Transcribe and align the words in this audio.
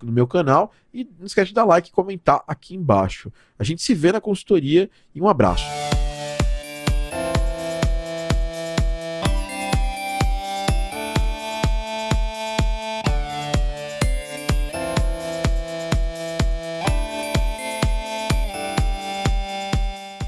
no, 0.00 0.08
no, 0.08 0.12
meu 0.12 0.26
canal. 0.26 0.72
E 0.92 1.08
não 1.18 1.26
esquece 1.26 1.48
de 1.48 1.54
dar 1.54 1.64
like 1.64 1.88
e 1.88 1.92
comentar 1.92 2.42
aqui 2.46 2.74
embaixo. 2.74 3.32
A 3.58 3.64
gente 3.64 3.82
se 3.82 3.94
vê 3.94 4.12
na 4.12 4.20
consultoria 4.20 4.90
e 5.14 5.20
um 5.20 5.28
abraço. 5.28 5.64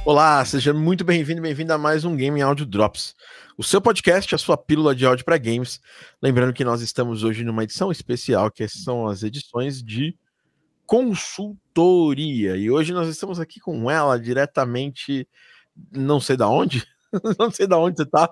Olá, 0.05 0.45
seja 0.45 0.75
muito 0.75 1.05
bem-vindo 1.05 1.39
e 1.39 1.43
bem-vindo 1.43 1.73
a 1.73 1.79
mais 1.79 2.05
um 2.05 2.17
Game 2.17 2.43
Audio 2.43 2.67
Drops, 2.67 3.15
o 3.57 3.63
seu 3.63 3.81
podcast, 3.81 4.35
a 4.35 4.39
sua 4.39 4.57
pílula 4.57 4.97
de 4.97 5.07
áudio 5.07 5.25
para 5.25 5.39
games. 5.39 5.81
Lembrando 6.21 6.53
que 6.53 6.65
nós 6.65 6.81
estamos 6.81 7.23
hoje 7.23 7.45
numa 7.45 7.63
edição 7.63 7.93
especial, 7.93 8.51
que 8.51 8.67
são 8.67 9.07
as 9.07 9.23
edições 9.23 9.81
de 9.81 10.19
consultoria. 10.87 12.57
E 12.57 12.69
hoje 12.69 12.93
nós 12.93 13.09
estamos 13.09 13.39
aqui 13.39 13.61
com 13.61 13.89
ela 13.89 14.19
diretamente, 14.19 15.29
não 15.93 16.19
sei 16.19 16.37
da 16.37 16.49
onde, 16.49 16.85
não 17.39 17.53
sei 17.53 17.69
da 17.69 17.79
onde 17.79 17.99
você 17.99 18.03
está. 18.03 18.29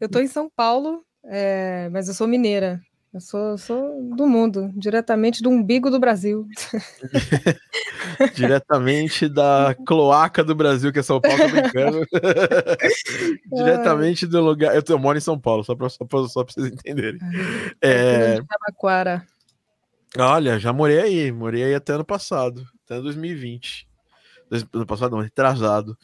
Eu 0.00 0.06
estou 0.06 0.22
em 0.22 0.26
São 0.26 0.48
Paulo, 0.48 1.04
é, 1.22 1.90
mas 1.90 2.08
eu 2.08 2.14
sou 2.14 2.26
mineira. 2.26 2.80
Eu 3.16 3.20
sou, 3.20 3.56
sou 3.56 4.14
do 4.14 4.26
mundo, 4.26 4.70
diretamente 4.76 5.42
do 5.42 5.48
umbigo 5.48 5.90
do 5.90 5.98
Brasil. 5.98 6.46
diretamente 8.36 9.26
da 9.26 9.74
cloaca 9.86 10.44
do 10.44 10.54
Brasil, 10.54 10.92
que 10.92 10.98
é 10.98 11.02
São 11.02 11.18
Paulo, 11.18 11.44
americano. 11.44 12.06
diretamente 13.50 14.26
do 14.26 14.38
lugar. 14.42 14.76
Eu, 14.76 14.82
eu, 14.86 14.98
moro 14.98 15.16
em 15.16 15.22
São 15.22 15.40
Paulo, 15.40 15.64
só 15.64 15.74
para 15.74 15.88
só 15.88 16.04
pra, 16.04 16.28
só 16.28 16.44
pra 16.44 16.52
vocês 16.52 16.66
entenderem. 16.66 17.18
É... 17.80 18.38
Olha, 20.18 20.58
já 20.58 20.70
morei 20.70 21.00
aí, 21.00 21.32
morei 21.32 21.64
aí 21.64 21.74
até 21.74 21.94
ano 21.94 22.04
passado, 22.04 22.68
até 22.84 23.00
2020. 23.00 23.88
Ano 24.74 24.86
passado, 24.86 25.12
não, 25.12 25.22
retrasado. 25.22 25.96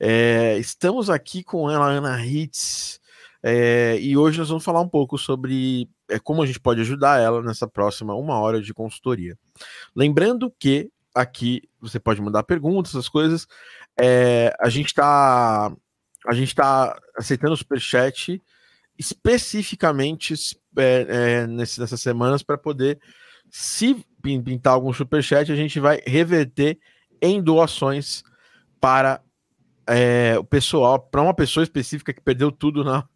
É, 0.00 0.56
estamos 0.56 1.10
aqui 1.10 1.44
com 1.44 1.70
ela, 1.70 1.90
Ana 1.90 2.24
Hitz. 2.24 3.02
É, 3.42 3.98
e 4.00 4.16
hoje 4.16 4.38
nós 4.38 4.48
vamos 4.48 4.64
falar 4.64 4.80
um 4.80 4.88
pouco 4.88 5.18
sobre 5.18 5.90
é, 6.08 6.18
como 6.18 6.42
a 6.42 6.46
gente 6.46 6.60
pode 6.60 6.80
ajudar 6.80 7.20
ela 7.20 7.42
nessa 7.42 7.66
próxima 7.66 8.14
uma 8.14 8.38
hora 8.38 8.60
de 8.60 8.74
consultoria. 8.74 9.38
Lembrando 9.94 10.52
que 10.58 10.90
aqui 11.14 11.62
você 11.80 12.00
pode 12.00 12.20
mandar 12.20 12.42
perguntas, 12.42 12.92
essas 12.92 13.08
coisas. 13.08 13.46
É, 13.98 14.54
a 14.60 14.68
gente 14.68 14.88
está 14.88 15.72
a 16.26 16.34
gente 16.34 16.48
está 16.48 16.98
aceitando 17.16 17.56
superchat 17.56 18.42
especificamente 18.98 20.34
é, 20.76 21.06
é, 21.08 21.46
nesse, 21.46 21.80
nessas 21.80 22.00
semanas 22.00 22.42
para 22.42 22.56
poder, 22.56 23.00
se 23.50 24.04
pintar 24.22 24.72
algum 24.72 24.92
superchat, 24.92 25.50
a 25.50 25.56
gente 25.56 25.78
vai 25.78 26.00
reverter 26.06 26.78
em 27.20 27.42
doações 27.42 28.22
para 28.80 29.20
é, 29.86 30.36
o 30.38 30.44
pessoal, 30.44 30.98
para 30.98 31.22
uma 31.22 31.34
pessoa 31.34 31.62
específica 31.62 32.12
que 32.12 32.20
perdeu 32.20 32.50
tudo 32.50 32.82
na, 32.84 33.06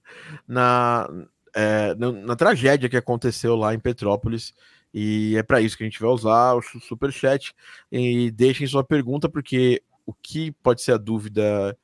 na, 0.46 1.08
é, 1.54 1.94
na, 1.94 2.12
na, 2.12 2.36
tragédia 2.36 2.88
que 2.88 2.96
aconteceu 2.96 3.56
lá 3.56 3.74
em 3.74 3.78
Petrópolis. 3.78 4.54
E 4.92 5.36
é 5.36 5.42
para 5.42 5.60
isso 5.60 5.76
que 5.76 5.82
a 5.82 5.86
gente 5.86 6.00
vai 6.00 6.10
usar 6.10 6.54
o 6.54 6.62
super 6.62 7.12
chat. 7.12 7.54
E 7.90 8.30
deixem 8.30 8.66
sua 8.66 8.82
pergunta, 8.82 9.28
porque 9.28 9.82
o 10.06 10.12
que 10.14 10.52
pode 10.62 10.82
ser 10.82 10.92
a 10.92 10.96
dúvida. 10.96 11.76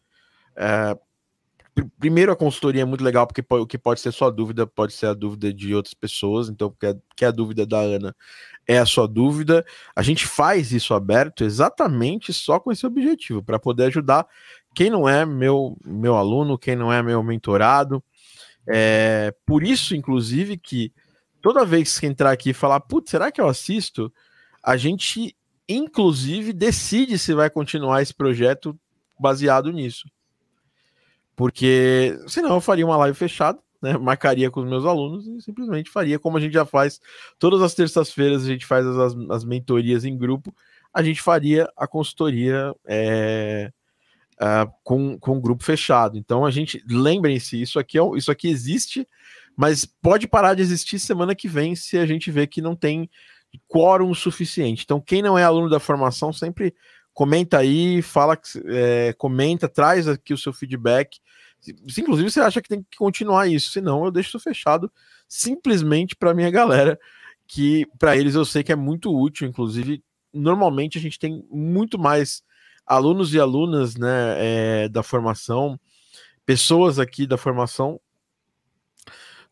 É, 0.56 0.96
primeiro, 1.98 2.32
a 2.32 2.36
consultoria 2.36 2.82
é 2.82 2.84
muito 2.84 3.04
legal, 3.04 3.26
porque 3.26 3.44
o 3.48 3.66
que 3.66 3.76
pode 3.76 4.00
ser 4.00 4.12
sua 4.12 4.30
dúvida 4.30 4.66
pode 4.66 4.92
ser 4.92 5.06
a 5.06 5.14
dúvida 5.14 5.52
de 5.52 5.74
outras 5.74 5.94
pessoas. 5.94 6.48
Então, 6.48 6.70
porque 6.70 6.86
a, 6.86 6.96
que 7.16 7.24
a 7.24 7.30
dúvida 7.30 7.66
da 7.66 7.78
Ana 7.78 8.16
é 8.66 8.78
a 8.78 8.86
sua 8.86 9.06
dúvida. 9.06 9.64
A 9.94 10.02
gente 10.02 10.26
faz 10.26 10.72
isso 10.72 10.94
aberto 10.94 11.44
exatamente 11.44 12.32
só 12.32 12.58
com 12.58 12.72
esse 12.72 12.86
objetivo, 12.86 13.42
para 13.42 13.58
poder 13.58 13.84
ajudar 13.84 14.26
quem 14.74 14.90
não 14.90 15.08
é 15.08 15.24
meu, 15.24 15.76
meu 15.84 16.16
aluno, 16.16 16.58
quem 16.58 16.74
não 16.74 16.92
é 16.92 17.02
meu 17.02 17.22
mentorado. 17.22 18.02
É, 18.66 19.34
por 19.44 19.62
isso, 19.62 19.94
inclusive, 19.94 20.56
que 20.56 20.92
toda 21.40 21.64
vez 21.64 21.98
que 21.98 22.06
entrar 22.06 22.30
aqui 22.30 22.50
e 22.50 22.54
falar, 22.54 22.80
putz, 22.80 23.10
será 23.10 23.30
que 23.30 23.40
eu 23.40 23.48
assisto? 23.48 24.12
A 24.62 24.76
gente, 24.76 25.36
inclusive, 25.68 26.52
decide 26.52 27.18
se 27.18 27.34
vai 27.34 27.50
continuar 27.50 28.02
esse 28.02 28.14
projeto 28.14 28.78
baseado 29.18 29.70
nisso. 29.70 30.08
Porque 31.36 32.18
senão 32.26 32.54
eu 32.54 32.60
faria 32.60 32.86
uma 32.86 32.96
live 32.96 33.16
fechada, 33.16 33.58
né? 33.82 33.96
Marcaria 33.98 34.50
com 34.50 34.60
os 34.60 34.68
meus 34.68 34.84
alunos 34.84 35.26
e 35.26 35.42
simplesmente 35.42 35.90
faria 35.90 36.18
como 36.18 36.36
a 36.36 36.40
gente 36.40 36.52
já 36.52 36.64
faz. 36.64 37.00
Todas 37.38 37.60
as 37.60 37.74
terças-feiras 37.74 38.44
a 38.44 38.46
gente 38.46 38.64
faz 38.64 38.86
as, 38.86 39.14
as 39.30 39.44
mentorias 39.44 40.04
em 40.04 40.16
grupo, 40.16 40.54
a 40.92 41.02
gente 41.02 41.20
faria 41.20 41.70
a 41.76 41.86
consultoria. 41.86 42.74
É 42.86 43.72
uh, 44.34 44.70
com, 44.82 45.18
com 45.18 45.36
um 45.36 45.40
grupo 45.40 45.64
fechado. 45.64 46.16
Então 46.16 46.44
a 46.44 46.50
gente 46.50 46.82
lembrem-se, 46.88 47.60
isso 47.60 47.78
aqui 47.78 47.98
é, 47.98 48.02
isso 48.16 48.30
aqui 48.30 48.48
existe, 48.48 49.06
mas 49.56 49.84
pode 49.84 50.26
parar 50.26 50.54
de 50.54 50.62
existir 50.62 50.98
semana 50.98 51.34
que 51.34 51.48
vem 51.48 51.74
se 51.74 51.98
a 51.98 52.06
gente 52.06 52.30
vê 52.30 52.46
que 52.46 52.60
não 52.60 52.74
tem 52.74 53.08
quórum 53.68 54.12
suficiente. 54.14 54.82
Então 54.84 55.00
quem 55.00 55.22
não 55.22 55.38
é 55.38 55.44
aluno 55.44 55.68
da 55.68 55.80
formação 55.80 56.32
sempre 56.32 56.74
comenta 57.12 57.58
aí, 57.58 58.02
fala, 58.02 58.36
é, 58.66 59.14
comenta, 59.16 59.68
traz 59.68 60.08
aqui 60.08 60.34
o 60.34 60.38
seu 60.38 60.52
feedback. 60.52 61.18
Se, 61.60 62.00
inclusive 62.00 62.30
você 62.30 62.40
acha 62.40 62.60
que 62.60 62.68
tem 62.68 62.82
que 62.82 62.98
continuar 62.98 63.46
isso, 63.46 63.70
senão 63.70 64.04
eu 64.04 64.10
deixo 64.10 64.30
isso 64.30 64.40
fechado 64.40 64.90
simplesmente 65.28 66.16
para 66.16 66.34
minha 66.34 66.50
galera, 66.50 66.98
que 67.46 67.86
para 67.98 68.16
eles 68.16 68.34
eu 68.34 68.44
sei 68.44 68.62
que 68.62 68.72
é 68.72 68.76
muito 68.76 69.16
útil, 69.16 69.46
inclusive 69.46 70.02
normalmente 70.32 70.98
a 70.98 71.00
gente 71.00 71.18
tem 71.18 71.46
muito 71.48 71.98
mais 71.98 72.42
alunos 72.86 73.32
e 73.34 73.40
alunas 73.40 73.96
né, 73.96 74.36
é, 74.84 74.88
da 74.88 75.02
formação, 75.02 75.78
pessoas 76.44 76.98
aqui 76.98 77.26
da 77.26 77.36
formação, 77.36 78.00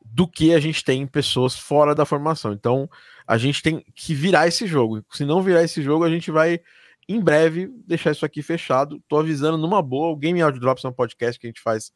do 0.04 0.28
que 0.28 0.52
a 0.52 0.60
gente 0.60 0.84
tem 0.84 1.06
pessoas 1.06 1.56
fora 1.56 1.94
da 1.94 2.04
formação. 2.04 2.52
Então, 2.52 2.88
a 3.26 3.38
gente 3.38 3.62
tem 3.62 3.84
que 3.94 4.14
virar 4.14 4.46
esse 4.46 4.66
jogo. 4.66 5.02
Se 5.10 5.24
não 5.24 5.42
virar 5.42 5.62
esse 5.62 5.82
jogo, 5.82 6.04
a 6.04 6.10
gente 6.10 6.30
vai 6.30 6.60
em 7.08 7.20
breve 7.20 7.68
deixar 7.86 8.12
isso 8.12 8.24
aqui 8.24 8.42
fechado. 8.42 9.02
Tô 9.08 9.18
avisando 9.18 9.56
numa 9.56 9.80
boa. 9.80 10.12
O 10.12 10.16
Game 10.16 10.40
Audio 10.42 10.60
Drops 10.60 10.84
é 10.84 10.88
um 10.88 10.92
podcast 10.92 11.40
que 11.40 11.46
a 11.46 11.50
gente 11.50 11.60
faz 11.60 11.92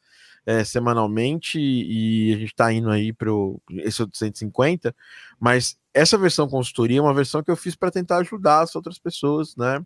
é, 0.47 0.63
semanalmente 0.63 1.59
e 1.59 2.33
a 2.33 2.37
gente 2.37 2.55
tá 2.55 2.71
indo 2.71 2.89
aí 2.89 3.11
para 3.11 3.29
esse 3.83 4.01
outro 4.01 4.17
150, 4.17 4.95
mas 5.37 5.77
essa 5.93 6.17
versão 6.17 6.47
consultoria 6.47 6.99
é 6.99 7.01
uma 7.01 7.13
versão 7.13 7.43
que 7.43 7.51
eu 7.51 7.57
fiz 7.57 7.75
para 7.75 7.91
tentar 7.91 8.17
ajudar 8.19 8.61
as 8.61 8.73
outras 8.73 8.97
pessoas, 8.97 9.55
né? 9.57 9.85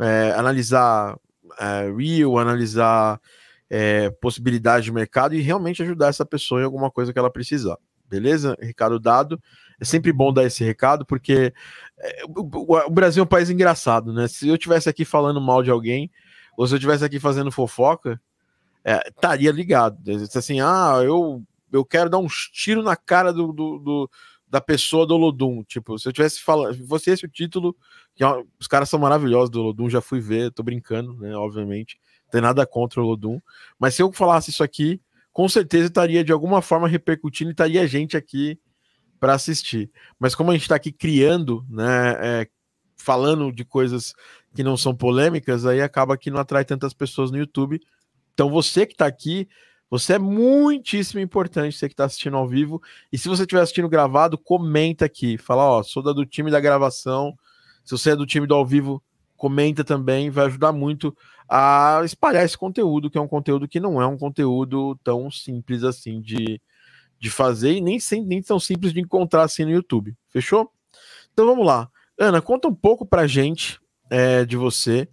É, 0.00 0.32
analisar 0.36 1.18
é, 1.58 1.90
real, 1.96 2.38
analisar 2.38 3.20
é, 3.68 4.10
possibilidade 4.10 4.84
de 4.84 4.92
mercado 4.92 5.34
e 5.34 5.40
realmente 5.40 5.82
ajudar 5.82 6.08
essa 6.08 6.24
pessoa 6.24 6.60
em 6.60 6.64
alguma 6.64 6.90
coisa 6.90 7.12
que 7.12 7.18
ela 7.18 7.30
precisar. 7.30 7.78
Beleza? 8.08 8.56
Recado 8.60 9.00
dado. 9.00 9.40
É 9.80 9.84
sempre 9.84 10.12
bom 10.12 10.32
dar 10.32 10.44
esse 10.44 10.64
recado, 10.64 11.04
porque 11.04 11.52
é, 11.98 12.22
o, 12.24 12.90
Brasil 12.90 13.22
é 13.22 13.24
um 13.24 13.28
país 13.28 13.50
engraçado, 13.50 14.12
né? 14.12 14.26
Se 14.28 14.48
eu 14.48 14.56
tivesse 14.56 14.88
aqui 14.88 15.04
falando 15.04 15.40
mal 15.40 15.62
de 15.62 15.70
alguém, 15.70 16.10
ou 16.56 16.66
se 16.66 16.74
eu 16.74 16.78
tivesse 16.78 17.04
aqui 17.04 17.18
fazendo 17.20 17.50
fofoca, 17.50 18.20
é, 18.84 19.08
estaria 19.08 19.50
ligado. 19.50 19.98
Assim, 20.34 20.60
ah, 20.60 21.00
eu, 21.04 21.42
eu 21.72 21.84
quero 21.84 22.08
dar 22.08 22.18
uns 22.18 22.48
tiros 22.52 22.84
na 22.84 22.96
cara 22.96 23.32
do, 23.32 23.52
do, 23.52 23.78
do, 23.78 24.10
da 24.48 24.60
pessoa 24.60 25.06
do 25.06 25.14
Olodum. 25.14 25.62
Tipo, 25.64 25.98
se 25.98 26.08
eu 26.08 26.12
tivesse 26.12 26.40
falando, 26.40 26.86
fosse 26.86 27.10
esse 27.10 27.24
o 27.24 27.28
título, 27.28 27.76
que 28.14 28.22
é 28.22 28.44
os 28.60 28.66
caras 28.66 28.88
são 28.88 28.98
maravilhosos 28.98 29.50
do 29.50 29.60
Olodum, 29.60 29.90
já 29.90 30.00
fui 30.00 30.20
ver, 30.20 30.52
tô 30.52 30.62
brincando, 30.62 31.14
né? 31.14 31.34
Obviamente, 31.36 31.98
não 32.24 32.30
tem 32.30 32.40
nada 32.40 32.66
contra 32.66 33.00
o 33.00 33.04
Olodum. 33.04 33.40
Mas 33.78 33.94
se 33.94 34.02
eu 34.02 34.12
falasse 34.12 34.50
isso 34.50 34.62
aqui, 34.62 35.00
com 35.32 35.48
certeza 35.48 35.86
estaria 35.86 36.24
de 36.24 36.32
alguma 36.32 36.62
forma 36.62 36.88
repercutindo 36.88 37.50
e 37.50 37.52
estaria 37.52 37.86
gente 37.86 38.16
aqui 38.16 38.58
para 39.18 39.34
assistir. 39.34 39.90
Mas 40.18 40.34
como 40.34 40.50
a 40.50 40.54
gente 40.54 40.62
está 40.62 40.76
aqui 40.76 40.92
criando, 40.92 41.64
né, 41.68 42.16
é, 42.20 42.48
falando 42.96 43.52
de 43.52 43.64
coisas 43.64 44.14
que 44.54 44.62
não 44.62 44.76
são 44.76 44.94
polêmicas, 44.94 45.66
aí 45.66 45.82
acaba 45.82 46.16
que 46.16 46.30
não 46.30 46.40
atrai 46.40 46.64
tantas 46.64 46.94
pessoas 46.94 47.30
no 47.30 47.38
YouTube. 47.38 47.80
Então 48.32 48.50
você 48.50 48.86
que 48.86 48.92
está 48.92 49.06
aqui, 49.06 49.48
você 49.88 50.14
é 50.14 50.18
muitíssimo 50.18 51.20
importante, 51.20 51.76
você 51.76 51.88
que 51.88 51.92
está 51.92 52.04
assistindo 52.04 52.36
ao 52.36 52.48
vivo. 52.48 52.82
E 53.12 53.18
se 53.18 53.28
você 53.28 53.42
estiver 53.42 53.62
assistindo 53.62 53.88
gravado, 53.88 54.36
comenta 54.36 55.04
aqui. 55.04 55.38
Fala, 55.38 55.62
ó, 55.64 55.82
sou 55.82 56.02
da, 56.02 56.12
do 56.12 56.26
time 56.26 56.50
da 56.50 56.60
gravação. 56.60 57.36
Se 57.84 57.92
você 57.92 58.10
é 58.10 58.16
do 58.16 58.26
time 58.26 58.46
do 58.46 58.54
ao 58.54 58.66
vivo, 58.66 59.02
comenta 59.36 59.84
também. 59.84 60.28
Vai 60.28 60.46
ajudar 60.46 60.72
muito 60.72 61.16
a 61.48 62.00
espalhar 62.04 62.44
esse 62.44 62.58
conteúdo, 62.58 63.08
que 63.08 63.16
é 63.16 63.20
um 63.20 63.28
conteúdo 63.28 63.68
que 63.68 63.78
não 63.78 64.02
é 64.02 64.06
um 64.06 64.18
conteúdo 64.18 64.98
tão 65.04 65.30
simples 65.30 65.84
assim 65.84 66.20
de, 66.20 66.60
de 67.20 67.30
fazer 67.30 67.74
e 67.74 67.80
nem, 67.80 67.98
nem 68.26 68.42
tão 68.42 68.58
simples 68.58 68.92
de 68.92 69.00
encontrar 69.00 69.44
assim 69.44 69.64
no 69.64 69.70
YouTube. 69.70 70.16
Fechou? 70.30 70.72
Então 71.32 71.46
vamos 71.46 71.64
lá. 71.64 71.88
Ana, 72.18 72.42
conta 72.42 72.66
um 72.66 72.74
pouco 72.74 73.06
pra 73.06 73.28
gente 73.28 73.78
é, 74.10 74.44
de 74.44 74.56
você 74.56 75.08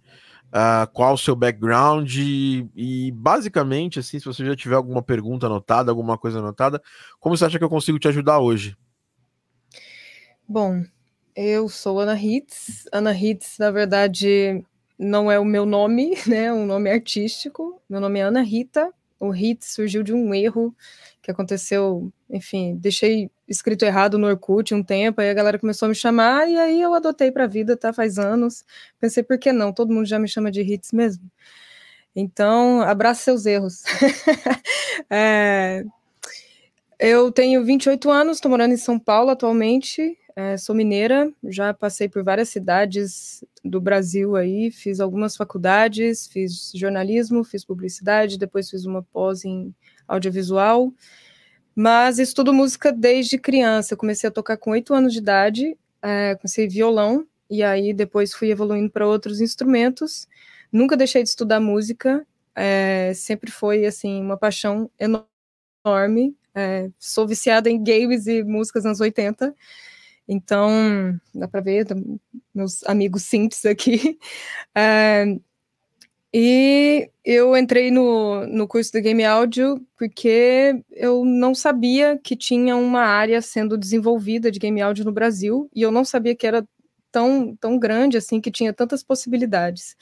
uh, 0.54 0.86
qual 0.92 1.14
o 1.14 1.18
seu 1.18 1.34
background 1.34 2.14
e, 2.16 2.68
e, 2.76 3.10
basicamente, 3.12 3.98
assim, 3.98 4.18
se 4.18 4.24
você 4.24 4.44
já 4.44 4.54
tiver 4.54 4.76
alguma 4.76 5.02
pergunta 5.02 5.46
anotada, 5.46 5.90
alguma 5.90 6.16
coisa 6.16 6.38
anotada, 6.38 6.80
como 7.18 7.36
você 7.36 7.44
acha 7.44 7.58
que 7.58 7.64
eu 7.64 7.68
consigo 7.68 7.98
te 7.98 8.06
ajudar 8.06 8.38
hoje? 8.38 8.76
Bom, 10.46 10.84
eu 11.34 11.68
sou 11.68 11.98
Ana 11.98 12.14
Hitz. 12.14 12.86
Ana 12.92 13.12
Hitz, 13.12 13.58
na 13.58 13.70
verdade, 13.70 14.64
não 14.96 15.30
é 15.30 15.38
o 15.38 15.44
meu 15.44 15.66
nome, 15.66 16.14
né? 16.28 16.52
Um 16.52 16.64
nome 16.64 16.90
artístico. 16.90 17.82
Meu 17.88 18.00
nome 18.00 18.20
é 18.20 18.22
Ana 18.22 18.42
Rita. 18.42 18.92
O 19.26 19.34
Hitz 19.34 19.74
surgiu 19.74 20.02
de 20.02 20.12
um 20.12 20.34
erro 20.34 20.74
que 21.22 21.30
aconteceu, 21.30 22.12
enfim, 22.28 22.76
deixei 22.76 23.30
escrito 23.48 23.84
errado 23.84 24.18
no 24.18 24.26
Orkut 24.26 24.74
um 24.74 24.82
tempo, 24.82 25.20
aí 25.20 25.30
a 25.30 25.34
galera 25.34 25.58
começou 25.58 25.86
a 25.86 25.88
me 25.88 25.94
chamar, 25.94 26.48
e 26.48 26.58
aí 26.58 26.80
eu 26.80 26.92
adotei 26.92 27.32
para 27.32 27.44
a 27.44 27.46
vida, 27.46 27.76
tá? 27.76 27.92
Faz 27.92 28.18
anos. 28.18 28.64
Pensei, 29.00 29.22
por 29.22 29.38
que 29.38 29.50
não? 29.52 29.72
Todo 29.72 29.92
mundo 29.92 30.06
já 30.06 30.18
me 30.18 30.28
chama 30.28 30.50
de 30.50 30.60
hits 30.60 30.92
mesmo. 30.92 31.24
Então, 32.14 32.82
abraça 32.82 33.22
seus 33.22 33.46
erros. 33.46 33.82
é, 35.08 35.84
eu 36.98 37.32
tenho 37.32 37.64
28 37.64 38.10
anos, 38.10 38.36
estou 38.36 38.50
morando 38.50 38.74
em 38.74 38.76
São 38.76 38.98
Paulo 38.98 39.30
atualmente, 39.30 40.16
é, 40.36 40.56
sou 40.56 40.74
mineira, 40.74 41.32
já 41.44 41.72
passei 41.72 42.08
por 42.08 42.24
várias 42.24 42.48
cidades 42.48 43.44
do 43.64 43.80
Brasil 43.80 44.34
aí, 44.36 44.70
fiz 44.70 44.98
algumas 44.98 45.36
faculdades, 45.36 46.26
fiz 46.26 46.72
jornalismo, 46.74 47.44
fiz 47.44 47.64
publicidade, 47.64 48.38
depois 48.38 48.68
fiz 48.68 48.84
uma 48.84 49.02
pós 49.02 49.44
em 49.44 49.74
audiovisual, 50.08 50.92
mas 51.74 52.18
estudo 52.18 52.52
música 52.52 52.92
desde 52.92 53.38
criança. 53.38 53.96
Comecei 53.96 54.28
a 54.28 54.32
tocar 54.32 54.56
com 54.56 54.72
oito 54.72 54.94
anos 54.94 55.12
de 55.12 55.20
idade, 55.20 55.78
é, 56.02 56.34
comecei 56.36 56.68
violão, 56.68 57.26
e 57.50 57.62
aí 57.62 57.92
depois 57.94 58.34
fui 58.34 58.50
evoluindo 58.50 58.90
para 58.90 59.06
outros 59.06 59.40
instrumentos. 59.40 60.28
Nunca 60.72 60.96
deixei 60.96 61.22
de 61.22 61.28
estudar 61.28 61.60
música, 61.60 62.26
é, 62.54 63.12
sempre 63.14 63.50
foi 63.50 63.86
assim 63.86 64.20
uma 64.20 64.36
paixão 64.36 64.90
enorme. 64.98 66.36
É, 66.54 66.90
sou 66.98 67.26
viciada 67.26 67.68
em 67.70 67.82
games 67.82 68.26
e 68.26 68.42
músicas 68.44 68.86
anos 68.86 69.00
80. 69.00 69.54
Então, 70.26 71.18
dá 71.34 71.46
para 71.46 71.60
ver, 71.60 71.86
meus 72.54 72.82
amigos 72.84 73.24
synths 73.24 73.64
aqui. 73.64 74.18
É, 74.74 75.24
e 76.32 77.10
eu 77.24 77.56
entrei 77.56 77.90
no, 77.90 78.46
no 78.46 78.66
curso 78.66 78.90
de 78.92 79.00
Game 79.00 79.24
Audio 79.24 79.80
porque 79.98 80.82
eu 80.90 81.24
não 81.24 81.54
sabia 81.54 82.18
que 82.18 82.34
tinha 82.36 82.76
uma 82.76 83.02
área 83.02 83.40
sendo 83.42 83.76
desenvolvida 83.76 84.50
de 84.50 84.58
Game 84.58 84.80
Audio 84.80 85.04
no 85.04 85.12
Brasil, 85.12 85.68
e 85.74 85.82
eu 85.82 85.92
não 85.92 86.04
sabia 86.04 86.34
que 86.34 86.46
era 86.46 86.66
tão, 87.12 87.54
tão 87.56 87.78
grande 87.78 88.16
assim, 88.16 88.40
que 88.40 88.50
tinha 88.50 88.72
tantas 88.72 89.02
possibilidades. 89.02 89.96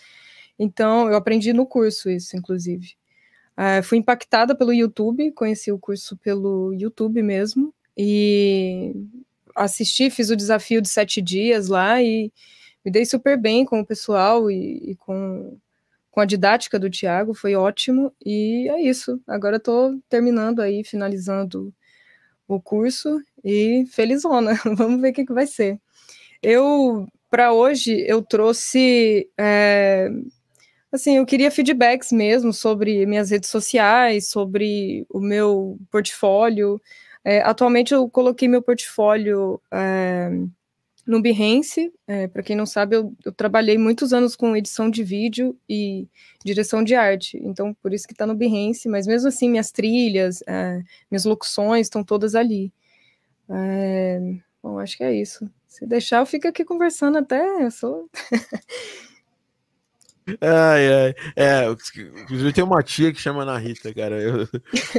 Então, 0.58 1.08
eu 1.08 1.16
aprendi 1.16 1.52
no 1.52 1.66
curso 1.66 2.08
isso, 2.08 2.36
inclusive. 2.36 2.94
Uh, 3.58 3.82
fui 3.82 3.98
impactada 3.98 4.54
pelo 4.54 4.72
YouTube, 4.72 5.32
conheci 5.32 5.70
o 5.70 5.78
curso 5.78 6.16
pelo 6.16 6.72
YouTube 6.72 7.22
mesmo, 7.22 7.74
e 7.96 8.94
assisti, 9.54 10.10
fiz 10.10 10.30
o 10.30 10.36
desafio 10.36 10.80
de 10.80 10.88
sete 10.88 11.20
dias 11.20 11.68
lá, 11.68 12.02
e 12.02 12.32
me 12.84 12.90
dei 12.90 13.04
super 13.04 13.38
bem 13.38 13.64
com 13.64 13.80
o 13.80 13.86
pessoal 13.86 14.50
e, 14.50 14.92
e 14.92 14.96
com 14.96 15.58
com 16.12 16.20
a 16.20 16.26
didática 16.26 16.78
do 16.78 16.90
Tiago, 16.90 17.32
foi 17.32 17.54
ótimo, 17.56 18.12
e 18.24 18.68
é 18.68 18.82
isso. 18.82 19.18
Agora 19.26 19.56
estou 19.56 19.98
terminando 20.10 20.60
aí, 20.60 20.84
finalizando 20.84 21.74
o 22.46 22.60
curso, 22.60 23.18
e 23.42 23.86
felizona, 23.90 24.52
vamos 24.76 25.00
ver 25.00 25.10
o 25.10 25.12
que, 25.14 25.24
que 25.24 25.32
vai 25.32 25.46
ser. 25.46 25.80
Eu, 26.42 27.08
para 27.30 27.54
hoje, 27.54 28.04
eu 28.06 28.22
trouxe, 28.22 29.26
é, 29.38 30.10
assim, 30.92 31.16
eu 31.16 31.24
queria 31.24 31.50
feedbacks 31.50 32.12
mesmo 32.12 32.52
sobre 32.52 33.06
minhas 33.06 33.30
redes 33.30 33.48
sociais, 33.48 34.28
sobre 34.28 35.06
o 35.08 35.18
meu 35.18 35.78
portfólio. 35.90 36.78
É, 37.24 37.40
atualmente 37.42 37.94
eu 37.94 38.08
coloquei 38.08 38.48
meu 38.48 38.62
portfólio... 38.62 39.60
É, 39.70 40.30
no 41.06 41.20
Behance. 41.20 41.92
É, 42.06 42.28
Para 42.28 42.42
quem 42.42 42.56
não 42.56 42.66
sabe, 42.66 42.96
eu, 42.96 43.14
eu, 43.24 43.32
trabalhei 43.32 43.76
muitos 43.78 44.12
anos 44.12 44.36
com 44.36 44.56
edição 44.56 44.90
de 44.90 45.02
vídeo 45.02 45.58
e 45.68 46.08
direção 46.44 46.82
de 46.82 46.94
arte, 46.94 47.38
então 47.42 47.74
por 47.74 47.92
isso 47.92 48.06
que 48.06 48.12
está 48.12 48.26
no 48.26 48.34
Behance, 48.34 48.88
mas 48.88 49.06
mesmo 49.06 49.28
assim, 49.28 49.48
minhas 49.48 49.70
trilhas, 49.70 50.42
é, 50.46 50.82
minhas 51.10 51.24
locuções 51.24 51.86
estão 51.86 52.04
todas 52.04 52.34
ali. 52.34 52.72
É, 53.48 54.20
bom, 54.62 54.78
acho 54.78 54.96
que 54.96 55.04
é 55.04 55.14
isso. 55.14 55.50
Se 55.66 55.86
deixar, 55.86 56.20
eu 56.20 56.26
fico 56.26 56.46
aqui 56.48 56.64
conversando 56.64 57.18
até. 57.18 57.64
Eu 57.64 57.70
sou. 57.70 58.08
Ai, 60.40 60.86
ai. 60.88 61.14
É, 61.34 61.64
inclusive 62.20 62.52
tem 62.52 62.62
uma 62.62 62.80
tia 62.80 63.12
que 63.12 63.20
chama 63.20 63.42
Ana 63.42 63.58
Rita, 63.58 63.92
cara. 63.92 64.22
Eu, 64.22 64.48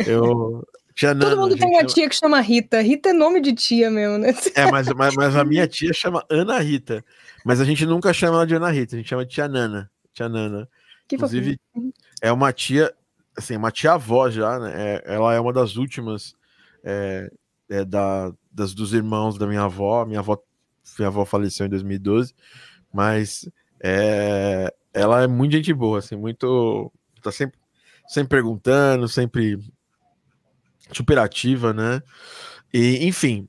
eu, 0.06 0.68
Nana, 1.02 1.20
Todo 1.22 1.42
mundo 1.42 1.56
tem 1.56 1.68
uma 1.68 1.80
chama... 1.80 1.94
tia 1.94 2.10
que 2.10 2.16
chama 2.16 2.40
Rita. 2.40 2.82
Rita 2.82 3.10
é 3.10 3.14
nome 3.14 3.42
de 3.42 3.54
tia 3.54 3.90
mesmo, 3.90 4.18
né? 4.18 4.34
É, 4.56 4.70
mas, 4.72 4.88
mas, 4.90 5.16
mas, 5.16 5.36
a 5.36 5.44
minha 5.44 5.68
tia 5.68 5.92
chama 5.94 6.24
Ana 6.30 6.60
Rita. 6.60 7.04
Mas 7.44 7.60
a 7.60 7.66
gente 7.66 7.86
nunca 7.86 8.14
chama 8.14 8.38
ela 8.38 8.48
de 8.48 8.56
Ana 8.56 8.70
Rita, 8.70 8.96
a 8.96 9.00
gente 9.00 9.10
chama 9.10 9.26
de 9.26 9.34
tia 9.34 9.48
Nana. 9.48 9.90
Tia 10.14 10.30
Nana. 10.30 10.70
Que 11.08 11.16
Inclusive, 11.16 11.60
fofinho. 11.74 11.94
é 12.22 12.32
uma 12.32 12.54
tia, 12.54 12.94
assim, 13.36 13.58
uma 13.58 13.72
tia-avó 13.72 14.30
já, 14.30 14.60
né? 14.60 14.72
É, 14.76 15.04
ela 15.16 15.34
é 15.34 15.40
uma 15.40 15.52
das 15.52 15.76
últimas 15.76 16.36
é, 16.84 17.30
é 17.70 17.84
da, 17.84 18.32
das, 18.52 18.74
dos 18.74 18.94
irmãos 18.94 19.38
da 19.38 19.48
minha 19.48 19.64
avó. 19.64 20.06
Minha 20.06 20.20
avó, 20.20 20.38
minha 20.98 21.08
avó 21.08 21.26
faleceu 21.26 21.66
em 21.66 21.70
2012, 21.70 22.34
mas 22.94 23.50
é, 23.82 24.74
ela 24.94 25.24
é 25.24 25.28
muito 25.28 25.54
gente 25.54 25.74
boa, 25.74 26.00
assim, 26.00 26.16
muito. 26.16 26.92
Tá 27.22 27.32
sempre, 27.32 27.60
sempre 28.08 28.30
perguntando, 28.38 29.08
sempre 29.08 29.58
superativa, 30.98 31.74
né? 31.74 32.02
E, 32.74 33.06
enfim, 33.06 33.48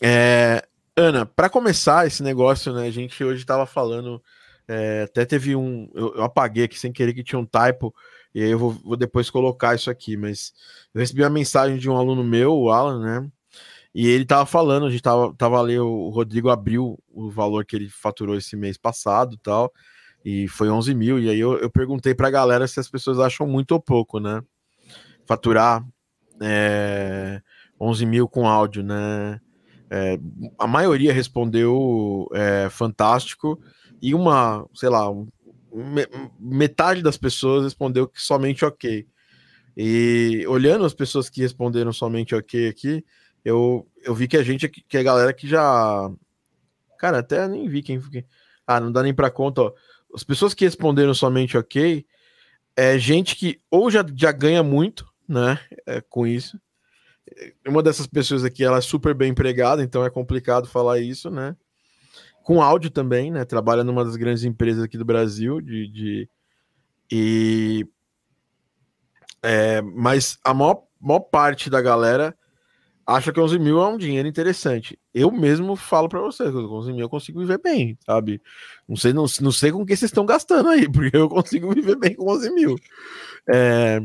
é, 0.00 0.64
Ana, 0.96 1.24
para 1.26 1.48
começar 1.48 2.06
esse 2.06 2.22
negócio, 2.22 2.72
né? 2.72 2.86
A 2.86 2.90
gente 2.90 3.22
hoje 3.24 3.40
estava 3.40 3.66
falando, 3.66 4.22
é, 4.68 5.02
até 5.02 5.24
teve 5.24 5.56
um, 5.56 5.90
eu, 5.94 6.14
eu, 6.16 6.22
apaguei 6.22 6.64
aqui 6.64 6.78
sem 6.78 6.92
querer 6.92 7.14
que 7.14 7.24
tinha 7.24 7.38
um 7.38 7.46
typo, 7.46 7.94
e 8.34 8.42
aí 8.42 8.50
eu 8.50 8.58
vou, 8.58 8.70
vou, 8.72 8.96
depois 8.96 9.30
colocar 9.30 9.74
isso 9.74 9.90
aqui, 9.90 10.16
mas 10.16 10.52
eu 10.94 11.00
recebi 11.00 11.22
uma 11.22 11.30
mensagem 11.30 11.78
de 11.78 11.88
um 11.88 11.96
aluno 11.96 12.22
meu, 12.22 12.54
o 12.54 12.70
Alan, 12.70 13.00
né? 13.00 13.30
E 13.94 14.08
ele 14.08 14.24
tava 14.24 14.46
falando, 14.46 14.86
a 14.86 14.90
gente 14.90 15.02
tava, 15.02 15.34
tava 15.34 15.60
ali, 15.60 15.78
o 15.78 16.10
Rodrigo 16.10 16.48
abriu 16.48 16.98
o 17.08 17.30
valor 17.30 17.64
que 17.64 17.74
ele 17.74 17.88
faturou 17.88 18.36
esse 18.36 18.54
mês 18.56 18.76
passado 18.76 19.36
tal, 19.38 19.72
e 20.24 20.46
foi 20.48 20.70
11 20.70 20.94
mil, 20.94 21.18
e 21.18 21.28
aí 21.28 21.40
eu, 21.40 21.58
eu 21.58 21.70
perguntei 21.70 22.14
pra 22.14 22.30
galera 22.30 22.68
se 22.68 22.78
as 22.78 22.88
pessoas 22.88 23.18
acham 23.18 23.46
muito 23.46 23.72
ou 23.72 23.80
pouco, 23.80 24.20
né? 24.20 24.42
Faturar 25.26 25.84
é, 26.40 27.42
11 27.80 28.06
mil 28.06 28.28
com 28.28 28.48
áudio, 28.48 28.82
né? 28.82 29.40
É, 29.90 30.18
a 30.58 30.66
maioria 30.66 31.12
respondeu 31.12 32.28
é, 32.32 32.68
fantástico 32.70 33.60
e 34.00 34.14
uma, 34.14 34.66
sei 34.72 34.88
lá, 34.88 35.06
metade 36.38 37.02
das 37.02 37.16
pessoas 37.16 37.64
respondeu 37.64 38.06
que 38.06 38.20
somente 38.20 38.64
ok. 38.64 39.06
E 39.76 40.44
olhando 40.48 40.84
as 40.84 40.94
pessoas 40.94 41.28
que 41.28 41.40
responderam 41.40 41.92
somente 41.92 42.34
ok 42.34 42.68
aqui, 42.68 43.04
eu, 43.44 43.86
eu 44.02 44.14
vi 44.14 44.28
que 44.28 44.36
a 44.36 44.42
gente, 44.42 44.68
que 44.68 44.98
a 44.98 45.02
galera 45.02 45.32
que 45.32 45.48
já. 45.48 46.10
Cara, 46.98 47.18
até 47.18 47.48
nem 47.48 47.68
vi 47.68 47.82
quem. 47.82 48.00
Ah, 48.66 48.80
não 48.80 48.92
dá 48.92 49.02
nem 49.02 49.14
para 49.14 49.30
conta, 49.30 49.62
ó. 49.62 49.72
As 50.14 50.24
pessoas 50.24 50.54
que 50.54 50.64
responderam 50.64 51.14
somente 51.14 51.56
ok 51.56 52.04
é 52.76 52.98
gente 52.98 53.36
que 53.36 53.60
ou 53.70 53.90
já, 53.90 54.04
já 54.14 54.32
ganha 54.32 54.62
muito, 54.62 55.06
né, 55.30 55.60
é, 55.86 56.00
com 56.00 56.26
isso. 56.26 56.60
uma 57.66 57.82
dessas 57.82 58.06
pessoas 58.06 58.44
aqui, 58.44 58.64
ela 58.64 58.78
é 58.78 58.80
super 58.80 59.14
bem 59.14 59.30
empregada, 59.30 59.82
então 59.82 60.04
é 60.04 60.10
complicado 60.10 60.66
falar 60.66 60.98
isso, 60.98 61.30
né? 61.30 61.56
Com 62.42 62.62
áudio 62.62 62.90
também, 62.90 63.30
né? 63.30 63.44
Trabalha 63.44 63.84
numa 63.84 64.04
das 64.04 64.16
grandes 64.16 64.44
empresas 64.44 64.82
aqui 64.82 64.98
do 64.98 65.04
Brasil, 65.04 65.60
de, 65.60 65.88
de 65.88 66.28
e 67.10 67.86
é, 69.42 69.80
mas 69.82 70.38
a 70.44 70.52
maior, 70.52 70.82
maior 71.00 71.20
parte 71.20 71.70
da 71.70 71.80
galera 71.80 72.36
acha 73.06 73.32
que 73.32 73.40
11 73.40 73.58
mil 73.58 73.80
é 73.80 73.88
um 73.88 73.98
dinheiro 73.98 74.28
interessante. 74.28 74.98
Eu 75.12 75.30
mesmo 75.32 75.74
falo 75.74 76.08
para 76.08 76.20
vocês, 76.20 76.52
com 76.52 76.58
11 76.58 76.92
mil 76.92 77.00
eu 77.02 77.08
consigo 77.08 77.40
viver 77.40 77.58
bem, 77.58 77.98
sabe? 78.06 78.40
Não 78.88 78.96
sei, 78.96 79.12
não, 79.12 79.26
não 79.40 79.52
sei 79.52 79.72
com 79.72 79.84
que 79.84 79.96
vocês 79.96 80.10
estão 80.10 80.24
gastando 80.24 80.68
aí, 80.68 80.86
porque 80.90 81.16
eu 81.16 81.28
consigo 81.28 81.72
viver 81.74 81.96
bem 81.96 82.14
com 82.14 82.30
11 82.30 82.54
mil. 82.54 82.76
É, 83.52 84.00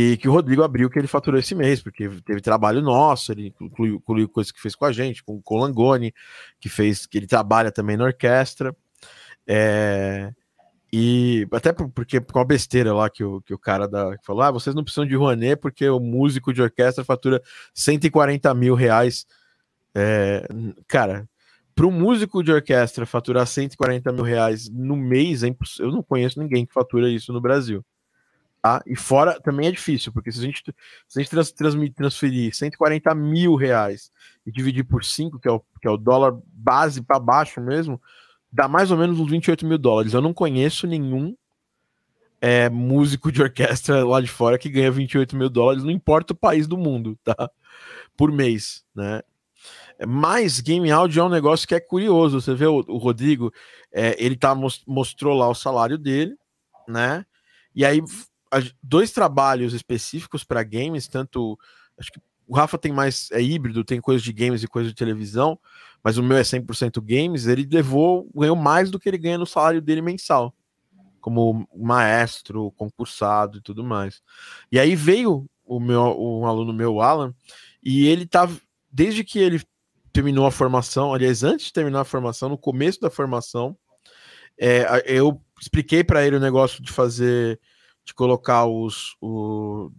e 0.00 0.16
que 0.16 0.28
o 0.28 0.32
Rodrigo 0.32 0.62
abriu 0.62 0.88
que 0.88 0.96
ele 0.96 1.08
faturou 1.08 1.40
esse 1.40 1.56
mês, 1.56 1.82
porque 1.82 2.08
teve 2.24 2.40
trabalho 2.40 2.80
nosso, 2.80 3.32
ele 3.32 3.52
incluiu, 3.60 3.96
incluiu 3.96 4.28
coisas 4.28 4.52
que 4.52 4.60
fez 4.60 4.76
com 4.76 4.84
a 4.84 4.92
gente, 4.92 5.24
com, 5.24 5.42
o 5.44 5.56
Langoni, 5.56 6.14
que 6.60 6.68
fez, 6.68 7.04
que 7.04 7.18
ele 7.18 7.26
trabalha 7.26 7.72
também 7.72 7.96
na 7.96 8.04
orquestra. 8.04 8.76
É, 9.44 10.32
e 10.92 11.48
até 11.50 11.72
porque 11.72 12.20
com 12.20 12.38
a 12.38 12.44
besteira 12.44 12.94
lá 12.94 13.10
que 13.10 13.24
o, 13.24 13.40
que 13.40 13.52
o 13.52 13.58
cara 13.58 13.88
da, 13.88 14.16
que 14.16 14.24
falou: 14.24 14.42
ah, 14.42 14.52
vocês 14.52 14.72
não 14.72 14.84
precisam 14.84 15.04
de 15.04 15.16
Rouanet 15.16 15.56
porque 15.60 15.88
o 15.88 15.98
músico 15.98 16.52
de 16.52 16.62
orquestra 16.62 17.02
fatura 17.02 17.42
140 17.74 18.54
mil 18.54 18.76
reais. 18.76 19.26
É, 19.92 20.46
cara, 20.86 21.28
para 21.74 21.86
um 21.88 21.90
músico 21.90 22.40
de 22.44 22.52
orquestra 22.52 23.04
faturar 23.04 23.48
140 23.48 24.12
mil 24.12 24.22
reais 24.22 24.68
no 24.68 24.94
mês, 24.94 25.42
é 25.42 25.48
eu 25.80 25.90
não 25.90 26.04
conheço 26.04 26.38
ninguém 26.38 26.64
que 26.64 26.72
fatura 26.72 27.10
isso 27.10 27.32
no 27.32 27.40
Brasil. 27.40 27.84
Tá? 28.68 28.82
E 28.86 28.94
fora 28.94 29.40
também 29.40 29.66
é 29.66 29.70
difícil, 29.70 30.12
porque 30.12 30.30
se 30.30 30.40
a 30.40 30.42
gente, 30.42 30.62
se 31.08 31.18
a 31.18 31.22
gente 31.22 31.30
trans, 31.30 31.50
transferir 31.94 32.54
140 32.54 33.14
mil 33.14 33.54
reais 33.54 34.12
e 34.44 34.52
dividir 34.52 34.84
por 34.84 35.02
5, 35.02 35.38
que 35.38 35.48
é 35.48 35.50
o, 35.50 35.60
que 35.80 35.88
é 35.88 35.90
o 35.90 35.96
dólar 35.96 36.36
base 36.52 37.00
para 37.00 37.18
baixo 37.18 37.62
mesmo, 37.62 37.98
dá 38.52 38.68
mais 38.68 38.90
ou 38.90 38.98
menos 38.98 39.18
uns 39.18 39.30
28 39.30 39.64
mil 39.64 39.78
dólares. 39.78 40.12
Eu 40.12 40.20
não 40.20 40.34
conheço 40.34 40.86
nenhum 40.86 41.34
é, 42.42 42.68
músico 42.68 43.32
de 43.32 43.40
orquestra 43.40 44.06
lá 44.06 44.20
de 44.20 44.28
fora 44.28 44.58
que 44.58 44.68
ganha 44.68 44.90
28 44.90 45.34
mil 45.34 45.48
dólares, 45.48 45.82
não 45.82 45.90
importa 45.90 46.34
o 46.34 46.36
país 46.36 46.66
do 46.66 46.76
mundo, 46.76 47.18
tá? 47.24 47.50
Por 48.18 48.30
mês, 48.30 48.84
né? 48.94 49.22
Mas 50.06 50.60
game 50.60 50.90
audio 50.90 51.22
é 51.22 51.24
um 51.24 51.30
negócio 51.30 51.66
que 51.66 51.74
é 51.74 51.80
curioso. 51.80 52.38
Você 52.38 52.54
vê 52.54 52.66
o, 52.66 52.84
o 52.86 52.98
Rodrigo, 52.98 53.50
é, 53.90 54.14
ele 54.22 54.36
tá, 54.36 54.54
mostrou 54.86 55.38
lá 55.38 55.48
o 55.48 55.54
salário 55.54 55.96
dele, 55.96 56.36
né? 56.86 57.24
E 57.74 57.84
aí, 57.84 58.02
dois 58.82 59.12
trabalhos 59.12 59.74
específicos 59.74 60.44
para 60.44 60.62
games, 60.62 61.08
tanto. 61.08 61.58
Acho 61.98 62.12
que 62.12 62.20
o 62.46 62.56
Rafa 62.56 62.78
tem 62.78 62.92
mais. 62.92 63.30
É 63.32 63.42
híbrido, 63.42 63.84
tem 63.84 64.00
coisas 64.00 64.22
de 64.22 64.32
games 64.32 64.62
e 64.62 64.68
coisas 64.68 64.92
de 64.92 64.96
televisão 64.96 65.58
mas 66.02 66.16
o 66.16 66.22
meu 66.22 66.36
é 66.36 66.42
100% 66.42 67.00
games, 67.00 67.46
ele 67.46 67.68
levou, 67.70 68.30
ganhou 68.34 68.56
mais 68.56 68.90
do 68.90 68.98
que 68.98 69.08
ele 69.08 69.18
ganha 69.18 69.38
no 69.38 69.46
salário 69.46 69.82
dele 69.82 70.00
mensal, 70.00 70.54
como 71.20 71.68
maestro, 71.76 72.70
concursado 72.72 73.58
e 73.58 73.60
tudo 73.60 73.84
mais. 73.84 74.22
E 74.70 74.78
aí 74.78 74.94
veio 74.94 75.48
o 75.64 75.80
meu 75.80 76.00
um 76.18 76.46
aluno 76.46 76.72
meu, 76.72 77.00
Alan, 77.00 77.34
e 77.82 78.06
ele 78.06 78.26
tá 78.26 78.48
desde 78.90 79.24
que 79.24 79.38
ele 79.38 79.62
terminou 80.12 80.46
a 80.46 80.50
formação, 80.50 81.12
aliás, 81.12 81.42
antes 81.42 81.66
de 81.66 81.72
terminar 81.72 82.00
a 82.00 82.04
formação, 82.04 82.48
no 82.48 82.58
começo 82.58 83.00
da 83.00 83.10
formação, 83.10 83.76
é, 84.58 85.02
eu 85.06 85.40
expliquei 85.60 86.02
para 86.02 86.26
ele 86.26 86.36
o 86.36 86.40
negócio 86.40 86.82
de 86.82 86.90
fazer, 86.90 87.60
de 88.08 88.14
colocar 88.14 88.64
os, 88.64 89.14
o, 89.20 89.92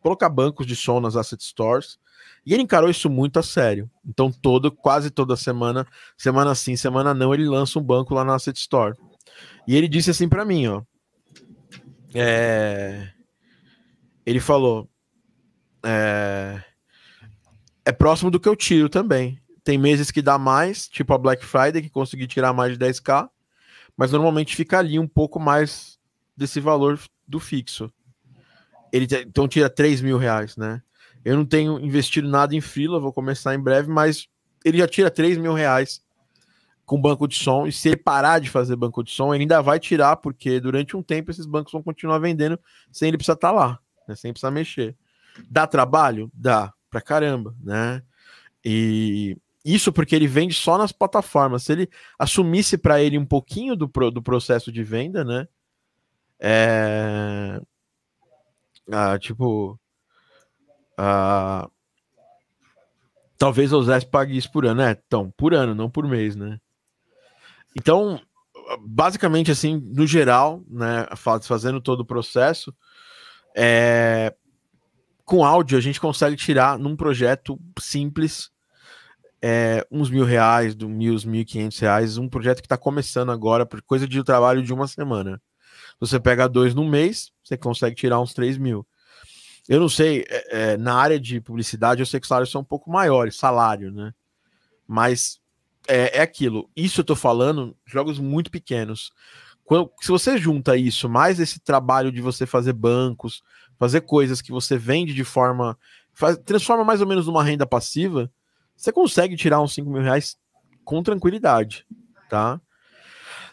colocar 0.00 0.28
bancos 0.28 0.64
de 0.66 0.76
som 0.76 1.00
nas 1.00 1.16
asset 1.16 1.42
stores 1.42 1.98
e 2.46 2.54
ele 2.54 2.62
encarou 2.62 2.88
isso 2.88 3.10
muito 3.10 3.40
a 3.40 3.42
sério. 3.42 3.90
Então, 4.04 4.30
todo, 4.30 4.70
quase 4.70 5.10
toda 5.10 5.34
semana, 5.34 5.84
semana 6.16 6.54
sim, 6.54 6.76
semana 6.76 7.12
não, 7.12 7.34
ele 7.34 7.48
lança 7.48 7.76
um 7.76 7.82
banco 7.82 8.14
lá 8.14 8.24
na 8.24 8.36
Asset 8.36 8.56
Store. 8.56 8.96
E 9.66 9.74
ele 9.74 9.88
disse 9.88 10.12
assim 10.12 10.28
para 10.28 10.44
mim, 10.44 10.68
ó. 10.68 10.82
É... 12.14 13.10
Ele 14.24 14.38
falou: 14.38 14.88
é... 15.84 16.62
é 17.84 17.90
próximo 17.90 18.30
do 18.30 18.38
que 18.38 18.48
eu 18.48 18.54
tiro 18.54 18.88
também. 18.88 19.40
Tem 19.64 19.76
meses 19.76 20.12
que 20.12 20.22
dá 20.22 20.38
mais, 20.38 20.86
tipo 20.86 21.12
a 21.12 21.18
Black 21.18 21.44
Friday, 21.44 21.82
que 21.82 21.90
consegui 21.90 22.28
tirar 22.28 22.52
mais 22.52 22.78
de 22.78 22.84
10k, 22.84 23.28
mas 23.96 24.12
normalmente 24.12 24.54
fica 24.54 24.78
ali 24.78 25.00
um 25.00 25.08
pouco 25.08 25.40
mais 25.40 25.98
desse 26.36 26.60
valor 26.60 26.96
do 27.26 27.40
fixo. 27.40 27.92
Ele 28.92 29.06
então 29.26 29.48
tira 29.48 29.68
3 29.68 30.00
mil 30.00 30.16
reais, 30.16 30.56
né? 30.56 30.82
Eu 31.24 31.36
não 31.36 31.44
tenho 31.44 31.78
investido 31.80 32.28
nada 32.28 32.54
em 32.54 32.60
fila, 32.60 33.00
vou 33.00 33.12
começar 33.12 33.54
em 33.54 33.58
breve, 33.58 33.90
mas 33.90 34.28
ele 34.64 34.78
já 34.78 34.86
tira 34.86 35.10
3 35.10 35.38
mil 35.38 35.52
reais 35.52 36.00
com 36.84 37.00
banco 37.00 37.26
de 37.26 37.34
som. 37.34 37.66
E 37.66 37.72
se 37.72 37.88
ele 37.88 37.96
parar 37.96 38.38
de 38.38 38.48
fazer 38.48 38.76
banco 38.76 39.02
de 39.02 39.10
som, 39.10 39.34
ele 39.34 39.42
ainda 39.42 39.60
vai 39.60 39.80
tirar, 39.80 40.16
porque 40.16 40.60
durante 40.60 40.96
um 40.96 41.02
tempo 41.02 41.30
esses 41.30 41.44
bancos 41.44 41.72
vão 41.72 41.82
continuar 41.82 42.18
vendendo 42.18 42.58
sem 42.92 43.08
ele 43.08 43.16
precisar 43.16 43.34
estar 43.34 43.48
tá 43.48 43.54
lá, 43.54 43.78
né? 44.08 44.14
sem 44.14 44.32
precisar 44.32 44.52
mexer. 44.52 44.96
Dá 45.50 45.66
trabalho? 45.66 46.30
Dá, 46.32 46.72
pra 46.88 47.00
caramba, 47.00 47.54
né? 47.60 48.02
E 48.64 49.36
isso 49.64 49.92
porque 49.92 50.14
ele 50.14 50.28
vende 50.28 50.54
só 50.54 50.78
nas 50.78 50.92
plataformas. 50.92 51.64
Se 51.64 51.72
ele 51.72 51.90
assumisse 52.16 52.78
para 52.78 53.02
ele 53.02 53.18
um 53.18 53.26
pouquinho 53.26 53.74
do, 53.74 53.90
do 54.12 54.22
processo 54.22 54.70
de 54.70 54.84
venda, 54.84 55.24
né? 55.24 55.48
É... 56.40 57.60
Ah, 58.90 59.18
tipo, 59.18 59.78
ah, 60.96 61.68
talvez 63.36 63.72
a 63.72 63.76
Osés 63.76 64.04
pague 64.04 64.36
isso 64.36 64.50
por 64.50 64.64
ano, 64.64 64.82
né? 64.82 64.96
Então, 65.06 65.30
por 65.36 65.54
ano, 65.54 65.74
não 65.74 65.90
por 65.90 66.06
mês, 66.06 66.36
né? 66.36 66.58
Então, 67.76 68.20
basicamente, 68.80 69.50
assim, 69.50 69.76
no 69.94 70.06
geral, 70.06 70.62
né, 70.68 71.06
fazendo 71.42 71.80
todo 71.80 72.00
o 72.00 72.06
processo, 72.06 72.74
é, 73.54 74.34
com 75.24 75.44
áudio 75.44 75.76
a 75.76 75.80
gente 75.80 76.00
consegue 76.00 76.36
tirar 76.36 76.78
num 76.78 76.96
projeto 76.96 77.58
simples 77.78 78.50
é, 79.42 79.86
uns 79.90 80.08
mil 80.10 80.24
reais, 80.24 80.74
do 80.74 80.88
mil, 80.88 81.16
mil 81.26 81.42
e 81.42 81.44
quinhentos 81.44 81.78
reais, 81.78 82.16
um 82.16 82.28
projeto 82.28 82.60
que 82.60 82.66
está 82.66 82.78
começando 82.78 83.30
agora, 83.30 83.66
por 83.66 83.82
coisa 83.82 84.08
de 84.08 84.22
trabalho 84.24 84.62
de 84.62 84.72
uma 84.72 84.88
semana. 84.88 85.40
Você 85.98 86.20
pega 86.20 86.48
dois 86.48 86.74
no 86.74 86.84
mês, 86.84 87.32
você 87.42 87.56
consegue 87.56 87.96
tirar 87.96 88.20
uns 88.20 88.34
três 88.34 88.58
mil. 88.58 88.86
Eu 89.68 89.80
não 89.80 89.88
sei, 89.88 90.24
é, 90.28 90.72
é, 90.72 90.76
na 90.76 90.94
área 90.94 91.18
de 91.18 91.40
publicidade 91.40 92.00
eu 92.00 92.06
sei 92.06 92.20
que 92.20 92.24
os 92.24 92.28
salários 92.28 92.50
são 92.50 92.60
um 92.60 92.64
pouco 92.64 92.90
maiores, 92.90 93.36
salário, 93.36 93.90
né? 93.90 94.14
Mas 94.86 95.40
é, 95.88 96.18
é 96.18 96.22
aquilo. 96.22 96.70
Isso 96.76 97.00
eu 97.00 97.04
tô 97.04 97.16
falando, 97.16 97.76
jogos 97.84 98.18
muito 98.18 98.50
pequenos. 98.50 99.12
Quando, 99.64 99.90
se 100.00 100.08
você 100.08 100.38
junta 100.38 100.76
isso, 100.76 101.08
mais 101.08 101.40
esse 101.40 101.58
trabalho 101.58 102.12
de 102.12 102.20
você 102.20 102.46
fazer 102.46 102.72
bancos, 102.72 103.42
fazer 103.78 104.02
coisas 104.02 104.40
que 104.40 104.52
você 104.52 104.78
vende 104.78 105.12
de 105.12 105.24
forma. 105.24 105.76
Faz, 106.12 106.38
transforma 106.38 106.84
mais 106.84 107.00
ou 107.00 107.06
menos 107.06 107.26
numa 107.26 107.42
renda 107.42 107.66
passiva, 107.66 108.30
você 108.76 108.92
consegue 108.92 109.36
tirar 109.36 109.60
uns 109.60 109.74
5 109.74 109.90
mil 109.90 110.02
reais 110.02 110.36
com 110.84 111.02
tranquilidade, 111.02 111.84
tá? 112.30 112.60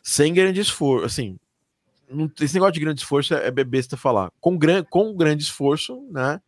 Sem 0.04 0.34
grande 0.34 0.62
esforço. 0.62 1.06
Assim, 1.06 1.40
esse 2.39 2.53
negócio 2.53 2.74
de 2.74 2.79
grande 2.79 3.01
esforço 3.01 3.34
é, 3.34 3.48
é 3.48 3.98
falar. 3.98 4.32
Com, 4.39 4.58
gran, 4.58 4.84
com 4.84 5.15
grande 5.15 5.43
esforço, 5.43 6.08
né? 6.12 6.41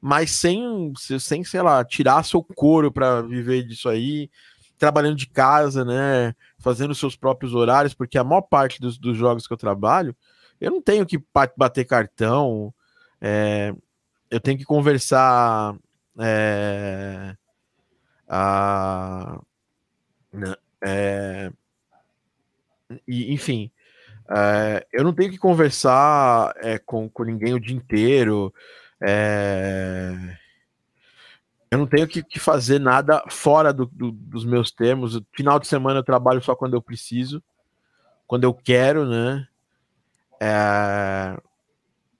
Mas 0.00 0.30
sem, 0.30 0.92
sem, 1.18 1.42
sei 1.42 1.62
lá, 1.62 1.84
tirar 1.84 2.24
seu 2.24 2.42
couro 2.42 2.92
para 2.92 3.20
viver 3.22 3.64
disso 3.64 3.88
aí, 3.88 4.30
trabalhando 4.78 5.16
de 5.16 5.26
casa, 5.26 5.84
né? 5.84 6.34
Fazendo 6.58 6.94
seus 6.94 7.16
próprios 7.16 7.54
horários, 7.54 7.94
porque 7.94 8.16
a 8.16 8.24
maior 8.24 8.42
parte 8.42 8.80
dos, 8.80 8.96
dos 8.98 9.16
jogos 9.16 9.46
que 9.46 9.52
eu 9.52 9.56
trabalho, 9.56 10.14
eu 10.60 10.70
não 10.70 10.80
tenho 10.80 11.04
que 11.04 11.20
bater 11.56 11.84
cartão, 11.84 12.72
é, 13.20 13.74
eu 14.30 14.40
tenho 14.40 14.58
que 14.58 14.64
conversar. 14.64 15.74
É, 16.20 17.36
a, 18.28 19.40
né, 20.32 20.54
é, 20.82 21.52
e, 23.06 23.32
enfim, 23.32 23.70
é, 24.30 24.86
eu 24.92 25.02
não 25.02 25.14
tenho 25.14 25.30
que 25.30 25.38
conversar 25.38 26.52
é, 26.56 26.78
com, 26.78 27.08
com 27.08 27.24
ninguém 27.24 27.54
o 27.54 27.60
dia 27.60 27.74
inteiro. 27.74 28.52
É, 29.00 30.36
eu 31.70 31.78
não 31.78 31.86
tenho 31.86 32.06
que, 32.06 32.22
que 32.22 32.38
fazer 32.38 32.78
nada 32.78 33.22
fora 33.28 33.72
do, 33.72 33.86
do, 33.86 34.12
dos 34.12 34.44
meus 34.44 34.70
termos. 34.70 35.20
Final 35.32 35.58
de 35.58 35.66
semana 35.66 36.00
eu 36.00 36.04
trabalho 36.04 36.42
só 36.42 36.54
quando 36.54 36.74
eu 36.74 36.82
preciso, 36.82 37.42
quando 38.26 38.44
eu 38.44 38.52
quero, 38.52 39.06
né? 39.06 39.48
É, 40.40 41.36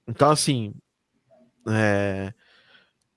então, 0.07 0.31
assim, 0.31 0.75
é, 1.69 2.33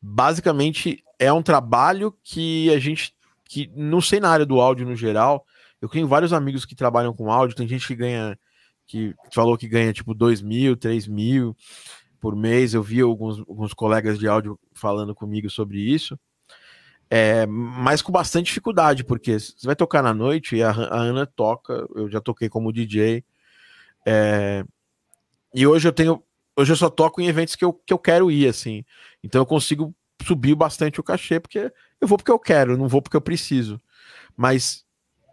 basicamente 0.01 1.03
é 1.17 1.31
um 1.31 1.41
trabalho 1.41 2.13
que 2.23 2.73
a 2.73 2.79
gente, 2.79 3.15
que 3.45 3.71
não 3.73 4.01
sei 4.01 4.19
na 4.19 4.29
área 4.29 4.45
do 4.45 4.59
áudio 4.59 4.85
no 4.85 4.95
geral, 4.95 5.45
eu 5.81 5.87
tenho 5.87 6.07
vários 6.07 6.33
amigos 6.33 6.65
que 6.65 6.75
trabalham 6.75 7.13
com 7.13 7.31
áudio, 7.31 7.55
tem 7.55 7.67
gente 7.67 7.87
que 7.87 7.95
ganha 7.95 8.37
que 8.91 9.15
falou 9.33 9.57
que 9.57 9.69
ganha 9.69 9.93
tipo 9.93 10.13
2 10.13 10.41
mil, 10.41 10.75
3 10.75 11.07
mil. 11.07 11.55
por 12.19 12.35
mês. 12.35 12.73
Eu 12.73 12.83
vi 12.83 12.99
alguns, 13.01 13.39
alguns 13.39 13.73
colegas 13.73 14.19
de 14.19 14.27
áudio 14.27 14.59
falando 14.73 15.15
comigo 15.15 15.49
sobre 15.49 15.79
isso. 15.79 16.19
É, 17.09 17.45
mas 17.45 18.01
com 18.01 18.11
bastante 18.11 18.47
dificuldade, 18.47 19.03
porque 19.03 19.39
você 19.39 19.65
vai 19.65 19.75
tocar 19.75 20.01
na 20.03 20.13
noite 20.13 20.55
e 20.55 20.63
a, 20.63 20.69
a 20.71 20.97
Ana 21.01 21.25
toca, 21.25 21.85
eu 21.95 22.09
já 22.09 22.21
toquei 22.21 22.49
como 22.49 22.71
DJ. 22.71 23.23
É, 24.05 24.63
e 25.53 25.65
hoje 25.65 25.87
eu 25.87 25.93
tenho. 25.93 26.23
Hoje 26.55 26.71
eu 26.73 26.77
só 26.77 26.89
toco 26.89 27.21
em 27.21 27.27
eventos 27.27 27.55
que 27.55 27.63
eu, 27.65 27.73
que 27.73 27.93
eu 27.93 27.99
quero 27.99 28.29
ir, 28.29 28.47
assim. 28.47 28.85
Então 29.23 29.41
eu 29.41 29.45
consigo 29.45 29.95
subir 30.25 30.55
bastante 30.55 30.99
o 30.99 31.03
cachê, 31.03 31.39
porque 31.39 31.71
eu 31.99 32.07
vou 32.07 32.17
porque 32.17 32.31
eu 32.31 32.39
quero, 32.39 32.77
não 32.77 32.87
vou 32.87 33.01
porque 33.01 33.17
eu 33.17 33.21
preciso. 33.21 33.81
Mas 34.37 34.85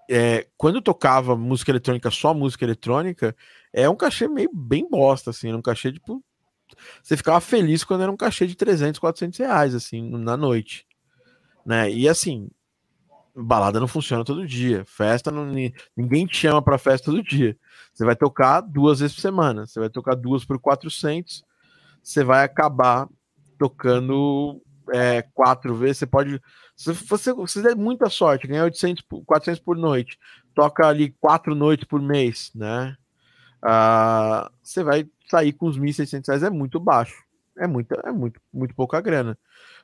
é, 0.08 0.46
quando 0.56 0.80
tocava 0.80 1.36
música 1.36 1.70
eletrônica, 1.70 2.10
só 2.10 2.32
música 2.32 2.64
eletrônica, 2.64 3.36
é 3.72 3.88
um 3.88 3.96
cachê 3.96 4.26
meio 4.26 4.50
bem 4.52 4.88
bosta, 4.88 5.30
assim, 5.30 5.52
um 5.52 5.62
cachê 5.62 5.92
tipo. 5.92 6.24
Você 7.02 7.16
ficava 7.16 7.40
feliz 7.40 7.82
quando 7.84 8.02
era 8.02 8.12
um 8.12 8.16
cachê 8.16 8.46
de 8.46 8.54
300, 8.54 8.98
400 8.98 9.38
reais, 9.38 9.74
assim, 9.74 10.08
na 10.18 10.36
noite. 10.36 10.86
Né? 11.64 11.90
E 11.90 12.08
assim, 12.08 12.48
balada 13.34 13.78
não 13.78 13.88
funciona 13.88 14.24
todo 14.24 14.46
dia, 14.46 14.84
festa 14.86 15.30
não, 15.30 15.46
ninguém 15.96 16.26
te 16.26 16.36
chama 16.36 16.62
para 16.62 16.78
festa 16.78 17.10
todo 17.10 17.22
dia. 17.22 17.56
Você 17.92 18.04
vai 18.04 18.16
tocar 18.16 18.60
duas 18.60 19.00
vezes 19.00 19.14
por 19.14 19.22
semana, 19.22 19.66
você 19.66 19.78
vai 19.78 19.90
tocar 19.90 20.14
duas 20.14 20.44
por 20.44 20.58
400, 20.58 21.44
você 22.02 22.24
vai 22.24 22.44
acabar 22.44 23.08
tocando 23.58 24.62
é, 24.92 25.22
quatro 25.34 25.74
vezes, 25.74 25.98
você 25.98 26.06
pode, 26.06 26.40
se 26.76 26.92
você, 26.92 27.32
você 27.32 27.62
der 27.62 27.76
muita 27.76 28.08
sorte, 28.08 28.46
ganhar 28.46 28.64
800, 28.64 29.04
400 29.26 29.60
por 29.60 29.76
noite, 29.76 30.18
toca 30.54 30.86
ali 30.86 31.14
quatro 31.20 31.54
noites 31.54 31.86
por 31.86 32.00
mês, 32.00 32.50
né? 32.54 32.96
Ah, 33.62 34.50
você 34.62 34.82
vai 34.82 35.08
sair 35.28 35.52
com 35.52 35.66
os 35.66 35.78
1.600 35.78 36.28
reais, 36.28 36.42
é 36.42 36.50
muito 36.50 36.78
baixo, 36.78 37.24
é 37.56 37.66
muito, 37.66 37.94
é 38.04 38.12
muito, 38.12 38.40
muito 38.52 38.74
pouca 38.74 39.00
grana 39.00 39.36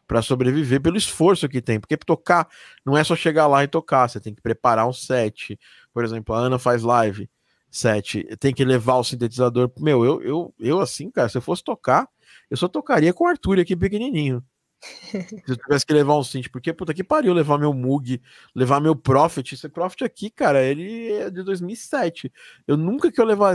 para 0.06 0.22
sobreviver 0.22 0.80
pelo 0.80 0.96
esforço 0.96 1.48
que 1.48 1.62
tem, 1.62 1.80
porque 1.80 1.96
tocar 1.96 2.48
não 2.84 2.96
é 2.96 3.02
só 3.02 3.16
chegar 3.16 3.46
lá 3.46 3.64
e 3.64 3.68
tocar, 3.68 4.08
você 4.08 4.20
tem 4.20 4.34
que 4.34 4.42
preparar 4.42 4.86
um 4.86 4.92
set, 4.92 5.58
por 5.92 6.04
exemplo, 6.04 6.34
a 6.34 6.38
Ana 6.38 6.58
faz 6.58 6.82
live, 6.82 7.28
set, 7.70 8.24
tem 8.38 8.54
que 8.54 8.64
levar 8.64 8.96
o 8.96 9.04
sintetizador, 9.04 9.70
meu, 9.78 10.04
eu, 10.04 10.22
eu, 10.22 10.54
eu 10.58 10.80
assim, 10.80 11.10
cara, 11.10 11.28
se 11.28 11.36
eu 11.38 11.42
fosse 11.42 11.64
tocar, 11.64 12.08
eu 12.50 12.56
só 12.56 12.68
tocaria 12.68 13.12
com 13.12 13.24
o 13.24 13.28
Arthur 13.28 13.58
aqui 13.58 13.74
pequenininho, 13.74 14.44
se 14.82 15.42
eu 15.48 15.56
tivesse 15.56 15.86
que 15.86 15.92
levar 15.92 16.16
um 16.16 16.22
synth, 16.22 16.50
porque 16.50 16.72
puta 16.72 16.92
que 16.92 17.02
pariu 17.02 17.32
levar 17.32 17.58
meu 17.58 17.72
Mug, 17.72 18.20
levar 18.54 18.80
meu 18.80 18.94
Prophet. 18.94 19.54
Esse 19.54 19.68
Prophet 19.68 20.04
aqui, 20.04 20.30
cara, 20.30 20.62
ele 20.62 21.12
é 21.12 21.30
de 21.30 21.42
2007. 21.42 22.32
Eu 22.66 22.76
nunca 22.76 23.10
que 23.10 23.20
eu 23.20 23.24
levar, 23.24 23.54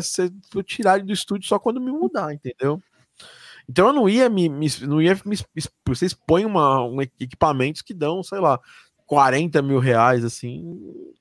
eu 0.56 0.64
tirar 0.64 0.98
ele 0.98 1.06
do 1.06 1.14
estúdio 1.14 1.48
só 1.48 1.60
quando 1.60 1.82
me 1.82 1.92
mudar, 1.92 2.34
entendeu? 2.34 2.82
Então 3.68 3.88
eu 3.88 3.94
não 3.94 4.10
ia 4.10 4.28
me, 4.30 4.50
me 4.50 4.68
não 4.82 5.00
ia 5.00 5.20
me, 5.26 5.38
vocês 5.88 6.14
põem 6.14 6.46
uma, 6.46 6.84
um 6.84 7.02
equipamentos 7.02 7.84
que 7.84 7.94
dão, 7.94 8.24
sei 8.24 8.40
lá, 8.40 8.60
40 9.06 9.62
mil 9.62 9.80
reais 9.80 10.26
assim 10.26 10.78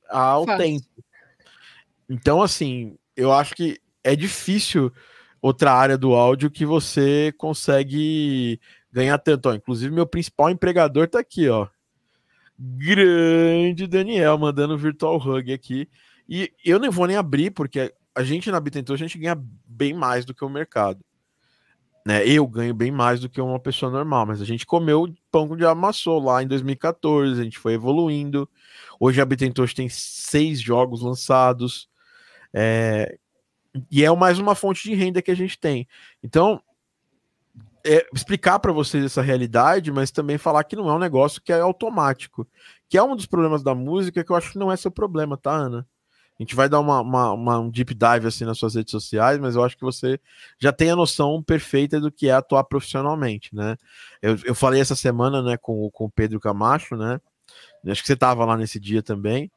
ao 0.09 0.47
Fácil. 0.47 0.59
tempo. 0.59 0.87
Então, 2.09 2.41
assim, 2.41 2.97
eu 3.15 3.33
acho 3.33 3.55
que 3.55 3.79
é 4.03 4.17
difícil 4.17 4.91
outra 5.43 5.73
área 5.73 5.99
do 5.99 6.15
áudio 6.15 6.51
que 6.51 6.65
você 6.65 7.33
consegue 7.37 8.59
ganhar 8.93 9.19
tanto. 9.19 9.49
Ó, 9.49 9.55
inclusive, 9.55 9.95
meu 9.95 10.07
principal 10.07 10.51
empregador 10.51 11.09
tá 11.09 11.19
aqui, 11.19 11.49
ó. 11.49 11.69
Grande 12.59 13.87
Daniel, 13.87 14.37
mandando 14.39 14.77
virtual 14.77 15.17
hug 15.17 15.53
aqui. 15.53 15.89
E 16.29 16.53
eu 16.65 16.79
não 16.79 16.91
vou 16.91 17.07
nem 17.07 17.17
abrir, 17.17 17.51
porque 17.51 17.95
a 18.15 18.23
gente 18.23 18.51
na 18.51 18.61
Bitentor, 18.61 18.95
a 18.95 18.99
gente 18.99 19.19
ganha 19.19 19.41
bem 19.65 19.95
mais 19.95 20.25
do 20.25 20.35
que 20.35 20.45
o 20.45 20.49
mercado. 20.49 21.05
Né? 22.05 22.27
Eu 22.27 22.47
ganho 22.47 22.75
bem 22.75 22.91
mais 22.91 23.21
do 23.21 23.29
que 23.29 23.41
uma 23.41 23.61
pessoa 23.61 23.93
normal, 23.93 24.27
mas 24.27 24.41
a 24.41 24.45
gente 24.45 24.67
comeu 24.67 25.15
pão 25.31 25.57
de 25.57 25.65
amassou 25.65 26.19
lá 26.19 26.43
em 26.43 26.47
2014, 26.47 27.41
a 27.41 27.45
gente 27.45 27.59
foi 27.59 27.75
evoluindo. 27.75 28.49
Hoje 28.99 29.21
a 29.21 29.25
Bitentor 29.25 29.73
tem 29.73 29.89
seis 29.89 30.61
jogos 30.61 31.03
lançados. 31.03 31.89
É... 32.53 33.19
E 33.91 34.05
é 34.05 34.17
mais 34.17 34.39
uma 34.39 34.55
fonte 34.55 34.83
de 34.83 34.95
renda 34.95 35.23
que 35.23 35.31
a 35.31 35.37
gente 35.37 35.59
tem. 35.59 35.87
Então, 36.23 36.61
é, 37.85 38.07
explicar 38.13 38.59
para 38.59 38.73
vocês 38.73 39.05
essa 39.05 39.23
realidade, 39.23 39.91
mas 39.91 40.11
também 40.11 40.39
falar 40.39 40.65
que 40.65 40.77
não 40.77 40.89
é 40.89 40.95
um 40.95 40.99
negócio 40.99 41.43
que 41.43 41.53
é 41.53 41.61
automático. 41.61 42.47
Que 42.89 42.99
é 42.99 43.03
um 43.03 43.17
dos 43.17 43.27
problemas 43.27 43.63
da 43.63 43.75
música 43.75 44.25
que 44.25 44.31
eu 44.31 44.37
acho 44.37 44.53
que 44.53 44.59
não 44.59 44.73
é 44.73 44.77
seu 44.77 44.91
problema, 44.91 45.37
tá, 45.37 45.53
Ana? 45.53 45.87
A 46.39 46.43
gente 46.43 46.55
vai 46.55 46.69
dar 46.69 46.79
uma, 46.79 47.01
uma, 47.01 47.33
uma, 47.33 47.59
um 47.59 47.69
deep 47.69 47.95
dive 47.95 48.29
assim 48.29 48.45
nas 48.45 48.59
suas 48.59 48.77
redes 48.77 48.93
sociais, 48.93 49.41
mas 49.41 49.57
eu 49.57 49.65
acho 49.65 49.77
que 49.77 49.83
você 49.83 50.21
já 50.57 50.73
tem 50.73 50.89
a 50.89 50.97
noção 50.97 51.43
perfeita 51.43 52.01
do 52.01 52.13
que 52.13 52.29
é 52.29 52.33
atuar 52.33 52.63
profissionalmente, 52.63 53.55
né? 53.55 53.77
Eu, 54.23 54.39
eu 54.45 54.55
falei 54.55 54.81
essa 54.81 54.95
semana, 54.95 55.43
né, 55.43 55.57
com, 55.57 55.91
com 55.91 56.05
o 56.05 56.11
Pedro 56.11 56.39
Camacho, 56.39 56.97
né? 56.97 57.21
Acho 57.87 58.03
que 58.03 58.07
você 58.07 58.13
estava 58.13 58.45
lá 58.45 58.57
nesse 58.57 58.79
dia 58.79 59.03
também. 59.03 59.51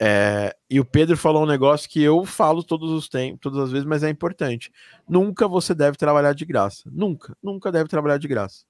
É, 0.00 0.54
e 0.70 0.78
o 0.78 0.84
Pedro 0.84 1.16
falou 1.16 1.42
um 1.42 1.46
negócio 1.46 1.88
que 1.90 2.00
eu 2.00 2.24
falo 2.24 2.62
todos 2.62 2.90
os 2.90 3.08
tempos, 3.08 3.40
todas 3.40 3.58
as 3.58 3.72
vezes, 3.72 3.86
mas 3.86 4.02
é 4.02 4.08
importante. 4.08 4.70
Nunca 5.08 5.48
você 5.48 5.74
deve 5.74 5.96
trabalhar 5.96 6.32
de 6.34 6.44
graça. 6.44 6.88
Nunca, 6.92 7.36
nunca 7.42 7.72
deve 7.72 7.88
trabalhar 7.88 8.18
de 8.18 8.28
graça. 8.28 8.64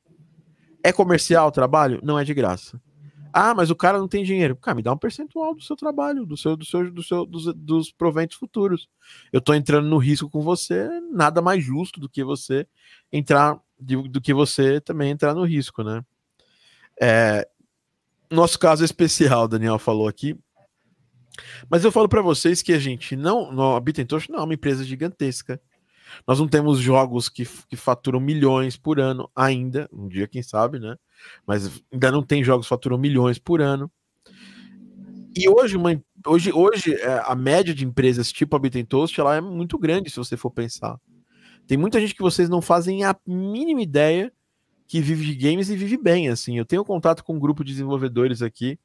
É 0.83 0.93
comercial 0.93 1.49
o 1.49 1.53
trabalho? 1.53 2.01
Não 2.03 2.19
é 2.19 2.25
de 2.25 2.33
graça. 2.33 2.81
Ah, 3.33 3.55
mas 3.55 3.71
o 3.71 3.77
cara 3.77 3.99
não 3.99 4.09
tem 4.09 4.25
dinheiro. 4.25 4.57
Cara, 4.57 4.75
me 4.75 4.83
dá 4.83 4.93
um 4.93 4.97
percentual 4.97 5.55
do 5.55 5.63
seu 5.63 5.77
trabalho, 5.77 6.25
do 6.25 6.37
seu, 6.37 6.57
do 6.57 6.65
seu, 6.65 6.91
do 6.91 7.03
seu, 7.03 7.27
dos, 7.27 7.55
dos 7.55 7.93
proventos 7.93 8.37
futuros. 8.39 8.89
Eu 9.31 9.41
tô 9.41 9.53
entrando 9.53 9.87
no 9.87 9.99
risco 9.99 10.31
com 10.31 10.41
você, 10.41 10.89
nada 11.13 11.43
mais 11.43 11.63
justo 11.63 12.01
do 12.01 12.09
que 12.09 12.25
você 12.25 12.67
entrar, 13.13 13.61
do 13.79 14.21
que 14.21 14.33
você 14.33 14.81
também 14.81 15.11
entrar 15.11 15.35
no 15.35 15.45
risco, 15.45 15.83
né? 15.83 16.03
É, 17.01 17.47
nosso 18.31 18.59
caso 18.59 18.83
é 18.83 18.87
especial, 18.87 19.47
Daniel 19.47 19.79
falou 19.79 20.09
aqui, 20.09 20.37
mas 21.71 21.85
eu 21.85 21.93
falo 21.93 22.09
para 22.09 22.23
vocês 22.23 22.63
que 22.63 22.73
a 22.73 22.79
gente 22.79 23.17
não, 23.17 23.75
a 23.75 23.81
Bittentosh 23.81 24.29
não 24.29 24.41
é 24.41 24.43
uma 24.43 24.55
empresa 24.55 24.85
gigantesca. 24.85 25.61
Nós 26.27 26.39
não 26.39 26.49
temos 26.49 26.79
jogos 26.79 27.29
que, 27.29 27.47
que 27.69 27.77
faturam 27.77 28.21
milhões 28.21 28.77
por 28.77 28.99
ano 28.99 29.31
ainda, 29.37 29.89
um 29.93 30.09
dia 30.09 30.27
quem 30.27 30.43
sabe, 30.43 30.79
né? 30.79 30.97
Mas 31.47 31.83
ainda 31.93 32.11
não 32.11 32.23
tem 32.23 32.43
jogos 32.43 32.67
que 32.67 32.71
faturam 32.71 32.99
milhões 32.99 33.39
por 33.39 33.61
ano. 33.61 33.91
E 35.37 35.49
hoje, 35.49 35.77
uma, 35.77 36.03
hoje, 36.27 36.53
hoje 36.53 36.95
é, 36.95 37.23
a 37.25 37.35
média 37.35 37.75
de 37.75 37.85
empresas 37.85 38.33
tipo 38.33 38.57
a 38.57 38.59
Bittentoast 38.59 39.21
ela 39.21 39.37
é 39.37 39.41
muito 39.41 39.79
grande, 39.79 40.11
se 40.11 40.17
você 40.17 40.37
for 40.37 40.51
pensar. 40.51 40.99
Tem 41.67 41.77
muita 41.77 42.01
gente 42.01 42.15
que 42.15 42.23
vocês 42.23 42.49
não 42.49 42.63
fazem 42.63 43.05
a 43.05 43.15
mínima 43.27 43.83
ideia 43.83 44.33
que 44.87 45.03
vive 45.03 45.27
de 45.27 45.35
games 45.35 45.69
e 45.69 45.77
vive 45.77 45.99
bem, 45.99 46.31
assim. 46.31 46.57
Eu 46.57 46.65
tenho 46.65 46.83
contato 46.83 47.23
com 47.23 47.35
um 47.35 47.39
grupo 47.39 47.63
de 47.63 47.73
desenvolvedores 47.73 48.41
aqui 48.41 48.79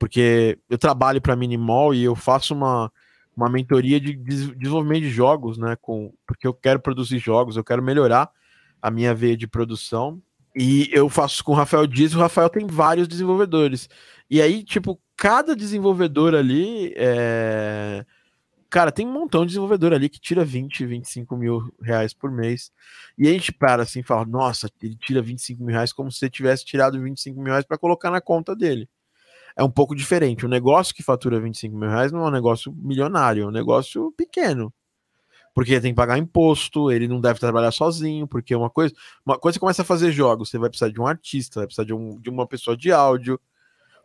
porque 0.00 0.58
eu 0.70 0.78
trabalho 0.78 1.20
para 1.20 1.36
Minimal 1.36 1.92
e 1.92 2.02
eu 2.02 2.16
faço 2.16 2.54
uma, 2.54 2.90
uma 3.36 3.50
mentoria 3.50 4.00
de 4.00 4.14
desenvolvimento 4.14 5.02
de 5.02 5.10
jogos, 5.10 5.58
né? 5.58 5.76
Com, 5.78 6.10
porque 6.26 6.46
eu 6.46 6.54
quero 6.54 6.80
produzir 6.80 7.18
jogos, 7.18 7.54
eu 7.54 7.62
quero 7.62 7.82
melhorar 7.82 8.30
a 8.80 8.90
minha 8.90 9.14
veia 9.14 9.36
de 9.36 9.46
produção. 9.46 10.20
E 10.56 10.88
eu 10.90 11.10
faço 11.10 11.44
com 11.44 11.52
o 11.52 11.54
Rafael 11.54 11.86
Dias, 11.86 12.14
o 12.14 12.18
Rafael 12.18 12.48
tem 12.48 12.66
vários 12.66 13.06
desenvolvedores. 13.06 13.90
E 14.30 14.40
aí, 14.40 14.64
tipo, 14.64 14.98
cada 15.14 15.54
desenvolvedor 15.54 16.34
ali 16.34 16.94
é... 16.96 18.04
Cara, 18.70 18.90
tem 18.90 19.06
um 19.06 19.12
montão 19.12 19.42
de 19.42 19.48
desenvolvedor 19.48 19.92
ali 19.92 20.08
que 20.08 20.20
tira 20.20 20.44
20, 20.44 20.86
25 20.86 21.36
mil 21.36 21.74
reais 21.82 22.14
por 22.14 22.30
mês. 22.30 22.72
E 23.18 23.28
a 23.28 23.32
gente 23.32 23.52
para 23.52 23.82
assim 23.82 23.98
e 23.98 24.04
fala: 24.04 24.24
Nossa, 24.24 24.70
ele 24.80 24.94
tira 24.94 25.20
25 25.20 25.60
mil 25.60 25.74
reais 25.74 25.92
como 25.92 26.10
se 26.10 26.30
tivesse 26.30 26.64
tirado 26.64 27.00
25 27.02 27.38
mil 27.40 27.50
reais 27.50 27.66
para 27.66 27.76
colocar 27.76 28.12
na 28.12 28.20
conta 28.20 28.54
dele 28.54 28.88
é 29.56 29.64
um 29.64 29.70
pouco 29.70 29.94
diferente. 29.94 30.46
Um 30.46 30.48
negócio 30.48 30.94
que 30.94 31.02
fatura 31.02 31.40
25 31.40 31.76
mil 31.76 31.88
reais 31.88 32.12
não 32.12 32.24
é 32.24 32.28
um 32.28 32.30
negócio 32.30 32.72
milionário, 32.72 33.44
é 33.44 33.46
um 33.46 33.50
negócio 33.50 34.12
pequeno. 34.16 34.72
Porque 35.54 35.80
tem 35.80 35.92
que 35.92 35.96
pagar 35.96 36.16
imposto, 36.16 36.90
ele 36.90 37.08
não 37.08 37.20
deve 37.20 37.40
trabalhar 37.40 37.72
sozinho, 37.72 38.26
porque 38.26 38.54
uma 38.54 38.70
coisa. 38.70 38.94
Uma 39.26 39.38
coisa 39.38 39.54
você 39.54 39.60
começa 39.60 39.82
a 39.82 39.84
fazer 39.84 40.12
jogos, 40.12 40.48
você 40.48 40.58
vai 40.58 40.68
precisar 40.68 40.90
de 40.90 41.00
um 41.00 41.06
artista, 41.06 41.60
vai 41.60 41.66
precisar 41.66 41.84
de, 41.84 41.92
um, 41.92 42.20
de 42.20 42.30
uma 42.30 42.46
pessoa 42.46 42.76
de 42.76 42.92
áudio, 42.92 43.40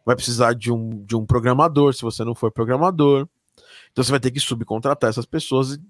vai 0.06 0.16
precisar 0.16 0.54
de 0.54 0.72
um, 0.72 1.04
de 1.06 1.16
um 1.16 1.26
programador, 1.26 1.94
se 1.94 2.02
você 2.02 2.24
não 2.24 2.36
for 2.36 2.52
programador. 2.52 3.28
Então 3.92 4.04
você 4.04 4.12
vai 4.12 4.20
ter 4.20 4.32
que 4.32 4.40
subcontratar 4.40 5.10
essas 5.10 5.26
pessoas 5.26 5.74
e 5.74 5.82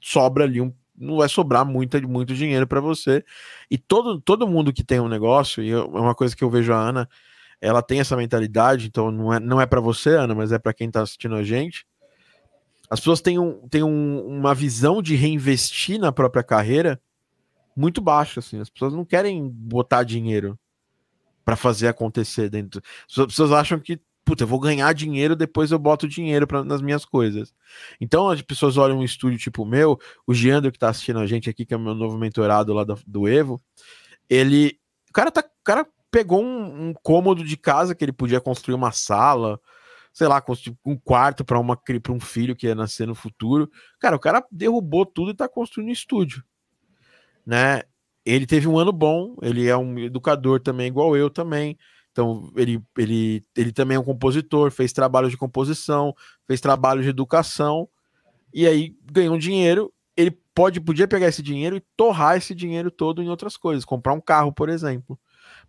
sobra 0.00 0.44
ali 0.44 0.60
um. 0.60 0.72
Não 0.96 1.16
vai 1.16 1.28
sobrar 1.28 1.64
muito, 1.64 2.00
muito 2.08 2.34
dinheiro 2.34 2.66
para 2.66 2.80
você. 2.80 3.24
E 3.70 3.76
todo, 3.76 4.20
todo 4.20 4.46
mundo 4.46 4.72
que 4.72 4.84
tem 4.84 5.00
um 5.00 5.08
negócio, 5.08 5.62
e 5.62 5.70
é 5.70 5.78
uma 5.78 6.14
coisa 6.14 6.36
que 6.36 6.44
eu 6.44 6.50
vejo 6.50 6.72
a 6.72 6.78
Ana, 6.78 7.08
ela 7.64 7.82
tem 7.82 7.98
essa 7.98 8.14
mentalidade, 8.14 8.88
então 8.88 9.10
não 9.10 9.32
é, 9.32 9.40
não 9.40 9.60
é 9.60 9.64
para 9.64 9.80
você, 9.80 10.10
Ana, 10.10 10.34
mas 10.34 10.52
é 10.52 10.58
para 10.58 10.74
quem 10.74 10.88
está 10.88 11.00
assistindo 11.00 11.34
a 11.34 11.42
gente. 11.42 11.86
As 12.90 13.00
pessoas 13.00 13.22
têm, 13.22 13.38
um, 13.38 13.66
têm 13.68 13.82
um, 13.82 14.20
uma 14.26 14.54
visão 14.54 15.00
de 15.00 15.16
reinvestir 15.16 15.98
na 15.98 16.12
própria 16.12 16.42
carreira 16.42 17.00
muito 17.74 18.02
baixa, 18.02 18.40
assim. 18.40 18.60
As 18.60 18.68
pessoas 18.68 18.92
não 18.92 19.02
querem 19.02 19.48
botar 19.48 20.02
dinheiro 20.02 20.58
para 21.42 21.56
fazer 21.56 21.88
acontecer 21.88 22.50
dentro. 22.50 22.82
As 23.08 23.26
pessoas 23.26 23.50
acham 23.50 23.80
que 23.80 23.98
puta, 24.24 24.44
eu 24.44 24.48
vou 24.48 24.58
ganhar 24.58 24.92
dinheiro, 24.92 25.36
depois 25.36 25.70
eu 25.70 25.78
boto 25.78 26.08
dinheiro 26.08 26.46
pra, 26.46 26.64
nas 26.64 26.80
minhas 26.80 27.04
coisas. 27.04 27.54
Então 28.00 28.28
as 28.28 28.40
pessoas 28.42 28.76
olham 28.76 28.98
um 28.98 29.04
estúdio 29.04 29.38
tipo 29.38 29.62
o 29.62 29.66
meu, 29.66 29.98
o 30.26 30.32
Giandro 30.34 30.72
que 30.72 30.78
tá 30.78 30.88
assistindo 30.90 31.18
a 31.18 31.26
gente 31.26 31.48
aqui, 31.48 31.64
que 31.64 31.74
é 31.74 31.78
meu 31.78 31.94
novo 31.94 32.18
mentorado 32.18 32.72
lá 32.74 32.84
do, 32.84 32.98
do 33.06 33.28
Evo, 33.28 33.60
ele. 34.28 34.78
O 35.08 35.12
cara, 35.12 35.30
tá, 35.30 35.40
o 35.40 35.64
cara 35.64 35.86
pegou 36.14 36.44
um, 36.44 36.90
um 36.90 36.94
cômodo 36.94 37.42
de 37.42 37.56
casa 37.56 37.92
que 37.92 38.04
ele 38.04 38.12
podia 38.12 38.40
construir 38.40 38.76
uma 38.76 38.92
sala, 38.92 39.58
sei 40.12 40.28
lá, 40.28 40.40
um 40.86 40.96
quarto 40.96 41.44
para 41.44 41.58
uma 41.58 41.76
para 41.76 42.12
um 42.12 42.20
filho 42.20 42.54
que 42.54 42.68
ia 42.68 42.74
nascer 42.76 43.04
no 43.04 43.16
futuro. 43.16 43.68
Cara, 43.98 44.14
o 44.14 44.20
cara 44.20 44.46
derrubou 44.48 45.04
tudo 45.04 45.32
e 45.32 45.34
tá 45.34 45.48
construindo 45.48 45.88
um 45.88 45.92
estúdio, 45.92 46.44
né? 47.44 47.82
Ele 48.24 48.46
teve 48.46 48.68
um 48.68 48.78
ano 48.78 48.92
bom, 48.92 49.34
ele 49.42 49.66
é 49.66 49.76
um 49.76 49.98
educador 49.98 50.60
também 50.60 50.86
igual 50.86 51.16
eu 51.16 51.28
também. 51.28 51.76
Então, 52.12 52.48
ele, 52.54 52.80
ele, 52.96 53.44
ele 53.56 53.72
também 53.72 53.96
é 53.96 54.00
um 54.00 54.04
compositor, 54.04 54.70
fez 54.70 54.92
trabalho 54.92 55.28
de 55.28 55.36
composição, 55.36 56.14
fez 56.46 56.60
trabalho 56.60 57.02
de 57.02 57.08
educação, 57.08 57.88
e 58.52 58.68
aí 58.68 58.94
ganhou 59.12 59.36
dinheiro. 59.36 59.92
Ele 60.16 60.30
pode, 60.54 60.80
podia 60.80 61.08
pegar 61.08 61.26
esse 61.26 61.42
dinheiro 61.42 61.76
e 61.76 61.82
torrar 61.96 62.36
esse 62.36 62.54
dinheiro 62.54 62.88
todo 62.88 63.20
em 63.20 63.28
outras 63.28 63.56
coisas, 63.56 63.84
comprar 63.84 64.12
um 64.12 64.20
carro, 64.20 64.52
por 64.52 64.68
exemplo. 64.68 65.18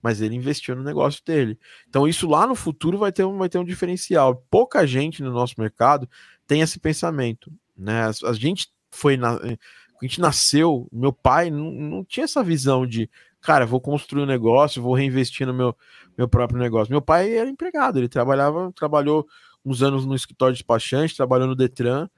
Mas 0.01 0.21
ele 0.21 0.35
investiu 0.35 0.75
no 0.75 0.83
negócio 0.83 1.21
dele. 1.25 1.57
Então, 1.87 2.07
isso 2.07 2.27
lá 2.27 2.45
no 2.45 2.55
futuro 2.55 2.97
vai 2.97 3.11
ter 3.11 3.23
um, 3.23 3.37
vai 3.37 3.49
ter 3.49 3.57
um 3.57 3.65
diferencial. 3.65 4.35
Pouca 4.49 4.85
gente 4.85 5.23
no 5.23 5.31
nosso 5.31 5.55
mercado 5.57 6.09
tem 6.47 6.61
esse 6.61 6.79
pensamento. 6.79 7.51
Né? 7.77 8.09
A, 8.23 8.33
gente 8.33 8.69
foi 8.91 9.17
na, 9.17 9.35
a 9.35 10.05
gente 10.05 10.21
nasceu, 10.21 10.87
meu 10.91 11.11
pai 11.11 11.49
não, 11.49 11.71
não 11.71 12.03
tinha 12.03 12.23
essa 12.23 12.43
visão 12.43 12.85
de 12.85 13.09
cara, 13.41 13.65
vou 13.65 13.79
construir 13.79 14.23
um 14.23 14.25
negócio, 14.25 14.81
vou 14.81 14.95
reinvestir 14.95 15.45
no 15.45 15.53
meu, 15.53 15.75
meu 16.17 16.27
próprio 16.27 16.59
negócio. 16.59 16.91
Meu 16.91 17.01
pai 17.01 17.37
era 17.37 17.49
empregado, 17.49 17.99
ele 17.99 18.09
trabalhava, 18.09 18.71
trabalhou 18.73 19.27
uns 19.63 19.83
anos 19.83 20.05
no 20.05 20.15
escritório 20.15 20.53
de 20.53 20.59
despachante, 20.59 21.15
trabalhou 21.15 21.47
no 21.47 21.55
Detran, 21.55 22.09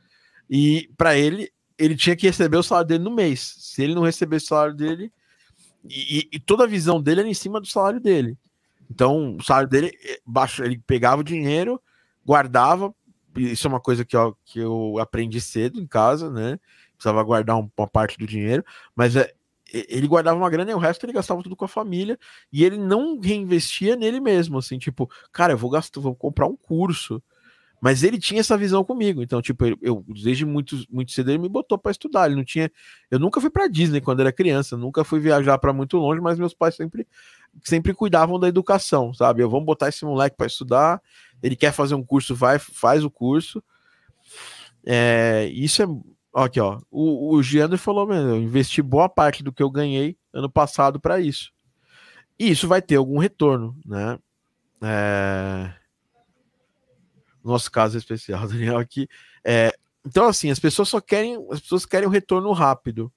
e 0.49 0.89
para 0.97 1.17
ele, 1.17 1.51
ele 1.77 1.95
tinha 1.95 2.15
que 2.15 2.27
receber 2.27 2.57
o 2.57 2.63
salário 2.63 2.87
dele 2.87 3.03
no 3.03 3.11
mês. 3.11 3.55
Se 3.59 3.83
ele 3.83 3.93
não 3.93 4.03
recebesse 4.03 4.45
o 4.45 4.49
salário 4.49 4.73
dele, 4.73 5.11
e, 5.85 6.27
e, 6.31 6.39
toda 6.39 6.63
a 6.63 6.67
visão 6.67 7.01
dele 7.01 7.21
era 7.21 7.29
em 7.29 7.33
cima 7.33 7.59
do 7.59 7.67
salário 7.67 7.99
dele. 7.99 8.37
Então, 8.89 9.35
o 9.37 9.43
salário 9.43 9.69
dele, 9.69 9.91
eh, 10.03 10.19
baixo, 10.25 10.63
ele 10.63 10.81
pegava 10.85 11.21
o 11.21 11.23
dinheiro, 11.23 11.81
guardava, 12.25 12.93
isso 13.35 13.67
é 13.67 13.69
uma 13.69 13.79
coisa 13.79 14.03
que 14.03 14.15
eu, 14.15 14.35
que 14.45 14.59
eu 14.59 14.97
aprendi 14.99 15.39
cedo 15.39 15.79
em 15.79 15.87
casa, 15.87 16.29
né? 16.29 16.59
Precisava 16.95 17.23
guardar 17.23 17.57
uma 17.57 17.87
parte 17.87 18.17
do 18.17 18.25
dinheiro, 18.25 18.63
mas 18.95 19.15
é, 19.15 19.33
ele 19.71 20.07
guardava 20.07 20.37
uma 20.37 20.49
grana 20.49 20.71
e 20.71 20.73
o 20.73 20.79
resto 20.79 21.05
ele 21.05 21.13
gastava 21.13 21.43
tudo 21.43 21.55
com 21.55 21.65
a 21.65 21.69
família 21.69 22.17
e 22.51 22.63
ele 22.63 22.77
não 22.77 23.19
reinvestia 23.19 23.95
nele 23.95 24.19
mesmo, 24.19 24.57
assim, 24.57 24.77
tipo, 24.77 25.09
cara, 25.31 25.53
eu 25.53 25.57
vou 25.57 25.69
gastar, 25.69 25.99
vou 25.99 26.15
comprar 26.15 26.47
um 26.47 26.55
curso. 26.55 27.21
Mas 27.79 28.03
ele 28.03 28.17
tinha 28.17 28.39
essa 28.39 28.57
visão 28.57 28.83
comigo, 28.83 29.21
então, 29.21 29.41
tipo, 29.41 29.63
eu, 29.81 30.03
desde 30.07 30.45
muito, 30.45 30.75
muito 30.89 31.11
cedo 31.11 31.29
ele 31.29 31.37
me 31.37 31.49
botou 31.49 31.77
para 31.77 31.91
estudar. 31.91 32.25
Ele 32.25 32.35
não 32.35 32.43
tinha. 32.43 32.71
Eu 33.09 33.19
nunca 33.19 33.39
fui 33.39 33.49
para 33.49 33.67
Disney 33.67 34.01
quando 34.01 34.19
era 34.19 34.31
criança, 34.31 34.75
nunca 34.75 35.03
fui 35.03 35.19
viajar 35.19 35.57
para 35.59 35.71
muito 35.71 35.97
longe, 35.97 36.19
mas 36.19 36.39
meus 36.39 36.53
pais 36.53 36.75
sempre, 36.75 37.07
sempre 37.63 37.93
cuidavam 37.93 38.39
da 38.39 38.47
educação, 38.47 39.13
sabe? 39.13 39.43
Eu 39.43 39.49
vou 39.49 39.61
botar 39.61 39.89
esse 39.89 40.03
moleque 40.03 40.35
para 40.35 40.47
estudar. 40.47 41.01
Ele 41.41 41.55
quer 41.55 41.71
fazer 41.71 41.93
um 41.93 42.03
curso, 42.03 42.33
vai, 42.33 42.57
faz 42.57 43.03
o 43.03 43.11
curso. 43.11 43.63
É, 44.85 45.49
isso 45.53 45.83
é 45.83 45.87
Aqui, 46.37 46.59
ó. 46.59 46.79
O, 46.91 47.35
o 47.35 47.41
Giandro 47.41 47.79
falou 47.79 48.05
mesmo, 48.05 48.29
eu 48.29 48.37
investi 48.37 48.79
boa 48.79 49.09
parte 49.09 49.41
do 49.41 49.51
que 49.51 49.63
eu 49.63 49.71
ganhei 49.71 50.15
ano 50.31 50.47
passado 50.47 50.99
para 50.99 51.19
isso. 51.19 51.51
E 52.37 52.51
isso 52.51 52.67
vai 52.67 52.79
ter 52.79 52.95
algum 52.97 53.17
retorno, 53.17 53.75
né? 53.83 54.19
É... 54.83 55.73
Nosso 57.47 57.71
caso 57.71 57.97
especial, 57.97 58.45
Daniel, 58.47 58.77
aqui. 58.77 59.07
É... 59.43 59.73
Então, 60.05 60.27
assim, 60.27 60.49
as 60.49 60.59
pessoas 60.59 60.89
só 60.89 61.01
querem, 61.01 61.35
as 61.51 61.59
pessoas 61.59 61.85
querem 61.85 62.07
um 62.07 62.11
retorno 62.11 62.51
rápido 62.53 63.11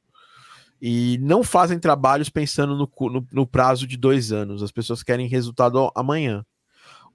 e 0.80 1.18
não 1.18 1.44
fazem 1.44 1.78
trabalhos 1.78 2.30
pensando 2.30 2.74
no, 2.74 3.10
no, 3.10 3.26
no, 3.30 3.46
prazo 3.46 3.86
de 3.86 3.96
dois 3.96 4.32
anos. 4.32 4.62
As 4.62 4.72
pessoas 4.72 5.02
querem 5.02 5.28
resultado 5.28 5.90
amanhã. 5.94 6.44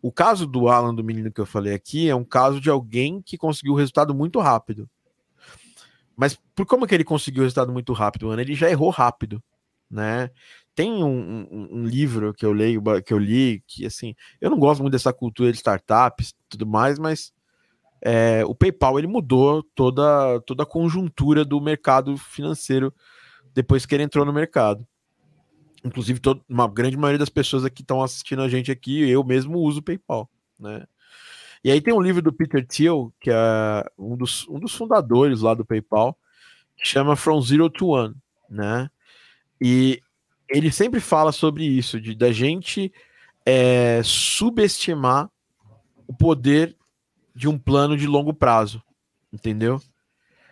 O 0.01 0.11
caso 0.11 0.45
do 0.45 0.69
Alan, 0.69 0.93
do 0.93 1.03
menino 1.03 1.31
que 1.31 1.41
eu 1.41 1.45
falei 1.45 1.73
aqui, 1.73 2.09
é 2.09 2.15
um 2.15 2.23
caso 2.23 2.61
de 2.61 2.69
alguém 2.69 3.21
que 3.21 3.37
conseguiu 3.37 3.73
o 3.73 3.75
resultado 3.75 4.13
muito 4.13 4.39
rápido. 4.39 4.87
Mas 6.15 6.37
por 6.55 6.65
como 6.65 6.85
que 6.85 6.93
ele 6.93 7.03
conseguiu 7.03 7.41
o 7.41 7.45
resultado 7.45 7.73
muito 7.73 7.91
rápido, 7.91 8.29
Ana? 8.29 8.41
Ele 8.41 8.55
já 8.55 8.69
errou 8.69 8.89
rápido, 8.89 9.43
né? 9.89 10.29
Tem 10.75 10.91
um, 10.91 11.47
um, 11.51 11.67
um, 11.71 11.85
livro 11.85 12.33
que 12.33 12.45
eu 12.45 12.51
leio, 12.51 12.83
que 13.05 13.13
eu 13.13 13.17
li, 13.17 13.63
que 13.65 13.85
assim, 13.85 14.13
eu 14.41 14.49
não 14.49 14.59
gosto 14.59 14.81
muito 14.81 14.91
dessa 14.91 15.13
cultura 15.13 15.49
de 15.51 15.57
startups 15.57 16.29
e 16.29 16.33
tudo 16.49 16.67
mais, 16.67 16.99
mas 16.99 17.31
é, 18.01 18.43
o 18.45 18.53
PayPal 18.53 18.99
ele 18.99 19.07
mudou 19.07 19.63
toda, 19.73 20.39
toda 20.41 20.63
a 20.63 20.65
conjuntura 20.65 21.45
do 21.45 21.61
mercado 21.61 22.17
financeiro 22.17 22.93
depois 23.53 23.85
que 23.85 23.95
ele 23.95 24.03
entrou 24.03 24.25
no 24.25 24.33
mercado. 24.33 24.85
Inclusive, 25.83 26.19
todo, 26.19 26.43
uma 26.49 26.67
grande 26.67 26.97
maioria 26.97 27.19
das 27.19 27.29
pessoas 27.29 27.63
aqui 27.63 27.81
estão 27.81 28.03
assistindo 28.03 28.41
a 28.41 28.49
gente 28.49 28.71
aqui, 28.71 29.09
eu 29.09 29.23
mesmo 29.23 29.59
uso 29.59 29.79
o 29.79 29.83
PayPal, 29.83 30.29
né? 30.59 30.83
E 31.63 31.71
aí 31.71 31.81
tem 31.81 31.93
um 31.93 32.01
livro 32.01 32.21
do 32.21 32.33
Peter 32.33 32.65
Thiel, 32.65 33.11
que 33.19 33.31
é 33.31 33.85
um 33.97 34.15
dos, 34.15 34.47
um 34.49 34.59
dos 34.59 34.75
fundadores 34.75 35.41
lá 35.41 35.53
do 35.55 35.65
PayPal, 35.65 36.15
que 36.77 36.87
chama 36.87 37.15
From 37.15 37.41
Zero 37.41 37.69
to 37.69 37.87
One, 37.87 38.13
né? 38.49 38.89
E 39.59 39.99
ele 40.49 40.71
sempre 40.71 40.99
fala 40.99 41.31
sobre 41.31 41.65
isso, 41.65 41.99
de 41.99 42.15
da 42.15 42.31
gente 42.31 42.91
é, 43.45 44.01
subestimar 44.03 45.29
o 46.07 46.13
poder 46.13 46.75
de 47.35 47.47
um 47.47 47.57
plano 47.57 47.97
de 47.97 48.07
longo 48.07 48.33
prazo, 48.33 48.81
entendeu? 49.31 49.81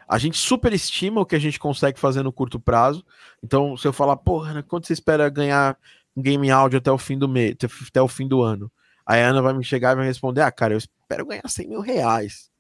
A 0.07 0.17
gente 0.17 0.37
superestima 0.37 1.21
o 1.21 1.25
que 1.25 1.35
a 1.35 1.39
gente 1.39 1.59
consegue 1.59 1.99
fazer 1.99 2.23
no 2.23 2.31
curto 2.31 2.59
prazo. 2.59 3.05
Então, 3.41 3.75
se 3.77 3.87
eu 3.87 3.93
falar, 3.93 4.17
porra, 4.17 4.61
quanto 4.61 4.85
você 4.85 4.93
espera 4.93 5.29
ganhar 5.29 5.77
um 6.15 6.21
game 6.21 6.51
áudio 6.51 6.77
até 6.77 6.91
o 6.91 6.97
fim 6.97 7.17
do 7.17 7.27
mês, 7.27 7.55
até 7.87 8.01
o 8.01 8.07
fim 8.07 8.27
do 8.27 8.41
ano? 8.41 8.71
Aí 9.05 9.21
a 9.21 9.29
Ana 9.29 9.41
vai 9.41 9.53
me 9.53 9.63
chegar 9.63 9.93
e 9.93 9.95
vai 9.95 10.05
responder: 10.05 10.41
Ah, 10.41 10.51
cara, 10.51 10.73
eu 10.73 10.77
espero 10.77 11.25
ganhar 11.25 11.47
100 11.47 11.67
mil 11.67 11.81
reais. 11.81 12.51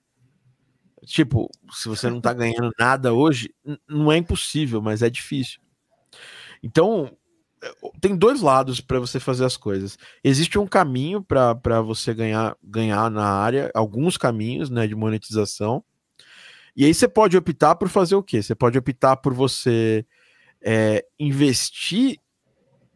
Tipo, 1.05 1.49
se 1.71 1.89
você 1.89 2.09
não 2.09 2.21
tá 2.21 2.33
ganhando 2.33 2.71
nada 2.79 3.13
hoje, 3.13 3.53
não 3.87 4.11
é 4.11 4.17
impossível, 4.17 4.81
mas 4.81 5.01
é 5.01 5.09
difícil. 5.09 5.59
Então, 6.61 7.11
tem 8.01 8.15
dois 8.15 8.41
lados 8.41 8.81
para 8.81 8.99
você 8.99 9.19
fazer 9.19 9.45
as 9.45 9.57
coisas. 9.57 9.97
Existe 10.23 10.57
um 10.59 10.67
caminho 10.67 11.21
para 11.23 11.81
você 11.81 12.13
ganhar, 12.13 12.55
ganhar 12.63 13.09
na 13.09 13.25
área, 13.25 13.71
alguns 13.73 14.17
caminhos 14.17 14.69
né, 14.69 14.87
de 14.87 14.95
monetização. 14.95 15.83
E 16.75 16.85
aí 16.85 16.93
você 16.93 17.07
pode 17.07 17.37
optar 17.37 17.75
por 17.75 17.89
fazer 17.89 18.15
o 18.15 18.23
quê? 18.23 18.41
Você 18.41 18.55
pode 18.55 18.77
optar 18.77 19.17
por 19.17 19.33
você 19.33 20.05
é, 20.61 21.05
investir 21.19 22.19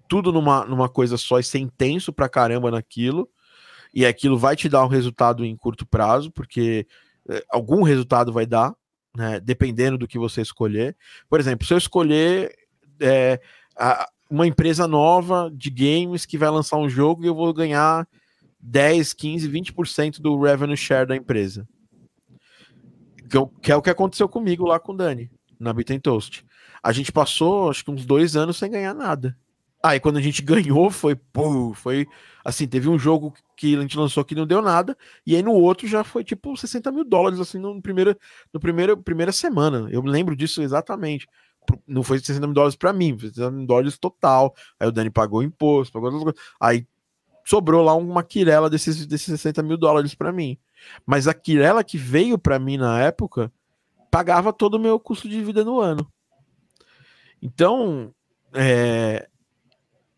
tudo 0.07 0.31
numa, 0.31 0.65
numa 0.65 0.89
coisa 0.89 1.17
só 1.17 1.39
e 1.39 1.43
ser 1.43 1.59
intenso 1.59 2.11
pra 2.11 2.29
caramba 2.29 2.71
naquilo 2.71 3.29
e 3.93 4.05
aquilo 4.05 4.37
vai 4.37 4.55
te 4.55 4.69
dar 4.69 4.83
um 4.83 4.89
resultado 4.89 5.45
em 5.45 5.55
curto 5.55 5.85
prazo, 5.85 6.31
porque 6.31 6.87
é, 7.29 7.43
algum 7.49 7.83
resultado 7.83 8.31
vai 8.31 8.45
dar, 8.45 8.73
né, 9.15 9.39
dependendo 9.39 9.97
do 9.97 10.07
que 10.07 10.19
você 10.19 10.41
escolher. 10.41 10.95
Por 11.29 11.39
exemplo, 11.39 11.65
se 11.65 11.73
eu 11.73 11.77
escolher 11.77 12.55
é, 12.99 13.39
a, 13.75 14.07
uma 14.29 14.47
empresa 14.47 14.87
nova 14.87 15.51
de 15.53 15.69
games 15.69 16.25
que 16.25 16.37
vai 16.37 16.49
lançar 16.49 16.77
um 16.77 16.89
jogo 16.89 17.23
e 17.23 17.27
eu 17.27 17.35
vou 17.35 17.53
ganhar 17.53 18.07
10, 18.59 19.13
15, 19.13 19.49
20% 19.49 20.19
do 20.19 20.39
revenue 20.39 20.77
share 20.77 21.07
da 21.07 21.15
empresa. 21.15 21.67
Que, 23.29 23.37
é 23.37 23.49
que 23.61 23.71
é 23.71 23.75
o 23.75 23.81
que 23.81 23.89
aconteceu 23.89 24.27
comigo 24.27 24.65
lá 24.65 24.79
com 24.79 24.93
o 24.93 24.97
Dani, 24.97 25.29
na 25.59 25.73
Bit 25.73 25.99
Toast. 25.99 26.45
A 26.81 26.91
gente 26.91 27.11
passou, 27.11 27.69
acho 27.69 27.83
que 27.83 27.91
uns 27.91 28.05
dois 28.05 28.35
anos 28.35 28.57
sem 28.57 28.71
ganhar 28.71 28.93
nada. 28.93 29.37
Aí 29.83 29.99
quando 29.99 30.17
a 30.17 30.21
gente 30.21 30.41
ganhou, 30.43 30.89
foi, 30.89 31.15
pô, 31.15 31.73
foi 31.73 32.07
assim, 32.43 32.67
teve 32.67 32.87
um 32.87 32.97
jogo 32.97 33.33
que 33.55 33.75
a 33.75 33.81
gente 33.81 33.97
lançou 33.97 34.23
que 34.23 34.35
não 34.35 34.45
deu 34.45 34.61
nada, 34.61 34.97
e 35.25 35.35
aí 35.35 35.43
no 35.43 35.51
outro 35.51 35.87
já 35.87 36.03
foi 36.03 36.23
tipo 36.23 36.55
60 36.55 36.91
mil 36.91 37.03
dólares, 37.03 37.39
assim, 37.39 37.59
no 37.59 37.81
primeiro, 37.81 38.15
no 38.53 38.59
primeiro, 38.59 38.97
primeira 38.97 39.31
semana. 39.31 39.87
Eu 39.91 40.01
lembro 40.01 40.35
disso 40.35 40.61
exatamente. 40.61 41.27
Não 41.87 42.03
foi 42.03 42.19
60 42.19 42.45
mil 42.47 42.53
dólares 42.53 42.75
para 42.75 42.93
mim, 42.93 43.17
foi 43.17 43.29
60 43.29 43.51
mil 43.51 43.65
dólares 43.65 43.97
total. 43.97 44.55
Aí 44.79 44.87
o 44.87 44.91
Dani 44.91 45.09
pagou 45.09 45.43
imposto, 45.43 45.93
pagou 45.93 46.09
outras 46.11 46.23
coisas. 46.23 46.41
Aí 46.59 46.87
sobrou 47.45 47.83
lá 47.83 47.95
uma 47.95 48.23
quirela 48.23 48.69
desses, 48.69 49.05
desses 49.05 49.27
60 49.27 49.63
mil 49.63 49.77
dólares 49.77 50.13
para 50.13 50.31
mim. 50.31 50.57
Mas 51.05 51.27
a 51.27 51.33
quirela 51.33 51.83
que 51.83 51.97
veio 51.97 52.37
para 52.37 52.59
mim 52.59 52.77
na 52.77 53.01
época 53.01 53.51
pagava 54.11 54.51
todo 54.53 54.75
o 54.75 54.79
meu 54.79 54.99
custo 54.99 55.29
de 55.29 55.43
vida 55.43 55.63
no 55.63 55.79
ano. 55.79 56.11
Então, 57.41 58.13
é, 58.53 59.27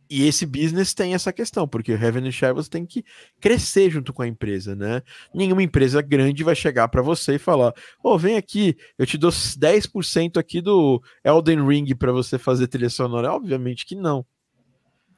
e 0.09 0.25
esse 0.25 0.45
business 0.45 0.93
tem 0.93 1.13
essa 1.13 1.31
questão, 1.31 1.67
porque 1.67 1.93
o 1.93 1.97
revenue 1.97 2.31
share 2.31 2.55
você 2.55 2.69
tem 2.69 2.85
que 2.85 3.05
crescer 3.39 3.91
junto 3.91 4.11
com 4.11 4.23
a 4.23 4.27
empresa, 4.27 4.75
né? 4.75 5.03
Nenhuma 5.33 5.61
empresa 5.61 6.01
grande 6.01 6.43
vai 6.43 6.55
chegar 6.55 6.87
para 6.87 7.01
você 7.01 7.35
e 7.35 7.39
falar: 7.39 7.73
"Ô, 8.03 8.13
oh, 8.13 8.17
vem 8.17 8.35
aqui, 8.35 8.75
eu 8.97 9.05
te 9.05 9.17
dou 9.17 9.31
10% 9.31 10.37
aqui 10.37 10.61
do 10.61 11.01
Elden 11.23 11.63
Ring 11.65 11.95
para 11.95 12.11
você 12.11 12.39
fazer 12.39 12.67
trilha 12.67 12.89
sonora". 12.89 13.31
Obviamente 13.33 13.85
que 13.85 13.95
não. 13.95 14.25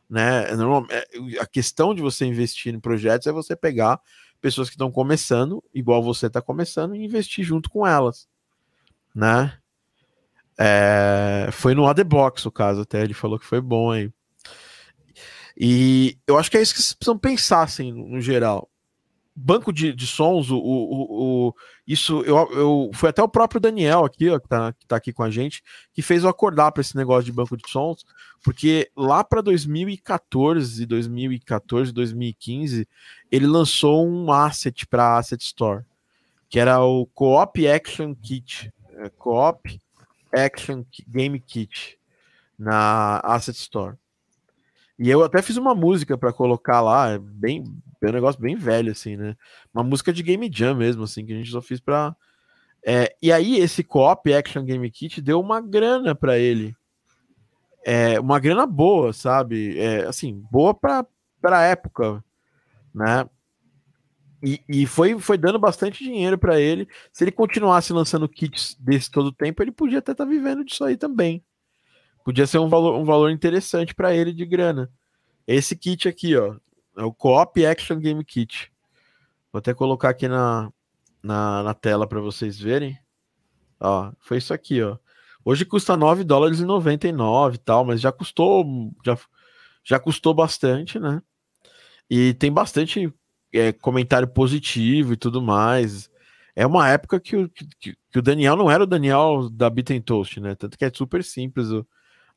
Né? 0.10 0.44
É, 0.90 1.40
a 1.40 1.46
questão 1.46 1.96
de 1.96 2.02
você 2.02 2.26
investir 2.26 2.74
em 2.74 2.80
projetos 2.80 3.28
é 3.28 3.32
você 3.32 3.56
pegar 3.56 3.98
pessoas 4.42 4.68
que 4.70 4.76
estão 4.76 4.92
começando, 4.92 5.64
igual 5.74 6.04
você 6.04 6.28
está 6.28 6.42
começando, 6.42 6.96
e 6.96 7.06
investir 7.06 7.46
junto 7.46 7.70
com 7.70 7.88
elas, 7.88 8.28
né? 9.16 9.58
É, 10.60 11.50
foi 11.52 11.74
no 11.74 11.88
AD 11.88 12.04
Box 12.04 12.46
o 12.46 12.52
caso, 12.52 12.82
até 12.82 13.02
ele 13.04 13.14
falou 13.14 13.40
que 13.40 13.46
foi 13.46 13.62
bom 13.62 13.92
aí. 13.92 14.12
E 15.58 16.18
eu 16.26 16.38
acho 16.38 16.50
que 16.50 16.58
é 16.58 16.62
isso 16.62 16.74
que 16.74 16.82
vocês 16.82 16.94
precisam 16.94 17.18
pensar, 17.18 17.64
assim, 17.64 17.92
no 17.92 18.22
geral 18.22 18.72
banco 19.36 19.72
de, 19.72 19.94
de 19.94 20.06
sons, 20.06 20.50
o, 20.52 20.58
o, 20.58 21.48
o, 21.48 21.56
isso 21.88 22.22
eu, 22.24 22.36
eu 22.52 22.92
foi 22.94 23.10
até 23.10 23.24
o 23.24 23.30
próprio 23.30 23.62
Daniel 23.62 24.04
aqui, 24.04 24.30
ó, 24.30 24.40
que 24.40 24.48
tá, 24.48 24.74
que 24.74 24.86
tá 24.86 24.96
aqui 24.98 25.14
com 25.14 25.24
a 25.24 25.30
gente, 25.30 25.64
que 25.94 26.02
fez 26.02 26.24
eu 26.24 26.30
acordar 26.30 26.72
para 26.72 26.82
esse 26.82 26.96
negócio 26.96 27.24
de 27.24 27.32
banco 27.32 27.56
de 27.56 27.70
sons, 27.70 28.06
porque 28.44 28.92
lá 28.96 29.24
para 29.24 29.42
2014, 29.42 30.86
2014, 30.86 31.92
2015, 31.92 32.88
ele 33.32 33.48
lançou 33.48 34.08
um 34.08 34.32
asset 34.32 34.86
para 34.86 35.18
Asset 35.18 35.42
Store, 35.44 35.84
que 36.50 36.60
era 36.60 36.84
o 36.84 37.06
Co-op 37.08 37.68
Action 37.68 38.14
Kit, 38.14 38.72
é, 38.96 39.10
Co-op 39.10 39.80
Action 40.34 40.84
Game 41.08 41.40
Kit 41.40 41.98
na 42.60 43.20
Asset 43.24 43.58
Store. 43.58 43.96
E 45.02 45.10
eu 45.10 45.24
até 45.24 45.42
fiz 45.42 45.58
uma 45.58 45.74
música 45.74 46.16
para 46.16 46.32
colocar 46.32 46.80
lá, 46.80 47.10
é 47.10 47.18
bem, 47.18 47.64
é 48.04 48.08
um 48.08 48.12
negócio 48.12 48.40
bem 48.40 48.56
velho, 48.56 48.92
assim, 48.92 49.18
né? 49.18 49.36
Uma 49.74 49.84
música 49.84 50.14
de 50.14 50.22
Game 50.22 50.48
Jam 50.54 50.76
mesmo, 50.76 51.06
assim, 51.06 51.26
que 51.26 51.34
a 51.34 51.36
gente 51.36 51.50
só 51.50 51.60
fez 51.60 51.80
pra. 51.80 52.16
É, 52.86 53.12
e 53.20 53.32
aí, 53.32 53.58
esse 53.58 53.84
co-op 53.84 54.32
Action 54.32 54.64
Game 54.64 54.88
Kit 54.92 55.20
deu 55.20 55.40
uma 55.40 55.60
grana 55.60 56.14
para 56.14 56.38
ele. 56.38 56.76
É, 57.84 58.20
uma 58.20 58.40
grana 58.40 58.68
boa, 58.68 59.12
sabe? 59.12 59.80
É, 59.80 60.06
assim, 60.06 60.40
boa 60.52 60.72
pra, 60.72 61.04
pra 61.42 61.64
época, 61.64 62.24
né? 62.94 63.28
E, 64.44 64.62
e 64.70 64.86
foi, 64.86 65.18
foi 65.20 65.36
dando 65.36 65.58
bastante 65.58 66.04
dinheiro 66.04 66.38
para 66.38 66.60
ele. 66.60 66.88
Se 67.12 67.24
ele 67.24 67.32
continuasse 67.32 67.92
lançando 67.92 68.30
kits 68.30 68.78
desse 68.80 69.10
todo 69.10 69.28
o 69.28 69.34
tempo, 69.34 69.64
ele 69.64 69.72
podia 69.72 69.98
até 69.98 70.12
estar 70.12 70.26
tá 70.26 70.30
vivendo 70.30 70.64
disso 70.64 70.84
aí 70.84 70.96
também. 70.96 71.44
Podia 72.24 72.46
ser 72.46 72.60
um 72.60 72.70
valor, 72.70 72.98
um 72.98 73.04
valor 73.04 73.32
interessante 73.32 73.94
para 73.94 74.16
ele 74.16 74.34
de 74.34 74.46
grana. 74.46 74.92
Esse 75.48 75.76
kit 75.76 76.08
aqui, 76.08 76.36
ó, 76.36 76.56
é 76.98 77.04
o 77.04 77.14
Co-op 77.14 77.66
Action 77.66 78.00
Game 78.00 78.24
Kit. 78.24 78.72
Vou 79.52 79.60
até 79.60 79.74
colocar 79.74 80.10
aqui 80.10 80.28
na, 80.28 80.72
na, 81.22 81.64
na 81.64 81.74
tela 81.74 82.08
para 82.08 82.22
vocês 82.22 82.60
verem. 82.60 82.98
Ó, 83.80 84.12
foi 84.20 84.38
isso 84.38 84.54
aqui, 84.54 84.82
ó. 84.82 84.98
Hoje 85.44 85.66
custa 85.66 85.98
9 85.98 86.24
dólares 86.24 86.60
e 86.60 86.66
99 86.66 87.56
e 87.56 87.58
tal, 87.58 87.84
mas 87.84 88.00
já 88.00 88.12
custou 88.12 88.64
já, 89.04 89.18
já 89.84 90.00
custou 90.00 90.34
bastante, 90.34 91.00
né? 91.00 91.22
E 92.10 92.34
tem 92.36 92.52
bastante 92.52 93.12
é, 93.54 93.72
comentário 93.72 94.28
positivo 94.28 95.14
e 95.14 95.18
tudo 95.18 95.42
mais. 95.42 96.10
É 96.56 96.66
uma 96.68 96.88
época 96.90 97.20
que 97.20 97.36
o, 97.36 97.50
que, 97.50 97.96
que 98.12 98.20
o 98.20 98.22
Daniel 98.22 98.56
não 98.56 98.70
era 98.70 98.84
o 98.84 98.88
Daniel 98.88 99.50
da 99.50 99.70
Beat 99.70 100.04
Toast, 100.06 100.40
né? 100.40 100.54
Tanto 100.54 100.78
que 100.78 100.86
é 100.86 100.92
super 100.94 101.24
simples 101.24 101.70
o, 101.72 101.88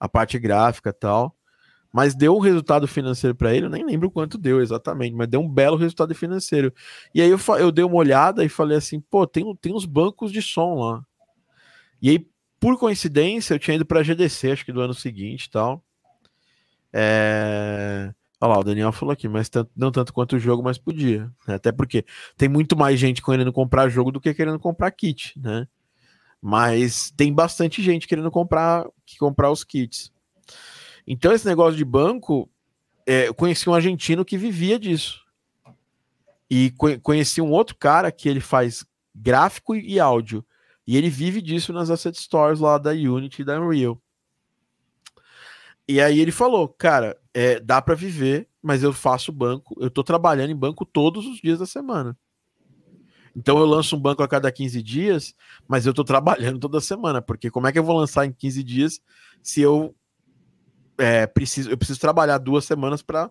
a 0.04 0.08
parte 0.08 0.38
gráfica 0.38 0.92
tal. 0.92 1.34
Mas 1.92 2.14
deu 2.14 2.36
um 2.36 2.40
resultado 2.40 2.86
financeiro 2.88 3.34
para 3.36 3.54
ele, 3.54 3.66
eu 3.66 3.70
nem 3.70 3.86
lembro 3.86 4.10
quanto 4.10 4.36
deu 4.36 4.60
exatamente, 4.60 5.14
mas 5.14 5.28
deu 5.28 5.40
um 5.40 5.48
belo 5.48 5.76
resultado 5.76 6.14
financeiro. 6.14 6.74
E 7.14 7.22
aí 7.22 7.30
eu, 7.30 7.38
eu 7.58 7.70
dei 7.70 7.84
uma 7.84 7.96
olhada 7.96 8.44
e 8.44 8.48
falei 8.48 8.76
assim, 8.76 9.00
pô, 9.00 9.26
tem, 9.26 9.44
tem 9.56 9.72
uns 9.72 9.86
bancos 9.86 10.32
de 10.32 10.42
som 10.42 10.74
lá. 10.74 11.02
E 12.02 12.10
aí, 12.10 12.26
por 12.60 12.78
coincidência, 12.78 13.54
eu 13.54 13.58
tinha 13.58 13.76
ido 13.76 13.86
para 13.86 14.02
GDC, 14.02 14.50
acho 14.50 14.64
que 14.64 14.72
do 14.72 14.80
ano 14.80 14.92
seguinte 14.92 15.48
tal. 15.48 15.82
É... 16.92 18.12
Olha 18.40 18.54
lá, 18.54 18.58
o 18.58 18.64
Daniel 18.64 18.92
falou 18.92 19.12
aqui, 19.12 19.28
mas 19.28 19.48
tanto, 19.48 19.70
não 19.76 19.90
tanto 19.90 20.12
quanto 20.12 20.36
o 20.36 20.38
jogo, 20.38 20.62
mas 20.62 20.76
podia. 20.76 21.30
Né? 21.46 21.54
Até 21.54 21.72
porque 21.72 22.04
tem 22.36 22.48
muito 22.48 22.76
mais 22.76 22.98
gente 22.98 23.22
querendo 23.22 23.52
comprar 23.52 23.88
jogo 23.88 24.10
do 24.10 24.20
que 24.20 24.34
querendo 24.34 24.58
comprar 24.58 24.90
kit, 24.90 25.32
né? 25.40 25.66
Mas 26.46 27.11
tem 27.16 27.33
bastante 27.33 27.83
gente 27.83 28.07
querendo 28.07 28.30
comprar, 28.30 28.87
que 29.07 29.16
comprar 29.16 29.50
os 29.50 29.64
kits. 29.64 30.12
Então, 31.07 31.33
esse 31.33 31.46
negócio 31.46 31.74
de 31.74 31.87
banco, 31.87 32.50
é, 33.07 33.28
eu 33.28 33.35
conheci 33.35 33.66
um 33.66 33.72
argentino 33.72 34.26
que 34.26 34.37
vivia 34.37 34.78
disso. 34.78 35.24
E 36.50 36.70
conheci 37.02 37.40
um 37.40 37.50
outro 37.50 37.74
cara 37.74 38.12
que 38.12 38.28
ele 38.28 38.40
faz 38.40 38.85
gráfico 39.14 39.74
e 39.74 39.98
áudio. 39.98 40.44
E 40.87 40.98
ele 40.98 41.09
vive 41.09 41.40
disso 41.40 41.72
nas 41.72 41.88
asset 41.88 42.14
stores 42.20 42.61
lá 42.61 42.76
da 42.76 42.90
Unity 42.90 43.40
e 43.40 43.44
da 43.46 43.59
Unreal. 43.59 43.98
E 45.88 45.98
aí 45.98 46.20
ele 46.20 46.30
falou, 46.30 46.68
cara, 46.68 47.18
é, 47.33 47.59
dá 47.59 47.80
para 47.80 47.94
viver, 47.94 48.50
mas 48.62 48.83
eu 48.83 48.92
faço 48.92 49.33
banco, 49.33 49.74
eu 49.80 49.90
tô 49.90 50.04
trabalhando 50.04 50.50
em 50.50 50.57
banco 50.57 50.85
todos 50.85 51.26
os 51.26 51.38
dias 51.38 51.59
da 51.59 51.64
semana. 51.64 52.14
Então 53.37 53.59
eu 53.59 53.66
lanço 53.66 53.97
um 53.97 54.01
banco 54.01 54.23
a 54.23 54.29
cada 54.29 54.51
15 54.51 54.83
dias, 54.83 55.35
mas 55.66 55.87
eu 55.87 55.90
estou 55.90 56.05
trabalhando 56.05 56.59
toda 56.59 56.81
semana, 56.81 57.20
porque 57.20 57.51
como 57.51 57.66
é 57.66 57.73
que 57.73 57.79
eu 57.79 57.85
vou 57.85 57.99
lançar 57.99 58.25
em 58.25 58.33
15 58.33 58.62
dias 58.62 59.01
se 59.42 59.61
eu 59.61 59.94
é, 60.97 61.27
preciso, 61.27 61.70
eu 61.70 61.77
preciso 61.77 62.01
trabalhar 62.01 62.38
duas 62.38 62.64
semanas 62.64 63.03
para 63.03 63.31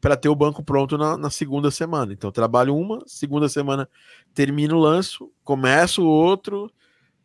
para 0.00 0.18
ter 0.18 0.28
o 0.28 0.34
banco 0.34 0.62
pronto 0.62 0.98
na, 0.98 1.16
na, 1.16 1.30
segunda 1.30 1.70
semana. 1.70 2.12
Então 2.12 2.28
eu 2.28 2.32
trabalho 2.32 2.76
uma, 2.76 3.02
segunda 3.06 3.48
semana 3.48 3.88
termino 4.34 4.76
o 4.76 4.78
lanço, 4.78 5.32
começo 5.42 6.02
o 6.02 6.06
outro, 6.06 6.70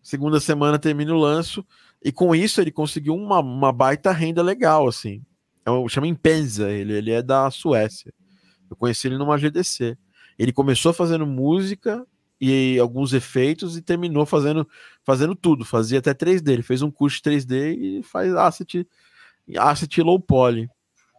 segunda 0.02 0.40
semana 0.40 0.80
termino 0.80 1.16
o 1.16 1.20
lanço, 1.20 1.66
e 2.02 2.10
com 2.10 2.34
isso 2.34 2.62
ele 2.62 2.72
conseguiu 2.72 3.14
uma, 3.16 3.40
uma 3.40 3.74
baita 3.74 4.14
renda 4.14 4.42
legal, 4.42 4.88
assim. 4.88 5.22
É 5.66 5.90
chama 5.90 6.08
Impenza, 6.08 6.72
ele, 6.72 6.94
ele 6.94 7.12
é 7.12 7.22
da 7.22 7.52
Suécia. 7.52 8.14
Eu 8.70 8.78
conheci 8.78 9.08
ele 9.08 9.18
numa 9.18 9.38
GDC. 9.38 9.98
Ele 10.40 10.54
começou 10.54 10.94
fazendo 10.94 11.28
música 11.28 12.08
e 12.40 12.80
alguns 12.80 13.12
efeitos 13.12 13.76
e 13.76 13.82
terminou 13.82 14.26
fazendo 14.26 14.66
fazendo 15.04 15.36
tudo. 15.36 15.66
Fazia 15.66 16.00
até 16.00 16.14
3D. 16.14 16.54
Ele 16.54 16.64
fez 16.64 16.82
um 16.82 16.90
curso 16.90 17.18
de 17.18 17.30
3D 17.30 17.78
e 17.78 18.04
faz 18.04 18.34
asset, 18.34 18.88
asset 19.58 20.02
low 20.02 20.18
poly. 20.18 20.70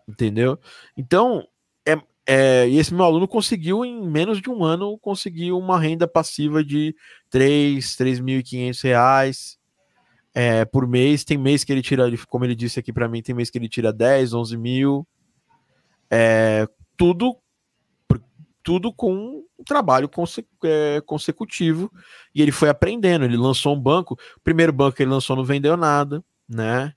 Entendeu? 0.09 0.59
Então, 0.97 1.47
é, 1.87 2.01
é, 2.27 2.69
e 2.69 2.79
esse 2.79 2.95
meu 2.95 3.05
aluno 3.05 3.29
conseguiu, 3.29 3.85
em 3.85 4.09
menos 4.09 4.41
de 4.41 4.49
um 4.49 4.65
ano, 4.65 4.99
conseguir 4.99 5.53
uma 5.53 5.79
renda 5.79 6.09
passiva 6.09 6.65
de 6.65 6.97
3, 7.29 7.85
3.500 7.85 8.83
reais 8.83 9.59
é, 10.35 10.65
por 10.65 10.89
mês. 10.89 11.25
Tem 11.25 11.37
mês 11.37 11.63
que 11.63 11.73
ele 11.73 11.83
tira, 11.83 12.11
como 12.27 12.47
ele 12.47 12.55
disse 12.55 12.81
aqui 12.81 12.91
para 12.91 13.07
mim, 13.07 13.23
tem 13.23 13.35
mês 13.35 13.51
que 13.51 13.59
ele 13.59 13.69
tira 13.69 13.93
10, 13.93 14.33
11 14.33 14.57
mil. 14.57 15.07
É, 16.11 16.67
tudo 16.97 17.37
tudo 18.63 18.93
com 18.93 19.45
um 19.59 19.65
trabalho 19.65 20.09
conse 20.09 20.47
é, 20.65 21.01
consecutivo 21.05 21.91
e 22.35 22.43
ele 22.43 22.53
foi 22.53 22.69
aprendendo. 22.69 23.25
Ele 23.25 23.37
lançou 23.37 23.75
um 23.75 23.81
banco, 23.81 24.15
o 24.37 24.41
primeiro 24.41 24.73
banco 24.73 24.97
que 24.97 25.03
ele 25.03 25.11
lançou 25.11 25.37
não 25.37 25.45
vendeu 25.45 25.77
nada, 25.77 26.25
né? 26.49 26.93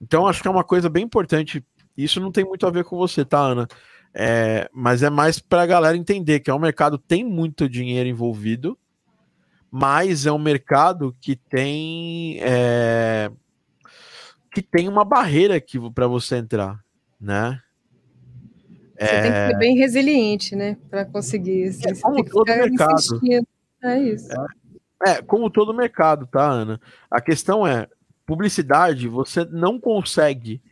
Então 0.00 0.26
acho 0.26 0.42
que 0.42 0.48
é 0.48 0.50
uma 0.50 0.64
coisa 0.64 0.88
bem 0.88 1.04
importante. 1.04 1.64
Isso 1.96 2.20
não 2.20 2.32
tem 2.32 2.44
muito 2.44 2.66
a 2.66 2.70
ver 2.70 2.84
com 2.84 2.96
você, 2.96 3.24
tá, 3.24 3.38
Ana? 3.38 3.68
É, 4.14 4.68
mas 4.72 5.02
é 5.02 5.08
mais 5.08 5.38
para 5.38 5.62
a 5.62 5.66
galera 5.66 5.96
entender 5.96 6.40
que 6.40 6.50
é 6.50 6.54
um 6.54 6.58
mercado 6.58 6.98
tem 6.98 7.24
muito 7.24 7.68
dinheiro 7.68 8.08
envolvido, 8.08 8.78
mas 9.70 10.26
é 10.26 10.32
um 10.32 10.38
mercado 10.38 11.16
que 11.18 11.34
tem 11.34 12.38
é, 12.40 13.30
que 14.52 14.60
tem 14.60 14.86
uma 14.86 15.04
barreira 15.04 15.56
aqui 15.56 15.78
para 15.92 16.06
você 16.06 16.36
entrar, 16.36 16.78
né? 17.18 17.58
Você 19.06 19.14
é... 19.14 19.22
tem 19.22 19.32
que 19.32 19.46
ser 19.48 19.58
bem 19.58 19.76
resiliente, 19.76 20.56
né? 20.56 20.76
Para 20.88 21.04
conseguir. 21.04 21.68
Assim, 21.68 21.88
é 21.88 21.94
como 21.94 22.24
todo 22.24 22.46
mercado. 22.46 22.92
Insistindo. 22.94 23.46
É 23.82 23.98
isso. 23.98 24.28
É, 25.04 25.10
é, 25.10 25.22
como 25.22 25.50
todo 25.50 25.74
mercado, 25.74 26.26
tá, 26.26 26.48
Ana? 26.48 26.80
A 27.10 27.20
questão 27.20 27.66
é: 27.66 27.88
publicidade, 28.24 29.08
você 29.08 29.44
não 29.44 29.78
consegue 29.78 30.62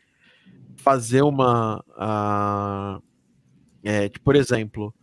fazer 0.77 1.23
uma. 1.23 1.85
Uh, 1.91 3.03
é, 3.83 4.09
tipo, 4.09 4.25
por 4.25 4.37
exemplo, 4.37 4.95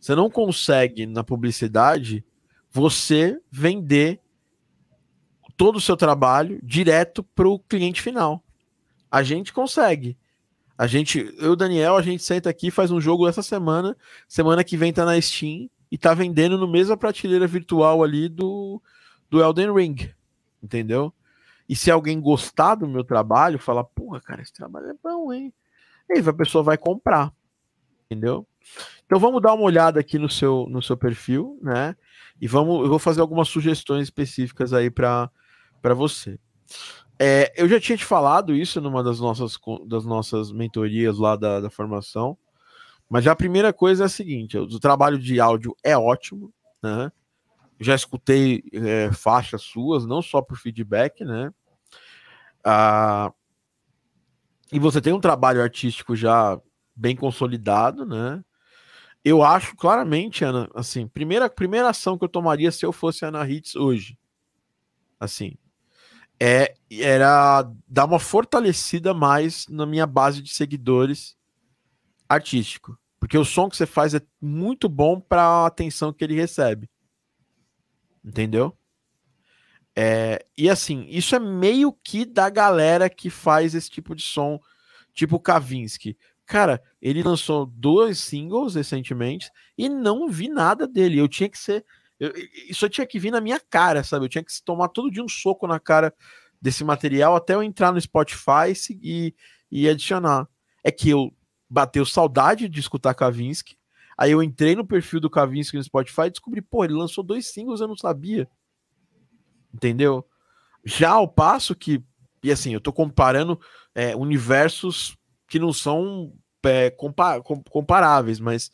você 0.00 0.14
não 0.14 0.30
consegue 0.30 1.06
na 1.06 1.24
publicidade 1.24 2.24
você 2.70 3.40
vender 3.50 4.20
todo 5.56 5.76
o 5.76 5.80
seu 5.80 5.96
trabalho 5.96 6.60
direto 6.62 7.22
para 7.22 7.48
o 7.48 7.58
cliente 7.58 8.02
final. 8.02 8.44
A 9.10 9.22
gente 9.22 9.52
consegue. 9.52 10.16
A 10.78 10.86
gente, 10.86 11.34
eu 11.38 11.46
e 11.46 11.48
o 11.48 11.56
Daniel, 11.56 11.96
a 11.96 12.02
gente 12.02 12.22
senta 12.22 12.50
aqui, 12.50 12.70
faz 12.70 12.90
um 12.90 13.00
jogo 13.00 13.26
essa 13.26 13.42
semana, 13.42 13.96
semana 14.28 14.62
que 14.62 14.76
vem 14.76 14.92
tá 14.92 15.04
na 15.04 15.20
Steam 15.20 15.70
e 15.90 15.96
tá 15.96 16.12
vendendo 16.12 16.58
no 16.58 16.68
mesma 16.68 16.96
prateleira 16.96 17.46
virtual 17.46 18.02
ali 18.04 18.28
do, 18.28 18.82
do 19.30 19.42
Elden 19.42 19.72
Ring, 19.72 20.10
entendeu? 20.62 21.14
E 21.68 21.74
se 21.74 21.90
alguém 21.90 22.20
gostar 22.20 22.74
do 22.74 22.86
meu 22.86 23.02
trabalho, 23.02 23.58
falar, 23.58 23.84
porra, 23.84 24.20
cara, 24.20 24.42
esse 24.42 24.52
trabalho 24.52 24.90
é 24.90 24.94
bom, 25.02 25.32
hein? 25.32 25.52
Aí 26.10 26.22
a 26.24 26.32
pessoa 26.32 26.62
vai 26.62 26.76
comprar, 26.76 27.32
entendeu? 28.04 28.46
Então 29.04 29.18
vamos 29.18 29.40
dar 29.40 29.54
uma 29.54 29.64
olhada 29.64 29.98
aqui 29.98 30.18
no 30.18 30.28
seu, 30.28 30.66
no 30.68 30.82
seu 30.82 30.96
perfil, 30.96 31.58
né? 31.62 31.96
E 32.40 32.46
vamos, 32.46 32.82
eu 32.82 32.88
vou 32.88 32.98
fazer 32.98 33.20
algumas 33.20 33.48
sugestões 33.48 34.04
específicas 34.04 34.72
aí 34.72 34.90
para 34.90 35.30
você. 35.94 36.38
É, 37.18 37.52
eu 37.56 37.68
já 37.68 37.80
tinha 37.80 37.96
te 37.96 38.04
falado 38.04 38.54
isso 38.54 38.80
numa 38.80 39.02
das 39.02 39.18
nossas, 39.20 39.58
das 39.86 40.04
nossas 40.04 40.52
mentorias 40.52 41.18
lá 41.18 41.34
da, 41.34 41.60
da 41.60 41.70
formação, 41.70 42.36
Mas 43.08 43.24
já 43.24 43.32
a 43.32 43.36
primeira 43.36 43.72
coisa 43.72 44.04
é 44.04 44.06
a 44.06 44.08
seguinte: 44.08 44.58
o 44.58 44.80
trabalho 44.80 45.18
de 45.18 45.40
áudio 45.40 45.74
é 45.82 45.96
ótimo, 45.96 46.52
né? 46.82 47.10
Já 47.80 47.94
escutei 47.94 48.62
é, 48.72 49.10
faixas 49.12 49.62
suas, 49.62 50.06
não 50.06 50.22
só 50.22 50.42
por 50.42 50.58
feedback, 50.58 51.24
né? 51.24 51.52
Ah, 52.64 53.32
e 54.72 54.78
você 54.78 55.00
tem 55.00 55.12
um 55.12 55.20
trabalho 55.20 55.62
artístico 55.62 56.16
já 56.16 56.60
bem 56.94 57.14
consolidado, 57.14 58.04
né? 58.04 58.42
Eu 59.24 59.42
acho 59.42 59.76
claramente, 59.76 60.44
Ana, 60.44 60.68
assim, 60.74 61.06
primeira, 61.08 61.48
primeira 61.48 61.90
ação 61.90 62.18
que 62.18 62.24
eu 62.24 62.28
tomaria 62.28 62.70
se 62.70 62.84
eu 62.84 62.92
fosse 62.92 63.24
Ana 63.24 63.48
Hits 63.48 63.74
hoje, 63.76 64.18
assim, 65.18 65.56
é 66.40 66.74
era 66.90 67.70
dar 67.88 68.04
uma 68.04 68.18
fortalecida 68.18 69.12
mais 69.14 69.66
na 69.68 69.86
minha 69.86 70.06
base 70.06 70.42
de 70.42 70.50
seguidores 70.50 71.36
artístico, 72.28 72.98
porque 73.18 73.38
o 73.38 73.44
som 73.44 73.68
que 73.68 73.76
você 73.76 73.86
faz 73.86 74.14
é 74.14 74.20
muito 74.40 74.88
bom 74.88 75.20
para 75.20 75.42
a 75.42 75.66
atenção 75.66 76.12
que 76.12 76.24
ele 76.24 76.34
recebe, 76.34 76.88
entendeu? 78.24 78.76
É, 79.98 80.44
e 80.58 80.68
assim, 80.68 81.06
isso 81.08 81.34
é 81.34 81.38
meio 81.38 81.90
que 81.90 82.26
da 82.26 82.50
galera 82.50 83.08
que 83.08 83.30
faz 83.30 83.74
esse 83.74 83.88
tipo 83.88 84.14
de 84.14 84.22
som, 84.22 84.60
tipo 85.14 85.40
Kavinsky. 85.40 86.18
Cara, 86.44 86.82
ele 87.00 87.22
lançou 87.22 87.64
dois 87.66 88.18
singles 88.18 88.74
recentemente 88.74 89.50
e 89.76 89.88
não 89.88 90.28
vi 90.28 90.48
nada 90.48 90.86
dele. 90.86 91.18
Eu 91.18 91.26
tinha 91.26 91.48
que 91.48 91.58
ser. 91.58 91.84
Eu, 92.18 92.32
isso 92.68 92.88
tinha 92.88 93.06
que 93.06 93.18
vir 93.18 93.30
na 93.30 93.40
minha 93.40 93.60
cara, 93.60 94.02
sabe? 94.02 94.24
Eu 94.24 94.28
tinha 94.28 94.44
que 94.44 94.52
tomar 94.64 94.88
todo 94.88 95.10
dia 95.10 95.22
um 95.22 95.28
soco 95.28 95.66
na 95.66 95.78
cara 95.78 96.14
desse 96.60 96.82
material 96.84 97.36
até 97.36 97.54
eu 97.54 97.62
entrar 97.62 97.92
no 97.92 98.00
Spotify 98.00 98.72
e, 99.02 99.34
e 99.70 99.88
adicionar. 99.88 100.48
É 100.82 100.90
que 100.90 101.10
eu 101.10 101.32
bateu 101.68 102.06
saudade 102.06 102.68
de 102.68 102.80
escutar 102.80 103.14
Kavinsky. 103.14 103.76
Aí 104.16 104.32
eu 104.32 104.42
entrei 104.42 104.74
no 104.74 104.86
perfil 104.86 105.20
do 105.20 105.28
Kavinsky 105.28 105.76
no 105.76 105.84
Spotify 105.84 106.22
e 106.22 106.30
descobri, 106.30 106.62
pô, 106.62 106.84
ele 106.84 106.94
lançou 106.94 107.22
dois 107.22 107.52
singles, 107.52 107.80
eu 107.80 107.88
não 107.88 107.96
sabia 107.96 108.48
entendeu? 109.76 110.26
Já 110.84 111.10
ao 111.10 111.28
passo 111.28 111.74
que, 111.74 112.02
e 112.42 112.50
assim, 112.50 112.72
eu 112.72 112.80
tô 112.80 112.92
comparando 112.92 113.60
é, 113.94 114.16
universos 114.16 115.16
que 115.46 115.58
não 115.58 115.72
são 115.72 116.32
é, 116.64 116.90
comparáveis, 116.90 118.40
mas 118.40 118.70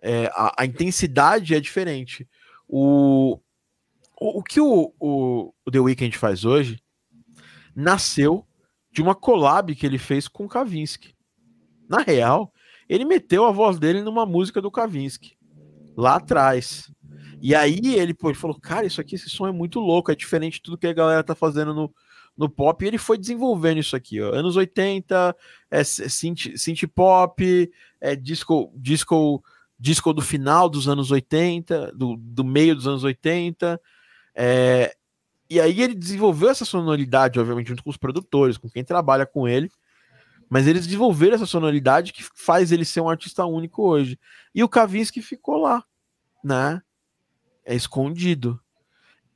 é, 0.00 0.26
a, 0.34 0.62
a, 0.62 0.64
intensidade 0.64 1.54
é 1.54 1.60
diferente. 1.60 2.28
O, 2.68 3.38
o, 4.20 4.38
o 4.38 4.42
que 4.42 4.60
o, 4.60 4.92
o, 4.98 5.52
o, 5.64 5.70
The 5.70 5.80
Weeknd 5.80 6.16
faz 6.16 6.44
hoje 6.44 6.82
nasceu 7.74 8.46
de 8.90 9.02
uma 9.02 9.14
collab 9.14 9.74
que 9.74 9.84
ele 9.84 9.98
fez 9.98 10.28
com 10.28 10.44
o 10.44 10.48
Kavinsky. 10.48 11.14
Na 11.88 11.98
real, 11.98 12.52
ele 12.88 13.04
meteu 13.04 13.44
a 13.44 13.52
voz 13.52 13.78
dele 13.78 14.02
numa 14.02 14.24
música 14.24 14.60
do 14.60 14.70
Kavinsky 14.70 15.36
lá 15.96 16.16
atrás. 16.16 16.90
E 17.40 17.54
aí 17.54 17.80
ele, 17.96 18.14
pô, 18.14 18.30
ele 18.30 18.38
falou, 18.38 18.58
cara, 18.58 18.86
isso 18.86 19.00
aqui, 19.00 19.16
esse 19.16 19.28
som 19.28 19.46
é 19.46 19.52
muito 19.52 19.78
louco, 19.80 20.10
é 20.10 20.14
diferente 20.14 20.54
de 20.54 20.62
tudo 20.62 20.78
que 20.78 20.86
a 20.86 20.92
galera 20.92 21.22
tá 21.22 21.34
fazendo 21.34 21.74
no, 21.74 21.94
no 22.36 22.48
pop, 22.48 22.82
e 22.82 22.88
ele 22.88 22.98
foi 22.98 23.18
desenvolvendo 23.18 23.78
isso 23.78 23.94
aqui, 23.94 24.20
ó. 24.20 24.34
Anos 24.34 24.56
80, 24.56 25.36
é 25.70 25.84
synth, 25.84 26.56
synth 26.56 26.86
pop, 26.94 27.70
é 28.00 28.16
disco, 28.16 28.72
disco, 28.76 29.42
disco 29.78 30.12
do 30.12 30.22
final 30.22 30.68
dos 30.68 30.88
anos 30.88 31.10
80, 31.10 31.92
do, 31.94 32.16
do 32.16 32.44
meio 32.44 32.74
dos 32.74 32.86
anos 32.86 33.04
80, 33.04 33.80
é, 34.34 34.94
e 35.48 35.60
aí 35.60 35.82
ele 35.82 35.94
desenvolveu 35.94 36.48
essa 36.48 36.64
sonoridade, 36.64 37.38
obviamente, 37.38 37.68
junto 37.68 37.82
com 37.82 37.90
os 37.90 37.96
produtores, 37.96 38.56
com 38.56 38.68
quem 38.68 38.84
trabalha 38.84 39.26
com 39.26 39.46
ele, 39.46 39.70
mas 40.48 40.66
eles 40.66 40.86
desenvolveram 40.86 41.34
essa 41.34 41.46
sonoridade 41.46 42.12
que 42.12 42.24
faz 42.34 42.72
ele 42.72 42.84
ser 42.84 43.00
um 43.00 43.08
artista 43.08 43.44
único 43.44 43.82
hoje. 43.82 44.18
E 44.54 44.62
o 44.62 44.68
Kavinsky 44.68 45.20
ficou 45.20 45.58
lá, 45.58 45.84
né? 46.42 46.82
é 47.64 47.74
escondido. 47.74 48.60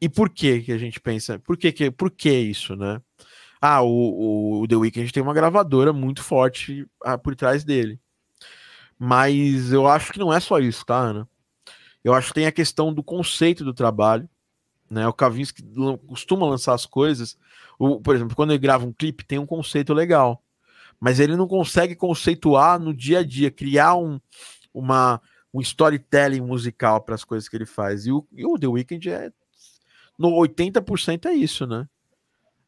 E 0.00 0.08
por 0.08 0.30
que 0.30 0.60
que 0.60 0.72
a 0.72 0.78
gente 0.78 1.00
pensa? 1.00 1.38
Por 1.38 1.56
que, 1.56 1.72
que, 1.72 1.90
por 1.90 2.10
que 2.10 2.30
isso, 2.30 2.76
né? 2.76 3.00
Ah, 3.60 3.82
o, 3.82 4.60
o 4.62 4.68
The 4.68 4.76
Weeknd 4.76 5.12
tem 5.12 5.22
uma 5.22 5.34
gravadora 5.34 5.92
muito 5.92 6.22
forte 6.22 6.86
ah, 7.02 7.18
por 7.18 7.34
trás 7.34 7.64
dele. 7.64 8.00
Mas 8.98 9.72
eu 9.72 9.86
acho 9.86 10.12
que 10.12 10.18
não 10.18 10.32
é 10.32 10.40
só 10.40 10.58
isso, 10.58 10.84
tá, 10.84 10.96
Ana? 10.96 11.28
Eu 12.02 12.14
acho 12.14 12.28
que 12.28 12.34
tem 12.34 12.46
a 12.46 12.52
questão 12.52 12.92
do 12.92 13.02
conceito 13.02 13.64
do 13.64 13.74
trabalho. 13.74 14.28
Né? 14.90 15.06
O 15.06 15.12
Kavinsky 15.12 15.62
costuma 16.06 16.46
lançar 16.46 16.74
as 16.74 16.86
coisas. 16.86 17.36
O, 17.78 18.00
por 18.00 18.16
exemplo, 18.16 18.34
quando 18.34 18.50
ele 18.50 18.58
grava 18.58 18.86
um 18.86 18.92
clipe, 18.92 19.24
tem 19.24 19.38
um 19.38 19.46
conceito 19.46 19.92
legal. 19.92 20.42
Mas 20.98 21.20
ele 21.20 21.36
não 21.36 21.46
consegue 21.46 21.94
conceituar 21.94 22.80
no 22.80 22.92
dia 22.92 23.20
a 23.20 23.22
dia, 23.22 23.50
criar 23.50 23.94
um, 23.94 24.20
uma, 24.74 25.20
um 25.54 25.60
storytelling 25.60 26.40
musical 26.40 27.00
para 27.02 27.14
as 27.14 27.24
coisas 27.24 27.48
que 27.48 27.56
ele 27.56 27.66
faz. 27.66 28.06
E 28.06 28.12
o, 28.12 28.26
e 28.32 28.44
o 28.44 28.58
The 28.58 28.66
Weeknd 28.66 29.10
é 29.10 29.32
no 30.18 30.30
80% 30.30 31.26
é 31.26 31.32
isso, 31.32 31.66
né? 31.66 31.86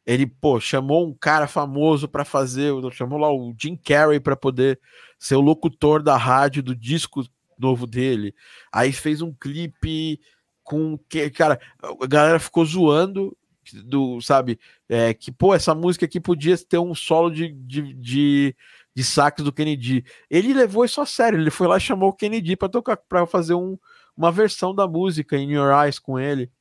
Ele, 0.05 0.25
pô, 0.25 0.59
chamou 0.59 1.05
um 1.05 1.13
cara 1.13 1.47
famoso 1.47 2.07
para 2.07 2.23
fazer, 2.23 2.71
chamou 2.91 3.19
lá 3.19 3.31
o 3.31 3.53
Jim 3.57 3.75
Carrey 3.75 4.19
para 4.19 4.35
poder 4.35 4.79
ser 5.21 5.35
o 5.35 5.41
locutor 5.41 6.01
da 6.01 6.17
rádio 6.17 6.63
do 6.63 6.75
disco 6.75 7.23
novo 7.57 7.85
dele. 7.85 8.33
Aí 8.71 8.91
fez 8.91 9.21
um 9.21 9.31
clipe 9.31 10.19
com 10.63 10.97
que, 11.07 11.29
cara, 11.29 11.59
a 11.81 12.07
galera 12.07 12.39
ficou 12.39 12.65
zoando 12.65 13.37
do, 13.85 14.19
sabe, 14.21 14.59
é, 14.89 15.13
que 15.13 15.31
pô, 15.31 15.53
essa 15.53 15.75
música 15.75 16.05
aqui 16.05 16.19
podia 16.19 16.57
ter 16.57 16.79
um 16.79 16.95
solo 16.95 17.29
de, 17.29 17.49
de, 17.53 17.93
de 17.93 18.55
de 18.95 19.03
saques 19.03 19.43
do 19.43 19.53
Kennedy. 19.53 20.03
Ele 20.29 20.53
levou 20.53 20.85
isso 20.85 21.01
a 21.01 21.05
sério, 21.05 21.39
ele 21.39 21.51
foi 21.51 21.67
lá 21.67 21.77
e 21.77 21.81
chamou 21.81 22.09
o 22.09 22.13
Kennedy 22.13 22.55
para 22.55 22.69
tocar, 22.69 22.97
para 22.97 23.25
fazer 23.25 23.53
um, 23.53 23.77
uma 24.15 24.31
versão 24.31 24.75
da 24.75 24.87
música 24.87 25.37
In 25.37 25.51
Your 25.51 25.71
Eyes 25.73 25.99
com 25.99 26.19
ele. 26.19 26.51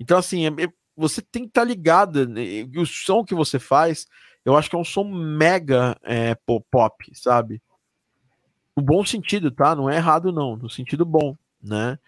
Então, 0.00 0.18
assim, 0.18 0.46
é, 0.46 0.64
é, 0.64 0.68
você 0.96 1.20
tem 1.20 1.42
que 1.42 1.48
estar 1.48 1.62
tá 1.62 1.66
ligado, 1.66 2.26
né, 2.26 2.66
o 2.76 2.86
som 2.86 3.24
que 3.24 3.34
você 3.34 3.58
faz, 3.58 4.06
eu 4.44 4.56
acho 4.56 4.70
que 4.70 4.76
é 4.76 4.78
um 4.78 4.84
som 4.84 5.04
mega 5.04 5.98
é, 6.02 6.34
pop, 6.34 7.10
sabe? 7.14 7.60
No 8.76 8.82
bom 8.82 9.04
sentido, 9.04 9.50
tá? 9.50 9.74
Não 9.74 9.88
é 9.88 9.96
errado, 9.96 10.32
não, 10.32 10.56
no 10.56 10.68
sentido 10.68 11.04
bom, 11.04 11.36
né? 11.62 11.98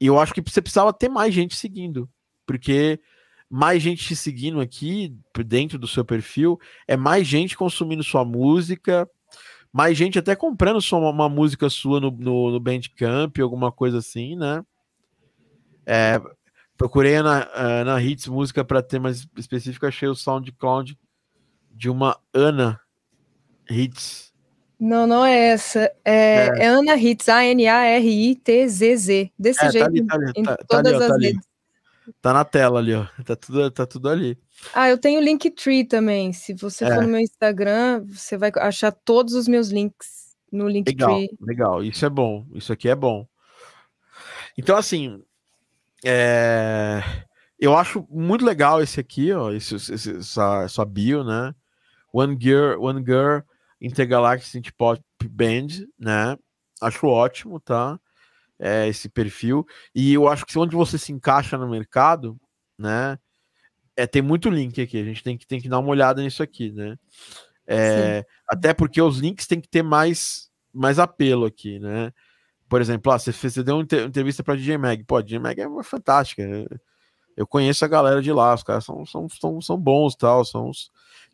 E 0.00 0.06
eu 0.06 0.18
acho 0.20 0.32
que 0.32 0.40
você 0.40 0.62
precisava 0.62 0.92
ter 0.92 1.08
mais 1.08 1.34
gente 1.34 1.56
seguindo, 1.56 2.08
porque 2.46 3.00
mais 3.48 3.82
gente 3.82 4.04
te 4.04 4.14
seguindo 4.14 4.60
aqui 4.60 5.16
dentro 5.46 5.78
do 5.78 5.86
seu 5.86 6.04
perfil, 6.04 6.60
é 6.86 6.96
mais 6.96 7.26
gente 7.26 7.56
consumindo 7.56 8.02
sua 8.04 8.24
música, 8.24 9.08
mais 9.72 9.96
gente 9.96 10.18
até 10.18 10.34
comprando 10.34 10.80
sua, 10.80 10.98
uma 10.98 11.28
música 11.28 11.68
sua 11.68 12.00
no, 12.00 12.10
no, 12.10 12.50
no 12.50 12.60
Bandcamp, 12.60 13.38
alguma 13.40 13.72
coisa 13.72 13.98
assim, 13.98 14.36
né? 14.36 14.64
É, 15.84 16.20
procurei 16.76 17.22
na, 17.22 17.84
na 17.84 18.02
Hits 18.02 18.26
música 18.26 18.64
para 18.64 18.82
ter 18.82 18.98
mais 18.98 19.26
específico, 19.36 19.86
achei 19.86 20.08
o 20.08 20.14
SoundCloud 20.14 20.98
de 21.70 21.88
uma 21.88 22.18
Ana 22.32 22.80
Hits. 23.70 24.32
Não, 24.78 25.06
não 25.06 25.24
é 25.24 25.48
essa. 25.48 25.90
É, 26.04 26.48
é. 26.58 26.64
é 26.64 26.66
Ana 26.66 26.96
Hits, 26.96 27.28
A-N-A-R-I-T-Z-Z. 27.28 27.72
Desse 29.38 29.60
é, 29.60 29.64
tá 29.64 29.70
jeito. 29.70 29.84
Tá 29.84 29.90
ali, 29.90 30.06
tá 30.06 30.14
ali, 30.16 30.32
em 30.36 30.42
tá, 30.42 30.56
todas 30.68 30.92
tá 30.92 30.98
ali, 30.98 31.04
as 31.04 31.22
redes. 31.22 31.46
Tá 32.22 32.32
na 32.32 32.44
tela 32.44 32.78
ali, 32.78 32.94
ó. 32.94 33.06
Tá 33.24 33.34
tudo, 33.34 33.70
tá 33.70 33.86
tudo 33.86 34.08
ali. 34.08 34.38
Ah, 34.74 34.88
eu 34.88 34.98
tenho 34.98 35.20
Linktree 35.20 35.84
também. 35.84 36.32
Se 36.32 36.54
você 36.54 36.84
é. 36.84 36.94
for 36.94 37.02
no 37.02 37.08
meu 37.08 37.20
Instagram, 37.20 38.04
você 38.04 38.36
vai 38.36 38.52
achar 38.56 38.92
todos 38.92 39.34
os 39.34 39.48
meus 39.48 39.68
links 39.68 40.36
no 40.52 40.68
Linktree. 40.68 40.96
Legal, 40.96 41.26
legal. 41.40 41.84
Isso 41.84 42.04
é 42.04 42.10
bom. 42.10 42.46
Isso 42.54 42.72
aqui 42.72 42.88
é 42.88 42.94
bom. 42.94 43.26
Então, 44.56 44.76
assim, 44.76 45.22
é... 46.04 47.02
eu 47.58 47.76
acho 47.76 48.06
muito 48.10 48.44
legal 48.44 48.82
esse 48.82 49.00
aqui, 49.00 49.32
ó, 49.32 49.50
esse, 49.52 49.74
esse, 49.74 50.16
essa, 50.18 50.62
essa 50.64 50.84
bio, 50.84 51.24
né? 51.24 51.54
One 52.12 52.36
Girl, 52.40 52.82
One 52.82 53.04
Girl 53.04 53.40
Intergalactic 53.80 54.48
Synth 54.48 54.72
Pop 54.76 55.02
Band, 55.28 55.86
né? 55.98 56.36
Acho 56.80 57.06
ótimo, 57.06 57.60
tá? 57.60 57.98
é, 58.58 58.88
esse 58.88 59.08
perfil. 59.08 59.66
E 59.94 60.14
eu 60.14 60.28
acho 60.28 60.44
que 60.46 60.58
onde 60.58 60.74
você 60.74 60.98
se 60.98 61.12
encaixa 61.12 61.56
no 61.56 61.68
mercado, 61.68 62.38
né? 62.78 63.18
É, 63.96 64.06
tem 64.06 64.22
muito 64.22 64.50
link 64.50 64.80
aqui. 64.80 64.98
A 65.00 65.04
gente 65.04 65.22
tem 65.22 65.38
que, 65.38 65.46
tem 65.46 65.60
que 65.60 65.68
dar 65.68 65.78
uma 65.78 65.88
olhada 65.88 66.22
nisso 66.22 66.42
aqui, 66.42 66.70
né? 66.72 66.96
É, 67.66 68.24
até 68.48 68.72
porque 68.74 69.00
os 69.00 69.18
links 69.18 69.46
tem 69.46 69.60
que 69.60 69.68
ter 69.68 69.82
mais, 69.82 70.50
mais 70.72 70.98
apelo 70.98 71.46
aqui, 71.46 71.78
né? 71.78 72.12
Por 72.68 72.80
exemplo, 72.80 73.12
ah, 73.12 73.18
você, 73.18 73.32
fez, 73.32 73.54
você 73.54 73.62
deu 73.62 73.76
uma 73.76 73.82
entrevista 73.82 74.42
para 74.42 74.56
DJ 74.56 74.76
Mag. 74.76 75.04
Pô, 75.04 75.20
DJ 75.22 75.38
Mag 75.38 75.60
é 75.60 75.66
fantástica. 75.82 76.42
Eu 77.36 77.46
conheço 77.46 77.84
a 77.84 77.88
galera 77.88 78.20
de 78.20 78.32
lá, 78.32 78.54
os 78.54 78.62
caras 78.62 78.84
são, 78.84 79.04
são, 79.06 79.28
são, 79.28 79.60
são 79.60 79.78
bons 79.78 80.14
tal. 80.16 80.44
São. 80.44 80.70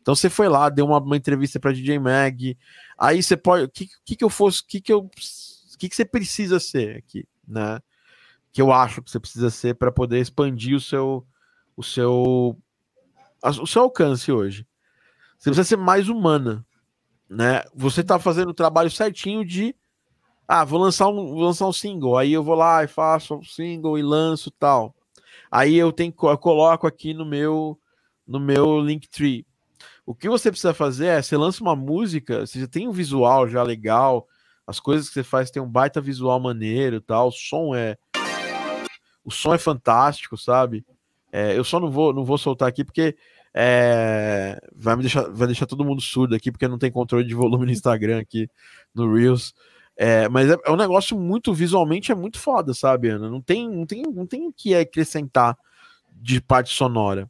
Então 0.03 0.15
você 0.15 0.29
foi 0.29 0.47
lá, 0.47 0.69
deu 0.69 0.85
uma, 0.85 0.99
uma 0.99 1.17
entrevista 1.17 1.59
para 1.59 1.73
DJ 1.73 1.97
Mag. 1.97 2.55
Aí 2.95 3.23
você 3.23 3.35
pode. 3.35 3.63
O 3.63 3.69
que, 3.69 3.89
que, 4.05 4.15
que 4.15 4.23
eu 4.23 4.29
fosse. 4.29 4.61
O 4.61 4.67
que, 4.67 4.79
que 4.79 4.93
eu 4.93 5.09
que, 5.83 5.89
que 5.89 5.95
você 5.97 6.05
precisa 6.05 6.59
ser 6.59 6.97
aqui, 6.97 7.27
né? 7.45 7.79
Que 8.53 8.61
eu 8.61 8.71
acho 8.71 9.01
que 9.01 9.11
você 9.11 9.19
precisa 9.19 9.49
ser 9.49 9.75
para 9.75 9.91
poder 9.91 10.19
expandir 10.19 10.75
o 10.77 10.79
seu, 10.79 11.27
o 11.75 11.83
seu, 11.83 12.57
o 13.43 13.67
seu 13.67 13.81
alcance 13.81 14.31
hoje. 14.31 14.65
Você 15.37 15.49
precisa 15.49 15.67
ser 15.67 15.77
mais 15.77 16.07
humana, 16.07 16.65
né? 17.29 17.63
Você 17.75 17.99
está 17.99 18.17
fazendo 18.17 18.49
o 18.49 18.53
trabalho 18.53 18.89
certinho 18.89 19.43
de 19.43 19.75
Ah, 20.47 20.63
vou 20.63 20.79
lançar 20.79 21.09
um, 21.09 21.33
vou 21.33 21.41
lançar 21.41 21.67
um 21.67 21.73
single. 21.73 22.17
Aí 22.17 22.31
eu 22.31 22.43
vou 22.43 22.55
lá 22.55 22.83
e 22.83 22.87
faço 22.87 23.35
um 23.35 23.43
single 23.43 23.97
e 23.97 24.01
lanço 24.01 24.49
tal. 24.51 24.95
Aí 25.51 25.75
eu 25.75 25.91
tenho 25.91 26.13
eu 26.17 26.37
coloco 26.37 26.87
aqui 26.87 27.13
no 27.13 27.25
meu 27.25 27.77
no 28.25 28.39
meu 28.39 28.79
Linktree. 28.79 29.45
O 30.05 30.13
que 30.13 30.27
você 30.27 30.51
precisa 30.51 30.73
fazer 30.73 31.07
é, 31.07 31.21
você 31.21 31.37
lança 31.37 31.63
uma 31.63 31.75
música, 31.75 32.45
você 32.45 32.59
já 32.59 32.67
tem 32.67 32.87
um 32.87 32.91
visual 32.91 33.47
já 33.47 33.63
legal, 33.63 34.27
as 34.67 34.79
coisas 34.79 35.07
que 35.07 35.13
você 35.13 35.23
faz 35.23 35.49
tem 35.49 35.61
um 35.61 35.69
baita 35.69 36.01
visual 36.01 36.39
maneiro, 36.39 36.99
tal, 37.01 37.29
o 37.29 37.31
som 37.31 37.75
é 37.75 37.97
o 39.23 39.31
som 39.31 39.53
é 39.53 39.57
fantástico, 39.57 40.37
sabe? 40.37 40.85
É, 41.31 41.57
eu 41.57 41.63
só 41.63 41.79
não 41.79 41.89
vou 41.89 42.13
não 42.13 42.25
vou 42.25 42.37
soltar 42.37 42.67
aqui 42.67 42.83
porque 42.83 43.15
é, 43.53 44.59
vai 44.75 44.95
me 44.95 45.03
deixar 45.03 45.29
vai 45.29 45.47
deixar 45.47 45.65
todo 45.65 45.85
mundo 45.85 46.01
surdo 46.01 46.35
aqui 46.35 46.51
porque 46.51 46.67
não 46.67 46.77
tem 46.77 46.91
controle 46.91 47.25
de 47.25 47.33
volume 47.33 47.65
no 47.65 47.71
Instagram 47.71 48.19
aqui 48.19 48.49
no 48.93 49.13
Reels. 49.13 49.53
É, 49.95 50.27
mas 50.27 50.49
é, 50.49 50.57
é, 50.65 50.71
um 50.71 50.75
negócio 50.75 51.17
muito 51.17 51.53
visualmente 51.53 52.11
é 52.11 52.15
muito 52.15 52.39
foda, 52.39 52.73
sabe, 52.73 53.09
Ana? 53.09 53.29
Não 53.29 53.41
tem 53.41 53.69
não 53.69 53.85
tem 53.85 54.03
não 54.03 54.25
tem 54.25 54.47
o 54.47 54.53
que 54.53 54.75
acrescentar 54.75 55.57
de 56.11 56.41
parte 56.41 56.73
sonora. 56.73 57.29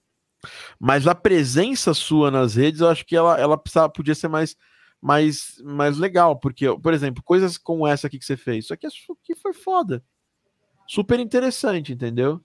Mas 0.80 1.08
a 1.08 1.16
presença 1.16 1.94
sua 1.94 2.30
nas 2.30 2.56
redes, 2.56 2.82
eu 2.82 2.90
acho 2.90 3.06
que 3.06 3.16
ela, 3.16 3.40
ela 3.40 3.58
precisava, 3.58 3.90
podia 3.90 4.16
ser 4.16 4.28
mais, 4.28 4.56
mais, 5.02 5.62
mais 5.64 5.98
legal, 5.98 6.40
porque, 6.40 6.66
por 6.80 6.94
exemplo, 6.94 7.24
coisas 7.24 7.58
como 7.58 7.88
essa 7.88 8.08
aqui 8.08 8.20
que 8.20 8.26
você 8.26 8.38
fez, 8.38 8.66
isso 8.66 8.74
aqui, 8.74 8.88
isso 8.88 9.12
aqui 9.12 9.36
foi 9.36 9.54
foda. 9.54 10.04
Super 10.88 11.20
interessante, 11.20 11.94
entendeu? 11.94 12.42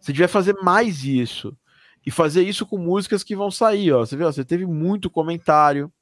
Você 0.00 0.12
devia 0.12 0.28
fazer 0.28 0.54
mais 0.62 1.04
isso. 1.04 1.56
E 2.06 2.10
fazer 2.10 2.42
isso 2.42 2.64
com 2.64 2.78
músicas 2.78 3.22
que 3.22 3.36
vão 3.36 3.50
sair, 3.50 3.92
ó. 3.92 4.00
Você 4.00 4.16
viu? 4.16 4.26
Você 4.26 4.44
teve 4.44 4.64
muito 4.64 5.10
comentário, 5.10 5.92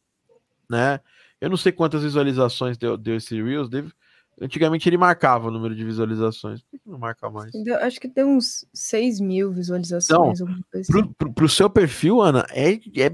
né? 0.70 1.00
Eu 1.40 1.50
não 1.50 1.56
sei 1.56 1.72
quantas 1.72 2.02
visualizações 2.02 2.78
deu, 2.78 2.96
deu 2.96 3.16
esse 3.16 3.40
Reels, 3.42 3.68
deve, 3.68 3.92
Antigamente 4.40 4.86
ele 4.86 4.98
marcava 4.98 5.48
o 5.48 5.50
número 5.50 5.74
de 5.74 5.82
visualizações. 5.82 6.60
Por 6.60 6.78
que 6.78 6.80
não 6.84 6.98
marca 6.98 7.30
mais? 7.30 7.50
Acho 7.80 7.98
que 7.98 8.08
tem 8.08 8.22
uns 8.22 8.66
6 8.74 9.18
mil 9.18 9.50
visualizações. 9.50 10.40
Então, 10.40 10.54
pro, 10.86 11.14
pro, 11.14 11.32
pro, 11.32 11.48
seu 11.48 11.70
perfil, 11.70 12.20
Ana, 12.20 12.46
é, 12.50 12.74
é 12.74 13.10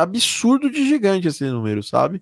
absurdo 0.00 0.68
de 0.68 0.88
gigante 0.88 1.28
esse 1.28 1.44
número, 1.44 1.80
sabe? 1.80 2.20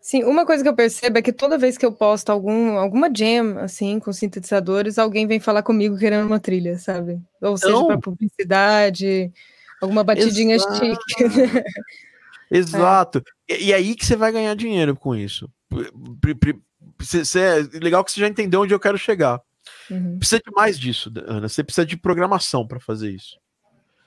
Sim, 0.00 0.22
uma 0.22 0.46
coisa 0.46 0.62
que 0.62 0.68
eu 0.68 0.76
percebo 0.76 1.18
é 1.18 1.22
que 1.22 1.32
toda 1.32 1.58
vez 1.58 1.76
que 1.76 1.84
eu 1.84 1.90
posto 1.90 2.30
algum, 2.30 2.78
alguma 2.78 3.10
jam, 3.12 3.58
assim, 3.58 3.98
com 3.98 4.12
sintetizadores, 4.12 4.96
alguém 4.96 5.26
vem 5.26 5.40
falar 5.40 5.64
comigo 5.64 5.98
querendo 5.98 6.24
uma 6.24 6.38
trilha, 6.38 6.78
sabe? 6.78 7.20
Ou 7.42 7.58
seja, 7.58 7.84
para 7.84 7.98
publicidade, 7.98 9.32
alguma 9.82 10.04
batidinha 10.04 10.54
Exato. 10.54 10.76
chique. 10.76 11.24
Exato. 12.48 13.20
É. 13.48 13.60
E, 13.60 13.66
e 13.66 13.74
aí 13.74 13.96
que 13.96 14.06
você 14.06 14.14
vai 14.14 14.30
ganhar 14.30 14.54
dinheiro 14.54 14.94
com 14.94 15.16
isso 15.16 15.50
você, 16.98 17.38
é 17.38 17.78
legal 17.78 18.04
que 18.04 18.12
você 18.12 18.20
já 18.20 18.28
entendeu 18.28 18.62
onde 18.62 18.74
eu 18.74 18.80
quero 18.80 18.98
chegar. 18.98 19.40
Uhum. 19.90 20.18
Precisa 20.18 20.40
de 20.44 20.50
mais 20.52 20.78
disso, 20.78 21.12
Ana. 21.26 21.48
Você 21.48 21.62
precisa 21.62 21.86
de 21.86 21.96
programação 21.96 22.66
para 22.66 22.80
fazer 22.80 23.10
isso. 23.10 23.38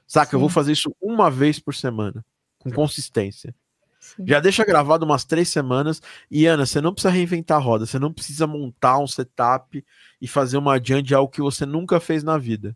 Saca? 0.07 0.31
Sim. 0.31 0.35
Eu 0.35 0.39
vou 0.39 0.49
fazer 0.49 0.71
isso 0.71 0.93
uma 1.01 1.29
vez 1.29 1.59
por 1.59 1.75
semana, 1.75 2.25
com 2.57 2.71
consistência. 2.71 3.53
Sim. 3.99 4.23
Já 4.25 4.39
deixa 4.39 4.65
gravado 4.65 5.05
umas 5.05 5.25
três 5.25 5.49
semanas. 5.49 6.01
E, 6.31 6.45
Ana, 6.45 6.65
você 6.65 6.81
não 6.81 6.93
precisa 6.93 7.13
reinventar 7.13 7.57
a 7.57 7.61
roda. 7.61 7.85
Você 7.85 7.99
não 7.99 8.11
precisa 8.11 8.47
montar 8.47 8.97
um 8.97 9.07
setup 9.07 9.83
e 10.21 10.27
fazer 10.27 10.57
uma 10.57 10.81
jam 10.81 11.01
de 11.01 11.13
algo 11.13 11.31
que 11.31 11.41
você 11.41 11.65
nunca 11.65 11.99
fez 11.99 12.23
na 12.23 12.37
vida. 12.37 12.75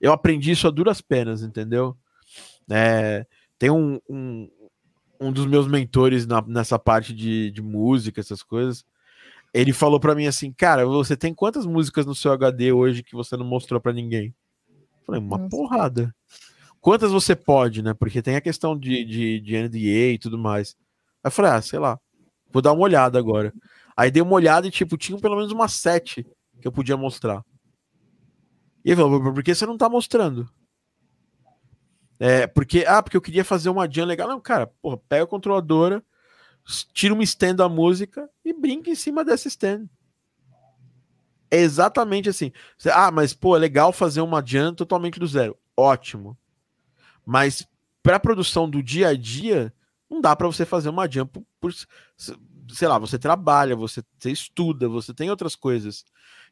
Eu 0.00 0.12
aprendi 0.12 0.50
isso 0.50 0.66
a 0.66 0.70
duras 0.70 1.00
penas, 1.00 1.42
entendeu? 1.42 1.96
É, 2.68 3.26
tem 3.58 3.70
um, 3.70 4.00
um, 4.08 4.50
um 5.20 5.32
dos 5.32 5.46
meus 5.46 5.68
mentores 5.68 6.26
na, 6.26 6.42
nessa 6.42 6.78
parte 6.78 7.14
de, 7.14 7.50
de 7.50 7.62
música, 7.62 8.20
essas 8.20 8.42
coisas 8.42 8.84
ele 9.54 9.72
falou 9.72 10.00
para 10.00 10.16
mim 10.16 10.26
assim, 10.26 10.52
cara, 10.52 10.84
você 10.84 11.16
tem 11.16 11.32
quantas 11.32 11.64
músicas 11.64 12.04
no 12.04 12.14
seu 12.14 12.32
HD 12.32 12.72
hoje 12.72 13.04
que 13.04 13.14
você 13.14 13.36
não 13.36 13.46
mostrou 13.46 13.80
para 13.80 13.92
ninguém? 13.92 14.34
Eu 14.68 15.06
falei, 15.06 15.20
uma 15.20 15.38
Nossa. 15.38 15.48
porrada. 15.48 16.14
Quantas 16.80 17.12
você 17.12 17.36
pode, 17.36 17.80
né? 17.80 17.94
Porque 17.94 18.20
tem 18.20 18.34
a 18.34 18.40
questão 18.40 18.76
de, 18.76 19.04
de, 19.04 19.40
de 19.40 19.56
NDA 19.56 20.12
e 20.12 20.18
tudo 20.18 20.36
mais. 20.36 20.76
Aí 21.22 21.28
eu 21.28 21.30
falei, 21.30 21.52
ah, 21.52 21.62
sei 21.62 21.78
lá, 21.78 22.00
vou 22.52 22.60
dar 22.60 22.72
uma 22.72 22.82
olhada 22.82 23.16
agora. 23.16 23.54
Aí 23.96 24.10
dei 24.10 24.20
uma 24.20 24.34
olhada 24.34 24.66
e, 24.66 24.72
tipo, 24.72 24.98
tinha 24.98 25.16
pelo 25.18 25.36
menos 25.36 25.52
umas 25.52 25.72
sete 25.74 26.26
que 26.60 26.66
eu 26.66 26.72
podia 26.72 26.96
mostrar. 26.96 27.44
E 28.84 28.90
ele 28.90 28.96
falou, 28.96 29.32
por 29.32 29.42
que 29.42 29.54
você 29.54 29.64
não 29.64 29.78
tá 29.78 29.88
mostrando? 29.88 30.50
É, 32.18 32.46
porque, 32.48 32.84
ah, 32.88 33.02
porque 33.02 33.16
eu 33.16 33.22
queria 33.22 33.44
fazer 33.44 33.68
uma 33.68 33.88
jam 33.90 34.04
legal. 34.04 34.26
Não, 34.26 34.40
cara, 34.40 34.66
porra, 34.82 34.98
pega 35.08 35.24
a 35.24 35.28
controladora, 35.28 36.04
tira 36.92 37.14
uma 37.14 37.22
stand 37.22 37.56
da 37.56 37.68
música 37.68 38.28
e 38.44 38.52
brinca 38.52 38.90
em 38.90 38.94
cima 38.94 39.24
dessa 39.24 39.48
stand. 39.48 39.86
É 41.50 41.58
exatamente 41.58 42.28
assim. 42.28 42.50
Ah, 42.92 43.10
mas 43.10 43.32
pô, 43.32 43.56
é 43.56 43.58
legal 43.58 43.92
fazer 43.92 44.20
uma 44.20 44.42
jam 44.44 44.74
totalmente 44.74 45.20
do 45.20 45.26
zero. 45.26 45.56
Ótimo. 45.76 46.36
Mas 47.24 47.66
para 48.02 48.18
produção 48.18 48.68
do 48.68 48.82
dia 48.82 49.08
a 49.08 49.16
dia, 49.16 49.72
não 50.10 50.20
dá 50.20 50.34
para 50.34 50.46
você 50.46 50.64
fazer 50.64 50.88
uma 50.88 51.10
jam 51.10 51.26
por, 51.26 51.44
por, 51.60 51.72
sei 52.68 52.88
lá, 52.88 52.98
você 52.98 53.18
trabalha, 53.18 53.76
você, 53.76 54.02
você, 54.18 54.30
estuda, 54.30 54.88
você 54.88 55.14
tem 55.14 55.30
outras 55.30 55.54
coisas. 55.54 56.04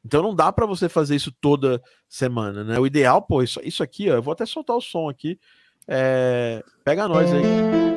Então 0.04 0.22
não 0.22 0.34
dá 0.34 0.52
para 0.52 0.66
você 0.66 0.88
fazer 0.88 1.14
isso 1.14 1.32
toda 1.32 1.82
semana, 2.08 2.64
né? 2.64 2.78
O 2.78 2.86
ideal, 2.86 3.22
pô, 3.22 3.42
isso, 3.42 3.60
isso 3.62 3.82
aqui, 3.82 4.10
ó, 4.10 4.14
eu 4.14 4.22
vou 4.22 4.32
até 4.32 4.46
soltar 4.46 4.76
o 4.76 4.80
som 4.80 5.08
aqui. 5.08 5.38
É, 5.86 6.62
pega 6.84 7.08
nós 7.08 7.32
aí. 7.32 7.91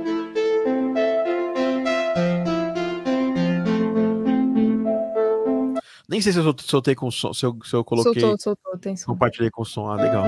Nem 6.16 6.22
sei 6.22 6.32
se 6.32 6.40
eu 6.40 6.56
soltei 6.60 6.96
com 6.96 7.12
som, 7.12 7.34
se 7.34 7.46
eu, 7.46 7.58
se 7.66 7.76
eu 7.76 7.84
coloquei. 7.84 8.22
Soltou, 8.22 8.40
soltou, 8.40 8.78
tem 8.80 8.96
som. 8.96 9.12
Compartilhei 9.12 9.52
com 9.52 9.66
som. 9.66 9.90
Ah, 9.90 9.96
legal. 9.96 10.24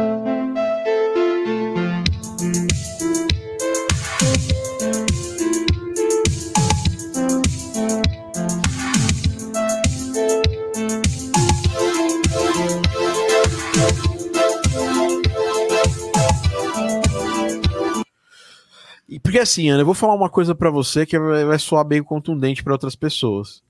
Porque 19.24 19.40
assim, 19.40 19.70
Ana, 19.70 19.84
eu 19.84 19.86
vou 19.86 19.96
falar 19.96 20.16
uma 20.16 20.30
coisa 20.30 20.54
para 20.54 20.70
você 20.70 21.06
que 21.06 21.18
vai 21.18 21.58
soar 21.58 21.86
bem 21.86 22.04
contundente 22.04 22.62
para 22.62 22.74
outras 22.74 22.96
pessoas 22.96 23.66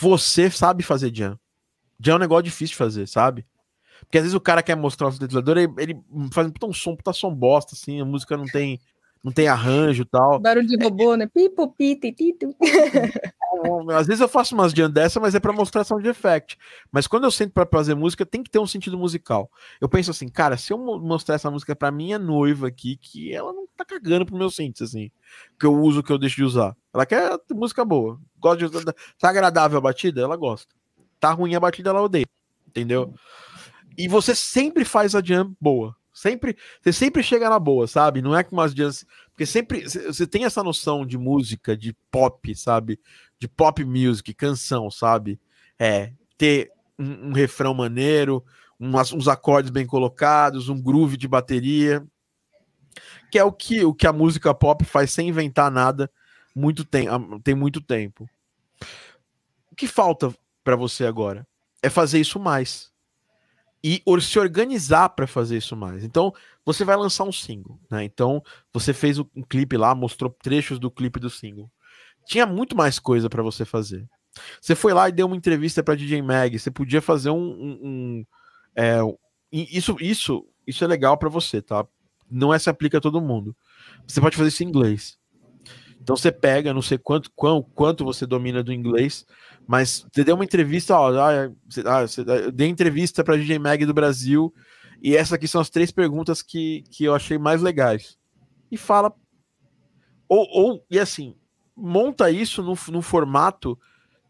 você 0.00 0.50
sabe 0.50 0.82
fazer 0.82 1.14
jam. 1.14 1.38
Jam 2.00 2.14
é 2.14 2.16
um 2.16 2.20
negócio 2.20 2.44
difícil 2.44 2.72
de 2.72 2.76
fazer, 2.76 3.06
sabe? 3.06 3.46
Porque 4.00 4.18
às 4.18 4.24
vezes 4.24 4.34
o 4.34 4.40
cara 4.40 4.62
quer 4.62 4.74
mostrar 4.74 5.08
o 5.08 5.12
sintetizador, 5.12 5.58
ele, 5.58 5.72
ele 5.78 6.00
faz 6.32 6.50
um 6.64 6.72
som, 6.72 6.96
puta 6.96 7.12
som 7.12 7.32
bosta, 7.34 7.74
assim, 7.74 8.00
a 8.00 8.04
música 8.04 8.36
não 8.36 8.46
tem, 8.46 8.80
não 9.22 9.30
tem 9.30 9.46
arranjo 9.46 10.02
e 10.02 10.06
tal. 10.06 10.40
Barulho 10.40 10.66
de 10.66 10.82
robô, 10.82 11.14
é, 11.14 11.18
né? 11.18 11.26
Pipo, 11.32 11.68
pito, 11.72 12.12
pito. 12.12 12.54
Às 13.96 14.06
vezes 14.06 14.20
eu 14.20 14.28
faço 14.28 14.54
umas 14.54 14.72
jam 14.72 14.90
dessa, 14.90 15.20
mas 15.20 15.34
é 15.34 15.40
para 15.40 15.52
mostrar 15.52 15.84
sound 15.84 16.06
effect. 16.08 16.58
Mas 16.90 17.06
quando 17.06 17.24
eu 17.24 17.30
sento 17.30 17.52
para 17.52 17.66
fazer 17.66 17.94
música, 17.94 18.26
tem 18.26 18.42
que 18.42 18.50
ter 18.50 18.58
um 18.58 18.66
sentido 18.66 18.98
musical. 18.98 19.48
Eu 19.80 19.88
penso 19.88 20.10
assim, 20.10 20.28
cara, 20.28 20.56
se 20.56 20.72
eu 20.72 20.78
mostrar 20.78 21.36
essa 21.36 21.50
música 21.50 21.76
para 21.76 21.92
minha 21.92 22.18
noiva 22.18 22.66
aqui, 22.66 22.96
que 22.96 23.32
ela 23.32 23.52
não 23.52 23.66
tá 23.76 23.84
cagando 23.84 24.26
pro 24.26 24.36
meu 24.36 24.50
synths, 24.50 24.82
assim, 24.82 25.10
que 25.58 25.66
eu 25.66 25.74
uso, 25.74 26.02
que 26.02 26.12
eu 26.12 26.18
deixo 26.18 26.36
de 26.36 26.44
usar. 26.44 26.76
Ela 26.92 27.06
quer 27.06 27.38
música 27.52 27.84
boa. 27.84 28.18
Gosta 28.40 28.58
de 28.58 28.64
usar. 28.64 28.92
Tá 29.20 29.28
agradável 29.28 29.78
a 29.78 29.82
batida? 29.82 30.20
Ela 30.20 30.36
gosta. 30.36 30.74
Tá 31.20 31.30
ruim 31.30 31.54
a 31.54 31.60
batida, 31.60 31.90
ela 31.90 32.02
odeia. 32.02 32.26
Entendeu? 32.66 33.14
E 33.96 34.08
você 34.08 34.34
sempre 34.34 34.84
faz 34.84 35.14
a 35.14 35.22
jam 35.22 35.54
boa. 35.60 35.94
Sempre, 36.12 36.56
você 36.80 36.92
sempre 36.92 37.22
chega 37.22 37.48
na 37.48 37.58
boa, 37.58 37.86
sabe? 37.86 38.20
Não 38.20 38.36
é 38.36 38.44
com 38.44 38.54
umas 38.54 38.74
dias. 38.74 39.06
Porque 39.30 39.46
sempre 39.46 39.88
você 39.88 40.26
tem 40.26 40.44
essa 40.44 40.62
noção 40.62 41.06
de 41.06 41.16
música, 41.16 41.76
de 41.76 41.94
pop, 42.10 42.54
sabe? 42.54 43.00
De 43.38 43.48
pop 43.48 43.82
music, 43.84 44.34
canção, 44.34 44.90
sabe? 44.90 45.40
É, 45.78 46.12
ter 46.36 46.70
um, 46.98 47.28
um 47.28 47.32
refrão 47.32 47.72
maneiro, 47.72 48.44
umas, 48.78 49.12
uns 49.12 49.26
acordes 49.26 49.70
bem 49.70 49.86
colocados, 49.86 50.68
um 50.68 50.80
groove 50.80 51.16
de 51.16 51.26
bateria. 51.26 52.06
Que 53.30 53.38
é 53.38 53.44
o 53.44 53.52
que, 53.52 53.82
o 53.84 53.94
que 53.94 54.06
a 54.06 54.12
música 54.12 54.52
pop 54.52 54.84
faz 54.84 55.10
sem 55.10 55.28
inventar 55.28 55.70
nada 55.70 56.10
muito 56.54 56.84
tem, 56.84 57.06
tem 57.42 57.54
muito 57.54 57.80
tempo. 57.80 58.28
O 59.70 59.74
que 59.74 59.86
falta 59.86 60.34
para 60.62 60.76
você 60.76 61.06
agora 61.06 61.46
é 61.82 61.88
fazer 61.88 62.20
isso 62.20 62.38
mais 62.38 62.91
e 63.82 64.02
se 64.20 64.38
organizar 64.38 65.08
para 65.10 65.26
fazer 65.26 65.56
isso 65.56 65.76
mais. 65.76 66.04
Então, 66.04 66.32
você 66.64 66.84
vai 66.84 66.96
lançar 66.96 67.24
um 67.24 67.32
single, 67.32 67.80
né? 67.90 68.04
Então, 68.04 68.42
você 68.72 68.92
fez 68.94 69.18
um 69.18 69.26
clipe 69.48 69.76
lá, 69.76 69.94
mostrou 69.94 70.30
trechos 70.30 70.78
do 70.78 70.90
clipe 70.90 71.18
do 71.18 71.28
single. 71.28 71.70
Tinha 72.24 72.46
muito 72.46 72.76
mais 72.76 72.98
coisa 72.98 73.28
para 73.28 73.42
você 73.42 73.64
fazer. 73.64 74.08
Você 74.60 74.74
foi 74.74 74.92
lá 74.92 75.08
e 75.08 75.12
deu 75.12 75.26
uma 75.26 75.36
entrevista 75.36 75.82
para 75.82 75.96
DJ 75.96 76.22
Mag. 76.22 76.58
Você 76.58 76.70
podia 76.70 77.02
fazer 77.02 77.30
um, 77.30 77.36
um, 77.36 77.78
um 77.82 78.26
é, 78.76 79.00
isso, 79.50 79.96
isso, 80.00 80.46
isso 80.66 80.84
é 80.84 80.86
legal 80.86 81.18
para 81.18 81.28
você, 81.28 81.60
tá? 81.60 81.86
Não 82.30 82.54
é 82.54 82.58
se 82.58 82.70
aplica 82.70 82.98
a 82.98 83.00
todo 83.00 83.20
mundo. 83.20 83.54
Você 84.06 84.20
pode 84.20 84.36
fazer 84.36 84.48
isso 84.48 84.62
em 84.62 84.68
inglês. 84.68 85.18
Então 86.00 86.16
você 86.16 86.32
pega, 86.32 86.74
não 86.74 86.82
sei 86.82 86.98
quanto, 86.98 87.30
quanto, 87.34 87.70
quanto 87.74 88.04
você 88.04 88.26
domina 88.26 88.62
do 88.62 88.72
inglês, 88.72 89.24
mas 89.66 90.06
você 90.12 90.24
deu 90.24 90.34
uma 90.34 90.44
entrevista, 90.44 90.96
ó, 90.96 91.12
ah, 91.18 91.50
ah, 91.86 92.04
eu 92.36 92.52
dei 92.52 92.68
entrevista 92.68 93.22
para 93.22 93.36
DJ 93.36 93.58
Mag 93.58 93.84
do 93.86 93.94
Brasil, 93.94 94.52
e 95.02 95.16
essas 95.16 95.32
aqui 95.32 95.48
são 95.48 95.60
as 95.60 95.70
três 95.70 95.90
perguntas 95.90 96.42
que, 96.42 96.84
que 96.90 97.04
eu 97.04 97.14
achei 97.14 97.38
mais 97.38 97.60
legais. 97.60 98.18
E 98.70 98.76
fala. 98.76 99.12
Ou, 100.28 100.46
ou 100.50 100.86
e 100.90 100.98
assim, 100.98 101.36
monta 101.76 102.30
isso 102.30 102.62
no, 102.62 102.76
no 102.88 103.02
formato 103.02 103.78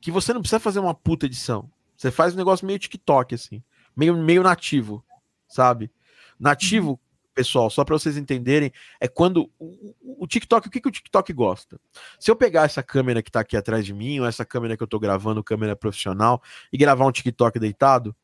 que 0.00 0.10
você 0.10 0.32
não 0.32 0.40
precisa 0.40 0.58
fazer 0.58 0.80
uma 0.80 0.94
puta 0.94 1.26
edição. 1.26 1.70
Você 1.96 2.10
faz 2.10 2.34
um 2.34 2.38
negócio 2.38 2.66
meio 2.66 2.78
TikTok, 2.78 3.34
assim, 3.34 3.62
meio, 3.94 4.16
meio 4.16 4.42
nativo, 4.42 5.04
sabe? 5.46 5.92
Nativo, 6.40 6.98
pessoal, 7.34 7.70
só 7.70 7.84
para 7.84 7.98
vocês 7.98 8.16
entenderem, 8.16 8.72
é 9.00 9.08
quando 9.08 9.50
o, 9.58 9.94
o, 10.20 10.26
TikTok, 10.26 10.68
o 10.68 10.70
que, 10.70 10.80
que 10.80 10.88
o 10.88 10.92
TikTok 10.92 11.32
gosta? 11.32 11.80
Se 12.18 12.30
eu 12.30 12.36
pegar 12.36 12.64
essa 12.64 12.82
câmera 12.82 13.22
que 13.22 13.30
tá 13.30 13.40
aqui 13.40 13.56
atrás 13.56 13.84
de 13.84 13.92
mim, 13.92 14.20
ou 14.20 14.26
essa 14.26 14.44
câmera 14.44 14.76
que 14.76 14.82
eu 14.82 14.86
tô 14.86 14.98
gravando, 14.98 15.42
câmera 15.42 15.74
profissional, 15.74 16.42
e 16.72 16.76
gravar 16.76 17.06
um 17.06 17.12
TikTok 17.12 17.58
deitado, 17.58 18.14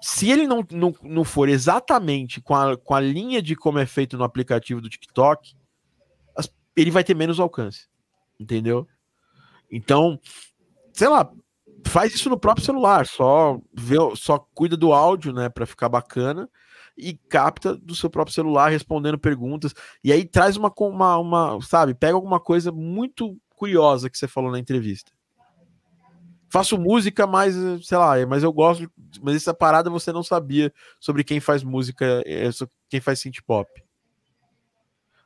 se 0.00 0.30
ele 0.30 0.46
não, 0.46 0.64
não, 0.70 0.94
não 1.02 1.24
for 1.24 1.48
exatamente 1.48 2.40
com 2.40 2.54
a, 2.54 2.76
com 2.76 2.94
a 2.94 3.00
linha 3.00 3.42
de 3.42 3.54
como 3.54 3.78
é 3.78 3.86
feito 3.86 4.16
no 4.16 4.24
aplicativo 4.24 4.80
do 4.80 4.88
TikTok, 4.88 5.54
ele 6.74 6.90
vai 6.90 7.04
ter 7.04 7.14
menos 7.14 7.38
alcance. 7.38 7.88
Entendeu? 8.38 8.88
Então, 9.70 10.18
sei 10.92 11.08
lá, 11.08 11.30
faz 11.86 12.14
isso 12.14 12.30
no 12.30 12.38
próprio 12.38 12.64
celular, 12.64 13.06
só 13.06 13.60
vê, 13.74 13.96
só 14.16 14.38
cuida 14.54 14.76
do 14.76 14.92
áudio, 14.92 15.32
né, 15.32 15.48
para 15.48 15.66
ficar 15.66 15.88
bacana 15.88 16.48
e 17.00 17.16
capta 17.28 17.76
do 17.76 17.94
seu 17.94 18.10
próprio 18.10 18.34
celular 18.34 18.68
respondendo 18.70 19.18
perguntas 19.18 19.74
e 20.04 20.12
aí 20.12 20.24
traz 20.24 20.56
uma, 20.56 20.72
uma, 20.78 21.18
uma 21.18 21.62
sabe, 21.62 21.94
pega 21.94 22.14
alguma 22.14 22.38
coisa 22.38 22.70
muito 22.70 23.36
curiosa 23.56 24.08
que 24.08 24.18
você 24.18 24.26
falou 24.26 24.50
na 24.50 24.58
entrevista. 24.58 25.12
Faço 26.48 26.76
música, 26.76 27.26
mas 27.26 27.54
sei 27.84 27.96
lá, 27.96 28.14
mas 28.26 28.42
eu 28.42 28.52
gosto, 28.52 28.90
mas 29.22 29.36
essa 29.36 29.54
parada 29.54 29.88
você 29.88 30.12
não 30.12 30.22
sabia 30.22 30.72
sobre 30.98 31.22
quem 31.22 31.38
faz 31.38 31.62
música, 31.62 32.22
é, 32.26 32.50
quem 32.88 33.00
faz 33.00 33.20
synth 33.20 33.40
pop. 33.46 33.70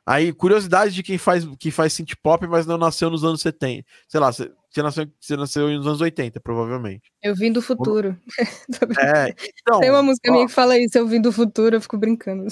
Aí, 0.05 0.31
curiosidade 0.31 0.93
de 0.93 1.01
quem 1.01 1.17
faz, 1.17 1.47
quem 1.57 1.71
faz 1.71 1.93
synth 1.93 2.13
pop, 2.21 2.45
mas 2.45 2.67
não 2.67 2.77
nasceu 2.77 3.09
nos 3.09 3.23
anos 3.23 3.41
70. 3.41 3.83
Sei 4.07 4.19
lá, 4.19 4.29
você, 4.75 4.83
nasceu, 4.83 5.07
você 5.19 5.37
nasceu 5.37 5.69
nos 5.69 5.87
anos 5.87 6.01
80, 6.01 6.39
provavelmente. 6.41 7.11
Eu 7.23 7.33
vim 7.33 7.51
do 7.51 7.61
futuro. 7.61 8.17
é, 8.99 9.33
então, 9.61 9.79
Tem 9.79 9.89
uma 9.89 10.03
música 10.03 10.29
ó, 10.29 10.33
minha 10.33 10.47
que 10.47 10.51
fala 10.51 10.77
isso, 10.77 10.97
eu 10.97 11.07
vim 11.07 11.21
do 11.21 11.31
futuro, 11.31 11.77
eu 11.77 11.81
fico 11.81 11.97
brincando. 11.97 12.47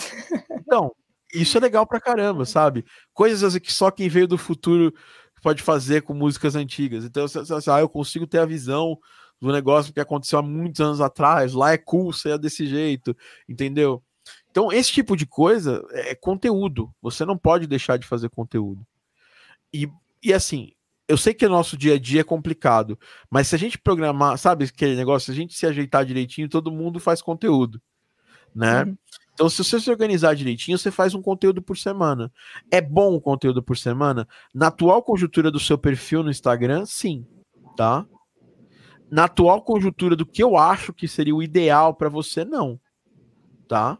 Então, 0.51 0.95
isso 1.33 1.57
é 1.57 1.61
legal 1.61 1.85
pra 1.85 1.99
caramba, 1.99 2.45
sabe? 2.45 2.85
Coisas 3.13 3.57
que 3.57 3.73
só 3.73 3.91
quem 3.91 4.07
veio 4.07 4.27
do 4.27 4.37
futuro 4.37 4.93
pode 5.41 5.61
fazer 5.61 6.03
com 6.03 6.13
músicas 6.13 6.55
antigas. 6.55 7.03
Então, 7.03 7.27
você, 7.27 7.43
você, 7.43 7.69
ah, 7.69 7.81
eu 7.81 7.89
consigo 7.89 8.25
ter 8.25 8.39
a 8.39 8.45
visão 8.45 8.97
do 9.41 9.51
negócio 9.51 9.93
que 9.93 9.99
aconteceu 9.99 10.39
há 10.39 10.41
muitos 10.41 10.79
anos 10.79 11.01
atrás, 11.01 11.51
lá 11.51 11.73
é 11.73 11.77
cool 11.77 12.13
ser 12.13 12.39
desse 12.39 12.65
jeito, 12.65 13.15
entendeu? 13.49 14.01
Então, 14.49 14.71
esse 14.71 14.93
tipo 14.93 15.17
de 15.17 15.25
coisa 15.25 15.85
é 15.91 16.15
conteúdo. 16.15 16.89
Você 17.01 17.25
não 17.25 17.37
pode 17.37 17.67
deixar 17.67 17.97
de 17.97 18.07
fazer 18.07 18.29
conteúdo. 18.29 18.85
E, 19.73 19.89
e 20.23 20.33
assim, 20.33 20.71
eu 21.07 21.17
sei 21.17 21.33
que 21.33 21.45
o 21.45 21.49
nosso 21.49 21.77
dia 21.77 21.95
a 21.95 21.99
dia 21.99 22.21
é 22.21 22.23
complicado, 22.23 22.97
mas 23.29 23.47
se 23.47 23.55
a 23.55 23.59
gente 23.59 23.77
programar, 23.77 24.37
sabe 24.37 24.65
aquele 24.65 24.95
negócio, 24.95 25.27
se 25.27 25.31
a 25.31 25.41
gente 25.41 25.53
se 25.53 25.65
ajeitar 25.65 26.05
direitinho, 26.05 26.49
todo 26.49 26.71
mundo 26.71 26.99
faz 26.99 27.21
conteúdo, 27.21 27.81
né? 28.55 28.83
Uhum. 28.83 28.97
Então, 29.33 29.49
se 29.49 29.63
você 29.63 29.79
se 29.79 29.89
organizar 29.89 30.35
direitinho, 30.35 30.77
você 30.77 30.91
faz 30.91 31.15
um 31.15 31.21
conteúdo 31.21 31.61
por 31.61 31.75
semana. 31.75 32.31
É 32.69 32.79
bom 32.79 33.15
o 33.15 33.21
conteúdo 33.21 33.63
por 33.63 33.75
semana? 33.75 34.27
Na 34.53 34.67
atual 34.67 35.01
conjuntura 35.01 35.49
do 35.49 35.59
seu 35.59 35.77
perfil 35.77 36.21
no 36.21 36.29
Instagram, 36.29 36.85
sim, 36.85 37.25
tá? 37.75 38.05
Na 39.09 39.25
atual 39.25 39.61
conjuntura 39.63 40.15
do 40.15 40.25
que 40.25 40.43
eu 40.43 40.55
acho 40.55 40.93
que 40.93 41.07
seria 41.07 41.35
o 41.35 41.41
ideal 41.41 41.95
para 41.95 42.09
você, 42.09 42.45
não, 42.45 42.79
tá? 43.67 43.97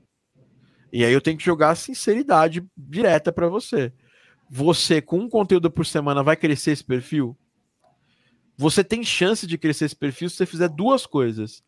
E 0.92 1.04
aí 1.04 1.12
eu 1.12 1.22
tenho 1.22 1.38
que 1.38 1.44
jogar 1.44 1.72
a 1.72 1.76
sinceridade 1.76 2.64
direta 2.78 3.34
para 3.34 3.50
você. 3.50 3.92
Você, 4.56 5.02
com 5.02 5.18
um 5.18 5.28
conteúdo 5.28 5.72
por 5.72 5.84
semana, 5.84 6.22
vai 6.22 6.36
crescer 6.36 6.74
esse 6.74 6.84
perfil? 6.84 7.36
Você 8.56 8.84
tem 8.84 9.04
chance 9.04 9.48
de 9.48 9.58
crescer 9.58 9.86
esse 9.86 9.96
perfil 9.96 10.30
se 10.30 10.36
você 10.36 10.46
fizer 10.46 10.70
duas 10.70 11.08
coisas. 11.08 11.64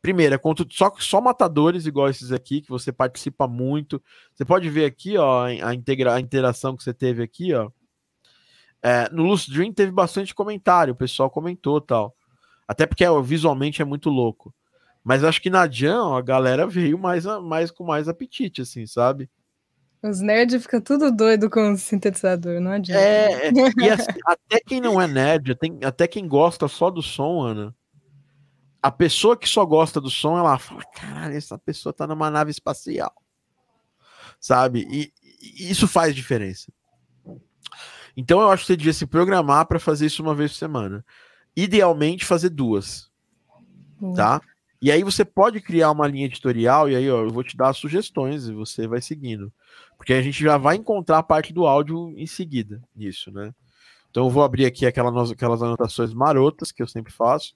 Primeiro, 0.00 0.36
é 0.36 0.40
só, 0.70 0.94
só 0.96 1.20
matadores 1.20 1.86
igual 1.86 2.08
esses 2.08 2.30
aqui, 2.30 2.60
que 2.60 2.68
você 2.68 2.92
participa 2.92 3.48
muito. 3.48 4.00
Você 4.32 4.44
pode 4.44 4.70
ver 4.70 4.84
aqui, 4.84 5.16
ó, 5.16 5.46
a, 5.46 5.74
integra, 5.74 6.14
a 6.14 6.20
interação 6.20 6.76
que 6.76 6.84
você 6.84 6.94
teve 6.94 7.20
aqui, 7.20 7.52
ó. 7.52 7.68
É, 8.80 9.10
no 9.10 9.24
Loose 9.24 9.50
Dream 9.50 9.72
teve 9.72 9.90
bastante 9.90 10.32
comentário, 10.32 10.92
o 10.92 10.96
pessoal 10.96 11.28
comentou 11.28 11.80
tal. 11.80 12.14
Até 12.68 12.86
porque 12.86 13.04
visualmente 13.24 13.82
é 13.82 13.84
muito 13.84 14.08
louco. 14.08 14.54
Mas 15.02 15.24
acho 15.24 15.42
que 15.42 15.50
na 15.50 15.68
Jam 15.68 16.14
a 16.14 16.22
galera 16.22 16.64
veio 16.64 16.96
mais, 16.96 17.24
mais 17.42 17.72
com 17.72 17.82
mais 17.82 18.06
apetite, 18.06 18.62
assim, 18.62 18.86
sabe? 18.86 19.28
Os 20.02 20.20
nerds 20.20 20.62
ficam 20.62 20.80
tudo 20.80 21.12
doido 21.12 21.50
com 21.50 21.72
o 21.72 21.76
sintetizador, 21.76 22.58
não 22.60 22.72
adianta. 22.72 23.02
É, 23.02 23.48
é 23.48 23.52
e 23.52 23.90
assim, 23.90 24.18
até 24.24 24.58
quem 24.60 24.80
não 24.80 25.00
é 25.00 25.06
nerd, 25.06 25.54
tem, 25.56 25.78
até 25.84 26.06
quem 26.08 26.26
gosta 26.26 26.66
só 26.68 26.90
do 26.90 27.02
som, 27.02 27.42
Ana, 27.42 27.74
a 28.82 28.90
pessoa 28.90 29.36
que 29.36 29.48
só 29.48 29.64
gosta 29.64 30.00
do 30.00 30.10
som, 30.10 30.38
ela 30.38 30.58
fala: 30.58 30.82
caralho, 30.94 31.36
essa 31.36 31.58
pessoa 31.58 31.92
tá 31.92 32.06
numa 32.06 32.30
nave 32.30 32.50
espacial. 32.50 33.12
Sabe? 34.40 34.86
E, 34.90 35.12
e 35.42 35.70
isso 35.70 35.86
faz 35.86 36.14
diferença. 36.14 36.72
Então 38.16 38.40
eu 38.40 38.50
acho 38.50 38.62
que 38.62 38.68
você 38.68 38.76
devia 38.76 38.92
se 38.92 39.06
programar 39.06 39.66
para 39.66 39.78
fazer 39.78 40.06
isso 40.06 40.22
uma 40.22 40.34
vez 40.34 40.52
por 40.52 40.58
semana. 40.58 41.04
Idealmente 41.54 42.24
fazer 42.24 42.48
duas. 42.48 43.10
Uhum. 44.00 44.14
Tá? 44.14 44.40
E 44.82 44.90
aí 44.90 45.04
você 45.04 45.24
pode 45.24 45.60
criar 45.60 45.90
uma 45.90 46.06
linha 46.06 46.24
editorial, 46.24 46.88
e 46.88 46.96
aí 46.96 47.10
ó, 47.10 47.22
eu 47.22 47.30
vou 47.30 47.44
te 47.44 47.56
dar 47.56 47.72
sugestões 47.74 48.48
e 48.48 48.52
você 48.52 48.86
vai 48.86 49.02
seguindo. 49.02 49.52
Porque 49.96 50.14
a 50.14 50.22
gente 50.22 50.42
já 50.42 50.56
vai 50.56 50.76
encontrar 50.76 51.18
a 51.18 51.22
parte 51.22 51.52
do 51.52 51.66
áudio 51.66 52.14
em 52.16 52.26
seguida 52.26 52.82
nisso, 52.96 53.30
né? 53.30 53.52
Então 54.10 54.24
eu 54.24 54.30
vou 54.30 54.42
abrir 54.42 54.64
aqui 54.64 54.86
aquelas, 54.86 55.30
aquelas 55.30 55.62
anotações 55.62 56.14
marotas 56.14 56.72
que 56.72 56.82
eu 56.82 56.88
sempre 56.88 57.12
faço. 57.12 57.54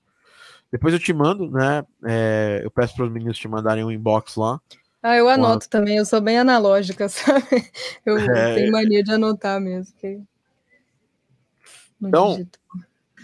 Depois 0.71 0.93
eu 0.93 1.01
te 1.01 1.13
mando, 1.13 1.51
né? 1.51 1.83
É, 2.05 2.61
eu 2.63 2.71
peço 2.71 2.95
para 2.95 3.07
os 3.07 3.13
meninos 3.13 3.39
te 3.39 3.49
mandarem 3.49 3.85
um 3.85 3.91
inbox 3.91 4.37
lá. 4.37 4.61
Ah, 5.03 5.17
eu 5.17 5.29
anoto 5.29 5.69
também, 5.69 5.97
eu 5.97 6.05
sou 6.05 6.21
bem 6.21 6.39
analógica, 6.39 7.09
sabe? 7.11 7.71
Eu 8.05 8.19
é... 8.19 8.55
tenho 8.55 8.73
mania 8.73 9.03
de 9.03 9.13
anotar 9.13 9.61
mesmo. 9.61 9.95
Que... 9.99 10.21
Então, 12.03 12.33
digito. 12.33 12.59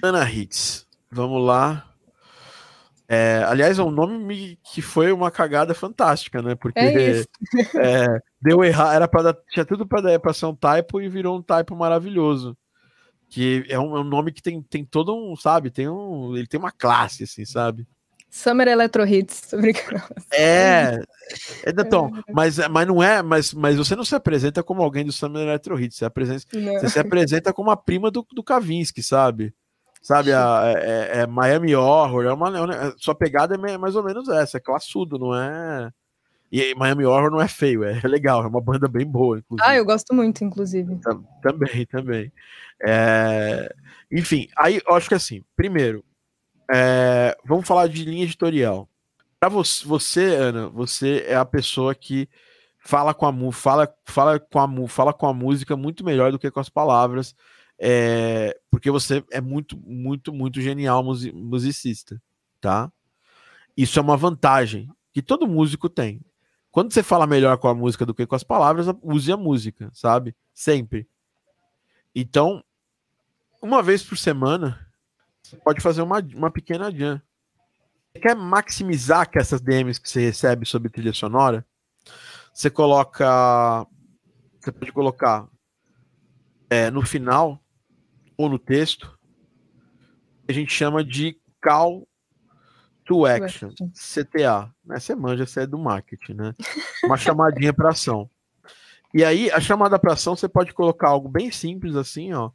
Ana 0.03 0.31
Hits, 0.31 0.87
vamos 1.11 1.45
lá. 1.45 1.90
É, 3.13 3.43
aliás, 3.45 3.77
é 3.77 3.83
um 3.83 3.91
nome 3.91 4.57
que 4.63 4.81
foi 4.81 5.11
uma 5.11 5.33
cagada 5.33 5.75
fantástica, 5.75 6.41
né? 6.41 6.55
Porque 6.55 6.79
é 6.79 7.25
é, 7.75 8.07
deu 8.41 8.63
errado, 8.63 8.95
era 8.95 9.09
para 9.09 9.37
tinha 9.51 9.65
tudo 9.65 9.85
para 9.85 10.33
ser 10.33 10.47
um 10.47 10.55
typo 10.55 11.01
e 11.01 11.09
virou 11.09 11.37
um 11.37 11.43
typo 11.43 11.75
maravilhoso. 11.75 12.57
Que 13.29 13.65
é 13.69 13.77
um, 13.81 13.97
é 13.97 14.01
um, 14.01 14.05
nome 14.05 14.31
que 14.31 14.41
tem, 14.41 14.63
tem 14.63 14.85
todo 14.85 15.13
um, 15.13 15.35
sabe? 15.35 15.73
Tem 15.73 15.89
um, 15.89 16.37
ele 16.37 16.47
tem 16.47 16.61
uma 16.61 16.71
classe, 16.71 17.25
assim, 17.25 17.45
sabe? 17.45 17.85
Summer 18.31 18.69
Electro 18.69 19.05
Hits, 19.05 19.49
brincando. 19.55 20.05
É, 20.33 21.01
é 21.67 21.71
então, 21.77 22.13
mas, 22.33 22.59
mas 22.69 22.87
não 22.87 23.03
é, 23.03 23.23
mas, 23.23 23.53
mas 23.53 23.77
você 23.77 23.97
não 23.97 24.05
se 24.05 24.15
apresenta 24.15 24.63
como 24.63 24.83
alguém 24.83 25.05
do 25.05 25.11
Summer 25.11 25.43
Electro 25.43 25.81
Hits, 25.81 25.97
você, 25.97 26.05
apresenta, 26.05 26.47
você 26.53 26.89
se 26.89 26.99
apresenta 27.01 27.53
como 27.53 27.73
a 27.73 27.77
prima 27.77 28.09
do, 28.09 28.25
do 28.33 28.45
Kavinsky, 28.45 29.03
sabe? 29.03 29.53
Sabe, 30.01 30.33
a, 30.33 30.63
é, 30.65 30.73
é, 30.73 31.21
é, 31.21 31.27
Miami 31.27 31.75
Horror, 31.77 32.25
é 32.25 32.33
uma, 32.33 32.49
é 32.49 32.89
é, 32.89 32.95
sua 32.97 33.15
pegada 33.15 33.55
é 33.55 33.79
mais 33.79 33.95
ou 33.95 34.03
menos 34.03 34.29
essa, 34.31 34.57
é 34.57 34.61
classudo, 34.61 35.19
não 35.19 35.35
é? 35.35 35.91
E 36.51 36.75
Miami 36.75 37.05
Horror 37.05 37.31
não 37.31 37.41
é 37.41 37.47
feio, 37.47 37.85
é 37.85 38.01
legal, 38.09 38.43
é 38.43 38.47
uma 38.47 38.61
banda 38.61 38.89
bem 38.89 39.07
boa, 39.07 39.39
inclusive. 39.39 39.69
Ah, 39.69 39.77
eu 39.77 39.85
gosto 39.85 40.15
muito, 40.15 40.43
inclusive. 40.43 40.99
Também, 41.43 41.87
também. 41.87 42.33
É... 42.83 43.73
Enfim, 44.11 44.49
aí 44.57 44.81
eu 44.89 44.95
acho 44.97 45.09
que 45.09 45.15
assim, 45.15 45.45
primeiro, 45.55 46.03
é... 46.73 47.37
vamos 47.45 47.69
falar 47.69 47.87
de 47.87 48.05
linha 48.05 48.25
editorial. 48.25 48.89
Para 49.39 49.51
você, 49.51 49.87
você, 49.87 50.35
Ana, 50.35 50.69
você 50.69 51.25
é 51.27 51.37
a 51.37 51.45
pessoa 51.45 51.95
que 51.95 52.29
fala 52.79 53.13
com 53.13 53.27
a 53.27 53.53
fala, 53.53 53.95
fala 54.05 54.41
com 54.41 54.59
a 54.59 54.89
fala 54.89 55.13
com 55.13 55.27
a 55.27 55.35
música 55.35 55.77
muito 55.77 56.05
melhor 56.05 56.33
do 56.33 56.39
que 56.39 56.51
com 56.51 56.61
as 56.61 56.71
palavras 56.71 57.35
é, 57.83 58.61
porque 58.71 58.91
você 58.91 59.25
é 59.33 59.41
muito, 59.41 59.75
muito, 59.79 60.35
muito 60.35 60.61
genial 60.61 61.03
musicista, 61.03 62.21
tá? 62.61 62.93
Isso 63.75 63.99
é 63.99 64.03
uma 64.03 64.19
vantagem 64.19 64.87
que 65.11 65.23
todo 65.23 65.49
músico 65.49 65.89
tem. 65.89 66.21
Quando 66.71 66.93
você 66.93 67.03
fala 67.03 67.27
melhor 67.27 67.57
com 67.57 67.69
a 67.69 67.75
música 67.75 68.05
do 68.05 68.15
que 68.15 68.27
com 68.27 68.35
as 68.35 68.45
palavras, 68.45 68.87
use 69.03 69.33
a 69.33 69.37
música, 69.37 69.91
sabe? 69.95 70.37
Sempre. 70.53 71.09
Então, 72.15 72.63
uma 73.63 73.83
vez 73.83 74.05
por 74.05 74.19
semana, 74.19 74.79
você 75.43 75.57
pode 75.57 75.81
fazer 75.81 76.03
uma, 76.03 76.21
uma 76.35 76.51
pequena 76.51 76.93
jam. 76.93 77.21
Você 78.13 78.21
quer 78.21 78.37
maximizar 78.37 79.29
que 79.29 79.39
essas 79.39 79.61
DMs 79.61 79.99
que 79.99 80.09
você 80.09 80.21
recebe 80.21 80.67
sobre 80.67 80.91
trilha 80.91 81.15
sonora? 81.15 81.65
Você 82.53 82.69
coloca. 82.69 83.87
Você 84.61 84.71
pode 84.71 84.93
colocar 84.93 85.49
é, 86.69 86.91
no 86.91 87.01
final 87.01 87.59
ou 88.41 88.49
no 88.49 88.59
texto 88.59 89.19
a 90.49 90.53
gente 90.53 90.73
chama 90.73 91.05
de 91.05 91.39
call 91.63 92.09
to 93.05 93.27
action, 93.27 93.71
CTA. 93.93 94.75
Né? 94.83 94.99
Você 94.99 95.15
manja, 95.15 95.47
você 95.47 95.61
é 95.61 95.67
do 95.67 95.79
marketing, 95.79 96.33
né? 96.33 96.55
Uma 97.05 97.19
chamadinha 97.19 97.73
para 97.73 97.91
ação. 97.91 98.31
E 99.13 99.23
aí, 99.23 99.51
a 99.51 99.61
chamada 99.61 99.99
para 99.99 100.15
ação, 100.15 100.35
você 100.35 100.49
pode 100.49 100.73
colocar 100.73 101.09
algo 101.09 101.29
bem 101.29 101.51
simples 101.51 101.97
assim, 101.97 102.33
ó. 102.33 102.51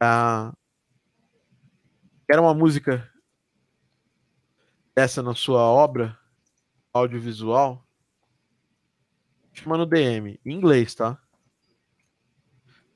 Ah, 0.00 0.54
era 2.30 2.40
uma 2.40 2.54
música 2.54 3.10
essa 4.94 5.20
na 5.20 5.34
sua 5.34 5.62
obra 5.62 6.16
audiovisual? 6.92 7.84
Chama 9.52 9.76
no 9.76 9.86
DM, 9.86 10.38
em 10.46 10.52
inglês, 10.52 10.94
tá? 10.94 11.18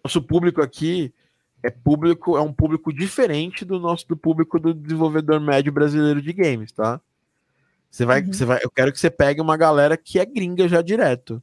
Nosso 0.05 0.23
público 0.23 0.63
aqui 0.63 1.13
é 1.67 1.71
público, 1.71 2.37
é 2.37 2.41
um 2.41 2.53
público 2.53 2.93
diferente 2.93 3.65
do 3.65 3.81
nosso 3.81 4.07
do 4.07 4.17
público 4.17 4.59
do 4.61 4.73
desenvolvedor 4.73 5.41
médio 5.41 5.73
brasileiro 5.73 6.23
de 6.23 6.33
games, 6.33 6.71
tá? 6.71 7.01
Você 7.91 8.05
vai, 8.05 8.21
uhum. 8.23 8.33
você 8.33 8.45
vai, 8.45 8.61
eu 8.63 8.71
quero 8.71 8.93
que 8.93 9.01
você 9.01 9.11
pegue 9.11 9.41
uma 9.41 9.57
galera 9.57 9.97
que 9.97 10.19
é 10.19 10.25
gringa 10.25 10.69
já 10.69 10.83
direto. 10.83 11.43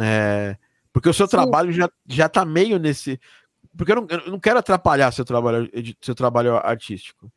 É, 0.00 0.56
porque 0.92 1.08
o 1.08 1.14
seu 1.14 1.26
Sim. 1.26 1.32
trabalho 1.32 1.72
já, 1.72 1.90
já 2.06 2.28
tá 2.28 2.44
meio 2.44 2.78
nesse. 2.78 3.20
Porque 3.76 3.92
eu 3.92 3.96
não, 3.96 4.06
eu 4.08 4.30
não 4.30 4.38
quero 4.38 4.58
atrapalhar 4.58 5.10
seu 5.10 5.24
trabalho, 5.24 5.68
seu 6.00 6.14
trabalho 6.14 6.56
artístico. 6.56 7.30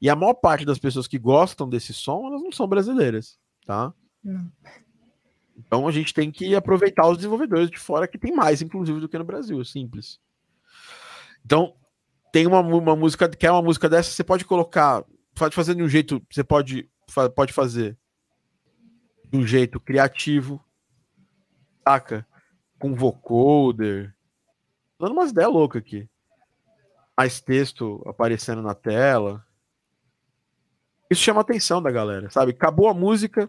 E 0.00 0.08
a 0.08 0.16
maior 0.16 0.34
parte 0.34 0.64
das 0.64 0.78
pessoas 0.78 1.06
que 1.06 1.18
gostam 1.18 1.68
desse 1.68 1.92
som, 1.92 2.26
elas 2.26 2.42
não 2.42 2.52
são 2.52 2.66
brasileiras, 2.66 3.38
tá? 3.66 3.92
Não. 4.22 4.50
Então 5.56 5.88
a 5.88 5.92
gente 5.92 6.12
tem 6.12 6.30
que 6.30 6.54
aproveitar 6.54 7.08
os 7.08 7.16
desenvolvedores 7.16 7.70
de 7.70 7.78
fora 7.78 8.06
que 8.06 8.18
tem 8.18 8.34
mais, 8.34 8.60
inclusive, 8.62 9.00
do 9.00 9.08
que 9.08 9.18
no 9.18 9.24
Brasil, 9.24 9.60
é 9.60 9.64
simples. 9.64 10.20
Então, 11.46 11.76
tem 12.32 12.44
uma, 12.44 12.58
uma 12.58 12.96
música, 12.96 13.28
quer 13.28 13.52
uma 13.52 13.62
música 13.62 13.88
dessa, 13.88 14.10
você 14.10 14.24
pode 14.24 14.44
colocar, 14.44 15.04
pode 15.32 15.54
fazer 15.54 15.76
de 15.76 15.82
um 15.82 15.88
jeito, 15.88 16.20
você 16.28 16.42
pode, 16.42 16.90
pode 17.36 17.52
fazer 17.52 17.96
de 19.30 19.38
um 19.38 19.46
jeito 19.46 19.78
criativo, 19.78 20.60
saca? 21.86 22.26
Com 22.80 22.96
vocoder. 22.96 24.12
Dando 24.98 25.12
umas 25.12 25.30
ideias 25.30 25.52
loucas 25.52 25.82
aqui. 25.82 26.08
Mais 27.16 27.40
texto 27.40 28.02
aparecendo 28.06 28.60
na 28.60 28.74
tela. 28.74 29.46
Isso 31.08 31.22
chama 31.22 31.40
a 31.40 31.42
atenção 31.42 31.80
da 31.80 31.92
galera, 31.92 32.28
sabe? 32.28 32.50
Acabou 32.50 32.88
a 32.88 32.94
música, 32.94 33.48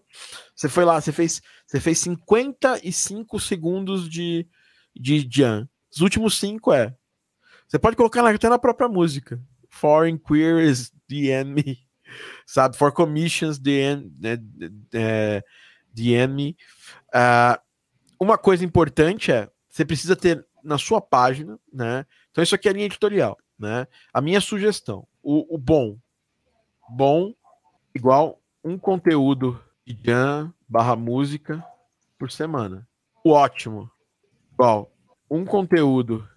você 0.56 0.70
foi 0.70 0.86
lá, 0.86 1.02
você 1.02 1.12
fez, 1.12 1.42
você 1.66 1.80
fez 1.80 1.98
55 1.98 3.40
segundos 3.40 4.08
de, 4.08 4.48
de 4.96 5.28
Jan. 5.28 5.68
Os 5.92 6.02
últimos 6.02 6.38
cinco 6.38 6.72
é. 6.72 6.96
Você 7.68 7.78
pode 7.78 7.96
colocar 7.98 8.26
até 8.26 8.50
na 8.50 8.58
própria 8.58 8.88
música. 8.88 9.42
Foreign 9.70 10.18
queers 10.18 10.92
the 11.10 11.32
enemy, 11.32 11.80
sabe? 12.48 12.78
For 12.78 12.92
commissions 12.92 13.60
the, 13.60 13.82
en, 13.82 14.10
the, 14.20 14.38
the, 14.90 15.44
the 15.94 16.14
enemy. 16.14 16.56
Uh, 17.14 17.60
uma 18.20 18.38
coisa 18.38 18.64
importante 18.64 19.32
é, 19.32 19.50
você 19.70 19.86
precisa 19.86 20.16
ter 20.16 20.46
na 20.64 20.78
sua 20.78 21.02
página, 21.02 21.60
né? 21.72 22.06
Então 22.32 22.44
isso 22.44 22.56
aqui 22.56 22.68
é 22.68 22.72
a 22.72 22.74
linha 22.74 22.86
editorial, 22.86 23.38
né? 23.60 23.86
A 24.14 24.22
minha 24.22 24.42
sugestão, 24.42 25.08
o, 25.22 25.56
o 25.56 25.58
bom, 25.58 25.98
bom 26.90 27.34
igual 27.94 28.42
um 28.64 28.78
conteúdo 28.78 29.62
de 29.86 29.98
jam 30.04 30.54
barra 30.68 30.96
música 30.96 31.64
por 32.18 32.32
semana. 32.32 32.88
O 33.24 33.32
ótimo, 33.32 33.90
igual 34.54 34.92
um 35.30 35.46
conteúdo 35.46 36.28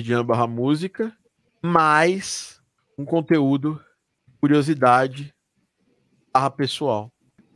jam 0.00 0.24
barra 0.24 0.46
música 0.46 1.14
mais 1.60 2.62
um 2.96 3.04
conteúdo 3.04 3.80
curiosidade 4.40 5.34
barra 6.32 6.50
pessoal. 6.50 7.12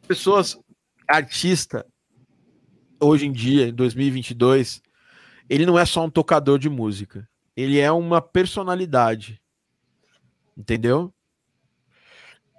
Pessoas, 0.06 0.58
artista, 1.08 1.86
hoje 3.00 3.26
em 3.26 3.32
dia, 3.32 3.68
em 3.68 3.74
2022, 3.74 4.82
ele 5.48 5.64
não 5.64 5.78
é 5.78 5.86
só 5.86 6.04
um 6.04 6.10
tocador 6.10 6.58
de 6.58 6.68
música. 6.68 7.28
Ele 7.56 7.78
é 7.78 7.90
uma 7.90 8.20
personalidade. 8.20 9.40
Entendeu? 10.56 11.12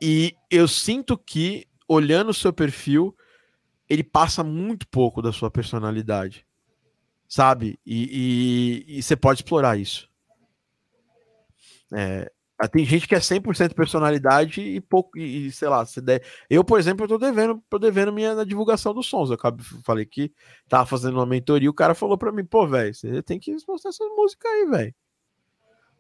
E 0.02 0.36
eu 0.50 0.68
sinto 0.68 1.18
que, 1.18 1.68
olhando 1.88 2.30
o 2.30 2.34
seu 2.34 2.52
perfil, 2.52 3.16
ele 3.88 4.04
passa 4.04 4.44
muito 4.44 4.88
pouco 4.88 5.22
da 5.22 5.32
sua 5.32 5.52
personalidade. 5.52 6.47
Sabe? 7.28 7.80
E, 7.86 8.86
e, 8.88 9.00
e 9.00 9.04
você 9.04 9.16
pode 9.16 9.42
explorar 9.42 9.78
isso. 9.78 10.10
É, 11.94 12.32
tem 12.72 12.84
gente 12.84 13.08
que 13.08 13.14
é 13.14 13.20
100% 13.20 13.76
personalidade 13.76 14.62
e 14.62 14.82
pouco, 14.82 15.18
e, 15.18 15.52
sei 15.52 15.68
lá, 15.68 15.86
se 15.86 16.02
der. 16.02 16.24
Eu, 16.50 16.64
por 16.64 16.80
exemplo, 16.80 17.04
eu 17.04 17.10
tô 17.10 17.18
devendo, 17.20 17.62
tô 17.70 17.78
devendo 17.78 18.12
minha 18.12 18.44
divulgação 18.44 18.94
dos 18.96 19.06
sons. 19.08 19.30
Eu 19.30 19.36
acabei, 19.36 19.64
falei 19.84 20.06
que 20.06 20.34
tava 20.68 20.86
fazendo 20.88 21.16
uma 21.16 21.26
mentoria, 21.26 21.70
o 21.70 21.74
cara 21.74 21.94
falou 21.94 22.18
para 22.18 22.32
mim, 22.32 22.44
pô, 22.44 22.66
velho, 22.66 22.96
você 22.96 23.22
tem 23.22 23.40
que 23.40 23.52
mostrar 23.68 23.90
essas 23.90 24.10
músicas 24.16 24.52
aí, 24.52 24.66
velho. 24.66 24.96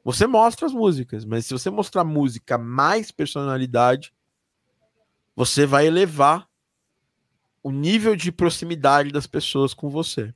Você 0.03 0.25
mostra 0.25 0.65
as 0.65 0.73
músicas, 0.73 1.25
mas 1.25 1.45
se 1.45 1.53
você 1.53 1.69
mostrar 1.69 2.03
música 2.03 2.57
mais 2.57 3.11
personalidade, 3.11 4.13
você 5.35 5.65
vai 5.65 5.85
elevar 5.85 6.47
o 7.61 7.71
nível 7.71 8.15
de 8.15 8.31
proximidade 8.31 9.11
das 9.11 9.27
pessoas 9.27 9.73
com 9.73 9.89
você. 9.89 10.33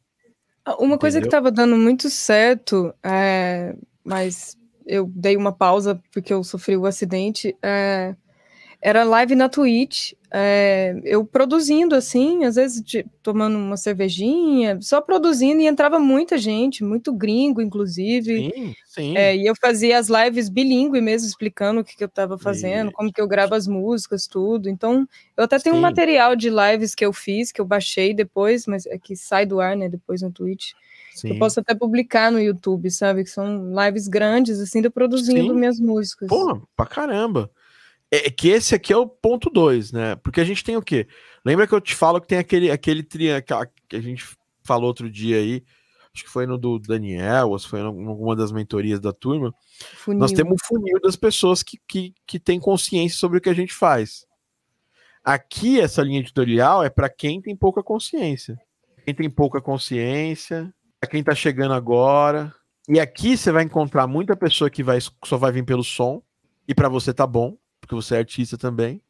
Uma 0.65 0.75
Entendeu? 0.75 0.99
coisa 0.99 1.19
que 1.19 1.27
estava 1.27 1.51
dando 1.51 1.75
muito 1.75 2.09
certo, 2.09 2.93
é, 3.03 3.75
mas 4.03 4.57
eu 4.85 5.07
dei 5.07 5.35
uma 5.35 5.51
pausa 5.51 6.01
porque 6.11 6.33
eu 6.33 6.43
sofri 6.43 6.77
o 6.77 6.81
um 6.81 6.85
acidente. 6.85 7.55
É, 7.61 8.15
era 8.81 9.03
live 9.03 9.35
na 9.35 9.49
Twitch, 9.49 10.13
é, 10.33 10.97
eu 11.03 11.25
produzindo 11.25 11.93
assim, 11.93 12.45
às 12.45 12.55
vezes 12.55 12.81
de, 12.81 13.05
tomando 13.21 13.57
uma 13.57 13.75
cervejinha, 13.75 14.79
só 14.81 15.01
produzindo 15.01 15.61
e 15.61 15.67
entrava 15.67 15.99
muita 15.99 16.37
gente, 16.37 16.85
muito 16.85 17.11
gringo, 17.11 17.61
inclusive. 17.61 18.49
Sim, 18.49 18.73
sim. 18.85 19.17
É, 19.17 19.35
e 19.35 19.45
eu 19.45 19.53
fazia 19.59 19.97
as 19.97 20.07
lives 20.07 20.47
bilíngue 20.47 21.01
mesmo, 21.01 21.27
explicando 21.27 21.81
o 21.81 21.83
que, 21.83 21.97
que 21.97 22.03
eu 22.03 22.07
estava 22.07 22.37
fazendo, 22.37 22.87
Isso. 22.87 22.95
como 22.95 23.11
que 23.11 23.19
eu 23.19 23.27
gravo 23.27 23.55
as 23.55 23.67
músicas, 23.67 24.25
tudo. 24.25 24.69
Então, 24.69 25.05
eu 25.35 25.43
até 25.43 25.59
tenho 25.59 25.75
sim. 25.75 25.79
um 25.79 25.81
material 25.81 26.33
de 26.33 26.49
lives 26.49 26.95
que 26.95 27.05
eu 27.05 27.11
fiz, 27.11 27.51
que 27.51 27.59
eu 27.59 27.65
baixei 27.65 28.13
depois, 28.13 28.65
mas 28.65 28.85
é 28.85 28.97
que 28.97 29.17
sai 29.17 29.45
do 29.45 29.59
ar, 29.59 29.75
né, 29.75 29.89
depois 29.89 30.21
no 30.21 30.31
Twitch. 30.31 30.71
Sim. 31.13 31.31
Eu 31.31 31.39
posso 31.39 31.59
até 31.59 31.75
publicar 31.75 32.31
no 32.31 32.39
YouTube, 32.39 32.89
sabe? 32.89 33.25
Que 33.25 33.29
são 33.29 33.69
lives 33.85 34.07
grandes, 34.07 34.61
assim, 34.61 34.81
de 34.81 34.89
produzindo 34.89 35.53
minhas 35.53 35.77
músicas. 35.77 36.29
Pô, 36.29 36.61
pra 36.73 36.85
caramba. 36.85 37.51
É, 38.11 38.27
é 38.27 38.29
que 38.29 38.49
esse 38.49 38.75
aqui 38.75 38.91
é 38.91 38.97
o 38.97 39.07
ponto 39.07 39.49
2, 39.49 39.91
né? 39.93 40.15
Porque 40.17 40.41
a 40.41 40.43
gente 40.43 40.63
tem 40.63 40.75
o 40.75 40.81
quê? 40.81 41.07
Lembra 41.45 41.65
que 41.65 41.73
eu 41.73 41.81
te 41.81 41.95
falo 41.95 42.19
que 42.19 42.27
tem 42.27 42.37
aquele, 42.37 42.69
aquele 42.69 43.01
tria 43.01 43.41
que 43.41 43.53
a 43.53 44.01
gente 44.01 44.25
falou 44.63 44.87
outro 44.87 45.09
dia 45.09 45.37
aí, 45.37 45.63
acho 46.13 46.25
que 46.25 46.29
foi 46.29 46.45
no 46.45 46.57
do 46.57 46.77
Daniel, 46.77 47.49
ou 47.49 47.59
se 47.59 47.67
foi 47.67 47.79
em 47.79 47.85
alguma 47.85 48.35
das 48.35 48.51
mentorias 48.51 48.99
da 48.99 49.13
turma. 49.13 49.53
Funil. 49.95 50.19
Nós 50.19 50.31
temos 50.31 50.53
um 50.53 50.65
funil 50.65 50.99
das 51.01 51.15
pessoas 51.15 51.63
que, 51.63 51.79
que, 51.87 52.13
que 52.27 52.39
têm 52.39 52.59
consciência 52.59 53.17
sobre 53.17 53.37
o 53.37 53.41
que 53.41 53.49
a 53.49 53.53
gente 53.53 53.73
faz. 53.73 54.25
Aqui, 55.23 55.79
essa 55.79 56.01
linha 56.01 56.19
editorial 56.19 56.83
é 56.83 56.89
para 56.89 57.09
quem 57.09 57.41
tem 57.41 57.55
pouca 57.55 57.81
consciência. 57.81 58.59
Quem 59.05 59.13
tem 59.13 59.29
pouca 59.29 59.61
consciência, 59.61 60.73
para 60.99 61.09
quem 61.09 61.23
tá 61.23 61.33
chegando 61.33 61.73
agora. 61.73 62.53
E 62.89 62.99
aqui 62.99 63.37
você 63.37 63.51
vai 63.51 63.63
encontrar 63.63 64.05
muita 64.07 64.35
pessoa 64.35 64.69
que 64.69 64.83
vai, 64.83 64.99
só 65.23 65.37
vai 65.37 65.51
vir 65.51 65.63
pelo 65.63 65.83
som, 65.83 66.21
e 66.67 66.75
para 66.75 66.89
você 66.89 67.13
tá 67.13 67.25
bom, 67.25 67.57
porque 67.81 67.95
você 67.95 68.15
é 68.15 68.19
artista 68.19 68.57
também. 68.57 69.01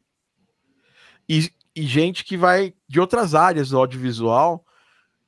E, 1.28 1.48
e 1.76 1.82
gente 1.82 2.24
que 2.24 2.36
vai 2.36 2.74
de 2.88 2.98
outras 2.98 3.34
áreas 3.34 3.68
do 3.68 3.78
audiovisual, 3.78 4.64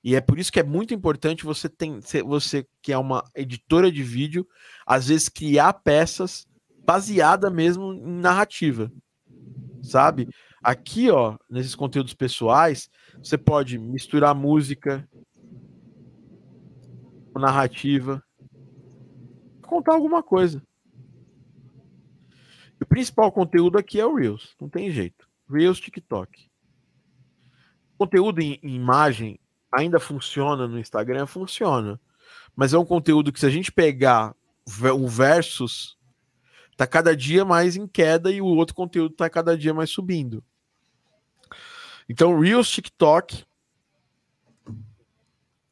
e 0.02 0.16
é 0.16 0.20
por 0.20 0.38
isso 0.38 0.50
que 0.50 0.60
é 0.60 0.64
muito 0.64 0.92
importante 0.92 1.44
você 1.44 1.68
tem, 1.68 2.00
você 2.26 2.66
que 2.82 2.92
é 2.92 2.98
uma 2.98 3.22
editora 3.34 3.92
de 3.92 4.02
vídeo, 4.02 4.46
às 4.84 5.08
vezes 5.08 5.28
criar 5.28 5.72
peças 5.74 6.46
baseada 6.84 7.48
mesmo 7.48 7.92
em 7.92 8.20
narrativa. 8.20 8.90
Sabe? 9.82 10.28
Aqui, 10.62 11.10
ó, 11.10 11.36
nesses 11.48 11.74
conteúdos 11.74 12.14
pessoais, 12.14 12.90
você 13.18 13.36
pode 13.36 13.78
misturar 13.78 14.34
música, 14.34 15.08
narrativa, 17.34 18.22
contar 19.62 19.94
alguma 19.94 20.22
coisa. 20.22 20.62
O 22.84 22.86
principal 22.86 23.32
conteúdo 23.32 23.78
aqui 23.78 23.98
é 23.98 24.04
o 24.04 24.14
Reels, 24.14 24.54
não 24.60 24.68
tem 24.68 24.90
jeito. 24.90 25.26
Reels, 25.50 25.80
TikTok. 25.80 26.50
Conteúdo 27.96 28.42
em, 28.42 28.60
em 28.62 28.74
imagem 28.74 29.40
ainda 29.72 29.98
funciona 29.98 30.68
no 30.68 30.78
Instagram? 30.78 31.26
Funciona. 31.26 31.98
Mas 32.54 32.74
é 32.74 32.78
um 32.78 32.84
conteúdo 32.84 33.32
que, 33.32 33.40
se 33.40 33.46
a 33.46 33.50
gente 33.50 33.72
pegar 33.72 34.36
o 34.94 35.08
versus, 35.08 35.96
tá 36.76 36.86
cada 36.86 37.16
dia 37.16 37.42
mais 37.42 37.74
em 37.74 37.86
queda 37.86 38.30
e 38.30 38.42
o 38.42 38.46
outro 38.46 38.74
conteúdo 38.74 39.14
tá 39.14 39.30
cada 39.30 39.56
dia 39.56 39.72
mais 39.72 39.88
subindo. 39.88 40.44
Então, 42.06 42.38
Reels, 42.38 42.68
TikTok 42.68 43.44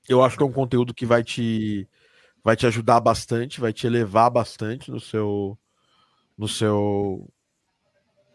eu 0.08 0.24
acho 0.24 0.36
que 0.36 0.42
é 0.42 0.46
um 0.46 0.52
conteúdo 0.52 0.94
que 0.94 1.04
vai 1.04 1.22
te 1.22 1.86
vai 2.42 2.56
te 2.56 2.66
ajudar 2.66 3.00
bastante, 3.00 3.60
vai 3.60 3.72
te 3.72 3.86
elevar 3.86 4.30
bastante 4.30 4.90
no 4.90 4.98
seu 4.98 5.58
no 6.36 6.48
seu 6.48 7.28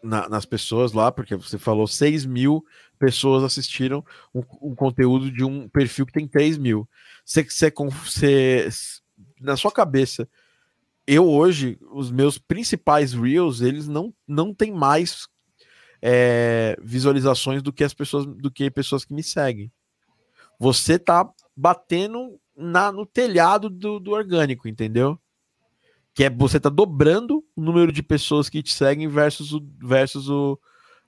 na, 0.02 0.28
nas 0.28 0.44
pessoas 0.44 0.92
lá, 0.92 1.10
porque 1.10 1.34
você 1.36 1.58
falou 1.58 1.86
6 1.86 2.24
mil 2.24 2.64
pessoas 2.98 3.44
assistiram 3.44 4.04
um, 4.34 4.42
um, 4.60 4.74
conteúdo 4.74 5.30
de 5.30 5.44
um 5.44 5.68
perfil 5.68 6.04
que 6.04 6.12
tem 6.12 6.26
3 6.26 6.58
mil. 6.58 6.88
Você, 7.24 7.44
você, 7.44 7.70
você, 7.70 8.68
na 9.40 9.56
sua 9.56 9.70
cabeça, 9.70 10.28
eu 11.06 11.28
hoje, 11.28 11.78
os 11.92 12.10
meus 12.10 12.38
principais 12.38 13.12
reels, 13.12 13.60
eles 13.60 13.88
não, 13.88 14.12
não 14.26 14.52
tem 14.52 14.72
mais 14.72 15.28
é, 16.02 16.76
visualizações 16.82 17.62
do 17.62 17.72
que 17.72 17.84
as 17.84 17.94
pessoas 17.94 18.26
do 18.26 18.50
que 18.50 18.70
pessoas 18.70 19.04
que 19.04 19.14
me 19.14 19.22
seguem. 19.22 19.72
Você 20.58 20.98
tá 20.98 21.28
batendo 21.56 22.38
na, 22.56 22.90
no 22.90 23.06
telhado 23.06 23.70
do, 23.70 24.00
do 24.00 24.10
orgânico, 24.10 24.68
entendeu? 24.68 25.18
Que 26.18 26.24
é 26.24 26.30
você 26.30 26.58
tá 26.58 26.68
dobrando 26.68 27.44
o 27.54 27.60
número 27.60 27.92
de 27.92 28.02
pessoas 28.02 28.48
que 28.48 28.60
te 28.60 28.74
seguem 28.74 29.06
versus 29.06 29.52
o, 29.52 29.64
versus 29.80 30.28
o, 30.28 30.58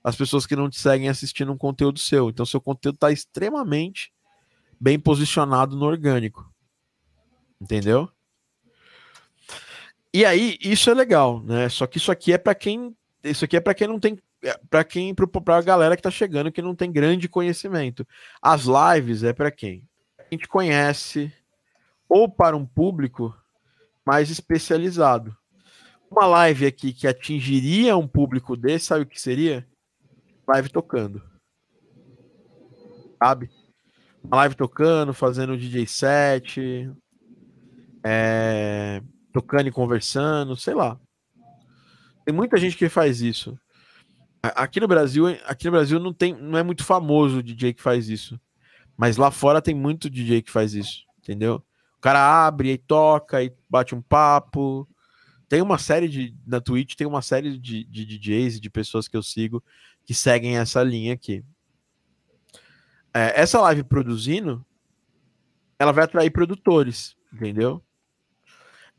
as 0.01 0.15
pessoas 0.15 0.45
que 0.45 0.55
não 0.55 0.69
te 0.69 0.79
seguem 0.79 1.09
assistindo 1.09 1.51
um 1.51 1.57
conteúdo 1.57 1.99
seu. 1.99 2.29
Então, 2.29 2.45
seu 2.45 2.61
conteúdo 2.61 2.95
está 2.95 3.11
extremamente 3.11 4.09
bem 4.79 4.97
posicionado 4.97 5.75
no 5.75 5.85
orgânico. 5.85 6.49
Entendeu? 7.59 8.09
E 10.13 10.23
aí, 10.23 10.57
isso 10.61 10.89
é 10.89 10.93
legal, 10.93 11.43
né? 11.43 11.67
Só 11.67 11.85
que 11.85 11.97
isso 11.97 12.09
aqui 12.09 12.31
é 12.31 12.37
para 12.37 12.55
quem. 12.55 12.95
Isso 13.21 13.43
aqui 13.43 13.57
é 13.57 13.59
para 13.59 13.73
quem 13.73 13.89
não 13.89 13.99
tem. 13.99 14.17
É 14.41 14.57
para 14.69 14.85
quem. 14.85 15.13
Para 15.13 15.57
a 15.57 15.61
galera 15.61 15.97
que 15.97 16.03
tá 16.03 16.09
chegando 16.09 16.53
que 16.53 16.61
não 16.61 16.73
tem 16.73 16.89
grande 16.89 17.27
conhecimento. 17.27 18.07
As 18.41 18.63
lives 18.63 19.23
é 19.23 19.33
para 19.33 19.51
quem? 19.51 19.85
A 20.17 20.23
gente 20.31 20.47
conhece. 20.47 21.33
Ou 22.07 22.29
para 22.29 22.55
um 22.55 22.65
público 22.65 23.35
mais 24.11 24.29
especializado. 24.29 25.33
Uma 26.11 26.27
live 26.27 26.65
aqui 26.65 26.91
que 26.91 27.07
atingiria 27.07 27.95
um 27.95 28.05
público 28.05 28.57
desse, 28.57 28.87
sabe 28.87 29.03
o 29.03 29.05
que 29.05 29.21
seria? 29.21 29.65
Live 30.45 30.67
tocando. 30.67 31.23
Sabe? 33.23 33.49
Uma 34.21 34.35
live 34.35 34.55
tocando, 34.55 35.13
fazendo 35.13 35.57
DJ 35.57 35.87
set, 35.87 36.91
é, 38.03 39.01
tocando 39.31 39.67
e 39.67 39.71
conversando, 39.71 40.57
sei 40.57 40.73
lá. 40.73 40.99
Tem 42.25 42.35
muita 42.35 42.57
gente 42.57 42.75
que 42.75 42.89
faz 42.89 43.21
isso. 43.21 43.57
Aqui 44.43 44.81
no 44.81 44.89
Brasil, 44.89 45.27
aqui 45.45 45.67
no 45.67 45.71
Brasil 45.71 46.01
não 46.01 46.13
tem, 46.13 46.33
não 46.33 46.59
é 46.59 46.63
muito 46.63 46.83
famoso 46.83 47.37
o 47.37 47.43
DJ 47.43 47.73
que 47.73 47.81
faz 47.81 48.09
isso. 48.09 48.37
Mas 48.97 49.15
lá 49.15 49.31
fora 49.31 49.61
tem 49.61 49.73
muito 49.73 50.09
DJ 50.09 50.41
que 50.41 50.51
faz 50.51 50.73
isso, 50.73 51.05
entendeu? 51.19 51.63
O 52.01 52.07
cara 52.09 52.47
abre 52.47 52.71
e 52.71 52.77
toca 52.79 53.43
e 53.43 53.53
bate 53.69 53.93
um 53.93 54.01
papo. 54.01 54.89
Tem 55.47 55.61
uma 55.61 55.77
série 55.77 56.09
de. 56.09 56.35
Na 56.47 56.59
Twitch 56.59 56.95
tem 56.95 57.05
uma 57.05 57.21
série 57.21 57.59
de, 57.59 57.83
de 57.83 58.05
DJs 58.07 58.55
e 58.55 58.59
de 58.59 58.71
pessoas 58.71 59.07
que 59.07 59.15
eu 59.15 59.21
sigo 59.21 59.63
que 60.03 60.11
seguem 60.11 60.57
essa 60.57 60.81
linha 60.81 61.13
aqui. 61.13 61.45
É, 63.13 63.39
essa 63.39 63.61
live 63.61 63.83
produzindo, 63.83 64.65
ela 65.77 65.91
vai 65.91 66.05
atrair 66.05 66.31
produtores, 66.31 67.15
entendeu? 67.31 67.83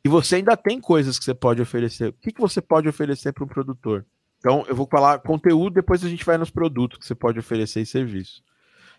E 0.04 0.08
você 0.08 0.36
ainda 0.36 0.56
tem 0.56 0.80
coisas 0.80 1.18
que 1.18 1.24
você 1.24 1.34
pode 1.34 1.60
oferecer. 1.60 2.10
O 2.10 2.12
que, 2.12 2.30
que 2.30 2.40
você 2.40 2.62
pode 2.62 2.88
oferecer 2.88 3.32
para 3.32 3.42
um 3.42 3.48
produtor? 3.48 4.06
Então, 4.38 4.64
eu 4.68 4.76
vou 4.76 4.86
falar 4.86 5.18
conteúdo, 5.18 5.74
depois 5.74 6.04
a 6.04 6.08
gente 6.08 6.24
vai 6.24 6.38
nos 6.38 6.50
produtos 6.50 7.00
que 7.00 7.06
você 7.06 7.16
pode 7.16 7.36
oferecer 7.36 7.80
e 7.80 7.86
serviço. 7.86 8.44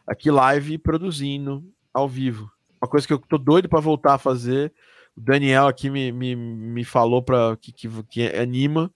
Aqui, 0.06 0.30
live 0.30 0.78
produzindo 0.78 1.64
ao 1.94 2.10
vivo 2.10 2.52
uma 2.84 2.90
coisa 2.90 3.08
que 3.08 3.14
eu 3.14 3.20
tô 3.20 3.38
doido 3.38 3.70
para 3.70 3.80
voltar 3.80 4.16
a 4.16 4.18
fazer. 4.18 4.74
O 5.16 5.22
Daniel 5.22 5.68
aqui 5.68 5.90
me, 5.90 6.12
me, 6.12 6.36
me 6.36 6.84
falou 6.84 7.24
para 7.24 7.56
que, 7.56 7.72
que, 7.72 7.90
que 8.04 8.28
anima, 8.36 8.92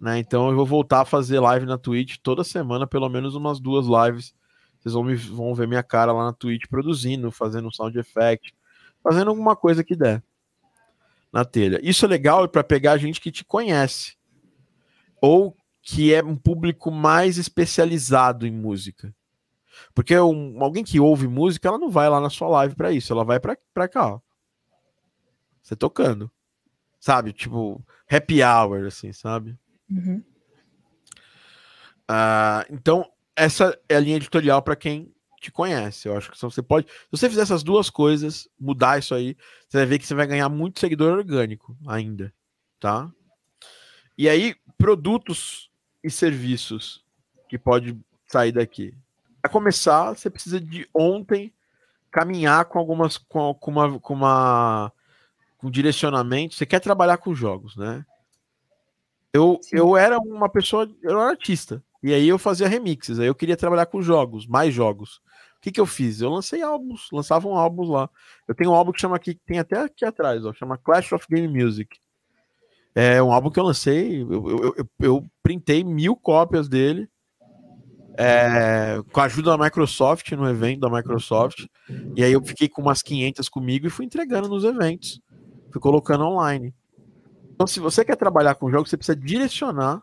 né? 0.00 0.18
Então 0.18 0.48
eu 0.48 0.54
vou 0.54 0.64
voltar 0.64 1.00
a 1.00 1.04
fazer 1.04 1.40
live 1.40 1.66
na 1.66 1.76
Twitch 1.76 2.18
toda 2.22 2.44
semana, 2.44 2.86
pelo 2.86 3.08
menos 3.08 3.34
umas 3.34 3.58
duas 3.58 3.86
lives. 3.86 4.32
Vocês 4.78 4.94
vão, 4.94 5.02
me, 5.02 5.16
vão 5.16 5.54
ver 5.54 5.66
minha 5.66 5.82
cara 5.82 6.12
lá 6.12 6.26
na 6.26 6.32
Twitch 6.32 6.68
produzindo, 6.68 7.32
fazendo 7.32 7.66
um 7.66 7.70
sound 7.72 7.98
effect, 7.98 8.54
fazendo 9.02 9.28
alguma 9.28 9.56
coisa 9.56 9.82
que 9.82 9.96
der 9.96 10.22
na 11.32 11.44
telha. 11.44 11.80
Isso 11.82 12.04
é 12.04 12.08
legal 12.08 12.48
para 12.48 12.62
pegar 12.62 12.96
gente 12.96 13.20
que 13.20 13.32
te 13.32 13.44
conhece 13.44 14.16
ou 15.20 15.56
que 15.82 16.14
é 16.14 16.22
um 16.22 16.36
público 16.36 16.92
mais 16.92 17.38
especializado 17.38 18.46
em 18.46 18.52
música. 18.52 19.12
Porque 19.94 20.18
um, 20.18 20.62
alguém 20.62 20.82
que 20.82 20.98
ouve 20.98 21.28
música, 21.28 21.68
ela 21.68 21.78
não 21.78 21.90
vai 21.90 22.08
lá 22.08 22.20
na 22.20 22.30
sua 22.30 22.48
live 22.48 22.74
para 22.74 22.92
isso, 22.92 23.12
ela 23.12 23.24
vai 23.24 23.38
para 23.40 23.88
cá. 23.88 24.14
Ó. 24.14 24.20
Você 25.62 25.76
tocando. 25.76 26.30
Sabe? 26.98 27.32
Tipo, 27.32 27.84
happy 28.10 28.42
hour, 28.42 28.86
assim, 28.86 29.12
sabe? 29.12 29.56
Uhum. 29.90 30.22
Uh, 32.10 32.64
então, 32.70 33.10
essa 33.34 33.78
é 33.88 33.96
a 33.96 34.00
linha 34.00 34.16
editorial 34.16 34.62
para 34.62 34.76
quem 34.76 35.12
te 35.40 35.50
conhece. 35.50 36.08
Eu 36.08 36.16
acho 36.16 36.30
que 36.30 36.40
você 36.40 36.62
pode. 36.62 36.86
Se 36.86 37.08
você 37.10 37.28
fizer 37.28 37.42
essas 37.42 37.62
duas 37.62 37.90
coisas, 37.90 38.48
mudar 38.58 38.98
isso 38.98 39.14
aí, 39.14 39.36
você 39.68 39.78
vai 39.78 39.86
ver 39.86 39.98
que 39.98 40.06
você 40.06 40.14
vai 40.14 40.26
ganhar 40.26 40.48
muito 40.48 40.78
seguidor 40.78 41.12
orgânico 41.12 41.76
ainda. 41.86 42.32
Tá? 42.78 43.10
E 44.16 44.28
aí, 44.28 44.54
produtos 44.78 45.70
e 46.02 46.10
serviços 46.10 47.04
que 47.48 47.58
pode 47.58 47.98
sair 48.26 48.52
daqui. 48.52 48.94
Para 49.42 49.50
começar, 49.50 50.14
você 50.14 50.30
precisa 50.30 50.60
de 50.60 50.88
ontem 50.94 51.52
caminhar 52.12 52.64
com 52.66 52.78
algumas 52.78 53.18
com, 53.18 53.52
com 53.54 53.70
uma 53.72 53.98
com 53.98 54.14
uma 54.14 54.92
com 55.58 55.68
direcionamento. 55.68 56.54
Você 56.54 56.64
quer 56.64 56.78
trabalhar 56.78 57.16
com 57.16 57.34
jogos, 57.34 57.76
né? 57.76 58.06
Eu, 59.32 59.58
eu 59.72 59.96
era 59.96 60.18
uma 60.18 60.48
pessoa, 60.48 60.88
eu 61.02 61.10
era 61.10 61.18
um 61.18 61.22
artista. 61.22 61.82
E 62.02 62.12
aí 62.12 62.28
eu 62.28 62.38
fazia 62.38 62.68
remixes. 62.68 63.18
Aí 63.18 63.26
eu 63.26 63.34
queria 63.34 63.56
trabalhar 63.56 63.86
com 63.86 64.00
jogos, 64.00 64.46
mais 64.46 64.72
jogos. 64.72 65.16
O 65.56 65.62
que, 65.62 65.72
que 65.72 65.80
eu 65.80 65.86
fiz? 65.86 66.20
Eu 66.20 66.30
lancei 66.30 66.62
álbuns, 66.62 67.08
lançavam 67.12 67.52
um 67.52 67.56
álbuns 67.56 67.88
lá. 67.88 68.10
Eu 68.46 68.54
tenho 68.54 68.70
um 68.70 68.74
álbum 68.74 68.92
que 68.92 69.00
chama 69.00 69.16
aqui, 69.16 69.34
tem 69.34 69.58
até 69.58 69.80
aqui 69.80 70.04
atrás, 70.04 70.44
ó, 70.44 70.52
chama 70.52 70.76
Clash 70.76 71.12
of 71.12 71.26
Game 71.30 71.48
Music. 71.48 71.98
É 72.94 73.22
um 73.22 73.32
álbum 73.32 73.50
que 73.50 73.58
eu 73.58 73.64
lancei, 73.64 74.22
eu, 74.22 74.48
eu, 74.48 74.74
eu, 74.76 74.88
eu 75.00 75.30
printei 75.42 75.82
mil 75.82 76.14
cópias 76.14 76.68
dele 76.68 77.08
é, 78.16 79.00
com 79.10 79.20
a 79.20 79.24
ajuda 79.24 79.56
da 79.56 79.64
Microsoft, 79.64 80.30
no 80.32 80.48
evento 80.48 80.80
da 80.80 80.90
Microsoft. 80.90 81.66
E 82.16 82.22
aí 82.22 82.32
eu 82.32 82.44
fiquei 82.44 82.68
com 82.68 82.82
umas 82.82 83.02
500 83.02 83.48
comigo 83.48 83.86
e 83.86 83.90
fui 83.90 84.04
entregando 84.04 84.48
nos 84.48 84.64
eventos. 84.64 85.20
Fui 85.70 85.80
colocando 85.80 86.24
online. 86.24 86.74
Então, 87.54 87.66
se 87.66 87.80
você 87.80 88.04
quer 88.04 88.16
trabalhar 88.16 88.54
com 88.54 88.70
jogos, 88.70 88.90
você 88.90 88.96
precisa 88.96 89.16
direcionar 89.16 90.02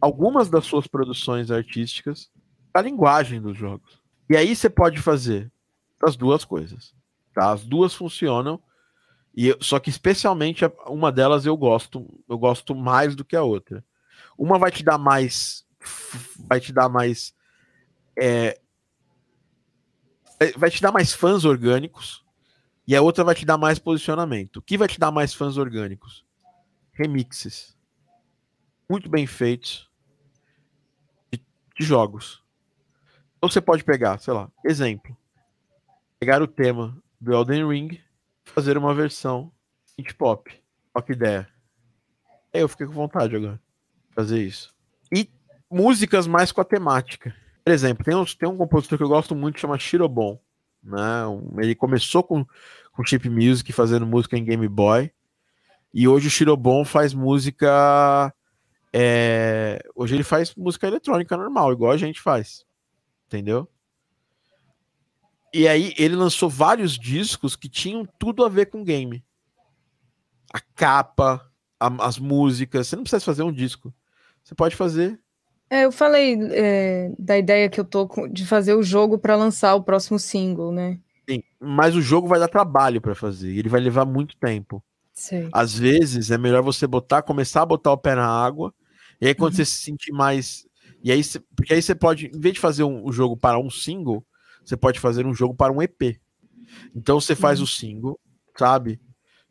algumas 0.00 0.48
das 0.48 0.64
suas 0.64 0.86
produções 0.86 1.50
artísticas 1.50 2.30
para 2.72 2.82
a 2.82 2.84
linguagem 2.84 3.40
dos 3.40 3.56
jogos. 3.56 4.00
E 4.28 4.36
aí 4.36 4.54
você 4.54 4.70
pode 4.70 4.98
fazer 4.98 5.50
as 6.02 6.16
duas 6.16 6.44
coisas. 6.44 6.94
Tá? 7.34 7.52
As 7.52 7.64
duas 7.64 7.94
funcionam. 7.94 8.60
E 9.36 9.56
só 9.60 9.78
que 9.78 9.90
especialmente 9.90 10.64
uma 10.86 11.12
delas 11.12 11.46
eu 11.46 11.56
gosto, 11.56 12.06
eu 12.28 12.38
gosto 12.38 12.74
mais 12.74 13.14
do 13.14 13.24
que 13.24 13.36
a 13.36 13.42
outra. 13.42 13.84
Uma 14.36 14.58
vai 14.58 14.70
te 14.70 14.82
dar 14.82 14.98
mais 14.98 15.64
vai 16.38 16.60
te 16.60 16.72
dar 16.72 16.88
mais. 16.88 17.34
É, 18.18 18.60
vai 20.56 20.70
te 20.70 20.80
dar 20.80 20.92
mais 20.92 21.12
fãs 21.12 21.44
orgânicos 21.44 22.24
e 22.86 22.96
a 22.96 23.02
outra 23.02 23.24
vai 23.24 23.34
te 23.34 23.44
dar 23.44 23.58
mais 23.58 23.78
posicionamento. 23.78 24.56
O 24.56 24.62
que 24.62 24.78
vai 24.78 24.88
te 24.88 24.98
dar 24.98 25.10
mais 25.10 25.34
fãs 25.34 25.56
orgânicos? 25.56 26.26
Remixes. 26.92 27.76
Muito 28.88 29.08
bem 29.08 29.26
feitos 29.26 29.88
de, 31.32 31.40
de 31.78 31.84
jogos. 31.84 32.42
Então 33.36 33.48
você 33.48 33.60
pode 33.60 33.84
pegar, 33.84 34.18
sei 34.18 34.34
lá, 34.34 34.50
exemplo. 34.64 35.16
Pegar 36.18 36.42
o 36.42 36.48
tema 36.48 37.00
do 37.20 37.32
Elden 37.32 37.68
Ring 37.68 38.00
fazer 38.44 38.76
uma 38.76 38.94
versão 38.94 39.52
synth 39.86 40.14
pop. 40.14 40.50
Olha 40.94 41.04
que 41.04 41.12
ideia. 41.12 41.48
Eu 42.52 42.68
fiquei 42.68 42.86
com 42.86 42.92
vontade 42.92 43.36
agora 43.36 43.60
fazer 44.10 44.44
isso. 44.44 44.74
Músicas 45.70 46.26
mais 46.26 46.50
com 46.50 46.60
a 46.60 46.64
temática. 46.64 47.34
Por 47.64 47.72
exemplo, 47.72 48.04
tem 48.04 48.14
um, 48.14 48.24
tem 48.24 48.48
um 48.48 48.56
compositor 48.56 48.98
que 48.98 49.04
eu 49.04 49.08
gosto 49.08 49.34
muito 49.34 49.54
que 49.54 49.60
chama 49.60 49.78
Shirobon. 49.78 50.40
Né? 50.82 50.98
Ele 51.58 51.74
começou 51.74 52.22
com, 52.22 52.44
com 52.92 53.04
chip 53.04 53.28
music, 53.28 53.72
fazendo 53.72 54.06
música 54.06 54.36
em 54.36 54.44
Game 54.44 54.66
Boy. 54.66 55.12
E 55.92 56.08
hoje 56.08 56.28
o 56.28 56.30
Shirobon 56.30 56.84
faz 56.84 57.12
música. 57.12 58.34
É... 58.92 59.80
Hoje 59.94 60.16
ele 60.16 60.24
faz 60.24 60.54
música 60.54 60.86
eletrônica 60.86 61.36
normal, 61.36 61.72
igual 61.72 61.92
a 61.92 61.96
gente 61.96 62.20
faz. 62.20 62.64
Entendeu? 63.26 63.68
E 65.52 65.66
aí 65.66 65.94
ele 65.98 66.14
lançou 66.14 66.48
vários 66.48 66.96
discos 66.96 67.56
que 67.56 67.68
tinham 67.68 68.06
tudo 68.18 68.44
a 68.44 68.48
ver 68.48 68.66
com 68.66 68.84
game. 68.84 69.24
A 70.52 70.60
capa, 70.60 71.48
a, 71.78 72.06
as 72.06 72.18
músicas. 72.18 72.86
Você 72.86 72.96
não 72.96 73.02
precisa 73.02 73.24
fazer 73.24 73.42
um 73.42 73.52
disco. 73.52 73.92
Você 74.42 74.54
pode 74.54 74.74
fazer 74.76 75.20
é, 75.70 75.84
eu 75.84 75.92
falei 75.92 76.36
é, 76.50 77.12
da 77.16 77.38
ideia 77.38 77.70
que 77.70 77.78
eu 77.78 77.84
tô 77.84 78.08
de 78.28 78.44
fazer 78.44 78.74
o 78.74 78.82
jogo 78.82 79.16
para 79.16 79.36
lançar 79.36 79.76
o 79.76 79.82
próximo 79.84 80.18
single, 80.18 80.72
né? 80.72 80.98
Sim, 81.28 81.44
mas 81.60 81.94
o 81.94 82.02
jogo 82.02 82.26
vai 82.26 82.40
dar 82.40 82.48
trabalho 82.48 83.00
para 83.00 83.14
fazer, 83.14 83.56
ele 83.56 83.68
vai 83.68 83.80
levar 83.80 84.04
muito 84.04 84.36
tempo. 84.36 84.82
Sim. 85.14 85.48
Às 85.52 85.72
vezes 85.78 86.32
é 86.32 86.36
melhor 86.36 86.62
você 86.62 86.88
botar, 86.88 87.22
começar 87.22 87.62
a 87.62 87.66
botar 87.66 87.92
o 87.92 87.98
pé 87.98 88.16
na 88.16 88.26
água, 88.26 88.74
e 89.20 89.28
aí 89.28 89.34
quando 89.34 89.52
uhum. 89.52 89.56
você 89.58 89.64
se 89.64 89.82
sentir 89.82 90.10
mais. 90.10 90.66
E 91.04 91.12
aí, 91.12 91.22
porque 91.54 91.72
aí 91.72 91.80
você 91.80 91.94
pode, 91.94 92.32
em 92.34 92.40
vez 92.40 92.54
de 92.54 92.60
fazer 92.60 92.82
um, 92.82 93.06
um, 93.06 93.12
jogo 93.12 93.36
para 93.36 93.56
um 93.56 93.70
single, 93.70 94.26
você 94.64 94.76
pode 94.76 94.98
fazer 94.98 95.24
um 95.24 95.32
jogo 95.32 95.54
para 95.54 95.72
um 95.72 95.80
EP. 95.80 96.18
Então 96.96 97.20
você 97.20 97.36
faz 97.36 97.60
uhum. 97.60 97.64
o 97.64 97.68
single, 97.68 98.20
sabe? 98.58 99.00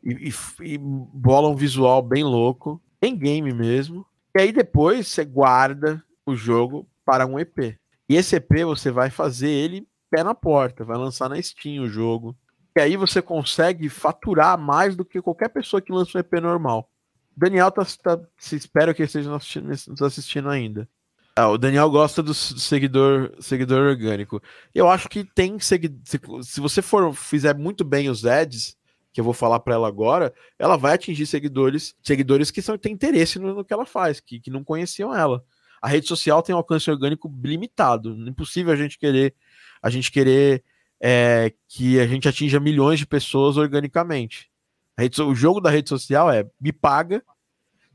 E, 0.04 0.30
e, 0.30 0.74
e 0.74 0.78
bola 0.78 1.48
um 1.48 1.56
visual 1.56 2.02
bem 2.02 2.26
louco, 2.26 2.82
em 3.02 3.18
game 3.18 3.54
mesmo. 3.54 4.06
E 4.36 4.42
aí 4.42 4.52
depois 4.52 5.08
você 5.08 5.24
guarda 5.24 6.04
o 6.30 6.36
jogo 6.36 6.88
para 7.06 7.26
um 7.26 7.40
EP. 7.40 7.78
E 8.08 8.16
esse 8.16 8.36
EP 8.36 8.64
você 8.66 8.92
vai 8.92 9.10
fazer 9.10 9.50
ele 9.50 9.88
pé 10.10 10.24
na 10.24 10.34
porta, 10.34 10.84
vai 10.84 10.98
lançar 10.98 11.30
na 11.30 11.42
Steam 11.42 11.84
o 11.84 11.88
jogo. 11.88 12.36
E 12.76 12.82
aí 12.82 12.96
você 12.96 13.22
consegue 13.22 13.90
faturar 13.90 14.58
mais 14.58 14.96
do 14.96 15.06
que 15.06 15.22
qualquer 15.22 15.50
pessoa 15.50 15.82
que 15.82 15.92
lança 15.92 16.18
um 16.18 16.22
EP 16.22 16.34
normal. 16.42 16.90
Daniel 17.36 17.72
tá, 17.72 17.86
tá 18.04 18.20
se 18.38 18.56
espero 18.56 18.94
que 18.94 19.04
esteja 19.04 19.30
nos 19.30 20.02
assistindo 20.02 20.50
ainda. 20.50 20.88
Ah, 21.36 21.48
o 21.48 21.58
Daniel 21.58 21.90
gosta 21.90 22.22
do, 22.22 22.32
do, 22.32 22.34
seguidor 22.34 23.34
seguidor 23.40 23.88
orgânico. 23.88 24.42
Eu 24.76 24.90
acho 24.90 25.08
que 25.08 25.24
tem 25.24 25.58
seguidor. 25.60 26.00
Se, 26.04 26.20
se, 26.44 26.60
você 26.60 26.82
for 26.82 27.14
fizer 27.14 27.56
muito 27.56 27.86
bem 27.86 28.10
os 28.10 28.26
ads, 28.26 28.76
que 29.14 29.22
eu 29.22 29.24
vou 29.24 29.34
falar 29.34 29.60
para 29.62 29.76
ela 29.76 29.88
agora, 29.88 30.34
ela 30.58 30.76
vai 30.76 30.96
atingir 30.96 31.26
seguidores, 31.26 31.96
seguidores 32.04 32.52
que 32.52 32.62
são, 32.62 32.78
têm 32.78 32.92
interesse 32.92 33.40
no, 33.40 33.56
no 33.56 33.64
que 33.64 33.74
ela 33.74 33.86
faz, 33.86 34.20
que, 34.20 34.40
que 34.40 34.52
não 34.52 34.64
conheciam 34.64 35.16
ela. 35.16 35.44
A 35.82 35.88
rede 35.88 36.08
social 36.08 36.42
tem 36.42 36.54
um 36.54 36.58
alcance 36.58 36.90
orgânico 36.90 37.34
limitado. 37.44 38.12
Impossível 38.28 38.74
a 38.74 38.76
gente 38.76 38.98
querer 38.98 39.34
a 39.82 39.90
gente 39.90 40.12
querer 40.12 40.64
é, 41.00 41.54
que 41.68 42.00
a 42.00 42.08
gente 42.08 42.28
atinja 42.28 42.60
milhões 42.60 43.00
de 43.00 43.06
pessoas 43.06 43.58
organicamente. 43.58 44.50
Rede, 44.98 45.22
o 45.22 45.34
jogo 45.34 45.62
da 45.62 45.70
rede 45.70 45.88
social 45.88 46.30
é 46.30 46.46
me 46.60 46.74
paga. 46.74 47.24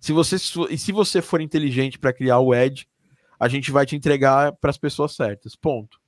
Se 0.01 0.13
você, 0.13 0.37
e 0.71 0.79
se 0.79 0.93
você 0.93 1.21
for 1.21 1.41
inteligente 1.41 1.99
para 1.99 2.13
criar 2.13 2.39
o 2.39 2.53
ad, 2.53 2.89
a 3.39 3.49
gente 3.49 3.71
vai 3.71 3.85
te 3.85 3.97
entregar 3.97 4.53
para 4.53 4.71
as 4.71 4.79
pessoas 4.79 5.15
certas. 5.15 5.55
Ponto. 5.55 6.01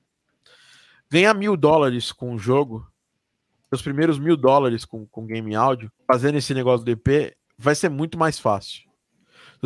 Ganhar 1.10 1.34
mil 1.34 1.56
dólares 1.56 2.12
com 2.12 2.34
o 2.34 2.38
jogo, 2.38 2.86
os 3.70 3.82
primeiros 3.82 4.18
mil 4.18 4.36
dólares 4.36 4.84
com, 4.84 5.06
com 5.06 5.26
game 5.26 5.54
áudio, 5.54 5.92
fazendo 6.06 6.38
esse 6.38 6.54
negócio 6.54 6.84
do 6.84 6.90
EP, 6.90 7.36
vai 7.58 7.74
ser 7.74 7.90
muito 7.90 8.18
mais 8.18 8.38
fácil. 8.38 8.85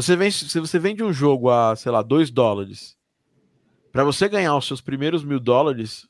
Se 0.01 0.07
você 0.07 0.17
vende, 0.17 0.35
se 0.35 0.61
você 0.61 0.79
vende 0.79 1.03
um 1.03 1.13
jogo 1.13 1.51
a, 1.51 1.77
sei 1.77 1.93
lá, 1.93 2.03
dois 2.03 2.31
dólares, 2.31 2.97
para 3.93 4.05
você 4.05 4.29
ganhar 4.29 4.57
os 4.57 4.67
seus 4.67 4.81
primeiros 4.81 5.25
mil 5.25 5.41
dólares, 5.41 6.09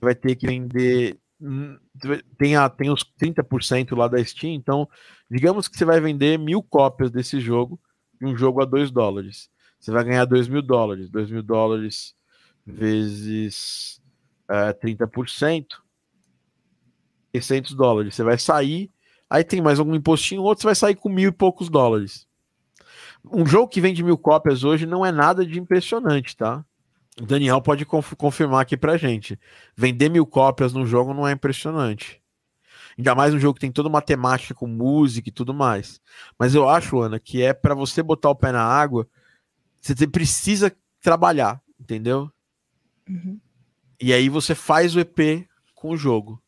vai 0.00 0.14
ter 0.14 0.36
que 0.36 0.46
vender. 0.46 1.18
Hum, 1.40 1.78
tem, 2.38 2.54
a, 2.56 2.68
tem 2.68 2.90
os 2.90 3.02
30% 3.02 3.96
lá 3.96 4.08
da 4.08 4.22
Steam, 4.22 4.52
então 4.52 4.88
digamos 5.30 5.68
que 5.68 5.76
você 5.76 5.84
vai 5.84 6.00
vender 6.00 6.38
mil 6.38 6.62
cópias 6.62 7.10
desse 7.10 7.40
jogo, 7.40 7.80
de 8.20 8.26
um 8.26 8.36
jogo 8.36 8.62
a 8.62 8.64
2 8.64 8.90
dólares. 8.90 9.50
Você 9.78 9.90
vai 9.90 10.04
ganhar 10.04 10.26
2 10.26 10.48
mil 10.48 10.62
dólares. 10.62 11.08
2 11.08 11.30
mil 11.30 11.42
dólares 11.42 12.14
vezes 12.66 14.00
é, 14.48 14.72
30%, 14.72 15.66
600 17.34 17.74
dólares. 17.74 18.14
Você 18.14 18.22
vai 18.22 18.38
sair, 18.38 18.90
aí 19.28 19.42
tem 19.42 19.62
mais 19.62 19.78
algum 19.78 19.94
impostinho, 19.94 20.42
outro 20.42 20.62
você 20.62 20.66
vai 20.66 20.74
sair 20.74 20.94
com 20.94 21.08
mil 21.08 21.30
e 21.30 21.32
poucos 21.32 21.68
dólares. 21.70 22.28
Um 23.24 23.44
jogo 23.46 23.68
que 23.68 23.80
vende 23.80 24.02
mil 24.02 24.16
cópias 24.16 24.64
hoje 24.64 24.86
não 24.86 25.04
é 25.04 25.12
nada 25.12 25.44
de 25.44 25.58
impressionante, 25.58 26.36
tá? 26.36 26.64
O 27.20 27.26
Daniel 27.26 27.60
pode 27.60 27.84
conf 27.84 28.14
confirmar 28.14 28.62
aqui 28.62 28.76
pra 28.76 28.96
gente. 28.96 29.38
Vender 29.76 30.08
mil 30.08 30.26
cópias 30.26 30.72
num 30.72 30.86
jogo 30.86 31.12
não 31.12 31.26
é 31.26 31.32
impressionante. 31.32 32.20
Ainda 32.96 33.14
mais 33.14 33.32
um 33.32 33.38
jogo 33.38 33.54
que 33.54 33.60
tem 33.60 33.72
toda 33.72 33.88
uma 33.88 34.02
temática 34.02 34.54
com 34.54 34.66
música 34.66 35.28
e 35.28 35.32
tudo 35.32 35.54
mais. 35.54 36.00
Mas 36.38 36.54
eu 36.54 36.68
acho, 36.68 37.00
Ana, 37.00 37.18
que 37.18 37.42
é 37.42 37.52
para 37.52 37.74
você 37.74 38.02
botar 38.02 38.30
o 38.30 38.34
pé 38.34 38.52
na 38.52 38.62
água, 38.62 39.08
você 39.80 40.06
precisa 40.06 40.74
trabalhar, 41.00 41.60
entendeu? 41.78 42.30
Uhum. 43.08 43.40
E 44.00 44.12
aí 44.12 44.28
você 44.28 44.54
faz 44.54 44.94
o 44.94 45.00
EP 45.00 45.46
com 45.74 45.90
o 45.90 45.96
jogo. 45.96 46.42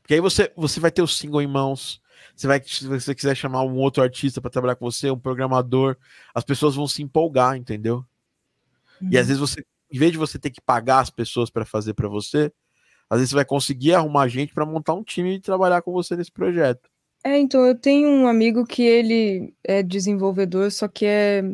Porque 0.00 0.14
aí 0.14 0.20
você, 0.20 0.52
você 0.56 0.80
vai 0.80 0.90
ter 0.90 1.02
o 1.02 1.06
single 1.06 1.40
em 1.40 1.46
mãos. 1.46 2.01
Você 2.34 2.46
vai, 2.46 2.62
se 2.64 2.86
você 2.86 3.14
quiser 3.14 3.36
chamar 3.36 3.62
um 3.62 3.76
outro 3.76 4.02
artista 4.02 4.40
para 4.40 4.50
trabalhar 4.50 4.76
com 4.76 4.90
você, 4.90 5.10
um 5.10 5.18
programador, 5.18 5.96
as 6.34 6.44
pessoas 6.44 6.74
vão 6.74 6.86
se 6.86 7.02
empolgar, 7.02 7.56
entendeu? 7.56 8.04
Uhum. 9.00 9.08
E 9.10 9.18
às 9.18 9.22
uhum. 9.22 9.28
vezes 9.28 9.38
você 9.38 9.64
em 9.92 9.98
vez 9.98 10.10
de 10.10 10.18
você 10.18 10.38
ter 10.38 10.50
que 10.50 10.60
pagar 10.60 11.00
as 11.00 11.10
pessoas 11.10 11.50
para 11.50 11.66
fazer 11.66 11.92
para 11.92 12.08
você, 12.08 12.50
às 13.10 13.18
vezes 13.18 13.30
você 13.30 13.36
vai 13.36 13.44
conseguir 13.44 13.94
arrumar 13.94 14.26
gente 14.26 14.54
para 14.54 14.64
montar 14.64 14.94
um 14.94 15.04
time 15.04 15.34
e 15.34 15.40
trabalhar 15.40 15.82
com 15.82 15.92
você 15.92 16.16
nesse 16.16 16.32
projeto. 16.32 16.88
É, 17.22 17.38
então 17.38 17.64
eu 17.66 17.76
tenho 17.76 18.08
um 18.08 18.26
amigo 18.26 18.64
que 18.64 18.82
ele 18.82 19.54
é 19.62 19.82
desenvolvedor, 19.82 20.72
só 20.72 20.88
que 20.88 21.04
é 21.04 21.44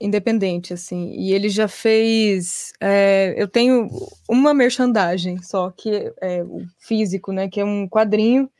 independente, 0.00 0.74
assim, 0.74 1.12
e 1.12 1.32
ele 1.32 1.48
já 1.48 1.68
fez. 1.68 2.72
É, 2.80 3.34
eu 3.36 3.46
tenho 3.46 3.88
uma 4.28 4.52
merchandising 4.52 5.40
só, 5.42 5.70
que 5.70 6.12
é 6.20 6.42
o 6.42 6.66
físico, 6.78 7.32
né? 7.32 7.48
Que 7.48 7.60
é 7.60 7.64
um 7.64 7.88
quadrinho. 7.88 8.50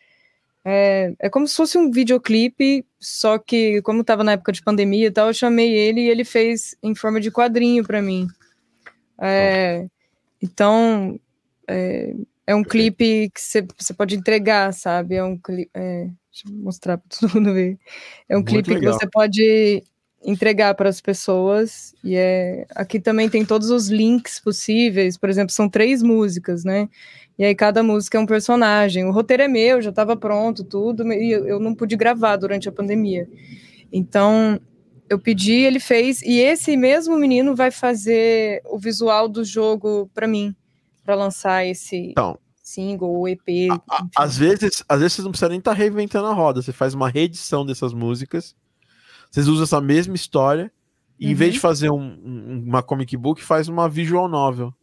É, 0.65 1.15
é 1.19 1.31
como 1.31 1.47
se 1.49 1.57
fosse 1.57 1.79
um 1.79 1.91
videoclipe, 1.91 2.85
só 2.99 3.39
que, 3.39 3.81
como 3.83 4.03
estava 4.03 4.23
na 4.23 4.33
época 4.33 4.53
de 4.53 4.63
pandemia 4.63 5.07
e 5.07 5.11
tal, 5.11 5.29
eu 5.29 5.35
chamei 5.35 5.73
ele 5.73 6.03
e 6.03 6.09
ele 6.09 6.25
fez 6.25 6.77
em 6.83 6.95
forma 6.95 7.21
de 7.21 7.31
quadrinho 7.31 7.85
para 7.85 8.03
mim. 8.03 8.27
É, 9.21 9.87
então, 10.43 11.19
é, 11.69 12.15
é 12.47 12.55
um 12.55 12.65
clipe 12.65 13.31
que 13.31 13.41
você 13.41 13.95
pode 13.97 14.17
entregar, 14.17 14.73
sabe? 14.73 15.15
É 15.15 15.25
um 15.25 15.39
clipe. 15.39 15.71
É, 15.75 16.05
deixa 16.31 16.49
eu 16.49 16.53
mostrar 16.53 16.99
para 16.99 17.09
todo 17.21 17.35
mundo 17.35 17.55
ver. 17.55 17.79
É 18.29 18.37
um 18.37 18.41
Muito 18.41 18.49
clipe 18.49 18.71
legal. 18.71 18.93
que 18.93 18.99
você 18.99 19.11
pode 19.11 19.83
entregar 20.25 20.75
para 20.75 20.89
as 20.89 21.01
pessoas. 21.01 21.95
E 22.05 22.17
é 22.17 22.67
aqui 22.75 23.01
também 23.01 23.29
tem 23.29 23.45
todos 23.45 23.71
os 23.71 23.89
links 23.89 24.39
possíveis. 24.39 25.17
Por 25.17 25.29
exemplo, 25.29 25.53
são 25.53 25.69
três 25.69 26.03
músicas, 26.03 26.65
né? 26.65 26.89
E 27.39 27.45
aí 27.45 27.55
cada 27.55 27.83
música 27.83 28.19
é 28.19 28.21
um 28.21 28.27
personagem. 28.27 29.05
O 29.05 29.13
roteiro 29.13 29.43
é 29.43 29.49
meu, 29.49 29.81
já 29.81 29.91
estava 29.91 30.17
pronto, 30.17 30.63
tudo, 30.63 31.11
e 31.13 31.31
eu 31.33 31.59
não 31.59 31.75
pude 31.75 31.97
gravar 31.97 32.37
durante 32.37 32.69
a 32.69 32.73
pandemia. 32.73 33.27
Então, 33.91 34.61
eu 35.09 35.19
pedi, 35.19 35.55
ele 35.55 35.81
fez, 35.81 36.23
e 36.23 36.39
esse 36.39 36.77
mesmo 36.77 37.17
menino 37.17 37.57
vai 37.57 37.71
fazer 37.73 38.63
o 38.67 38.79
visual 38.79 39.29
do 39.29 39.43
jogo 39.43 40.09
para 40.15 40.29
mim, 40.29 40.55
para 41.05 41.17
lançar 41.17 41.67
esse 41.67 42.11
então, 42.11 42.39
single, 42.63 43.11
ou 43.11 43.29
EP. 43.29 43.71
A, 43.71 43.81
a, 43.89 44.07
às 44.25 44.39
vezes, 44.39 44.85
às 44.89 45.01
vezes 45.01 45.17
você 45.17 45.23
não 45.23 45.31
precisa 45.31 45.49
nem 45.49 45.59
estar 45.59 45.73
tá 45.73 45.77
reinventando 45.77 46.29
a 46.29 46.33
roda, 46.33 46.63
você 46.63 46.73
faz 46.73 46.95
uma 46.95 47.09
reedição 47.09 47.67
dessas 47.67 47.93
músicas, 47.93 48.55
vocês 49.31 49.47
usam 49.49 49.63
essa 49.63 49.81
mesma 49.81 50.15
história, 50.15 50.73
e 51.19 51.27
uhum. 51.27 51.33
em 51.33 51.35
vez 51.35 51.53
de 51.53 51.59
uhum. 51.59 51.63
fazer 51.63 51.91
um, 51.91 52.01
um, 52.01 52.65
uma 52.67 52.83
comic 52.83 53.17
book, 53.17 53.43
faz 53.43 53.69
uma 53.69 53.89
visual 53.89 54.29
novel. 54.29 54.75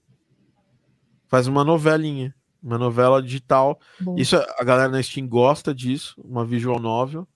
Faz 1.27 1.47
uma 1.47 1.63
novelinha, 1.63 2.33
uma 2.63 2.77
novela 2.77 3.21
digital. 3.21 3.79
Bom. 3.99 4.15
Isso 4.17 4.35
a 4.35 4.63
galera 4.63 4.89
na 4.89 5.03
Steam 5.03 5.27
gosta 5.27 5.75
disso, 5.75 6.15
uma 6.23 6.45
visual 6.45 6.79
novel. 6.79 7.27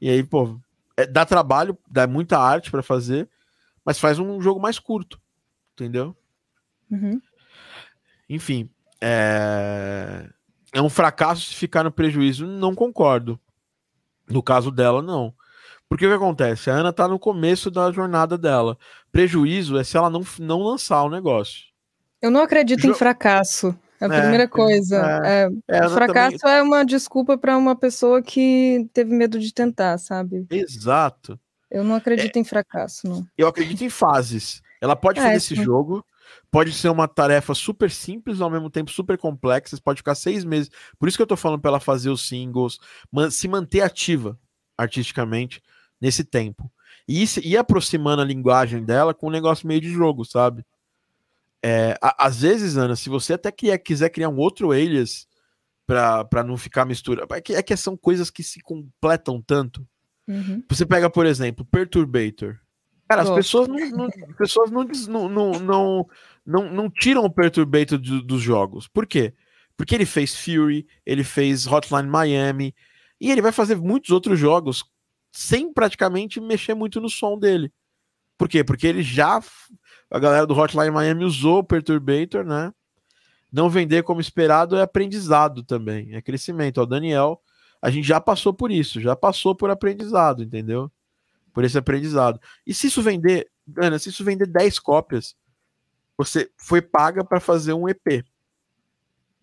E 0.00 0.10
aí, 0.10 0.22
pô, 0.22 0.60
é, 0.96 1.06
dá 1.06 1.24
trabalho, 1.24 1.78
dá 1.88 2.06
muita 2.06 2.38
arte 2.38 2.70
para 2.70 2.82
fazer, 2.82 3.28
mas 3.84 3.98
faz 3.98 4.18
um 4.18 4.40
jogo 4.40 4.60
mais 4.60 4.78
curto, 4.78 5.20
entendeu? 5.72 6.14
Uhum. 6.90 7.20
Enfim, 8.28 8.68
é... 9.00 10.28
é 10.72 10.82
um 10.82 10.90
fracasso 10.90 11.42
se 11.42 11.54
ficar 11.54 11.84
no 11.84 11.92
prejuízo. 11.92 12.46
Não 12.46 12.74
concordo. 12.74 13.40
No 14.28 14.42
caso 14.42 14.70
dela, 14.70 15.00
não. 15.00 15.34
Porque 15.92 16.06
o 16.06 16.08
que 16.08 16.14
acontece? 16.14 16.70
A 16.70 16.74
Ana 16.76 16.90
tá 16.90 17.06
no 17.06 17.18
começo 17.18 17.70
da 17.70 17.92
jornada 17.92 18.38
dela. 18.38 18.78
Prejuízo 19.12 19.76
é 19.76 19.84
se 19.84 19.94
ela 19.94 20.08
não, 20.08 20.24
não 20.38 20.62
lançar 20.62 21.02
o 21.02 21.10
negócio. 21.10 21.64
Eu 22.22 22.30
não 22.30 22.40
acredito 22.40 22.80
jo... 22.80 22.92
em 22.92 22.94
fracasso. 22.94 23.78
É 24.00 24.06
a 24.06 24.14
é, 24.14 24.20
primeira 24.22 24.48
coisa. 24.48 25.20
É, 25.22 25.50
é, 25.68 25.78
é 25.80 25.86
o 25.86 25.90
fracasso 25.90 26.38
também... 26.38 26.56
é 26.56 26.62
uma 26.62 26.82
desculpa 26.82 27.36
para 27.36 27.58
uma 27.58 27.76
pessoa 27.76 28.22
que 28.22 28.88
teve 28.94 29.14
medo 29.14 29.38
de 29.38 29.52
tentar, 29.52 29.98
sabe? 29.98 30.46
Exato. 30.50 31.38
Eu 31.70 31.84
não 31.84 31.96
acredito 31.96 32.38
em 32.38 32.44
fracasso, 32.44 33.06
não. 33.06 33.26
Eu 33.36 33.46
acredito 33.46 33.84
em 33.84 33.90
fases. 33.90 34.62
Ela 34.80 34.96
pode 34.96 35.20
fazer 35.20 35.36
esse 35.36 35.54
jogo, 35.54 36.02
pode 36.50 36.72
ser 36.72 36.88
uma 36.88 37.06
tarefa 37.06 37.52
super 37.52 37.90
simples, 37.90 38.40
ao 38.40 38.48
mesmo 38.48 38.70
tempo 38.70 38.90
super 38.90 39.18
complexa, 39.18 39.76
pode 39.84 39.98
ficar 39.98 40.14
seis 40.14 40.42
meses. 40.42 40.70
Por 40.98 41.06
isso 41.06 41.18
que 41.18 41.22
eu 41.22 41.26
tô 41.26 41.36
falando 41.36 41.60
para 41.60 41.72
ela 41.72 41.80
fazer 41.80 42.08
os 42.08 42.26
singles, 42.26 42.78
se 43.30 43.46
manter 43.46 43.82
ativa 43.82 44.38
artisticamente 44.78 45.60
nesse 46.02 46.24
tempo. 46.24 46.68
E 47.06 47.24
ir 47.44 47.56
aproximando 47.56 48.22
a 48.22 48.24
linguagem 48.24 48.84
dela 48.84 49.14
com 49.14 49.28
um 49.28 49.30
negócio 49.30 49.68
meio 49.68 49.80
de 49.80 49.88
jogo, 49.88 50.24
sabe? 50.24 50.66
É, 51.62 51.96
a, 52.02 52.26
às 52.26 52.40
vezes, 52.40 52.76
Ana, 52.76 52.96
se 52.96 53.08
você 53.08 53.34
até 53.34 53.52
criar, 53.52 53.78
quiser 53.78 54.10
criar 54.10 54.28
um 54.28 54.36
outro 54.36 54.72
alias 54.72 55.28
para 55.86 56.42
não 56.44 56.56
ficar 56.56 56.84
mistura, 56.84 57.24
é 57.30 57.40
que, 57.40 57.54
é 57.54 57.62
que 57.62 57.76
são 57.76 57.96
coisas 57.96 58.30
que 58.30 58.42
se 58.42 58.60
completam 58.60 59.40
tanto. 59.40 59.86
Uhum. 60.26 60.62
Você 60.68 60.84
pega, 60.84 61.08
por 61.08 61.24
exemplo, 61.24 61.64
Perturbator. 61.64 62.58
Cara, 63.08 63.22
as 63.22 63.30
pessoas 63.30 63.68
não, 63.68 63.76
não, 63.90 64.10
pessoas 64.36 64.70
não, 64.70 64.84
não, 64.84 65.28
não, 65.28 65.52
não, 65.60 66.08
não, 66.46 66.72
não 66.72 66.90
tiram 66.90 67.24
o 67.24 67.30
Perturbator 67.30 67.98
do, 67.98 68.22
dos 68.22 68.40
jogos. 68.40 68.88
Por 68.88 69.06
quê? 69.06 69.34
Porque 69.76 69.94
ele 69.94 70.06
fez 70.06 70.34
Fury, 70.34 70.86
ele 71.04 71.22
fez 71.22 71.66
Hotline 71.66 72.08
Miami, 72.08 72.74
e 73.20 73.30
ele 73.30 73.42
vai 73.42 73.52
fazer 73.52 73.76
muitos 73.76 74.10
outros 74.10 74.38
jogos 74.38 74.84
sem 75.32 75.72
praticamente 75.72 76.38
mexer 76.40 76.74
muito 76.74 77.00
no 77.00 77.08
som 77.08 77.38
dele. 77.38 77.72
Por 78.36 78.48
quê? 78.48 78.62
Porque 78.62 78.86
ele 78.86 79.02
já. 79.02 79.42
A 80.10 80.18
galera 80.18 80.46
do 80.46 80.54
Hotline 80.54 80.90
Miami 80.90 81.24
usou 81.24 81.60
o 81.60 81.64
Perturbator, 81.64 82.44
né? 82.44 82.72
Não 83.50 83.70
vender 83.70 84.02
como 84.02 84.20
esperado 84.20 84.76
é 84.76 84.82
aprendizado 84.82 85.62
também, 85.62 86.14
é 86.14 86.22
crescimento. 86.22 86.80
O 86.80 86.86
Daniel, 86.86 87.40
a 87.80 87.90
gente 87.90 88.06
já 88.06 88.20
passou 88.20 88.52
por 88.52 88.70
isso, 88.70 89.00
já 89.00 89.16
passou 89.16 89.54
por 89.54 89.70
aprendizado, 89.70 90.42
entendeu? 90.42 90.90
Por 91.52 91.64
esse 91.64 91.76
aprendizado. 91.76 92.40
E 92.66 92.72
se 92.72 92.86
isso 92.86 93.02
vender, 93.02 93.50
Ana, 93.78 93.98
se 93.98 94.08
isso 94.08 94.24
vender 94.24 94.46
10 94.46 94.78
cópias, 94.78 95.36
você 96.16 96.50
foi 96.56 96.80
paga 96.80 97.24
para 97.24 97.40
fazer 97.40 97.72
um 97.72 97.88
EP. 97.88 98.24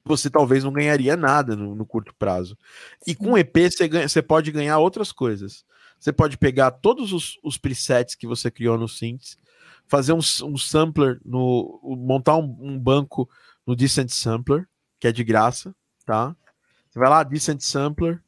Você 0.05 0.29
talvez 0.29 0.63
não 0.63 0.73
ganharia 0.73 1.15
nada 1.15 1.55
no, 1.55 1.75
no 1.75 1.85
curto 1.85 2.15
prazo. 2.15 2.57
E 3.05 3.13
com 3.13 3.37
EP 3.37 3.55
você, 3.71 3.87
ganha, 3.87 4.07
você 4.07 4.21
pode 4.21 4.51
ganhar 4.51 4.79
outras 4.79 5.11
coisas. 5.11 5.63
Você 5.99 6.13
pode 6.13 6.37
pegar 6.37 6.71
todos 6.71 7.11
os, 7.11 7.37
os 7.43 7.57
presets 7.57 8.15
que 8.15 8.27
você 8.27 8.49
criou 8.49 8.77
no 8.77 8.87
Synths, 8.87 9.37
fazer 9.85 10.13
um, 10.13 10.19
um 10.43 10.57
sampler, 10.57 11.19
no, 11.25 11.79
montar 11.83 12.37
um, 12.37 12.57
um, 12.61 12.79
banco 12.79 13.29
no 13.65 13.75
Decent 13.75 14.09
Sampler, 14.09 14.67
que 14.99 15.07
é 15.07 15.11
de 15.11 15.23
graça, 15.23 15.75
tá? 16.05 16.35
Você 16.89 16.99
vai 16.99 17.09
lá, 17.09 17.23
Decent 17.23 17.61
Sampler, 17.61 18.21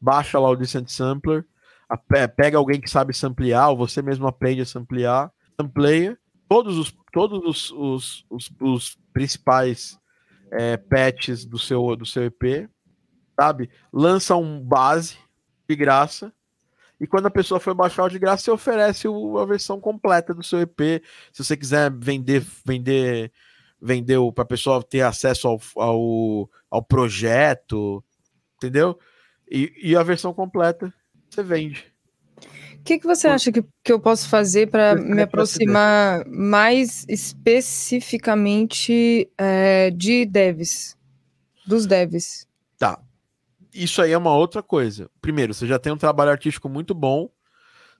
baixa 0.00 0.38
lá 0.38 0.48
o 0.48 0.56
Decent 0.56 0.88
Sampler, 0.88 1.44
pega 2.36 2.58
alguém 2.58 2.80
que 2.80 2.90
sabe 2.90 3.14
samplear, 3.14 3.70
ou 3.70 3.76
você 3.76 4.02
mesmo 4.02 4.26
aprende 4.26 4.60
a 4.60 4.66
samplear, 4.66 5.32
sampleia 5.58 6.18
todos 6.48 6.78
os, 6.78 6.96
todos 7.12 7.44
os, 7.44 7.70
os, 7.72 8.26
os, 8.30 8.50
os 8.60 8.98
principais 9.12 9.98
é, 10.50 10.76
patches 10.76 11.44
do 11.44 11.58
seu, 11.58 11.94
do 11.94 12.06
seu 12.06 12.24
EP, 12.24 12.68
sabe? 13.38 13.70
Lança 13.92 14.34
um 14.36 14.60
base 14.60 15.18
de 15.68 15.76
graça. 15.76 16.32
E 17.00 17.06
quando 17.06 17.26
a 17.26 17.30
pessoa 17.30 17.60
for 17.60 17.74
baixar 17.74 18.04
o 18.04 18.08
de 18.08 18.18
graça, 18.18 18.44
você 18.44 18.50
oferece 18.50 19.06
o, 19.06 19.38
a 19.38 19.46
versão 19.46 19.80
completa 19.80 20.34
do 20.34 20.42
seu 20.42 20.60
EP. 20.60 20.80
Se 21.32 21.44
você 21.44 21.56
quiser 21.56 21.92
vender, 21.92 22.44
vender, 22.64 23.30
vender 23.80 24.18
para 24.34 24.42
a 24.42 24.46
pessoa 24.46 24.82
ter 24.82 25.02
acesso 25.02 25.46
ao, 25.46 25.60
ao, 25.76 26.50
ao 26.70 26.82
projeto, 26.82 28.02
entendeu? 28.56 28.98
E, 29.50 29.72
e 29.82 29.96
a 29.96 30.02
versão 30.02 30.34
completa 30.34 30.92
você 31.30 31.42
vende. 31.42 31.86
O 32.74 32.82
que, 32.88 32.98
que 32.98 33.06
você 33.06 33.28
acha 33.28 33.52
que, 33.52 33.62
que 33.84 33.92
eu 33.92 34.00
posso 34.00 34.26
fazer 34.28 34.70
para 34.70 34.94
me 34.94 35.20
aproximar 35.22 36.24
mais 36.26 37.04
especificamente 37.08 39.30
é, 39.36 39.90
de 39.90 40.24
devs? 40.24 40.96
Dos 41.66 41.86
devs. 41.86 42.47
Isso 43.72 44.00
aí 44.00 44.12
é 44.12 44.18
uma 44.18 44.34
outra 44.34 44.62
coisa. 44.62 45.10
Primeiro, 45.20 45.54
você 45.54 45.66
já 45.66 45.78
tem 45.78 45.92
um 45.92 45.96
trabalho 45.96 46.30
artístico 46.30 46.68
muito 46.68 46.94
bom. 46.94 47.30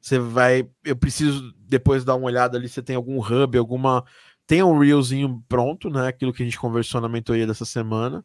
Você 0.01 0.19
vai. 0.19 0.69
Eu 0.85 0.97
preciso 0.97 1.53
depois 1.59 2.05
dar 2.05 2.15
uma 2.15 2.27
olhada 2.27 2.57
ali. 2.57 2.69
Você 2.69 2.83
tem 2.83 2.97
algum 2.97 3.21
hub, 3.21 3.59
alguma. 3.59 4.05
Tem 4.47 4.63
um 4.63 4.79
reelzinho 4.79 5.45
pronto, 5.49 5.91
né? 5.91 6.09
Aquilo 6.09 6.33
que 6.33 6.43
a 6.43 6.47
gente 6.47 6.59
conversou 6.59 7.01
na 7.01 7.09
mentoria 7.09 7.47
dessa 7.47 7.65
semana. 7.65 8.25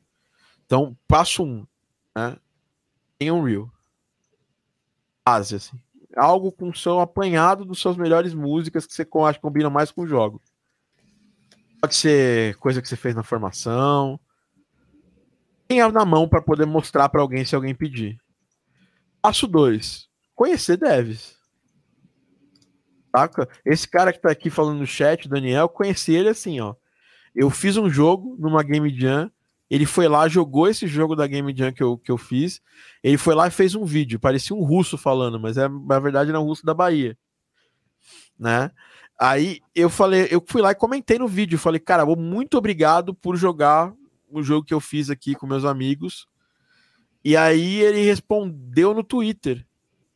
Então, 0.66 0.98
passo 1.08 1.44
um, 1.44 1.66
né? 2.16 2.38
Tem 3.20 3.32
um 3.32 3.44
reel. 3.44 3.70
Base, 5.26 5.56
assim 5.56 5.80
algo 6.16 6.52
com 6.52 6.74
seu 6.74 7.00
apanhado 7.00 7.66
dos 7.66 7.80
suas 7.80 7.98
melhores 7.98 8.34
músicas 8.34 8.86
que 8.86 8.94
você 8.94 9.08
acha 9.26 9.34
que 9.34 9.42
combina 9.42 9.70
mais 9.70 9.92
com 9.92 10.02
o 10.02 10.08
jogo. 10.08 10.42
Pode 11.82 11.96
ser 11.96 12.56
coisa 12.58 12.82
que 12.82 12.88
você 12.88 12.96
fez 12.96 13.16
na 13.16 13.24
formação. 13.24 14.20
Tenha 15.68 15.90
na 15.90 16.06
mão 16.06 16.28
para 16.28 16.42
poder 16.42 16.66
mostrar 16.66 17.10
para 17.10 17.22
alguém 17.22 17.46
se 17.46 17.56
alguém 17.56 17.74
pedir. 17.74 18.18
Passo 19.22 19.48
2. 19.48 20.08
Conhecer 20.36 20.78
devs. 20.78 21.36
Saca? 23.16 23.48
Esse 23.66 23.88
cara 23.88 24.12
que 24.12 24.20
tá 24.20 24.32
aqui 24.32 24.50
falando 24.50 24.80
no 24.80 24.88
chat, 24.88 25.30
Daniel, 25.30 25.70
conheci 25.70 26.14
ele 26.14 26.30
assim, 26.30 26.60
ó. 26.60 26.76
Eu 27.34 27.50
fiz 27.50 27.78
um 27.78 27.90
jogo 27.90 28.36
numa 28.40 28.64
Game 28.64 28.90
Jam 29.00 29.32
ele 29.74 29.88
foi 29.88 30.08
lá, 30.08 30.28
jogou 30.28 30.68
esse 30.68 30.86
jogo 30.86 31.16
da 31.16 31.26
Game 31.26 31.52
Jam 31.58 31.72
que 31.72 31.82
eu, 31.82 31.98
que 31.98 32.12
eu 32.12 32.18
fiz. 32.18 32.62
Ele 33.04 33.18
foi 33.18 33.34
lá 33.34 33.48
e 33.48 33.52
fez 33.52 33.74
um 33.74 33.84
vídeo. 33.84 34.20
Parecia 34.20 34.56
um 34.56 34.64
russo 34.64 35.00
falando, 35.00 35.40
mas 35.40 35.58
é, 35.58 35.68
na 35.68 36.00
verdade 36.00 36.30
era 36.30 36.40
um 36.40 36.44
russo 36.44 36.64
da 36.64 36.76
Bahia. 36.76 37.18
Né? 38.38 38.70
Aí 39.20 39.62
eu 39.74 39.90
falei, 39.90 40.28
eu 40.30 40.44
fui 40.46 40.62
lá 40.62 40.70
e 40.70 40.76
comentei 40.76 41.18
no 41.18 41.28
vídeo. 41.28 41.58
Falei, 41.58 41.80
cara, 41.80 42.06
muito 42.06 42.56
obrigado 42.56 43.16
por 43.16 43.36
jogar 43.36 43.92
o 44.40 44.44
jogo 44.44 44.66
que 44.66 44.74
eu 44.74 44.80
fiz 44.80 45.10
aqui 45.10 45.36
com 45.36 45.48
meus 45.48 45.66
amigos. 45.66 46.28
E 47.24 47.38
aí 47.38 47.80
ele 47.82 48.04
respondeu 48.04 48.94
no 48.94 49.04
Twitter 49.04 49.66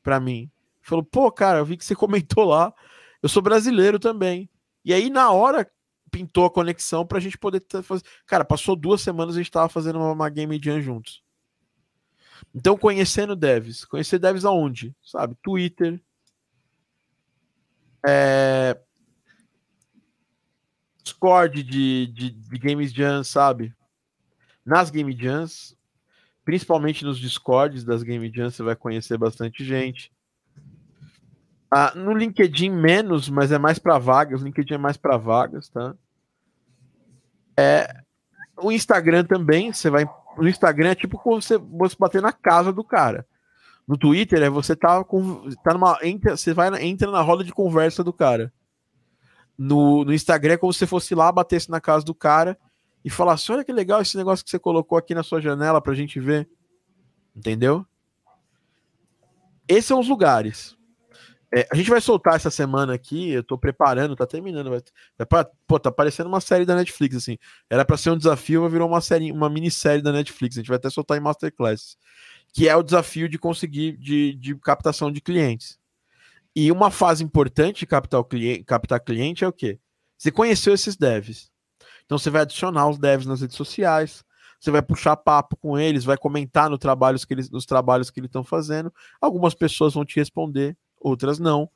para 0.03 0.20
mim. 0.20 0.51
Falou, 0.82 1.03
pô, 1.03 1.32
cara, 1.32 1.59
eu 1.59 1.65
vi 1.65 1.78
que 1.78 1.86
você 1.86 1.95
comentou 1.95 2.45
lá. 2.45 2.74
Eu 3.22 3.30
sou 3.30 3.41
brasileiro 3.41 3.99
também. 3.99 4.49
E 4.84 4.93
aí, 4.93 5.09
na 5.09 5.32
hora 5.32 5.70
pintou 6.09 6.45
a 6.45 6.49
conexão 6.49 7.05
pra 7.05 7.20
gente 7.20 7.38
poder 7.38 7.61
fazer. 7.84 8.03
Cara, 8.26 8.45
passou 8.45 8.76
duas 8.76 9.01
semanas 9.01 9.36
e 9.36 9.39
a 9.39 9.43
gente 9.43 9.51
tava 9.51 9.68
fazendo 9.68 9.99
uma, 9.99 10.11
uma 10.11 10.30
Game 10.30 10.59
Jam 10.63 10.82
juntos. 10.82 11.24
Então, 12.53 12.78
conhecendo 12.78 13.36
devs. 13.36 13.84
Conhecer 13.86 14.20
devs 14.20 14.45
aonde? 14.45 14.95
Sabe? 15.03 15.36
Twitter. 15.41 16.01
É... 18.07 18.80
Discord 21.03 21.63
de, 21.63 22.07
de, 22.07 22.32
de 22.32 22.57
Games 22.57 22.93
Jam, 22.93 23.24
sabe? 23.24 23.76
Nas 24.68 24.89
Game 24.89 25.18
Jams, 25.18 25.78
principalmente 26.43 27.05
nos 27.05 27.18
Discords 27.18 27.86
das 27.86 28.03
Game 28.03 28.30
Jams, 28.30 28.53
você 28.53 28.63
vai 28.63 28.76
conhecer 28.76 29.18
bastante 29.18 29.63
gente. 29.63 30.11
Ah, 31.72 31.93
no 31.95 32.13
LinkedIn 32.13 32.70
menos, 32.70 33.30
mas 33.30 33.53
é 33.53 33.57
mais 33.57 33.80
para 33.80 33.97
vagas. 33.97 34.41
O 34.41 34.43
LinkedIn 34.43 34.74
é 34.74 34.78
mais 34.78 34.97
para 34.97 35.15
vagas, 35.15 35.70
tá? 35.70 35.95
É, 37.55 38.01
o 38.61 38.70
Instagram 38.70 39.24
também, 39.24 39.72
você 39.72 39.89
vai. 39.89 40.05
No 40.38 40.49
Instagram 40.49 40.89
é 40.89 40.95
tipo 40.95 41.18
você, 41.24 41.57
você 41.57 41.95
bater 41.97 42.22
na 42.22 42.34
casa 42.34 42.74
do 42.74 42.84
cara. 42.84 43.26
No 43.88 43.97
Twitter 43.97 44.43
é 44.43 44.49
você 44.49 44.76
tá 44.76 45.01
com. 45.01 45.49
Tá 45.63 45.74
numa, 45.74 45.97
entra, 46.03 46.36
você 46.36 46.53
vai, 46.53 46.84
entra 46.84 47.09
na 47.09 47.22
roda 47.22 47.41
de 47.41 47.53
conversa 47.53 48.03
do 48.03 48.11
cara. 48.11 48.51
No, 49.57 50.03
no 50.03 50.13
Instagram 50.13 50.55
é 50.55 50.57
como 50.57 50.74
se 50.74 50.86
fosse 50.86 51.15
lá, 51.15 51.32
batesse 51.32 51.72
na 51.72 51.80
casa 51.80 52.03
do 52.03 52.13
cara 52.13 52.57
e 53.08 53.10
falasse: 53.10 53.49
olha 53.53 53.64
que 53.64 53.72
legal 53.72 54.01
esse 54.01 54.18
negócio 54.18 54.43
que 54.43 54.51
você 54.51 54.60
colocou 54.60 54.97
aqui 54.97 55.16
na 55.16 55.24
sua 55.24 55.39
janela 55.39 55.82
pra 55.82 55.95
gente 55.95 56.20
ver. 56.20 56.47
Entendeu? 57.34 57.86
Esses 59.66 59.86
são 59.86 60.01
os 60.01 60.10
lugares. 60.10 60.76
É, 61.55 61.66
a 61.72 61.76
gente 61.76 61.89
vai 61.89 62.01
soltar 62.01 62.36
essa 62.36 62.51
semana 62.51 62.93
aqui, 62.93 63.30
eu 63.30 63.41
tô 63.41 63.58
preparando, 63.58 64.14
tá 64.14 64.28
terminando. 64.28 64.70
Vai, 64.70 64.82
é 65.20 65.24
pra, 65.24 65.49
pô, 65.66 65.80
tá 65.80 65.89
parecendo 65.89 66.28
uma 66.28 66.41
série 66.41 66.66
da 66.66 66.76
Netflix, 66.76 67.16
assim. 67.16 67.38
Era 67.70 67.86
para 67.86 67.95
ser 67.95 68.10
um 68.10 68.18
desafio, 68.18 68.64
mas 68.64 68.72
virou 68.74 68.89
uma 68.89 68.99
série, 68.99 69.32
uma 69.32 69.49
minissérie 69.49 70.01
da 70.03 70.12
Netflix. 70.12 70.58
A 70.58 70.60
gente 70.60 70.68
vai 70.68 70.76
até 70.76 70.89
soltar 70.89 71.18
em 71.18 71.22
Masterclass. 71.22 71.95
Que 72.51 72.68
é 72.68 72.76
o 72.76 72.84
desafio 72.84 73.30
de 73.30 73.39
conseguir 73.39 73.95
de, 73.95 74.34
de 74.34 74.53
captação 74.58 75.10
de 75.10 75.22
clientes. 75.22 75.80
E 76.53 76.70
uma 76.74 76.91
fase 76.91 77.24
importante 77.24 77.80
de 77.80 77.86
captar, 77.86 78.22
cliente, 78.26 78.66
captar 78.66 78.99
cliente 78.99 79.45
é 79.45 79.47
o 79.47 79.53
quê? 79.53 79.80
Você 80.18 80.30
conheceu 80.30 80.74
esses 80.74 80.97
devs. 80.97 81.49
Então 82.08 82.18
você 82.18 82.30
vai 82.30 82.43
adicionar 82.43 82.88
os 82.88 82.97
devs 82.97 83.28
nas 83.28 83.41
redes 83.41 83.58
sociais, 83.58 84.24
você 84.60 84.72
vai 84.72 84.82
puxar 84.82 85.16
papo 85.18 85.58
com 85.58 85.78
eles, 85.78 86.05
vai 86.05 86.18
comentar 86.18 86.70
no 86.70 86.80
que 86.80 87.34
eles, 87.34 87.49
nos 87.49 87.66
trabalhos 87.66 88.10
que 88.10 88.20
eles 88.20 88.30
estão 88.30 88.45
fazendo. 88.45 88.91
Algumas 89.20 89.53
pessoas 89.53 89.93
vão 89.93 90.05
te 90.05 90.16
responder, 90.16 90.76
outras 90.99 91.38
não. 91.38 91.70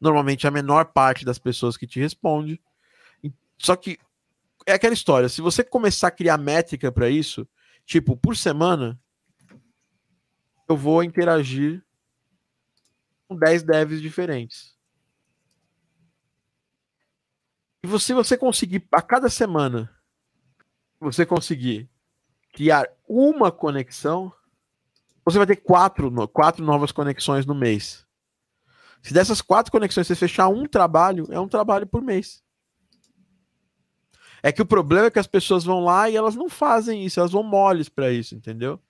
Normalmente 0.00 0.46
a 0.46 0.50
menor 0.50 0.86
parte 0.86 1.24
das 1.24 1.38
pessoas 1.38 1.76
que 1.76 1.86
te 1.86 2.00
responde. 2.00 2.62
Só 3.58 3.74
que 3.76 3.98
é 4.64 4.72
aquela 4.72 4.94
história, 4.94 5.28
se 5.28 5.40
você 5.40 5.64
começar 5.64 6.08
a 6.08 6.12
criar 6.12 6.38
métrica 6.38 6.90
para 6.92 7.10
isso, 7.10 7.46
tipo, 7.84 8.16
por 8.16 8.36
semana, 8.36 8.98
eu 10.68 10.76
vou 10.76 11.02
interagir 11.02 11.84
com 13.28 13.36
10 13.36 13.64
devs 13.64 14.00
diferentes. 14.00 14.71
E 17.82 17.98
se 17.98 18.14
você 18.14 18.36
conseguir, 18.36 18.86
a 18.92 19.02
cada 19.02 19.28
semana, 19.28 19.90
você 21.00 21.26
conseguir 21.26 21.90
criar 22.52 22.86
uma 23.08 23.50
conexão, 23.50 24.32
você 25.24 25.38
vai 25.38 25.46
ter 25.46 25.56
quatro, 25.56 26.28
quatro 26.28 26.64
novas 26.64 26.92
conexões 26.92 27.44
no 27.44 27.54
mês. 27.54 28.06
Se 29.02 29.12
dessas 29.12 29.42
quatro 29.42 29.72
conexões 29.72 30.06
você 30.06 30.14
fechar 30.14 30.48
um 30.48 30.64
trabalho, 30.64 31.26
é 31.30 31.40
um 31.40 31.48
trabalho 31.48 31.86
por 31.86 32.00
mês. 32.00 32.42
É 34.42 34.52
que 34.52 34.62
o 34.62 34.66
problema 34.66 35.06
é 35.06 35.10
que 35.10 35.18
as 35.18 35.26
pessoas 35.26 35.64
vão 35.64 35.84
lá 35.84 36.08
e 36.08 36.16
elas 36.16 36.36
não 36.36 36.48
fazem 36.48 37.04
isso, 37.04 37.18
elas 37.18 37.32
vão 37.32 37.42
moles 37.42 37.88
para 37.88 38.10
isso, 38.10 38.34
entendeu? 38.34 38.80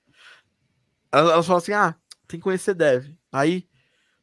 Elas, 1.11 1.30
elas, 1.30 1.47
falam 1.47 1.59
assim: 1.59 1.72
ah, 1.72 1.95
tem 2.26 2.40
que 2.40 2.45
conhecer 2.45 2.74
dev. 2.74 3.11
Aí 3.30 3.68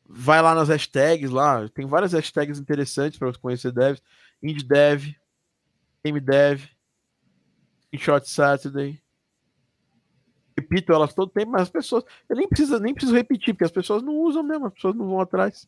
vai 0.08 0.42
lá 0.42 0.56
nas 0.56 0.70
hashtags 0.70 1.30
lá, 1.30 1.70
tem 1.70 1.86
várias 1.86 2.14
hashtags 2.14 2.60
interessantes 2.60 3.18
para 3.18 3.32
você 3.32 3.40
conhecer 3.40 3.72
devs. 3.72 4.02
Indie 4.42 4.64
Dev, 4.64 5.14
Game 6.04 6.20
Dev, 6.20 6.64
Screenshot 7.84 8.30
Saturday. 8.30 9.02
repito 10.58 10.94
elas 10.94 11.14
todo 11.14 11.32
tempo, 11.32 11.52
mas 11.52 11.64
as 11.64 11.70
pessoas. 11.70 12.04
Eu 12.28 12.36
nem 12.36 12.48
preciso, 12.48 12.80
nem 12.80 12.94
preciso 12.94 13.16
repetir, 13.16 13.54
porque 13.54 13.66
as 13.66 13.72
pessoas 13.72 14.04
não 14.04 14.18
usam 14.18 14.44
mesmo, 14.44 14.68
as 14.68 14.74
pessoas 14.74 14.96
não 14.96 15.08
vão 15.08 15.20
atrás. 15.20 15.68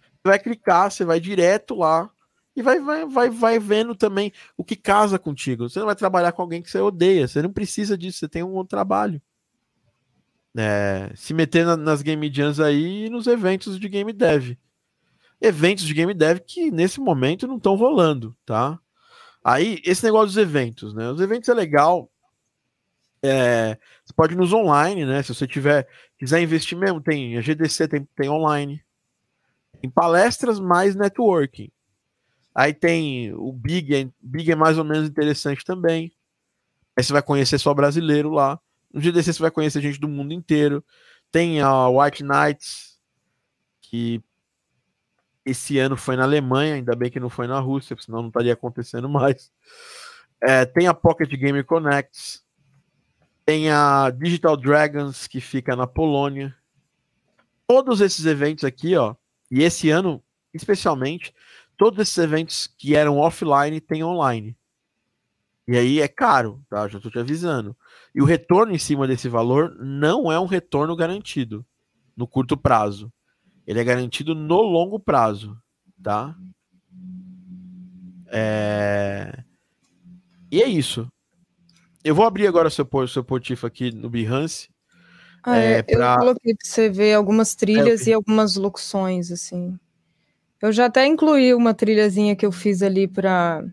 Você 0.00 0.28
vai 0.28 0.38
clicar, 0.38 0.90
você 0.90 1.04
vai 1.04 1.18
direto 1.18 1.74
lá 1.74 2.10
e 2.54 2.62
vai, 2.62 2.78
vai, 2.80 3.06
vai, 3.06 3.30
vai 3.30 3.58
vendo 3.58 3.94
também 3.94 4.32
o 4.56 4.64
que 4.64 4.76
casa 4.76 5.18
contigo. 5.18 5.68
Você 5.68 5.78
não 5.78 5.86
vai 5.86 5.96
trabalhar 5.96 6.32
com 6.32 6.42
alguém 6.42 6.60
que 6.60 6.70
você 6.70 6.78
odeia, 6.78 7.26
você 7.26 7.40
não 7.40 7.52
precisa 7.52 7.96
disso, 7.96 8.18
você 8.18 8.28
tem 8.28 8.42
um 8.42 8.52
outro 8.52 8.70
trabalho. 8.70 9.20
É, 10.56 11.12
se 11.14 11.32
meter 11.32 11.64
na, 11.64 11.76
nas 11.76 12.02
game 12.02 12.30
jams 12.32 12.58
aí 12.60 13.06
e 13.06 13.10
nos 13.10 13.26
eventos 13.26 13.78
de 13.78 13.88
game 13.88 14.12
dev. 14.12 14.56
Eventos 15.40 15.84
de 15.84 15.94
game 15.94 16.12
dev 16.12 16.38
que 16.40 16.70
nesse 16.70 17.00
momento 17.00 17.46
não 17.46 17.56
estão 17.56 17.74
rolando, 17.74 18.36
tá? 18.44 18.78
Aí, 19.42 19.80
esse 19.84 20.04
negócio 20.04 20.26
dos 20.26 20.36
eventos, 20.36 20.92
né? 20.92 21.10
Os 21.10 21.20
eventos 21.20 21.48
é 21.48 21.54
legal. 21.54 22.10
É, 23.22 23.78
você 24.04 24.12
pode 24.14 24.34
ir 24.34 24.36
nos 24.36 24.52
online, 24.52 25.04
né? 25.06 25.22
Se 25.22 25.34
você 25.34 25.46
tiver, 25.46 25.88
quiser 26.18 26.42
investir 26.42 26.76
mesmo, 26.76 27.00
tem 27.00 27.38
a 27.38 27.40
GDC, 27.40 27.88
tem, 27.88 28.08
tem 28.14 28.28
online. 28.28 28.84
Tem 29.80 29.90
palestras 29.90 30.60
mais 30.60 30.94
networking. 30.94 31.70
Aí 32.54 32.74
tem 32.74 33.32
o 33.34 33.52
Big, 33.52 34.12
Big 34.20 34.52
é 34.52 34.56
mais 34.56 34.76
ou 34.76 34.84
menos 34.84 35.08
interessante 35.08 35.64
também. 35.64 36.12
Aí 36.96 37.02
você 37.02 37.12
vai 37.12 37.22
conhecer 37.22 37.58
só 37.58 37.72
brasileiro 37.72 38.30
lá. 38.30 38.60
No 38.92 39.00
GDC 39.00 39.32
você 39.32 39.40
vai 39.40 39.50
conhecer 39.50 39.80
gente 39.80 40.00
do 40.00 40.08
mundo 40.08 40.34
inteiro. 40.34 40.84
Tem 41.30 41.60
a 41.60 41.88
White 41.88 42.24
Knights, 42.24 42.98
que 43.80 44.22
esse 45.44 45.78
ano 45.78 45.96
foi 45.96 46.16
na 46.16 46.24
Alemanha, 46.24 46.74
ainda 46.74 46.94
bem 46.94 47.10
que 47.10 47.20
não 47.20 47.30
foi 47.30 47.46
na 47.46 47.58
Rússia, 47.58 47.96
senão 47.98 48.20
não 48.20 48.28
estaria 48.28 48.52
acontecendo 48.52 49.08
mais. 49.08 49.50
É, 50.42 50.64
tem 50.64 50.86
a 50.86 50.94
Pocket 50.94 51.30
Game 51.30 51.62
Connects, 51.64 52.44
tem 53.44 53.70
a 53.70 54.10
Digital 54.10 54.56
Dragons, 54.56 55.26
que 55.26 55.40
fica 55.40 55.74
na 55.74 55.86
Polônia. 55.86 56.54
Todos 57.66 58.00
esses 58.00 58.26
eventos 58.26 58.64
aqui, 58.64 58.96
ó, 58.96 59.14
e 59.50 59.62
esse 59.62 59.90
ano, 59.90 60.22
especialmente, 60.52 61.34
todos 61.76 61.98
esses 61.98 62.18
eventos 62.18 62.66
que 62.78 62.94
eram 62.94 63.18
offline 63.18 63.80
tem 63.80 64.04
online. 64.04 64.56
E 65.66 65.76
aí 65.76 66.00
é 66.00 66.08
caro, 66.08 66.60
tá? 66.68 66.88
Já 66.88 66.98
estou 66.98 67.12
te 67.12 67.18
avisando. 67.18 67.76
E 68.14 68.20
o 68.20 68.24
retorno 68.24 68.74
em 68.74 68.78
cima 68.78 69.06
desse 69.06 69.28
valor 69.28 69.74
não 69.78 70.30
é 70.30 70.38
um 70.38 70.46
retorno 70.46 70.96
garantido 70.96 71.64
no 72.16 72.26
curto 72.26 72.56
prazo. 72.56 73.12
Ele 73.70 73.78
é 73.78 73.84
garantido 73.84 74.34
no 74.34 74.62
longo 74.62 74.98
prazo, 74.98 75.56
tá? 76.02 76.36
É... 78.26 79.44
E 80.50 80.60
é 80.60 80.66
isso. 80.66 81.06
Eu 82.02 82.16
vou 82.16 82.26
abrir 82.26 82.48
agora 82.48 82.68
seu, 82.68 82.84
seu 83.06 83.22
Potifa 83.22 83.68
aqui 83.68 83.92
no 83.92 84.10
Behance. 84.10 84.68
Ah, 85.44 85.56
é, 85.56 85.84
pra... 85.84 86.14
Eu 86.14 86.18
coloquei 86.18 86.52
para 86.56 86.68
você 86.68 86.90
ver 86.90 87.14
algumas 87.14 87.54
trilhas 87.54 88.08
é, 88.08 88.10
e 88.10 88.12
algumas 88.12 88.56
locuções, 88.56 89.30
assim. 89.30 89.78
Eu 90.60 90.72
já 90.72 90.86
até 90.86 91.06
incluí 91.06 91.54
uma 91.54 91.72
trilhazinha 91.72 92.34
que 92.34 92.44
eu 92.44 92.50
fiz 92.50 92.82
ali 92.82 93.06
para 93.06 93.64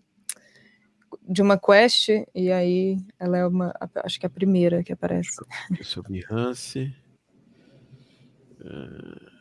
de 1.28 1.42
uma 1.42 1.58
quest, 1.58 2.10
e 2.36 2.52
aí 2.52 3.00
ela 3.18 3.36
é 3.36 3.48
uma, 3.48 3.74
acho 4.04 4.20
que 4.20 4.28
é 4.28 4.30
a 4.30 4.30
primeira 4.30 4.84
que 4.84 4.94
aparece. 4.94 5.44
Seu 5.82 6.04
Behance. 6.04 6.96
Uh... 8.62 9.37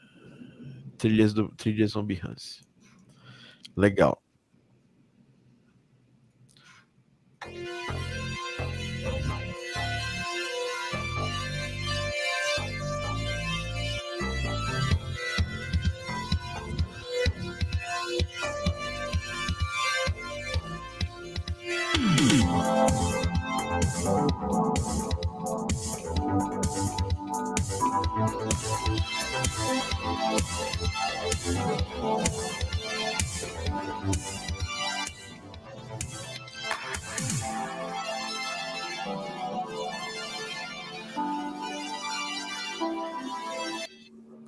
Trilhas 0.96 1.34
do 1.34 1.48
Trilhas 1.56 1.96
on 1.96 2.04
Behance. 2.04 2.62
Legal. 3.76 4.20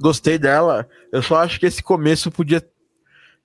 Gostei 0.01 0.39
dela. 0.39 0.89
Eu 1.13 1.23
só 1.23 1.37
acho 1.37 1.61
que 1.61 1.67
esse 1.67 1.83
começo 1.83 2.31
podia. 2.31 2.67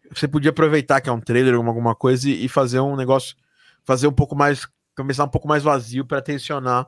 Você 0.09 0.25
podia 0.25 0.51
aproveitar 0.51 1.01
que 1.01 1.09
é 1.09 1.11
um 1.11 1.19
trailer, 1.19 1.55
alguma, 1.55 1.71
alguma 1.71 1.95
coisa, 1.95 2.29
e 2.29 2.47
fazer 2.47 2.79
um 2.79 2.95
negócio. 2.95 3.35
Fazer 3.83 4.07
um 4.07 4.13
pouco 4.13 4.37
mais. 4.37 4.65
Começar 4.95 5.25
um 5.25 5.29
pouco 5.29 5.49
mais 5.49 5.63
vazio 5.63 6.05
para 6.05 6.21
tensionar 6.21 6.87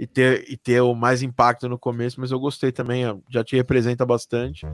e 0.00 0.06
ter, 0.06 0.50
e 0.50 0.56
ter 0.56 0.80
o 0.80 0.94
mais 0.94 1.22
impacto 1.22 1.68
no 1.68 1.78
começo, 1.78 2.18
mas 2.18 2.30
eu 2.30 2.40
gostei 2.40 2.72
também, 2.72 3.02
já 3.28 3.44
te 3.44 3.54
representa 3.54 4.06
bastante. 4.06 4.66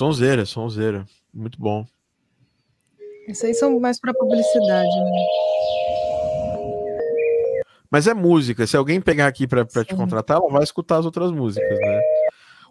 Sonzeira, 0.00 0.46
sonzeira. 0.46 1.04
Muito 1.32 1.60
bom. 1.60 1.84
Esses 3.28 3.44
aí 3.44 3.52
são 3.52 3.78
mais 3.78 4.00
para 4.00 4.14
publicidade, 4.14 4.88
né? 4.88 5.26
Mas 7.90 8.06
é 8.06 8.14
música. 8.14 8.66
Se 8.66 8.78
alguém 8.78 8.98
pegar 8.98 9.26
aqui 9.26 9.46
para 9.46 9.66
te 9.84 9.94
contratar, 9.94 10.38
ela 10.38 10.48
vai 10.48 10.62
escutar 10.62 10.96
as 10.96 11.04
outras 11.04 11.30
músicas, 11.30 11.78
né? 11.78 12.00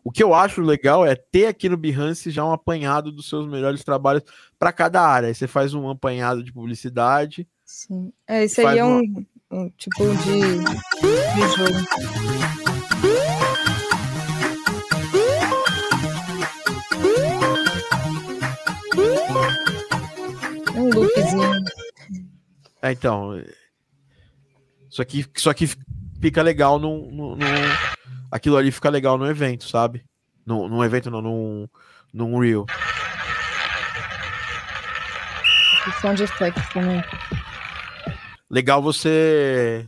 O 0.03 0.11
que 0.11 0.23
eu 0.23 0.33
acho 0.33 0.59
legal 0.59 1.05
é 1.05 1.13
ter 1.13 1.45
aqui 1.45 1.69
no 1.69 1.77
Behance 1.77 2.31
já 2.31 2.43
um 2.43 2.51
apanhado 2.51 3.11
dos 3.11 3.29
seus 3.29 3.47
melhores 3.47 3.83
trabalhos 3.83 4.23
para 4.57 4.73
cada 4.73 4.99
área. 4.99 5.27
Aí 5.27 5.35
você 5.35 5.45
faz 5.45 5.75
um 5.75 5.87
apanhado 5.87 6.43
de 6.43 6.51
publicidade. 6.51 7.47
Sim. 7.63 8.11
É, 8.27 8.43
esse 8.43 8.59
aí 8.65 8.79
é 8.79 8.83
um, 8.83 9.01
uma... 9.01 9.25
um, 9.51 9.69
tipo 9.77 10.03
de, 10.15 10.63
de 12.73 12.78
um 20.89 20.99
loopzinho. 21.01 21.63
É, 22.81 22.91
então. 22.91 23.41
Isso 24.89 25.01
aqui, 25.01 25.25
isso 25.35 25.49
aqui 25.49 25.69
fica 26.19 26.41
legal 26.41 26.79
no, 26.79 27.11
no, 27.11 27.35
no, 27.35 27.45
Aquilo 28.31 28.57
ali 28.57 28.71
fica 28.71 28.89
legal 28.89 29.17
no 29.17 29.25
evento, 29.25 29.67
sabe? 29.67 30.03
No, 30.45 30.67
no 30.67 30.83
evento, 30.83 31.09
não, 31.09 31.21
num, 31.21 31.67
num 32.13 32.39
Reel. 32.39 32.65
Sound 36.01 36.21
effects 36.21 36.69
também. 36.69 37.03
Legal 38.49 38.81
você. 38.81 39.87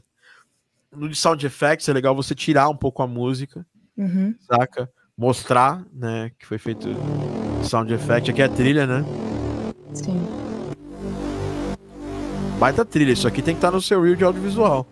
No 0.91 1.07
de 1.07 1.15
sound 1.15 1.45
effects 1.45 1.87
é 1.87 1.93
legal 1.93 2.15
você 2.15 2.35
tirar 2.35 2.69
um 2.69 2.75
pouco 2.75 3.01
a 3.01 3.07
música, 3.07 3.65
uhum. 3.97 4.35
saca? 4.41 4.91
Mostrar, 5.17 5.83
né, 5.93 6.31
que 6.37 6.45
foi 6.45 6.57
feito 6.57 6.89
sound 7.63 7.93
effect. 7.93 8.29
Aqui 8.29 8.41
é 8.41 8.45
a 8.45 8.49
trilha, 8.49 8.85
né? 8.85 9.05
Sim. 9.93 10.50
Baita 12.61 12.85
trilha, 12.85 13.11
isso 13.11 13.27
aqui 13.27 13.41
tem 13.41 13.55
que 13.55 13.57
estar 13.57 13.71
tá 13.71 13.75
no 13.75 13.81
seu 13.81 13.99
reel 14.03 14.15
de 14.15 14.23
audiovisual. 14.23 14.85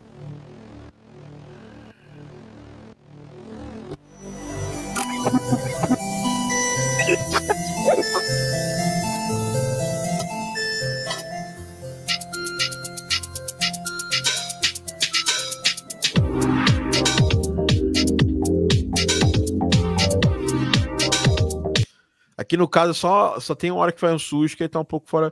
Aqui 22.36 22.58
no 22.58 22.68
caso 22.68 22.96
só, 22.96 23.40
só 23.40 23.54
tem 23.54 23.70
uma 23.70 23.82
hora 23.82 23.92
que 23.92 24.00
faz 24.00 24.12
um 24.12 24.18
sujo 24.18 24.58
que 24.58 24.64
ele 24.64 24.70
tá 24.70 24.80
um 24.80 24.84
pouco 24.84 25.08
fora 25.08 25.32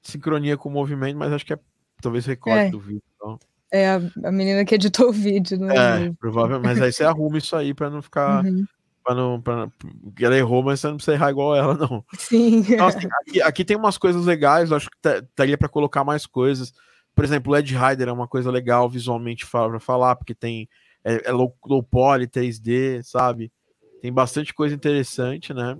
de 0.00 0.10
sincronia 0.10 0.56
com 0.56 0.70
o 0.70 0.72
movimento, 0.72 1.18
mas 1.18 1.30
acho 1.30 1.44
que 1.44 1.52
é 1.52 1.58
talvez 2.00 2.26
recorte 2.26 2.66
é. 2.66 2.70
do 2.70 2.80
vídeo. 2.80 3.02
Então. 3.16 3.38
É 3.72 3.88
a, 3.88 4.00
a 4.24 4.32
menina 4.32 4.64
que 4.64 4.74
editou 4.74 5.08
o 5.08 5.12
vídeo, 5.12 5.58
não 5.58 5.70
é? 5.70 6.06
É, 6.06 6.12
provavelmente. 6.18 6.64
Mas 6.64 6.80
aí 6.80 6.92
você 6.92 7.04
arruma 7.04 7.38
isso 7.38 7.56
aí 7.56 7.74
pra 7.74 7.90
não 7.90 8.00
ficar. 8.00 8.44
Uhum. 8.44 8.64
Pra 9.02 9.14
não, 9.14 9.40
pra, 9.40 9.68
porque 10.02 10.24
ela 10.24 10.36
errou, 10.36 10.62
mas 10.62 10.80
você 10.80 10.86
não 10.86 10.96
precisa 10.96 11.14
errar 11.14 11.30
igual 11.30 11.54
ela, 11.54 11.74
não. 11.74 12.02
Sim. 12.16 12.64
Então, 12.66 12.86
assim, 12.86 13.06
aqui, 13.20 13.42
aqui, 13.42 13.64
tem 13.64 13.76
umas 13.76 13.98
coisas 13.98 14.24
legais, 14.24 14.72
acho 14.72 14.88
que 14.88 14.96
daria 15.36 15.58
para 15.58 15.68
colocar 15.68 16.04
mais 16.04 16.24
coisas. 16.24 16.72
Por 17.14 17.22
exemplo, 17.22 17.52
o 17.52 17.56
Ed 17.56 17.76
Rider 17.76 18.08
é 18.08 18.12
uma 18.12 18.26
coisa 18.26 18.50
legal 18.50 18.88
visualmente 18.88 19.46
para 19.46 19.78
falar, 19.78 20.16
porque 20.16 20.34
tem 20.34 20.68
é, 21.04 21.28
é 21.28 21.32
low, 21.32 21.54
low 21.66 21.82
poly, 21.82 22.26
3D, 22.26 23.02
sabe? 23.02 23.52
Tem 24.00 24.12
bastante 24.12 24.54
coisa 24.54 24.74
interessante, 24.74 25.52
né? 25.52 25.76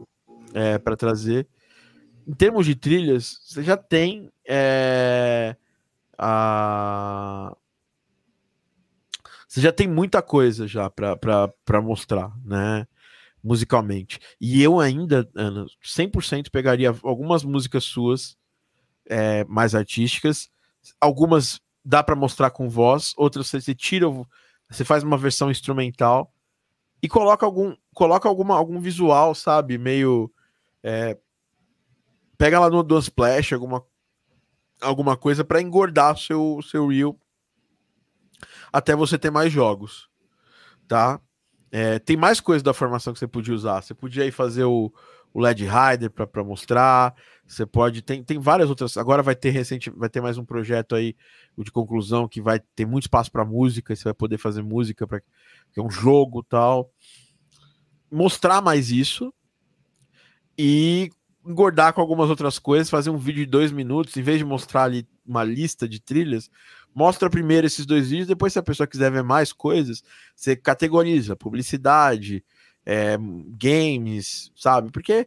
É, 0.53 0.79
para 0.79 0.97
trazer. 0.97 1.47
Em 2.27 2.35
termos 2.35 2.67
de 2.67 2.75
trilhas, 2.75 3.39
você 3.43 3.63
já 3.63 3.77
tem 3.77 4.31
é, 4.47 5.57
a 6.19 7.57
você 9.49 9.61
já 9.61 9.73
tem 9.73 9.87
muita 9.87 10.21
coisa 10.21 10.67
já 10.67 10.91
para 10.91 11.81
mostrar, 11.81 12.33
né? 12.45 12.87
Musicalmente. 13.43 14.19
E 14.41 14.61
eu 14.61 14.81
ainda, 14.81 15.29
Ana, 15.33 15.67
100% 15.81 16.51
pegaria 16.51 16.93
algumas 17.05 17.45
músicas 17.45 17.85
suas 17.85 18.37
é, 19.07 19.45
mais 19.45 19.75
artísticas, 19.75 20.51
algumas 21.01 21.61
dá 21.85 22.03
para 22.03 22.17
mostrar 22.17 22.51
com 22.51 22.69
voz, 22.69 23.13
outras 23.17 23.47
você, 23.47 23.61
você 23.61 23.75
tira, 23.75 24.07
você 24.69 24.85
faz 24.85 25.05
uma 25.05 25.19
versão 25.19 25.51
instrumental 25.51 26.33
e 27.03 27.09
coloca 27.09 27.45
algum, 27.45 27.77
coloca 27.95 28.29
alguma, 28.29 28.57
algum 28.57 28.81
visual, 28.81 29.35
sabe? 29.35 29.77
Meio. 29.77 30.33
É, 30.83 31.17
pega 32.37 32.59
lá 32.59 32.71
no, 32.71 32.83
no 32.83 32.99
Splash 32.99 33.53
alguma, 33.53 33.85
alguma 34.85 35.17
coisa 35.17 35.45
para 35.45 35.61
engordar 35.61 36.17
seu, 36.17 36.61
seu 36.63 36.89
reel 36.89 37.19
até 38.73 38.95
você 38.95 39.19
ter 39.19 39.31
mais 39.31 39.53
jogos, 39.53 40.09
tá? 40.89 41.21
É, 41.71 41.99
tem 41.99 42.17
mais 42.17 42.41
coisas 42.41 42.63
da 42.63 42.73
formação 42.73 43.13
que 43.13 43.19
você 43.19 43.27
podia 43.27 43.55
usar. 43.55 43.83
Você 43.83 43.95
podia 43.95 44.23
aí 44.23 44.31
fazer 44.31 44.65
o, 44.65 44.93
o 45.33 45.41
LED 45.41 45.65
Rider 45.65 46.11
para 46.11 46.45
mostrar. 46.45 47.15
Você 47.47 47.67
pode. 47.67 48.01
Tem, 48.03 48.23
tem 48.23 48.39
várias 48.39 48.69
outras. 48.69 48.97
Agora 48.97 49.23
vai 49.23 49.35
ter 49.35 49.51
recente, 49.51 49.91
vai 49.91 50.09
ter 50.09 50.21
mais 50.21 50.39
um 50.39 50.45
projeto 50.45 50.95
aí 50.95 51.17
de 51.59 51.73
conclusão 51.73 52.29
que 52.29 52.41
vai 52.41 52.61
ter 52.77 52.87
muito 52.87 53.05
espaço 53.05 53.31
para 53.31 53.45
música. 53.45 53.95
Você 53.95 54.05
vai 54.05 54.15
poder 54.15 54.39
fazer 54.39 54.63
música 54.63 55.07
para 55.07 55.21
é 55.77 55.83
um 55.83 55.91
jogo 55.91 56.45
tal. 56.45 56.93
Mostrar 58.11 58.61
mais 58.61 58.93
isso 58.93 59.35
e 60.57 61.11
engordar 61.47 61.93
com 61.93 62.01
algumas 62.01 62.31
outras 62.31 62.59
coisas, 62.59 62.91
fazer 62.91 63.11
um 63.11 63.19
vídeo 63.19 63.45
de 63.45 63.51
dois 63.51 63.71
minutos, 63.71 64.17
em 64.17 64.23
vez 64.23 64.39
de 64.39 64.45
mostrar 64.45 64.85
ali 64.85 65.07
uma 65.27 65.45
lista 65.45 65.89
de 65.89 66.01
trilhas, 66.01 66.51
mostra 66.95 67.29
primeiro 67.29 67.67
esses 67.67 67.85
dois 67.85 68.11
vídeos, 68.11 68.29
depois, 68.29 68.53
se 68.53 68.59
a 68.59 68.63
pessoa 68.63 68.87
quiser 68.87 69.11
ver 69.11 69.23
mais 69.23 69.53
coisas, 69.53 70.03
você 70.35 70.55
categoriza 70.55 71.37
publicidade, 71.37 72.45
é, 72.87 73.17
games, 73.59 74.53
sabe? 74.55 74.91
Porque 74.91 75.27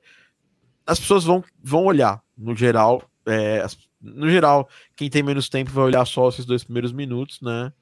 as 0.85 0.99
pessoas 0.99 1.23
vão, 1.23 1.43
vão 1.61 1.85
olhar, 1.85 2.21
no 2.37 2.55
geral, 2.55 3.03
é, 3.25 3.65
no 4.01 4.29
geral, 4.29 4.69
quem 4.95 5.09
tem 5.09 5.23
menos 5.23 5.49
tempo 5.49 5.71
vai 5.71 5.83
olhar 5.83 6.05
só 6.05 6.29
esses 6.29 6.45
dois 6.45 6.63
primeiros 6.63 6.91
minutos, 6.91 7.41
né? 7.41 7.73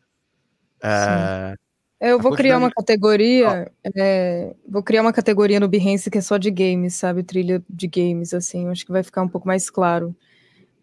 É, 0.81 1.55
eu 1.99 2.19
vou 2.19 2.33
criar 2.33 2.57
uma 2.57 2.69
categoria, 2.69 3.71
é, 3.95 4.53
vou 4.67 4.83
criar 4.83 5.01
uma 5.01 5.13
categoria 5.13 5.59
no 5.59 5.67
Behance 5.67 6.11
que 6.11 6.17
é 6.17 6.21
só 6.21 6.37
de 6.37 6.51
games, 6.51 6.95
sabe? 6.95 7.23
Trilha 7.23 7.63
de 7.69 7.87
games, 7.87 8.33
assim, 8.33 8.67
acho 8.67 8.85
que 8.85 8.91
vai 8.91 9.03
ficar 9.03 9.21
um 9.21 9.29
pouco 9.29 9.47
mais 9.47 9.69
claro. 9.69 10.15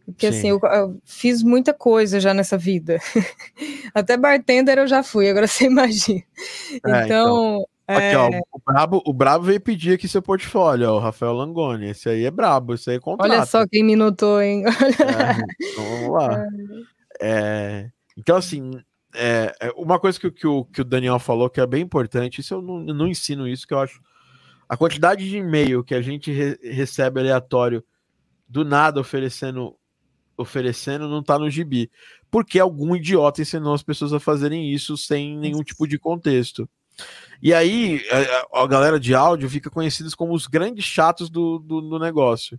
Porque 0.05 0.27
assim, 0.27 0.41
Sim. 0.41 0.53
assim, 0.53 0.67
eu, 0.67 0.71
eu, 0.73 1.01
fiz 1.05 1.43
muita 1.43 1.73
coisa 1.73 2.19
já 2.19 2.35
nessa 2.35 2.59
vida. 2.59 2.99
Até 3.95 4.17
bartender 4.17 4.79
eu 4.79 4.87
já 4.87 5.03
fui, 5.03 5.29
agora 5.29 5.47
você 5.47 5.67
imagina. 5.67 6.23
É, 6.73 7.05
então, 7.05 7.05
então. 7.05 7.67
Aqui, 7.87 8.17
ó, 8.17 8.29
é 8.29 8.41
o 8.53 8.61
Brabo, 8.65 9.03
o 9.05 9.13
Brabo 9.13 9.45
veio 9.45 9.61
pedir 9.61 9.95
aqui 9.95 10.09
seu 10.09 10.23
portfólio, 10.23 10.89
ó, 10.91 10.97
o 10.97 11.01
Rafael 11.01 11.33
Langoni. 11.33 11.91
Esse 11.91 12.09
aí 12.09 12.25
é 12.25 12.31
brabo, 12.31 12.75
esse 12.75 12.89
aí 12.91 12.97
é 12.97 13.01
contrato. 13.01 13.31
Olha 13.31 13.45
só 13.45 13.67
quem 13.67 13.85
me 13.85 13.97
notou, 13.97 14.41
hein? 14.41 14.65
É, 14.73 15.69
então 15.73 15.85
vamos 15.85 16.09
lá. 16.11 16.47
É, 17.21 17.91
então, 18.17 18.37
assim, 18.37 18.71
é, 19.15 19.55
é, 19.61 19.71
uma 19.77 19.99
coisa 19.99 20.19
que, 20.19 20.31
que, 20.31 20.47
o, 20.47 20.65
que 20.65 20.81
o 20.81 20.85
Daniel 20.85 21.19
falou 21.19 21.51
que 21.51 21.61
é 21.61 21.67
bem 21.67 21.83
importante, 21.83 22.41
isso 22.41 22.55
eu 22.55 22.63
não, 22.63 22.87
eu 22.89 22.95
não 22.95 23.07
ensino 23.07 23.47
isso, 23.47 23.67
que 23.67 23.75
eu 23.75 23.79
acho. 23.79 24.01
A 24.69 24.77
quantidade 24.77 25.29
de 25.29 25.37
e-mail 25.37 25.85
que 25.85 25.95
a 25.95 26.01
gente 26.01 26.33
re, 26.33 26.59
recebe 26.63 27.21
aleatório 27.21 27.85
do 28.49 28.65
nada 28.65 29.01
oferecendo 29.01 29.77
oferecendo 30.37 31.09
não 31.09 31.23
tá 31.23 31.39
no 31.39 31.51
gibi. 31.51 31.91
Porque 32.31 32.59
algum 32.59 32.97
idiota 32.97 33.43
ensinou 33.43 33.75
as 33.75 33.83
pessoas 33.83 34.13
a 34.13 34.21
fazerem 34.21 34.73
isso 34.73 34.97
sem 34.97 35.37
nenhum 35.37 35.63
tipo 35.63 35.87
de 35.87 35.99
contexto. 35.99 36.69
E 37.43 37.53
aí 37.53 38.03
a, 38.53 38.63
a 38.63 38.67
galera 38.67 38.99
de 38.99 39.15
áudio 39.15 39.49
fica 39.49 39.71
conhecida 39.71 40.09
como 40.17 40.33
os 40.33 40.47
grandes 40.47 40.85
chatos 40.85 41.29
do, 41.29 41.59
do, 41.59 41.81
do 41.83 41.99
negócio. 41.99 42.59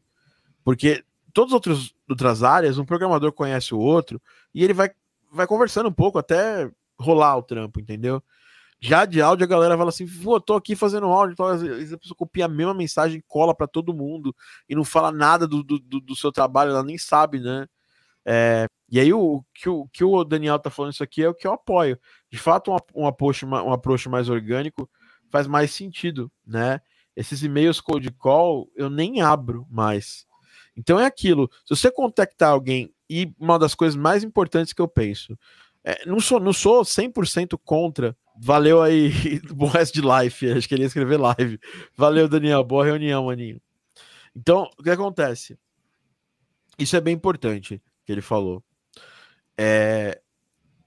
Porque 0.63 1.03
todas 1.33 1.53
as 1.53 1.93
outras 2.07 2.43
áreas, 2.43 2.77
um 2.77 2.85
programador 2.85 3.31
conhece 3.31 3.73
o 3.73 3.79
outro 3.79 4.21
e 4.53 4.63
ele 4.63 4.73
vai 4.73 4.91
vai 5.33 5.47
conversando 5.47 5.89
um 5.89 5.93
pouco 5.93 6.17
até 6.17 6.69
rolar 6.99 7.37
o 7.37 7.43
trampo, 7.43 7.79
entendeu? 7.79 8.21
Já 8.79 9.05
de 9.05 9.21
áudio, 9.21 9.45
a 9.45 9.47
galera 9.47 9.77
fala 9.77 9.89
assim: 9.89 10.05
Pô, 10.05 10.41
tô 10.41 10.55
aqui 10.55 10.75
fazendo 10.75 11.07
áudio. 11.07 11.33
Então, 11.33 11.45
às 11.45 11.61
vezes 11.61 11.93
a 11.93 11.97
pessoa 11.97 12.17
copia 12.17 12.45
a 12.45 12.49
mesma 12.49 12.73
mensagem, 12.73 13.23
cola 13.27 13.55
para 13.55 13.65
todo 13.65 13.93
mundo 13.93 14.35
e 14.67 14.75
não 14.75 14.83
fala 14.83 15.11
nada 15.11 15.47
do, 15.47 15.63
do, 15.63 15.79
do, 15.79 16.15
seu 16.15 16.31
trabalho, 16.33 16.71
ela 16.71 16.83
nem 16.83 16.97
sabe, 16.97 17.39
né? 17.39 17.65
É, 18.25 18.67
e 18.89 18.99
aí, 18.99 19.13
o 19.13 19.43
que, 19.53 19.69
o 19.69 19.87
que 19.87 20.03
o 20.03 20.23
Daniel 20.23 20.59
tá 20.59 20.69
falando 20.69 20.93
isso 20.93 21.03
aqui 21.03 21.23
é 21.23 21.29
o 21.29 21.33
que 21.33 21.47
eu 21.47 21.53
apoio. 21.53 21.97
De 22.29 22.37
fato, 22.37 22.71
um, 22.71 23.03
um, 23.03 23.07
approach, 23.07 23.45
um 23.45 23.71
approach 23.71 24.09
mais 24.09 24.29
orgânico 24.29 24.89
faz 25.31 25.47
mais 25.47 25.71
sentido, 25.71 26.29
né? 26.45 26.81
Esses 27.15 27.41
e-mails 27.41 27.79
cold 27.79 28.09
call 28.11 28.69
eu 28.75 28.89
nem 28.89 29.21
abro 29.21 29.65
mais. 29.69 30.25
Então 30.75 30.99
é 30.99 31.05
aquilo. 31.05 31.49
Se 31.65 31.75
você 31.75 31.91
contactar 31.91 32.51
alguém 32.51 32.92
e 33.09 33.33
uma 33.39 33.59
das 33.59 33.75
coisas 33.75 33.95
mais 33.95 34.23
importantes 34.23 34.73
que 34.73 34.81
eu 34.81 34.87
penso. 34.87 35.37
É, 35.83 36.05
não 36.05 36.19
sou, 36.19 36.39
não 36.39 36.53
sou 36.53 36.81
100% 36.83 37.59
contra. 37.63 38.15
Valeu 38.39 38.81
aí, 38.81 39.11
bom 39.53 39.67
resto 39.67 39.93
de 39.93 40.01
live. 40.01 40.51
Acho 40.51 40.67
que 40.67 40.73
ele 40.73 40.83
ia 40.83 40.87
escrever 40.87 41.17
live. 41.19 41.59
Valeu, 41.95 42.27
Daniel. 42.27 42.63
Boa 42.63 42.85
reunião, 42.85 43.25
maninho. 43.25 43.61
Então, 44.35 44.69
o 44.77 44.83
que 44.83 44.89
acontece? 44.89 45.57
Isso 46.79 46.95
é 46.95 47.01
bem 47.01 47.13
importante 47.13 47.81
que 48.05 48.11
ele 48.11 48.21
falou. 48.21 48.63
É, 49.57 50.19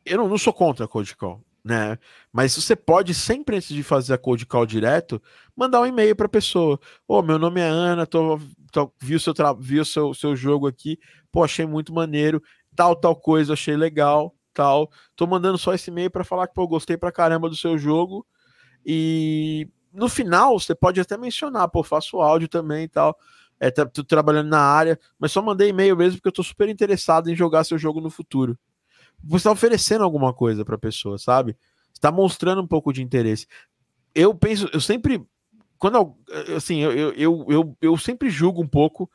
eu 0.05 0.18
não, 0.18 0.28
não 0.28 0.38
sou 0.38 0.52
contra 0.52 0.84
a 0.84 0.88
Code 0.88 1.14
Call, 1.16 1.44
né? 1.66 1.98
Mas 2.32 2.55
você 2.55 2.76
pode 2.76 3.12
sempre, 3.12 3.56
antes 3.56 3.68
de 3.68 3.82
fazer 3.82 4.14
a 4.14 4.18
Code 4.18 4.47
Call 4.47 4.64
direto, 4.64 5.20
mandar 5.56 5.80
um 5.80 5.86
e-mail 5.86 6.14
para 6.14 6.26
a 6.26 6.28
pessoa. 6.28 6.78
Ô, 7.09 7.18
oh, 7.18 7.22
meu 7.22 7.38
nome 7.38 7.60
é 7.60 7.66
Ana, 7.66 8.06
tô, 8.06 8.38
tô, 8.70 8.93
vi 9.01 9.16
o, 9.16 9.20
seu, 9.20 9.34
vi 9.59 9.80
o 9.80 9.84
seu, 9.84 10.14
seu 10.14 10.36
jogo 10.36 10.66
aqui 10.66 10.98
pô, 11.36 11.44
achei 11.44 11.66
muito 11.66 11.93
maneiro, 11.93 12.43
tal, 12.74 12.97
tal 12.97 13.14
coisa, 13.14 13.52
achei 13.52 13.76
legal, 13.76 14.34
tal. 14.55 14.90
Tô 15.14 15.26
mandando 15.26 15.59
só 15.59 15.74
esse 15.74 15.90
e-mail 15.90 16.10
para 16.10 16.24
falar 16.24 16.47
que, 16.47 16.55
pô, 16.55 16.66
gostei 16.66 16.97
pra 16.97 17.12
caramba 17.12 17.51
do 17.51 17.55
seu 17.55 17.76
jogo. 17.76 18.26
E 18.84 19.68
no 19.93 20.09
final, 20.09 20.59
você 20.59 20.74
pode 20.74 20.98
até 20.98 21.18
mencionar, 21.18 21.68
pô, 21.68 21.82
faço 21.82 22.22
áudio 22.22 22.48
também 22.48 22.84
e 22.84 22.88
tal. 22.88 23.18
É, 23.60 23.70
tô 23.70 24.02
trabalhando 24.02 24.48
na 24.48 24.60
área, 24.60 24.98
mas 25.18 25.30
só 25.30 25.43
mandei 25.43 25.68
e-mail 25.68 25.94
mesmo 25.94 26.18
porque 26.18 26.28
eu 26.28 26.32
tô 26.32 26.43
super 26.43 26.70
interessado 26.70 27.30
em 27.30 27.36
jogar 27.36 27.64
seu 27.64 27.76
jogo 27.76 28.01
no 28.01 28.09
futuro. 28.09 28.59
Você 29.28 29.44
tá 29.44 29.52
oferecendo 29.52 30.04
alguma 30.04 30.32
coisa 30.32 30.64
pra 30.64 30.78
pessoa, 30.78 31.18
sabe? 31.18 31.56
Você 31.92 32.00
tá 32.00 32.10
mostrando 32.10 32.62
um 32.62 32.66
pouco 32.66 32.92
de 32.92 33.02
interesse. 33.02 33.46
Eu 34.14 34.34
penso, 34.34 34.68
eu 34.72 34.80
sempre. 34.80 35.22
Quando 35.78 36.16
assim, 36.56 36.80
eu, 36.80 37.12
eu, 37.12 37.46
eu, 37.48 37.76
eu 37.82 37.98
sempre 37.98 38.30
julgo 38.30 38.62
um 38.62 38.68
pouco 38.68 39.10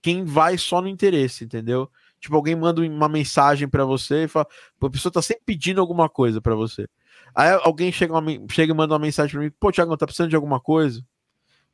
quem 0.00 0.24
vai 0.24 0.58
só 0.58 0.80
no 0.80 0.88
interesse, 0.88 1.44
entendeu? 1.44 1.90
Tipo, 2.20 2.36
alguém 2.36 2.54
manda 2.54 2.82
uma 2.82 3.08
mensagem 3.08 3.68
para 3.68 3.84
você 3.84 4.24
e 4.24 4.28
fala, 4.28 4.46
a 4.80 4.90
pessoa 4.90 5.12
tá 5.12 5.20
sempre 5.20 5.42
pedindo 5.44 5.80
alguma 5.80 6.08
coisa 6.08 6.40
para 6.40 6.54
você. 6.54 6.86
Aí 7.34 7.50
alguém 7.62 7.90
chega, 7.90 8.14
chega 8.50 8.72
e 8.72 8.76
manda 8.76 8.94
uma 8.94 8.98
mensagem 8.98 9.32
para 9.32 9.44
mim, 9.44 9.52
pô, 9.58 9.72
Thiago, 9.72 9.96
tá 9.96 10.06
precisando 10.06 10.30
de 10.30 10.36
alguma 10.36 10.60
coisa? 10.60 11.04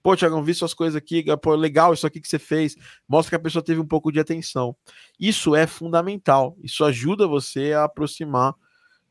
Pô, 0.03 0.17
Thiago, 0.17 0.43
vi 0.43 0.55
suas 0.55 0.73
coisas 0.73 0.97
aqui, 0.97 1.25
pô, 1.43 1.55
legal 1.55 1.93
isso 1.93 2.07
aqui 2.07 2.21
que 2.21 2.29
você 2.29 2.39
fez. 2.39 2.75
Mostra 3.09 3.31
que 3.31 3.37
a 3.37 3.45
pessoa 3.45 3.63
teve 3.63 3.81
um 3.81 3.87
pouco 3.87 4.11
de 4.11 4.19
atenção. 4.19 4.75
Isso 5.19 5.55
é 5.55 5.67
fundamental. 5.67 6.57
Isso 6.63 6.85
ajuda 6.85 7.27
você 7.27 7.73
a 7.73 7.85
aproximar 7.85 8.55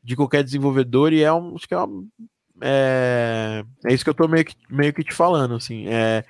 de 0.02 0.16
qualquer 0.16 0.42
desenvolvedor 0.42 1.12
e 1.12 1.22
é 1.22 1.32
um, 1.32 1.54
acho 1.54 1.68
que 1.68 1.74
é, 1.74 1.78
é, 2.62 3.64
é 3.86 3.92
isso 3.92 4.02
que 4.02 4.10
eu 4.10 4.14
tô 4.14 4.26
meio 4.26 4.44
que, 4.44 4.54
meio 4.68 4.92
que 4.92 5.04
te 5.04 5.14
falando, 5.14 5.54
assim, 5.54 5.86
é 5.88 6.24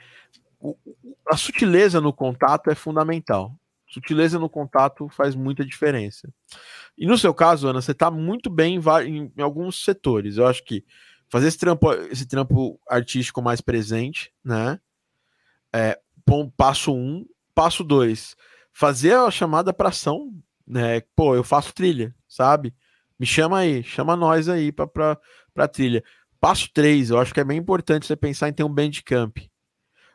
a 1.27 1.37
sutileza 1.37 2.01
no 2.01 2.13
contato 2.13 2.71
é 2.71 2.75
fundamental. 2.75 3.55
Sutileza 3.89 4.39
no 4.39 4.49
contato 4.49 5.09
faz 5.09 5.35
muita 5.35 5.65
diferença. 5.65 6.29
E 6.97 7.07
no 7.07 7.17
seu 7.17 7.35
caso, 7.35 7.69
Ana, 7.69 7.81
você 7.81 7.93
está 7.93 8.11
muito 8.11 8.51
bem 8.51 8.79
em, 9.07 9.33
em, 9.37 9.43
alguns 9.43 9.85
setores. 9.85 10.37
Eu 10.37 10.47
acho 10.47 10.63
que 10.65 10.85
fazer 11.31 11.49
esse 11.49 11.59
trampo, 11.59 11.93
esse 12.11 12.27
trampo 12.27 12.79
artístico 12.89 13.41
mais 13.41 13.61
presente, 13.61 14.33
né? 14.45 14.79
É, 15.73 15.99
passo 16.57 16.93
um. 16.93 17.25
Passo 17.55 17.83
dois, 17.83 18.37
fazer 18.73 19.15
a 19.15 19.31
chamada 19.31 19.73
para 19.73 19.91
ação, 19.91 20.33
né? 20.67 21.01
Pô, 21.15 21.35
eu 21.35 21.45
faço 21.45 21.75
trilha, 21.75 22.15
sabe? 22.29 22.75
Me 23.19 23.27
chama 23.27 23.59
aí, 23.59 23.83
chama 23.83 24.17
nós 24.17 24.49
aí 24.49 24.73
pra 24.73 25.69
trilha. 25.71 26.03
Passo 26.41 26.71
3, 26.73 27.11
eu 27.11 27.19
acho 27.19 27.35
que 27.35 27.41
é 27.41 27.45
bem 27.45 27.59
importante 27.59 28.07
você 28.07 28.17
pensar 28.17 28.49
em 28.49 28.53
ter 28.53 28.65
um 28.65 28.73
bandcamp. 28.73 29.37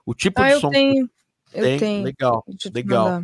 O 0.03 0.15
tipo 0.15 0.41
ah, 0.41 0.47
de 0.47 0.53
eu 0.53 0.59
som 0.59 0.71
tenho. 0.71 1.07
que 1.07 1.51
tem, 1.51 1.73
Eu 1.73 1.79
tenho. 1.79 2.03
legal, 2.03 2.43
legal. 2.73 3.23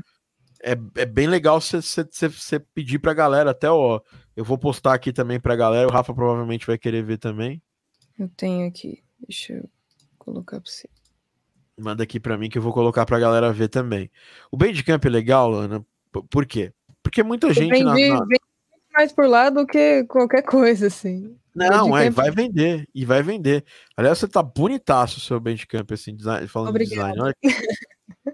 É, 0.61 0.73
é 0.97 1.05
bem 1.05 1.25
legal 1.25 1.59
você 1.59 2.59
pedir 2.75 2.99
pra 2.99 3.15
galera, 3.15 3.49
até 3.49 3.71
ó, 3.71 3.99
eu 4.35 4.45
vou 4.45 4.59
postar 4.59 4.93
aqui 4.93 5.11
também 5.11 5.39
pra 5.39 5.55
galera, 5.55 5.87
o 5.87 5.91
Rafa 5.91 6.13
provavelmente 6.13 6.67
vai 6.67 6.77
querer 6.77 7.03
ver 7.03 7.17
também. 7.17 7.59
Eu 8.21 8.29
tenho 8.37 8.67
aqui. 8.67 9.01
Deixa 9.27 9.53
eu 9.53 9.69
colocar 10.19 10.61
pra 10.61 10.69
você. 10.71 10.87
Manda 11.79 12.03
aqui 12.03 12.19
pra 12.19 12.37
mim 12.37 12.49
que 12.49 12.57
eu 12.57 12.61
vou 12.61 12.71
colocar 12.71 13.03
pra 13.05 13.19
galera 13.19 13.51
ver 13.51 13.67
também. 13.67 14.11
O 14.51 14.57
Bandcamp 14.57 15.03
é 15.03 15.09
legal, 15.09 15.51
Ana, 15.53 15.83
por 16.29 16.45
quê? 16.45 16.71
Porque 17.01 17.23
muita 17.23 17.47
Eu 17.47 17.53
gente 17.53 17.83
na- 17.83 17.93
vendi, 17.95 18.09
na, 18.09 18.19
vendi 18.19 18.41
mais 18.93 19.11
por 19.11 19.25
lá 19.27 19.49
do 19.49 19.65
que 19.65 20.03
qualquer 20.03 20.43
coisa, 20.45 20.85
assim. 20.87 21.35
Não, 21.55 21.97
é, 21.97 22.09
vai 22.11 22.29
vender, 22.29 22.87
e 22.93 23.03
vai 23.03 23.23
vender. 23.23 23.65
Aliás, 23.97 24.19
você 24.19 24.27
tá 24.27 24.43
bonitaço 24.43 25.17
o 25.17 25.21
seu 25.21 25.39
Bandcamp, 25.39 25.91
assim, 25.91 26.15
design, 26.15 26.47
falando 26.47 26.69
Obrigada. 26.69 27.33
de 27.41 27.49
design. 27.49 27.67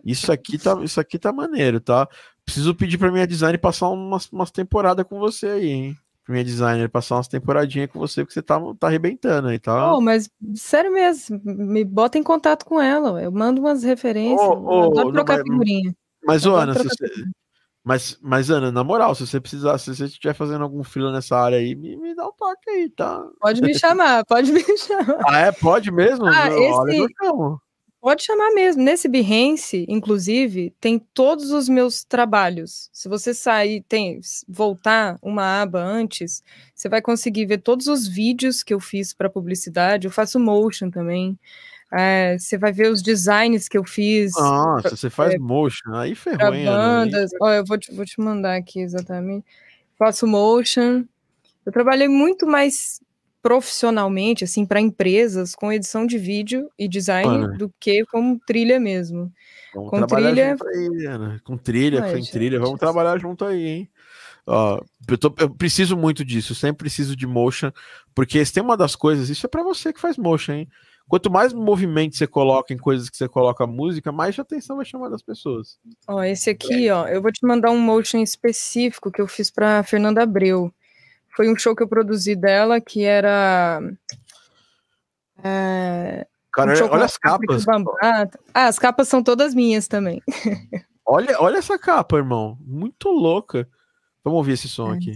Isso 0.04 0.32
aqui 0.32 0.58
tá, 0.58 0.78
isso 0.84 1.00
aqui 1.00 1.18
tá 1.18 1.32
maneiro, 1.32 1.80
tá? 1.80 2.08
Preciso 2.44 2.76
pedir 2.76 2.98
pra 2.98 3.12
minha 3.12 3.26
designer 3.26 3.58
passar 3.58 3.88
umas, 3.90 4.30
umas 4.32 4.52
temporadas 4.52 5.06
com 5.08 5.18
você 5.20 5.48
aí, 5.48 5.70
hein? 5.70 5.98
Pra 6.28 6.34
minha 6.34 6.44
designer 6.44 6.90
passar 6.90 7.16
umas 7.16 7.28
temporadinhas 7.30 7.90
com 7.90 8.00
você, 8.00 8.22
porque 8.22 8.34
você 8.34 8.42
tá, 8.42 8.60
tá 8.78 8.88
arrebentando 8.88 9.48
aí, 9.48 9.58
tá? 9.58 9.94
Oh, 9.96 10.02
mas 10.02 10.30
sério 10.56 10.92
mesmo, 10.92 11.40
me 11.46 11.86
bota 11.86 12.18
em 12.18 12.24
contato 12.24 12.66
com 12.66 12.82
ela. 12.82 13.24
Eu 13.24 13.32
mando 13.32 13.62
umas 13.62 13.82
referências. 13.82 14.42
Eu 14.46 14.62
ô, 14.62 14.84
adoro 14.92 15.14
trocar 15.14 15.38
mas- 15.38 15.44
figurinha. 15.44 15.96
Mas, 16.26 16.44
eu 16.44 16.54
Ana, 16.58 16.74
você- 16.74 17.08
mas, 17.82 18.20
mas, 18.22 18.50
Ana, 18.52 18.74
na 18.74 18.84
moral, 18.84 19.16
se 19.16 19.26
você 19.26 19.40
precisar, 19.40 19.78
se 19.78 19.96
você 19.96 20.04
estiver 20.04 20.34
fazendo 20.34 20.64
algum 20.64 20.84
fila 20.84 21.14
nessa 21.14 21.38
área 21.38 21.60
aí, 21.60 21.74
me, 21.74 21.96
me 21.96 22.14
dá 22.14 22.28
um 22.28 22.34
toque 22.34 22.70
aí, 22.72 22.90
tá? 22.90 23.24
Pode 23.40 23.62
me 23.62 23.74
chamar, 23.80 24.26
pode 24.26 24.52
me 24.52 24.60
chamar. 24.78 25.22
Ah, 25.30 25.40
é? 25.40 25.52
Pode 25.54 25.90
mesmo? 25.94 26.26
Ah, 26.26 26.50
Olha, 26.50 26.92
esse- 26.92 26.98
eu 27.00 27.08
chamo. 27.24 27.62
Pode 28.00 28.24
chamar 28.24 28.52
mesmo. 28.52 28.84
Nesse 28.84 29.08
Behance, 29.08 29.86
inclusive, 29.90 30.74
tem 30.80 31.00
todos 31.14 31.52
os 31.52 31.68
meus 31.68 32.04
trabalhos. 32.04 32.90
Se 32.94 33.10
você 33.10 33.34
sair, 33.34 33.84
tem 33.90 34.20
voltar 34.48 35.18
uma 35.22 35.62
aba 35.62 35.82
antes, 35.82 36.44
você 36.76 36.88
vai 36.88 37.02
conseguir 37.02 37.46
ver 37.48 37.58
todos 37.58 37.88
os 37.88 38.08
vídeos 38.08 38.62
que 38.62 38.74
eu 38.74 38.80
fiz 38.80 39.14
para 39.14 39.30
publicidade. 39.30 40.06
Eu 40.06 40.12
faço 40.12 40.40
motion 40.40 40.92
também. 40.92 41.38
É, 41.92 42.38
você 42.38 42.58
vai 42.58 42.72
ver 42.72 42.92
os 42.92 43.02
designs 43.02 43.70
que 43.70 43.78
eu 43.78 43.84
fiz 43.86 44.34
Nossa, 44.36 44.90
você 44.90 45.10
faz 45.10 45.40
motion, 45.40 45.96
aí 45.96 46.14
ferrou, 46.16 46.54
hein, 46.54 46.66
bandas. 46.66 47.32
Ó, 47.42 47.50
eu 47.50 47.64
vou 47.66 47.78
te, 47.78 47.94
vou 47.94 48.06
te 48.06 48.20
mandar 48.20 48.58
aqui 48.58 48.82
exatamente. 48.82 49.46
Faço 49.98 50.28
motion. 50.28 51.06
Eu 51.66 51.72
trabalhei 51.72 52.08
muito 52.08 52.46
mais 52.46 53.02
profissionalmente, 53.48 54.44
assim, 54.44 54.66
para 54.66 54.82
empresas 54.82 55.56
com 55.56 55.72
edição 55.72 56.06
de 56.06 56.18
vídeo 56.18 56.70
e 56.78 56.86
design 56.86 57.46
Ana. 57.46 57.58
do 57.58 57.72
que 57.80 58.04
como 58.08 58.38
trilha 58.46 58.78
mesmo. 58.78 59.32
Vamos 59.74 59.90
Com 59.90 60.06
trilha- 60.06 60.58
aí, 60.76 61.06
Ana. 61.06 61.42
Com 61.46 61.58
trilha, 61.58 62.06
gente, 62.10 62.30
trilha. 62.30 62.60
Vamos 62.60 62.78
trabalhar 62.78 63.18
junto 63.18 63.46
aí, 63.46 63.66
hein? 63.66 63.90
Ó, 64.46 64.82
eu, 65.10 65.18
tô- 65.18 65.34
eu 65.40 65.50
preciso 65.50 65.96
muito 65.96 66.26
disso, 66.26 66.52
eu 66.52 66.56
sempre 66.58 66.80
preciso 66.80 67.16
de 67.16 67.26
motion, 67.26 67.72
porque 68.14 68.44
tem 68.46 68.62
uma 68.62 68.76
das 68.76 68.96
coisas, 68.98 69.30
isso 69.30 69.46
é 69.46 69.50
pra 69.50 69.64
você 69.64 69.94
que 69.94 70.00
faz 70.02 70.18
motion, 70.18 70.52
hein? 70.54 70.68
Quanto 71.08 71.32
mais 71.32 71.54
movimento 71.54 72.18
você 72.18 72.28
coloca 72.28 72.74
em 72.74 72.78
coisas 72.78 73.10
que 73.10 73.16
você 73.16 73.30
coloca 73.30 73.66
música, 73.66 74.12
mais 74.12 74.38
atenção 74.38 74.76
vai 74.76 74.84
chamar 74.86 75.08
das 75.08 75.22
pessoas. 75.22 75.78
Ó, 76.06 76.22
esse 76.22 76.50
aqui, 76.50 76.90
ó, 76.90 77.08
eu 77.08 77.22
vou 77.22 77.32
te 77.32 77.46
mandar 77.48 77.72
um 77.72 77.80
motion 77.80 78.18
específico 78.22 79.10
que 79.10 79.22
eu 79.22 79.28
fiz 79.28 79.50
para 79.50 79.84
Fernanda 79.84 80.24
Abreu. 80.24 80.70
Foi 81.38 81.48
um 81.52 81.56
show 81.56 81.76
que 81.76 81.84
eu 81.84 81.88
produzi 81.88 82.36
dela 82.36 82.82
que 82.82 83.04
era 83.04 83.80
é, 85.44 86.26
Cara, 86.52 86.74
um 86.84 86.90
olha 86.90 87.06
as 87.06 87.16
capas. 87.16 87.64
Ah, 88.02 88.28
as 88.56 88.80
capas 88.80 89.08
são 89.08 89.22
todas 89.22 89.54
minhas 89.54 89.88
também. 89.88 90.20
Olha, 91.10 91.40
olha 91.40 91.58
essa 91.60 91.80
capa, 91.80 92.18
irmão. 92.18 92.58
Muito 92.60 93.08
louca. 93.08 93.66
Vamos 94.26 94.40
ouvir 94.40 94.52
esse 94.54 94.68
som 94.68 94.94
É. 94.94 94.98
aqui. 94.98 95.14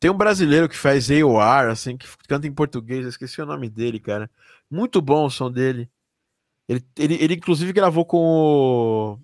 Tem 0.00 0.10
um 0.10 0.16
brasileiro 0.16 0.66
que 0.66 0.76
faz 0.76 1.10
AOR, 1.10 1.68
assim, 1.70 1.94
que 1.98 2.08
canta 2.26 2.46
em 2.46 2.52
português, 2.52 3.02
eu 3.02 3.10
esqueci 3.10 3.40
o 3.42 3.46
nome 3.46 3.68
dele, 3.68 4.00
cara. 4.00 4.30
Muito 4.70 5.02
bom 5.02 5.26
o 5.26 5.30
som 5.30 5.50
dele. 5.52 5.90
Ele, 6.66 6.82
ele, 6.96 7.14
ele 7.22 7.34
inclusive 7.34 7.70
gravou 7.72 8.06
com 8.06 8.16
o. 8.16 9.18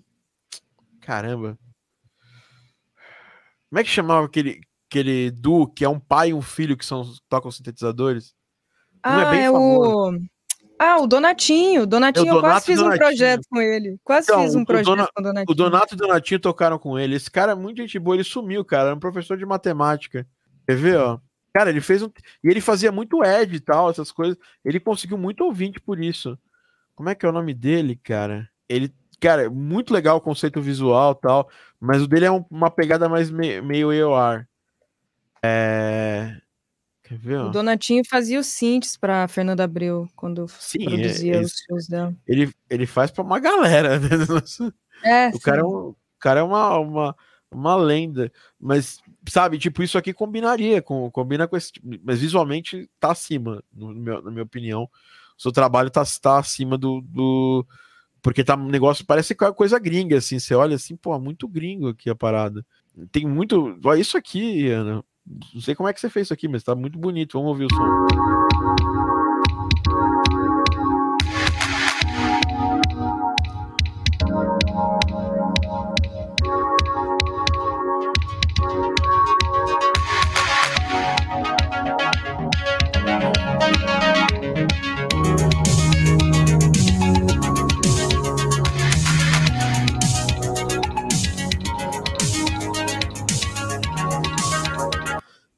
Caramba. 1.01 1.57
Como 3.69 3.79
é 3.79 3.83
que 3.83 3.89
chamava 3.89 4.25
aquele, 4.27 4.61
aquele 4.87 5.31
duo 5.31 5.67
que 5.67 5.83
é 5.83 5.89
um 5.89 5.99
pai 5.99 6.29
e 6.29 6.33
um 6.33 6.41
filho 6.41 6.77
que 6.77 6.85
são, 6.85 7.11
tocam 7.27 7.49
sintetizadores? 7.49 8.35
Um 9.05 9.09
é 9.09 9.23
Ah, 9.23 9.31
bem 9.31 9.41
é 9.45 9.51
o. 9.51 10.19
Ah, 10.79 10.99
o 11.01 11.07
Donatinho. 11.07 11.87
Donatinho, 11.87 12.27
eu 12.27 12.35
Donato 12.35 12.51
quase 12.53 12.65
fiz 12.67 12.79
um 12.79 12.91
projeto 12.91 13.47
com 13.49 13.59
ele. 13.59 13.97
Quase 14.03 14.29
Então, 14.29 14.43
fiz 14.43 14.53
um 14.53 14.61
o 14.61 14.65
projeto 14.65 14.85
Dona- 14.85 15.07
com 15.07 15.21
o 15.21 15.23
Donatinho. 15.23 15.51
O 15.51 15.55
Donato 15.55 15.93
e 15.93 15.95
o 15.95 15.97
Donatinho 15.97 16.39
tocaram 16.39 16.77
com 16.77 16.99
ele. 16.99 17.15
Esse 17.15 17.31
cara 17.31 17.53
é 17.53 17.55
muito 17.55 17.77
gente 17.77 17.97
boa, 17.97 18.15
ele 18.15 18.23
sumiu, 18.23 18.63
cara. 18.63 18.89
Era 18.89 18.95
um 18.95 18.99
professor 18.99 19.35
de 19.37 19.45
matemática. 19.45 20.27
Quer 20.67 20.75
ver, 20.75 20.97
ó? 20.97 21.19
Cara, 21.53 21.69
ele 21.69 21.81
fez 21.81 22.03
um. 22.03 22.07
E 22.43 22.49
ele 22.49 22.61
fazia 22.61 22.91
muito 22.91 23.23
Ed 23.23 23.55
e 23.55 23.59
tal, 23.59 23.89
essas 23.89 24.11
coisas. 24.11 24.37
Ele 24.63 24.79
conseguiu 24.79 25.17
muito 25.17 25.43
ouvinte 25.43 25.79
por 25.79 25.99
isso. 25.99 26.37
Como 26.95 27.09
é 27.09 27.15
que 27.15 27.25
é 27.25 27.29
o 27.29 27.31
nome 27.31 27.53
dele, 27.53 27.95
cara? 28.03 28.47
Ele. 28.69 28.93
Cara, 29.19 29.45
é 29.45 29.49
muito 29.49 29.91
legal 29.93 30.17
o 30.17 30.21
conceito 30.21 30.61
visual 30.61 31.13
e 31.17 31.21
tal. 31.21 31.49
Mas 31.79 32.03
o 32.03 32.07
dele 32.07 32.25
é 32.25 32.31
um- 32.31 32.45
uma 32.51 32.69
pegada 32.69 33.09
mais 33.09 33.31
me- 33.31 33.61
meio 33.61 33.91
EOR. 33.91 34.45
É. 35.41 36.35
Quer 37.03 37.17
ver, 37.17 37.37
ó? 37.37 37.47
O 37.47 37.51
Donatinho 37.51 38.03
fazia 38.07 38.39
os 38.39 38.47
synths 38.47 38.97
pra 38.97 39.27
Fernanda 39.27 39.63
Abreu 39.63 40.07
quando 40.15 40.47
Sim, 40.49 40.83
produzia 40.83 41.35
é- 41.35 41.39
os 41.41 41.53
shows 41.65 41.87
dela. 41.87 42.13
Ele, 42.27 42.53
ele 42.69 42.85
faz 42.85 43.09
pra 43.09 43.23
uma 43.23 43.39
galera, 43.39 43.97
né? 43.99 44.09
É, 45.03 45.29
O 45.29 45.39
cara 45.39 45.61
é, 45.61 45.63
um, 45.63 45.89
o 45.89 45.95
cara 46.19 46.39
é 46.39 46.43
uma, 46.43 46.79
uma, 46.79 47.15
uma 47.51 47.75
lenda, 47.75 48.31
mas 48.59 48.99
sabe, 49.29 49.57
tipo, 49.57 49.83
isso 49.83 49.97
aqui 49.97 50.13
combinaria 50.13 50.81
com 50.81 51.09
combina 51.11 51.47
com 51.47 51.57
esse, 51.57 51.71
tipo- 51.71 51.87
mas 52.03 52.19
visualmente 52.19 52.89
tá 52.99 53.11
acima, 53.11 53.63
no 53.73 53.93
meu- 53.93 54.21
na 54.21 54.31
minha 54.31 54.43
opinião. 54.43 54.83
O 55.37 55.41
seu 55.41 55.51
trabalho 55.51 55.89
tá, 55.89 56.03
tá 56.21 56.39
acima 56.39 56.77
do, 56.77 57.01
do 57.01 57.65
porque 58.21 58.43
tá 58.43 58.55
um 58.55 58.67
negócio 58.69 59.05
parece 59.05 59.33
é 59.33 59.53
coisa 59.53 59.77
gringa 59.79 60.17
assim, 60.17 60.39
você 60.39 60.55
olha 60.55 60.75
assim, 60.75 60.95
pô, 60.95 61.17
muito 61.19 61.47
gringo 61.47 61.89
aqui 61.89 62.09
a 62.09 62.15
parada. 62.15 62.65
Tem 63.11 63.25
muito, 63.25 63.79
olha 63.83 63.99
isso 63.99 64.17
aqui, 64.17 64.69
Ana. 64.69 65.03
Não 65.53 65.61
sei 65.61 65.75
como 65.75 65.87
é 65.87 65.93
que 65.93 65.99
você 65.99 66.09
fez 66.09 66.27
isso 66.27 66.33
aqui, 66.33 66.47
mas 66.47 66.63
tá 66.63 66.73
muito 66.73 66.97
bonito. 66.97 67.33
Vamos 67.37 67.49
ouvir 67.49 67.65
o 67.65 67.75
som. 67.75 68.46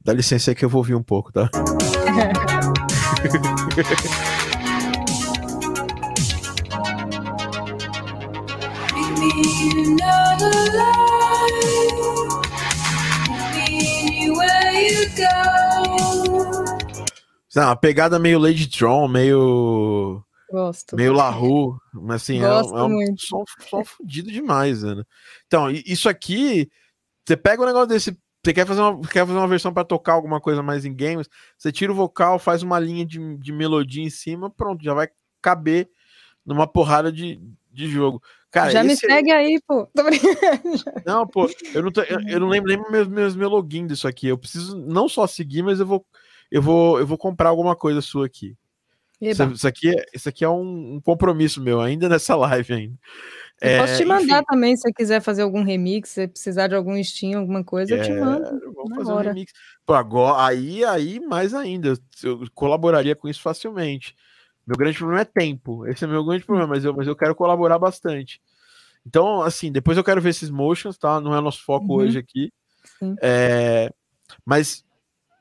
Dá 0.09 0.13
licença 0.13 0.49
aí 0.49 0.55
que 0.55 0.65
eu 0.65 0.69
vou 0.69 0.79
ouvir 0.79 0.95
um 0.95 1.03
pouco, 1.03 1.31
tá? 1.31 1.51
Lá, 17.55 17.65
Uma 17.67 17.75
pegada 17.75 18.17
meio 18.17 18.39
Lady 18.39 18.67
Tron, 18.67 19.07
meio 19.07 20.23
Gosto. 20.51 20.95
meio 20.95 21.13
Lahu, 21.13 21.77
mas 21.93 22.21
assim, 22.23 22.37
é, 22.37 22.47
Gosto 22.47 22.73
um- 22.73 22.77
é 22.77 22.83
um 23.11 23.17
som, 23.17 23.43
som 23.69 23.83
fudido 23.83 24.31
demais, 24.31 24.81
né? 24.81 25.03
Então, 25.45 25.69
isso 25.69 26.07
aqui, 26.09 26.69
você 27.27 27.35
pega 27.37 27.61
um 27.61 27.65
negócio 27.65 27.87
desse, 27.87 28.17
você 28.43 28.53
quer 28.53 28.65
fazer 28.65 28.81
uma, 28.81 29.01
quer 29.01 29.25
fazer 29.25 29.37
uma 29.37 29.47
versão 29.47 29.73
para 29.73 29.83
tocar 29.83 30.13
alguma 30.13 30.39
coisa 30.39 30.63
mais 30.63 30.85
em 30.85 30.95
games, 30.95 31.27
você 31.57 31.71
tira 31.71 31.91
o 31.91 31.95
vocal, 31.95 32.39
faz 32.39 32.63
uma 32.63 32.79
linha 32.79 33.05
de, 33.05 33.37
de 33.37 33.51
melodia 33.51 34.03
em 34.03 34.09
cima, 34.09 34.49
pronto, 34.49 34.83
já 34.83 34.93
vai 34.93 35.09
caber 35.41 35.89
numa 36.45 36.65
porrada 36.67 37.11
de, 37.11 37.39
de 37.71 37.87
jogo. 37.87 38.21
Cara, 38.51 38.71
Já 38.71 38.83
me 38.83 38.95
segue 38.95 39.31
aí, 39.31 39.59
pô. 39.67 39.87
Não, 41.05 41.27
pô, 41.27 41.49
eu 41.73 41.83
não, 41.83 41.91
tô- 41.91 42.01
eu, 42.01 42.19
eu 42.27 42.39
não 42.39 42.47
lembro 42.47 42.69
nem 42.69 42.91
meus, 42.91 43.07
meus, 43.07 43.35
meu 43.35 43.49
login 43.49 43.85
disso 43.87 44.07
aqui. 44.07 44.27
Eu 44.27 44.37
preciso 44.37 44.77
não 44.77 45.07
só 45.07 45.25
seguir, 45.27 45.61
mas 45.63 45.79
eu 45.79 45.85
vou, 45.85 46.05
eu 46.51 46.61
vou, 46.61 46.99
eu 46.99 47.05
vou 47.07 47.17
comprar 47.17 47.49
alguma 47.49 47.75
coisa 47.75 48.01
sua 48.01 48.25
aqui. 48.25 48.55
Isso, 49.21 49.43
isso 49.51 49.67
aqui 49.67 49.89
é, 49.89 50.05
isso 50.13 50.29
aqui 50.29 50.43
é 50.45 50.49
um, 50.49 50.95
um 50.95 51.01
compromisso 51.01 51.61
meu, 51.61 51.81
ainda 51.81 52.07
nessa 52.09 52.35
live 52.37 52.73
ainda. 52.73 52.95
Eu 53.61 53.77
posso 53.77 53.97
te 53.97 54.03
É, 54.03 54.05
mandar 54.05 54.23
enfim, 54.37 54.45
também, 54.45 54.75
se 54.75 54.83
você 54.83 54.93
quiser 54.93 55.21
fazer 55.21 55.41
algum 55.41 55.63
remix, 55.63 56.09
se 56.09 56.27
precisar 56.27 56.67
de 56.67 56.75
algum 56.75 57.01
Steam, 57.03 57.39
alguma 57.39 57.63
coisa, 57.63 57.93
eu 57.95 58.01
te 58.01 58.11
é, 58.11 58.19
mando. 58.19 58.43
Vamos 58.73 58.89
na 58.89 58.95
fazer 58.97 59.11
um 59.11 59.15
hora. 59.15 59.29
remix. 59.29 59.51
Pô, 59.85 59.93
agora, 59.93 60.45
aí, 60.45 60.83
aí, 60.85 61.19
mais 61.19 61.53
ainda. 61.53 61.93
Eu 62.23 62.41
colaboraria 62.53 63.15
com 63.15 63.27
isso 63.27 63.41
facilmente. 63.41 64.15
Meu 64.65 64.77
grande 64.77 64.97
problema 64.97 65.21
é 65.21 65.25
tempo. 65.25 65.85
Esse 65.87 66.05
é 66.05 66.07
meu 66.07 66.23
grande 66.23 66.45
problema, 66.45 66.69
mas 66.69 66.85
eu, 66.85 66.93
mas 66.95 67.07
eu 67.07 67.15
quero 67.15 67.35
colaborar 67.35 67.79
bastante. 67.79 68.41
Então, 69.05 69.41
assim, 69.41 69.71
depois 69.71 69.97
eu 69.97 70.03
quero 70.03 70.21
ver 70.21 70.29
esses 70.29 70.49
motions, 70.49 70.97
tá? 70.97 71.19
Não 71.21 71.35
é 71.35 71.41
nosso 71.41 71.63
foco 71.63 71.93
Uhum. 71.93 71.99
hoje 71.99 72.19
aqui. 72.19 72.51
Sim. 72.99 73.15
É, 73.21 73.91
mas 74.45 74.83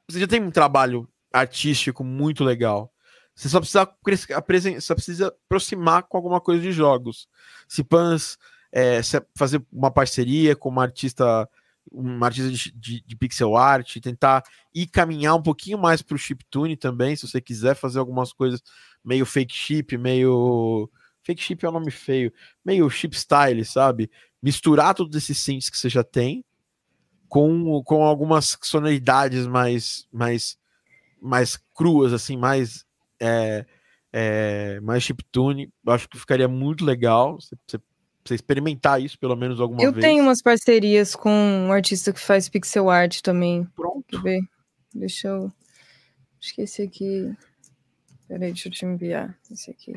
você 0.08 0.20
já 0.20 0.26
tem 0.28 0.42
um 0.42 0.50
trabalho 0.50 1.08
artístico 1.32 2.04
muito 2.04 2.44
legal. 2.44 2.92
Você 3.38 3.48
só 3.48 3.60
precisa, 3.60 4.80
só 4.80 4.94
precisa 4.96 5.28
aproximar 5.28 6.02
com 6.02 6.16
alguma 6.16 6.40
coisa 6.40 6.60
de 6.60 6.72
jogos. 6.72 7.28
Se 7.68 7.84
Pans 7.84 8.36
é, 8.72 9.00
se- 9.00 9.24
fazer 9.36 9.64
uma 9.72 9.92
parceria 9.92 10.56
com 10.56 10.68
uma 10.68 10.82
artista, 10.82 11.48
uma 11.90 12.26
artista 12.26 12.50
de, 12.50 12.72
de- 12.72 13.00
de 13.06 13.16
pixel 13.16 13.56
art, 13.56 13.96
tentar 14.00 14.42
ir 14.74 14.88
caminhar 14.88 15.36
um 15.36 15.42
pouquinho 15.42 15.78
mais 15.78 16.02
para 16.02 16.16
o 16.16 16.18
chiptune 16.18 16.76
também, 16.76 17.14
se 17.14 17.28
você 17.28 17.40
quiser 17.40 17.76
fazer 17.76 18.00
algumas 18.00 18.32
coisas 18.32 18.60
meio 19.04 19.24
fake 19.24 19.54
chip, 19.54 19.96
meio 19.96 20.90
fake 21.22 21.40
chip 21.40 21.64
é 21.64 21.68
um 21.68 21.72
nome 21.72 21.92
feio, 21.92 22.32
meio 22.64 22.90
chip 22.90 23.16
style, 23.16 23.64
sabe? 23.64 24.10
Misturar 24.42 24.94
todos 24.94 25.16
esses 25.16 25.38
synths 25.38 25.70
que 25.70 25.78
você 25.78 25.88
já 25.88 26.02
tem 26.02 26.44
com, 27.28 27.82
com 27.84 28.02
algumas 28.04 28.58
sonoridades 28.62 29.46
mais 29.46 30.08
mais 30.12 30.58
mais 31.20 31.56
cruas 31.74 32.12
assim, 32.12 32.36
mais 32.36 32.84
é, 33.20 33.66
é, 34.12 34.80
mais 34.80 35.02
chiptune, 35.02 35.72
eu 35.86 35.92
acho 35.92 36.08
que 36.08 36.18
ficaria 36.18 36.48
muito 36.48 36.84
legal 36.84 37.38
você, 37.40 37.80
experimentar 38.34 39.00
isso 39.00 39.18
pelo 39.18 39.34
menos 39.36 39.60
alguma 39.60 39.82
Eu 39.82 39.92
vez. 39.92 40.04
tenho 40.04 40.22
umas 40.22 40.42
parcerias 40.42 41.16
com 41.16 41.30
um 41.30 41.72
artista 41.72 42.12
que 42.12 42.20
faz 42.20 42.48
pixel 42.48 42.90
art 42.90 43.20
também. 43.22 43.66
Pronto. 43.74 44.04
Deixa 44.10 44.16
eu 44.18 44.22
ver. 44.22 44.40
Deixa 44.94 45.28
eu. 45.28 45.52
Acho 46.40 46.54
que 46.54 46.62
esse 46.62 46.82
aqui. 46.82 47.32
Peraí, 48.26 48.52
deixa 48.52 48.68
eu 48.68 48.72
te 48.72 48.84
enviar. 48.84 49.36
Esse 49.50 49.70
aqui. 49.70 49.94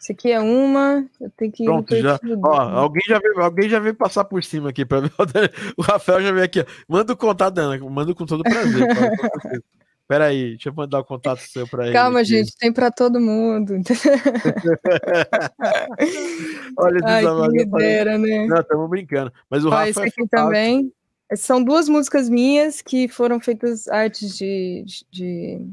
Esse 0.00 0.12
aqui 0.12 0.30
é 0.30 0.38
uma. 0.38 1.08
Eu 1.20 1.30
tenho 1.30 1.50
que 1.50 1.64
Pronto, 1.64 1.96
já. 1.96 2.20
Ó, 2.44 2.60
alguém 2.60 3.02
já 3.08 3.18
veio, 3.18 3.40
alguém 3.40 3.68
já 3.68 3.78
veio 3.78 3.94
passar 3.94 4.24
por 4.24 4.44
cima 4.44 4.70
aqui 4.70 4.84
para 4.84 5.00
ver. 5.00 5.10
O 5.76 5.82
Rafael 5.82 6.22
já 6.22 6.30
veio 6.30 6.44
aqui. 6.44 6.60
ó. 6.60 6.64
Manda 6.86 7.12
o 7.12 7.16
contato, 7.16 7.58
Ana. 7.58 7.78
Manda 7.90 8.14
com 8.14 8.26
todo 8.26 8.42
prazer. 8.42 8.86
cara, 10.04 10.04
com 10.04 10.04
certeza. 10.04 10.06
Pera 10.06 10.26
aí, 10.26 10.50
deixa 10.50 10.68
eu 10.68 10.74
mandar 10.74 11.00
o 11.00 11.04
contato 11.04 11.40
seu 11.40 11.66
para 11.66 11.84
ele. 11.84 11.92
Calma, 11.92 12.20
aqui. 12.20 12.28
gente, 12.28 12.56
tem 12.58 12.72
pra 12.72 12.90
todo 12.90 13.20
mundo. 13.20 13.74
Olha 16.78 17.00
Ai, 17.04 17.24
que 17.50 17.64
dera, 17.66 18.18
né? 18.18 18.46
Não, 18.46 18.60
estamos 18.60 18.90
brincando. 18.90 19.32
Mas 19.48 19.64
o 19.64 19.68
Ó, 19.68 19.70
Rafa 19.70 19.88
esse 19.88 20.00
é 20.00 20.04
aqui 20.04 20.20
fantástico. 20.22 20.46
também. 20.46 20.92
São 21.36 21.64
duas 21.64 21.88
músicas 21.88 22.28
minhas 22.28 22.82
que 22.82 23.08
foram 23.08 23.40
feitas 23.40 23.88
artes 23.88 24.36
de, 24.36 24.84
de, 24.86 25.06
de 25.10 25.66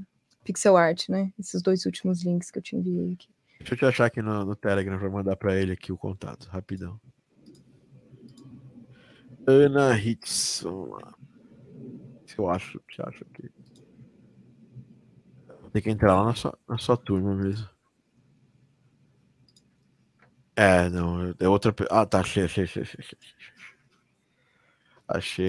pixel 0.45 0.77
art, 0.77 1.09
né? 1.09 1.31
Esses 1.37 1.61
dois 1.61 1.85
últimos 1.85 2.23
links 2.23 2.49
que 2.49 2.57
eu 2.57 2.63
te 2.63 2.75
enviei 2.75 3.13
aqui. 3.13 3.27
Deixa 3.59 3.73
eu 3.73 3.77
te 3.77 3.85
achar 3.85 4.05
aqui 4.05 4.21
no, 4.21 4.45
no 4.45 4.55
Telegram 4.55 4.97
para 4.97 5.09
mandar 5.09 5.35
para 5.35 5.53
ele 5.55 5.73
aqui 5.73 5.91
o 5.91 5.97
contato, 5.97 6.47
rapidão. 6.47 6.99
Ana 9.45 9.89
vamos 10.63 10.89
lá. 10.89 11.13
Se 12.25 12.39
eu 12.39 12.49
acho, 12.49 12.81
se 12.95 13.01
acho 13.01 13.25
aqui. 13.29 13.51
Tem 15.71 15.81
que 15.81 15.89
entrar 15.89 16.15
lá 16.15 16.25
na 16.25 16.35
sua, 16.35 16.57
na 16.67 16.77
sua 16.77 16.97
turma 16.97 17.35
mesmo. 17.35 17.67
É, 20.55 20.89
não, 20.89 21.33
é 21.39 21.47
outra. 21.47 21.73
Ah, 21.89 22.05
tá, 22.05 22.19
achei, 22.19 22.43
achei, 22.43 22.63
achei, 22.63 22.83
achei, 22.83 22.99
achei. 22.99 23.17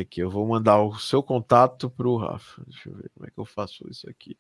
Aqui. 0.01 0.21
Eu 0.21 0.31
vou 0.31 0.47
mandar 0.47 0.83
o 0.83 0.99
seu 0.99 1.23
contato 1.23 1.91
pro 1.91 2.17
Rafa. 2.17 2.63
Deixa 2.67 2.89
eu 2.89 2.97
ver 2.97 3.11
como 3.15 3.27
é 3.27 3.31
que 3.31 3.39
eu 3.39 3.45
faço 3.45 3.89
isso 3.89 4.09
aqui. 4.09 4.37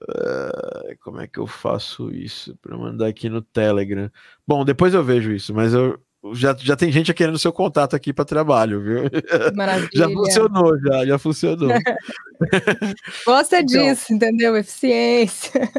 Eh, 0.00 0.96
como 1.00 1.20
é 1.20 1.26
que 1.26 1.38
eu 1.38 1.46
faço 1.46 2.10
isso 2.10 2.56
para 2.58 2.76
mandar 2.76 3.08
aqui 3.08 3.28
no 3.28 3.42
Telegram? 3.42 4.10
Bom, 4.46 4.64
depois 4.64 4.94
eu 4.94 5.02
vejo 5.02 5.32
isso, 5.32 5.54
mas 5.54 5.74
eu 5.74 6.00
já, 6.34 6.54
já 6.58 6.74
tem 6.76 6.90
gente 6.90 7.12
querendo 7.14 7.38
seu 7.38 7.52
contato 7.52 7.94
aqui 7.94 8.12
para 8.12 8.24
trabalho, 8.24 8.82
viu? 8.82 9.02
Maravilha. 9.54 9.88
Já 9.94 10.08
funcionou, 10.08 10.78
já, 10.80 11.06
já 11.06 11.18
funcionou. 11.18 11.68
Gosta 13.26 13.60
Então. 13.60 13.66
disso, 13.66 14.12
entendeu? 14.12 14.56
Eficiência. 14.56 15.60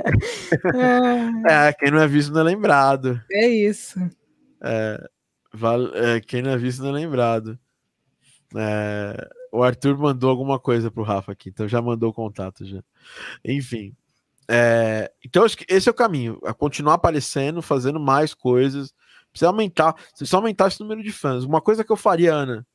Ah, 1.50 1.68
É, 1.68 1.74
quem 1.74 1.92
não 1.92 2.00
é 2.02 2.08
visto 2.08 2.32
não 2.34 2.42
é 2.42 2.44
lembrado. 2.44 3.22
é 3.32 3.48
isso. 3.48 4.00
Val- 5.54 5.94
é, 5.96 6.20
quem 6.22 6.42
não 6.42 6.52
é 6.52 6.58
visto 6.58 6.82
não 6.84 6.90
é 6.90 6.94
lembrado. 6.94 7.58
É, 8.56 9.28
o 9.52 9.64
Arthur 9.64 9.98
mandou 9.98 10.30
alguma 10.30 10.60
coisa 10.60 10.90
pro 10.92 11.04
Rafa 11.04 11.32
aqui, 11.32 11.50
então 11.50 11.68
já 11.68 11.82
mandou 11.82 12.10
o 12.10 12.14
contato 12.14 12.66
já. 12.66 12.82
Enfim. 13.46 13.96
é, 14.50 15.12
então 15.26 15.44
acho 15.44 15.58
que 15.58 15.66
esse 15.68 15.88
é 15.88 15.92
o 15.92 15.96
caminho, 15.96 16.40
é 16.46 16.54
continuar 16.54 16.96
aparecendo, 16.96 17.62
fazendo 17.62 18.00
mais 18.00 18.34
coisas. 18.34 18.94
Precisa 19.40 19.48
aumentar, 19.48 19.94
precisa 19.94 20.38
aumentar 20.38 20.68
esse 20.68 20.80
número 20.82 21.02
de 21.02 21.14
fãs. 21.14 21.46
Uma 21.46 21.62
coisa 21.62 21.84
que 21.84 21.92
eu 21.92 21.96
faria, 21.96 22.34
Ana, 22.34 22.68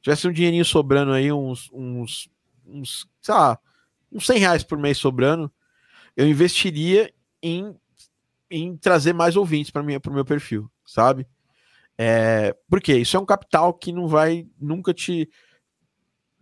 tivesse 0.00 0.28
um 0.28 0.32
dinheirinho 0.32 0.64
sobrando 0.64 1.10
aí, 1.12 1.32
uns, 1.32 1.68
uns, 1.72 2.30
uns, 2.64 3.08
sei 3.20 3.34
lá, 3.34 3.58
uns 4.10 4.24
100 4.24 4.38
reais 4.38 4.62
por 4.62 4.78
mês 4.78 4.98
sobrando, 4.98 5.50
eu 6.16 6.28
investiria 6.28 7.12
em, 7.42 7.76
em 8.48 8.76
trazer 8.76 9.12
mais 9.12 9.34
ouvintes 9.34 9.72
para 9.72 9.82
o 9.82 10.14
meu 10.14 10.24
perfil, 10.24 10.70
sabe? 10.86 11.26
É, 11.98 12.56
porque 12.70 12.96
isso 12.96 13.16
é 13.16 13.20
um 13.20 13.26
capital 13.26 13.74
que 13.74 13.90
não 13.90 14.06
vai 14.06 14.46
nunca 14.60 14.94
te. 14.94 15.28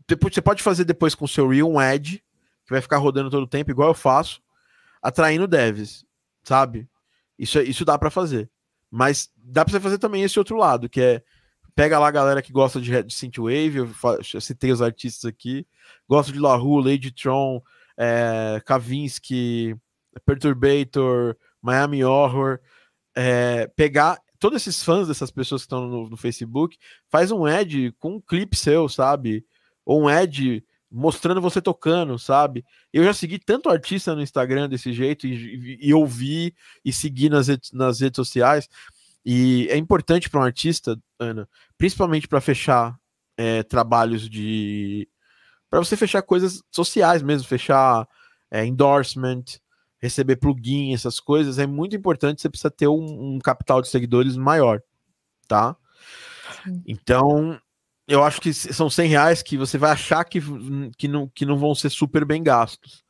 Depois, 0.06 0.34
você 0.34 0.42
pode 0.42 0.62
fazer 0.62 0.84
depois 0.84 1.14
com 1.14 1.24
o 1.24 1.28
seu 1.28 1.48
Reel 1.48 1.70
um 1.70 1.78
ad, 1.78 2.22
que 2.66 2.70
vai 2.70 2.82
ficar 2.82 2.98
rodando 2.98 3.30
todo 3.30 3.44
o 3.44 3.48
tempo, 3.48 3.70
igual 3.70 3.88
eu 3.88 3.94
faço, 3.94 4.42
atraindo 5.00 5.48
devs, 5.48 6.04
sabe? 6.42 6.86
Isso, 7.38 7.58
é- 7.58 7.62
isso 7.62 7.84
dá 7.84 7.98
para 7.98 8.10
fazer. 8.10 8.50
Mas 8.90 9.30
dá 9.36 9.64
para 9.64 9.72
você 9.72 9.80
fazer 9.80 9.98
também 9.98 10.22
esse 10.22 10.38
outro 10.38 10.56
lado, 10.56 10.88
que 10.88 11.00
é 11.00 11.22
pega 11.74 11.98
lá 11.98 12.08
a 12.08 12.12
galera 12.12 12.42
que 12.42 12.52
gosta 12.52 12.80
de, 12.80 13.02
de 13.02 13.14
Synthwave, 13.14 13.76
eu, 13.76 13.90
eu 14.34 14.40
citei 14.40 14.72
os 14.72 14.82
artistas 14.82 15.24
aqui, 15.24 15.66
gosta 16.08 16.32
de 16.32 16.38
LaRue, 16.38 16.84
Lady 16.84 17.10
Tron, 17.10 17.62
é, 17.96 18.60
Kavinsky, 18.66 19.76
Perturbator, 20.26 21.36
Miami 21.62 22.04
Horror, 22.04 22.58
é, 23.14 23.66
pegar 23.68 24.18
todos 24.38 24.60
esses 24.62 24.82
fãs 24.82 25.06
dessas 25.06 25.30
pessoas 25.30 25.62
que 25.62 25.66
estão 25.66 25.86
no, 25.86 26.08
no 26.08 26.16
Facebook, 26.16 26.76
faz 27.08 27.30
um 27.30 27.44
ad 27.44 27.92
com 27.98 28.16
um 28.16 28.20
clipe 28.20 28.56
seu, 28.56 28.88
sabe? 28.88 29.44
Ou 29.84 30.02
um 30.02 30.08
ad 30.08 30.64
mostrando 30.90 31.40
você 31.40 31.62
tocando, 31.62 32.18
sabe? 32.18 32.64
Eu 32.92 33.04
já 33.04 33.12
segui 33.14 33.38
tanto 33.38 33.68
artista 33.70 34.14
no 34.14 34.22
Instagram 34.22 34.68
desse 34.68 34.92
jeito 34.92 35.26
e, 35.26 35.78
e, 35.80 35.88
e 35.88 35.94
ouvi 35.94 36.54
e 36.84 36.92
segui 36.92 37.28
nas, 37.28 37.48
redes- 37.48 37.72
nas 37.72 38.00
redes 38.00 38.16
sociais. 38.16 38.68
E 39.24 39.68
é 39.70 39.76
importante 39.76 40.28
para 40.28 40.40
um 40.40 40.44
artista, 40.44 40.98
Ana, 41.18 41.48
principalmente 41.78 42.26
para 42.26 42.40
fechar 42.40 42.98
é, 43.36 43.62
trabalhos 43.62 44.28
de. 44.28 45.08
para 45.68 45.78
você 45.78 45.96
fechar 45.96 46.22
coisas 46.22 46.62
sociais 46.70 47.22
mesmo, 47.22 47.46
fechar 47.46 48.08
é, 48.50 48.64
endorsement, 48.64 49.44
receber 49.98 50.36
plugin, 50.36 50.94
essas 50.94 51.20
coisas, 51.20 51.58
é 51.58 51.66
muito 51.66 51.94
importante. 51.94 52.40
Você 52.40 52.48
precisa 52.48 52.70
ter 52.70 52.88
um, 52.88 53.34
um 53.34 53.38
capital 53.38 53.82
de 53.82 53.88
seguidores 53.88 54.36
maior, 54.36 54.82
tá? 55.46 55.76
Sim. 56.64 56.82
Então, 56.86 57.60
eu 58.10 58.24
acho 58.24 58.40
que 58.40 58.52
são 58.52 58.90
100 58.90 59.08
reais 59.08 59.42
que 59.42 59.56
você 59.56 59.78
vai 59.78 59.92
achar 59.92 60.24
que, 60.24 60.40
que, 60.98 61.06
não, 61.06 61.28
que 61.28 61.46
não 61.46 61.56
vão 61.56 61.76
ser 61.76 61.90
super 61.90 62.24
bem 62.24 62.42
gastos. 62.42 63.04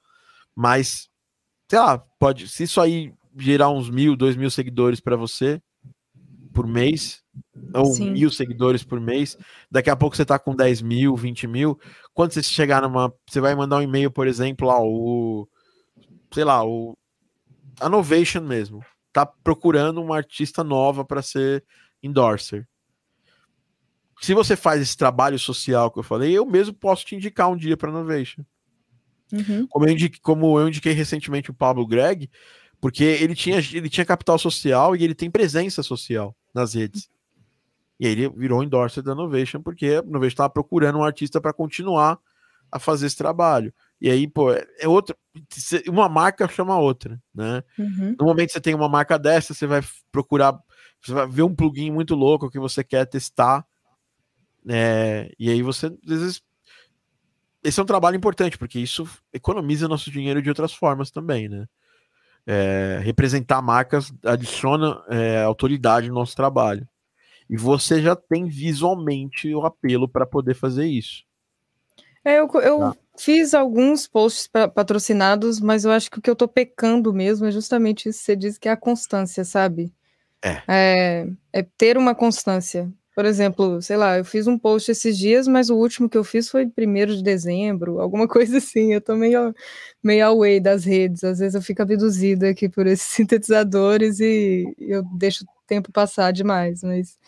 Mas, 0.55 1.09
sei 1.70 1.78
lá, 1.78 1.98
pode. 2.18 2.47
Se 2.48 2.64
isso 2.64 2.78
aí 2.82 3.14
gerar 3.39 3.70
uns 3.70 3.89
mil, 3.89 4.14
dois 4.14 4.36
mil 4.36 4.51
seguidores 4.51 5.01
para 5.01 5.16
você 5.16 5.59
por 6.52 6.66
mês, 6.66 7.22
ou 7.72 7.86
Sim. 7.86 8.10
mil 8.10 8.31
seguidores 8.31 8.85
por 8.85 9.01
mês, 9.01 9.39
daqui 9.70 9.89
a 9.89 9.97
pouco 9.97 10.14
você 10.14 10.24
tá 10.24 10.39
com 10.39 10.55
10 10.55 10.82
mil, 10.82 11.16
20 11.16 11.47
mil. 11.47 11.81
Quando 12.12 12.32
você 12.32 12.43
chegar 12.43 12.82
numa. 12.82 13.10
Você 13.27 13.40
vai 13.40 13.55
mandar 13.55 13.78
um 13.78 13.82
e-mail, 13.82 14.10
por 14.10 14.27
exemplo, 14.27 14.68
lá, 14.68 14.78
o. 14.82 15.48
Sei 16.35 16.44
lá, 16.44 16.62
o. 16.62 16.94
A 17.81 17.89
Novation 17.89 18.43
mesmo. 18.43 18.85
Tá 19.14 19.24
procurando 19.24 20.02
uma 20.02 20.16
artista 20.16 20.62
nova 20.62 21.06
para 21.06 21.22
ser 21.22 21.64
endorser 22.02 22.68
se 24.20 24.34
você 24.34 24.56
faz 24.56 24.80
esse 24.82 24.97
trabalho 24.97 25.38
social 25.38 25.90
que 25.90 25.98
eu 25.98 26.02
falei, 26.02 26.32
eu 26.32 26.44
mesmo 26.44 26.74
posso 26.74 27.05
te 27.05 27.16
indicar 27.16 27.51
um 27.51 27.56
dia 27.56 27.76
para 27.76 27.90
Novation. 27.90 28.42
Uhum. 29.32 29.66
Como 29.68 29.86
eu, 29.86 29.92
indiquei, 29.92 30.20
como 30.20 30.59
eu 30.59 30.68
indiquei 30.68 30.92
recentemente 30.92 31.51
o 31.51 31.55
Pablo 31.55 31.86
Greg, 31.86 32.28
Porque 32.80 33.05
ele 33.05 33.34
tinha, 33.34 33.59
ele 33.59 33.90
tinha 33.90 34.06
capital 34.06 34.38
social 34.38 34.97
e 34.97 35.05
ele 35.05 35.14
tem 35.14 35.30
presença 35.30 35.82
social 35.82 36.34
nas 36.55 36.74
redes. 36.74 37.10
E 37.98 38.06
aí 38.06 38.12
ele 38.12 38.28
virou 38.30 38.64
endorser 38.64 39.02
da 39.02 39.14
Novation, 39.14 39.60
porque 39.60 39.86
a 39.86 40.02
Novation 40.02 40.28
estava 40.28 40.51
procurando 40.51 40.98
um 40.98 41.05
artista 41.05 41.40
para 41.40 41.52
continuar 41.52 42.18
a 42.72 42.78
fazer 42.78 43.06
esse 43.06 43.16
trabalho. 43.16 43.74
E 44.01 44.09
aí, 44.09 44.26
pô, 44.26 44.51
é 44.52 44.88
outra. 44.88 45.14
Uma 45.86 46.09
marca 46.09 46.48
chama 46.48 46.72
a 46.72 46.78
outra, 46.78 47.20
né? 47.34 47.62
Uhum. 47.78 48.16
No 48.18 48.24
momento 48.24 48.47
que 48.47 48.52
você 48.55 48.60
tem 48.60 48.74
uma 48.74 48.88
marca 48.88 49.18
dessa, 49.18 49.52
você 49.52 49.66
vai 49.66 49.82
procurar, 50.10 50.59
você 51.02 51.12
vai 51.12 51.28
ver 51.28 51.42
um 51.42 51.55
plugin 51.55 51.90
muito 51.90 52.14
louco 52.14 52.51
que 52.51 52.59
você 52.59 52.82
quer 52.82 53.05
testar, 53.05 53.66
né? 54.65 55.28
E 55.39 55.51
aí 55.51 55.62
você, 55.62 55.87
às 55.87 55.93
vezes, 56.20 56.43
esse 57.62 57.78
é 57.78 57.82
um 57.82 57.87
trabalho 57.87 58.16
importante, 58.16 58.57
porque 58.57 58.78
isso 58.78 59.07
economiza 59.32 59.89
nosso 59.89 60.11
dinheiro 60.11 60.41
de 60.41 60.49
outras 60.49 60.73
formas 60.73 61.11
também, 61.11 61.49
né? 61.49 61.66
É, 62.47 63.01
representar 63.03 63.61
marcas 63.61 64.12
adiciona 64.24 65.03
é, 65.09 65.43
autoridade 65.43 66.09
no 66.09 66.15
nosso 66.15 66.35
trabalho. 66.35 66.89
E 67.49 67.57
você 67.57 68.01
já 68.01 68.16
tem 68.16 68.47
visualmente 68.49 69.53
o 69.55 69.65
apelo 69.66 70.09
para 70.09 70.24
poder 70.24 70.55
fazer 70.55 70.87
isso. 70.87 71.24
É, 72.24 72.39
eu, 72.39 72.49
eu 72.62 72.78
Tá. 72.78 72.97
fiz 73.19 73.55
alguns 73.55 74.07
posts 74.07 74.47
pa- 74.47 74.69
patrocinados, 74.69 75.61
mas 75.61 75.85
eu 75.85 75.91
acho 75.91 76.11
que 76.11 76.19
o 76.19 76.23
que 76.23 76.31
eu 76.31 76.37
tô 76.37 76.47
pecando 76.49 77.12
mesmo 77.12 77.47
é 77.47 77.51
justamente 77.51 78.09
isso 78.09 78.20
que 78.20 78.24
você 78.24 78.37
disse, 78.37 78.61
que 78.61 78.69
é 78.69 78.73
a 78.73 78.77
constância, 78.77 79.45
sabe? 79.45 79.93
É. 80.43 80.62
É, 80.69 81.27
é 81.53 81.62
ter 81.62 81.99
uma 81.99 82.15
constância. 82.15 82.91
Por 83.20 83.26
exemplo, 83.26 83.82
sei 83.82 83.98
lá, 83.98 84.16
eu 84.16 84.24
fiz 84.24 84.47
um 84.47 84.59
post 84.59 84.90
esses 84.90 85.18
dias, 85.18 85.47
mas 85.47 85.68
o 85.68 85.76
último 85.76 86.09
que 86.09 86.16
eu 86.16 86.24
fiz 86.24 86.48
foi 86.48 86.64
1 86.64 87.05
de 87.16 87.22
dezembro, 87.22 88.01
alguma 88.01 88.26
coisa 88.26 88.56
assim. 88.56 88.94
Eu 88.94 89.01
tô 89.02 89.14
meio, 89.14 89.55
meio 90.02 90.24
away 90.24 90.59
das 90.59 90.84
redes. 90.86 91.22
Às 91.22 91.38
vezes 91.38 91.55
eu 91.55 91.60
fico 91.60 91.82
abduzida 91.82 92.48
aqui 92.48 92.66
por 92.66 92.86
esses 92.86 93.05
sintetizadores 93.12 94.20
e 94.20 94.64
eu 94.78 95.02
deixo 95.18 95.44
o 95.44 95.48
tempo 95.66 95.92
passar 95.92 96.32
demais, 96.32 96.82
mas 96.82 97.18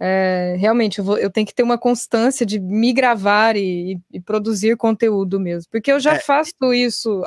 é, 0.00 0.56
realmente 0.58 0.98
eu, 0.98 1.04
vou- 1.04 1.16
eu 1.18 1.30
tenho 1.30 1.46
que 1.46 1.54
ter 1.54 1.62
uma 1.62 1.78
constância 1.78 2.44
de 2.44 2.58
me 2.58 2.92
gravar 2.92 3.56
e, 3.56 4.00
e 4.12 4.18
produzir 4.20 4.76
conteúdo 4.76 5.38
mesmo, 5.38 5.70
porque 5.70 5.92
eu 5.92 6.00
já 6.00 6.14
É. 6.14 6.18
faço 6.18 6.74
isso 6.74 7.22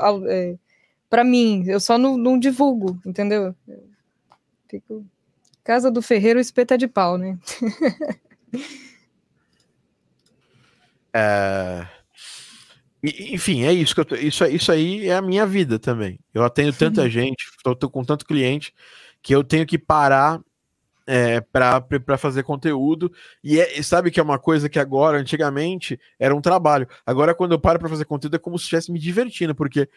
para 1.09 1.23
mim, 1.23 1.63
eu 1.67 1.79
só 1.79 1.97
não, 1.97 2.17
não 2.17 2.37
divulgo, 2.37 2.99
entendeu? 3.05 3.55
Eu 3.65 3.83
fico 4.67 5.05
casa 5.63 5.89
do 5.91 6.01
ferreiro 6.01 6.39
espeta 6.39 6.77
de 6.77 6.87
pau, 6.87 7.17
né? 7.17 7.37
É, 11.15 11.85
Enfim, 13.03 13.63
é 13.65 13.73
isso 13.73 13.93
que 13.93 13.99
eu 13.99 14.05
tô- 14.05 14.15
isso, 14.15 14.45
isso 14.45 14.71
aí 14.71 15.07
é 15.09 15.15
a 15.15 15.21
minha 15.21 15.45
vida 15.45 15.77
também. 15.77 16.17
Eu 16.33 16.43
atendo 16.43 16.71
tanta 16.71 17.09
gente, 17.09 17.45
tô, 17.61 17.75
tô 17.75 17.89
com 17.89 18.03
tanto 18.03 18.25
cliente 18.25 18.73
que 19.21 19.35
eu 19.35 19.43
tenho 19.43 19.65
que 19.65 19.77
parar 19.77 20.39
é, 21.05 21.41
para 21.41 22.17
fazer 22.17 22.43
conteúdo. 22.43 23.11
E, 23.43 23.59
é- 23.59 23.77
e 23.77 23.83
sabe 23.83 24.09
que 24.09 24.21
é 24.21 24.23
uma 24.23 24.39
coisa 24.39 24.69
que 24.69 24.79
agora, 24.79 25.17
antigamente, 25.19 25.99
era 26.17 26.33
um 26.33 26.39
trabalho. 26.39 26.87
Agora, 27.05 27.35
quando 27.35 27.51
eu 27.51 27.59
paro 27.59 27.77
para 27.77 27.89
fazer 27.89 28.05
conteúdo, 28.05 28.35
é 28.37 28.39
como 28.39 28.57
se 28.57 28.63
estivesse 28.63 28.89
me 28.91 28.99
divertindo, 28.99 29.53
porque 29.53 29.89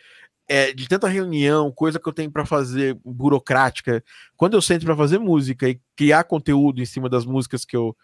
é, 0.48 0.72
de 0.72 0.88
tanta 0.88 1.08
reunião, 1.08 1.72
coisa 1.72 1.98
que 1.98 2.08
eu 2.08 2.12
tenho 2.12 2.30
para 2.30 2.46
fazer 2.46 2.98
burocrática, 3.04 4.02
quando 4.36 4.54
eu 4.54 4.62
sento 4.62 4.84
para 4.84 4.96
fazer 4.96 5.18
música 5.18 5.68
e 5.68 5.80
criar 5.96 6.24
conteúdo 6.24 6.80
em 6.80 6.86
cima 6.86 7.08
das 7.08 7.24
músicas 7.24 7.64
que 7.64 7.76
eu, 7.76 7.96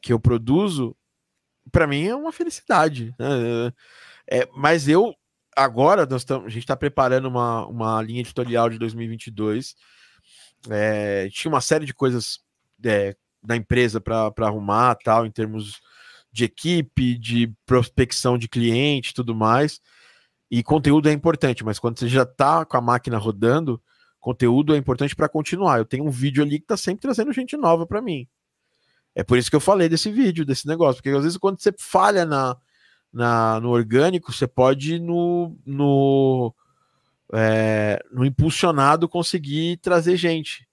que 0.00 0.12
eu 0.12 0.20
produzo, 0.20 0.96
para 1.72 1.86
mim 1.86 2.06
é 2.06 2.14
uma 2.14 2.32
felicidade. 2.32 3.14
né? 3.18 3.72
É, 4.30 4.48
mas 4.54 4.88
eu 4.88 5.14
agora 5.56 6.04
nós 6.04 6.24
tamo, 6.24 6.46
a 6.46 6.50
gente 6.50 6.64
está 6.64 6.76
preparando 6.76 7.26
uma, 7.26 7.66
uma 7.66 8.02
linha 8.02 8.20
editorial 8.20 8.68
de 8.68 8.78
2022. 8.78 9.74
É, 10.68 11.28
tinha 11.30 11.50
uma 11.50 11.60
série 11.60 11.86
de 11.86 11.94
coisas 11.94 12.40
é, 12.84 13.16
da 13.42 13.56
empresa 13.56 14.00
para 14.00 14.32
arrumar, 14.40 14.96
tal, 14.96 15.24
em 15.24 15.30
termos 15.30 15.80
de 16.30 16.44
equipe, 16.44 17.16
de 17.16 17.50
prospecção 17.64 18.36
de 18.36 18.48
cliente, 18.48 19.14
tudo 19.14 19.34
mais. 19.34 19.80
E 20.50 20.62
conteúdo 20.62 21.08
é 21.08 21.12
importante, 21.12 21.64
mas 21.64 21.78
quando 21.78 21.98
você 21.98 22.08
já 22.08 22.22
está 22.22 22.64
com 22.64 22.76
a 22.76 22.80
máquina 22.80 23.18
rodando, 23.18 23.82
conteúdo 24.20 24.74
é 24.74 24.78
importante 24.78 25.14
para 25.14 25.28
continuar. 25.28 25.78
Eu 25.78 25.84
tenho 25.84 26.04
um 26.04 26.10
vídeo 26.10 26.42
ali 26.42 26.58
que 26.58 26.64
está 26.64 26.76
sempre 26.76 27.02
trazendo 27.02 27.32
gente 27.32 27.56
nova 27.56 27.86
para 27.86 28.00
mim. 28.02 28.28
É 29.14 29.24
por 29.24 29.38
isso 29.38 29.48
que 29.48 29.56
eu 29.56 29.60
falei 29.60 29.88
desse 29.88 30.10
vídeo, 30.10 30.44
desse 30.44 30.66
negócio, 30.66 31.02
porque 31.02 31.16
às 31.16 31.22
vezes 31.22 31.38
quando 31.38 31.60
você 31.60 31.72
falha 31.78 32.26
na, 32.26 32.56
na 33.12 33.58
no 33.60 33.70
orgânico, 33.70 34.32
você 34.32 34.46
pode 34.46 34.98
no, 34.98 35.56
no, 35.64 36.54
é, 37.32 37.98
no 38.12 38.24
impulsionado 38.24 39.08
conseguir 39.08 39.78
trazer 39.78 40.16
gente. 40.16 40.65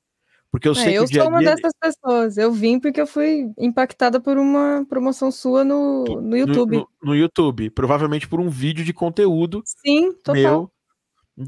Porque 0.54 0.68
eu 0.68 0.74
É, 0.74 0.76
sei 0.76 0.94
que 0.94 1.00
eu 1.00 1.08
sou 1.08 1.30
uma 1.30 1.40
dia. 1.40 1.56
dessas 1.56 1.72
pessoas. 1.82 2.38
Eu 2.38 2.52
vim 2.54 2.80
porque 2.80 3.02
eu 3.02 3.08
fui 3.08 3.52
impactada 3.58 4.22
por 4.22 4.38
uma 4.38 4.86
promoção 4.88 5.32
sua 5.32 5.64
no, 5.64 6.04
no 6.04 6.22
no- 6.22 6.38
YouTube. 6.38 6.76
No, 6.78 6.88
no 7.04 7.16
YouTube, 7.16 7.72
provavelmente 7.72 8.28
por 8.28 8.40
um 8.40 8.50
vídeo 8.50 8.86
de 8.86 8.94
conteúdo 8.94 9.64
Sim, 9.66 10.14
total. 10.24 10.36
meu. 10.36 10.72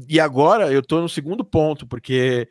E 0.08 0.18
agora 0.18 0.72
eu 0.72 0.82
tô 0.84 1.00
no 1.00 1.08
segundo 1.08 1.44
ponto, 1.44 1.86
porque 1.86 2.48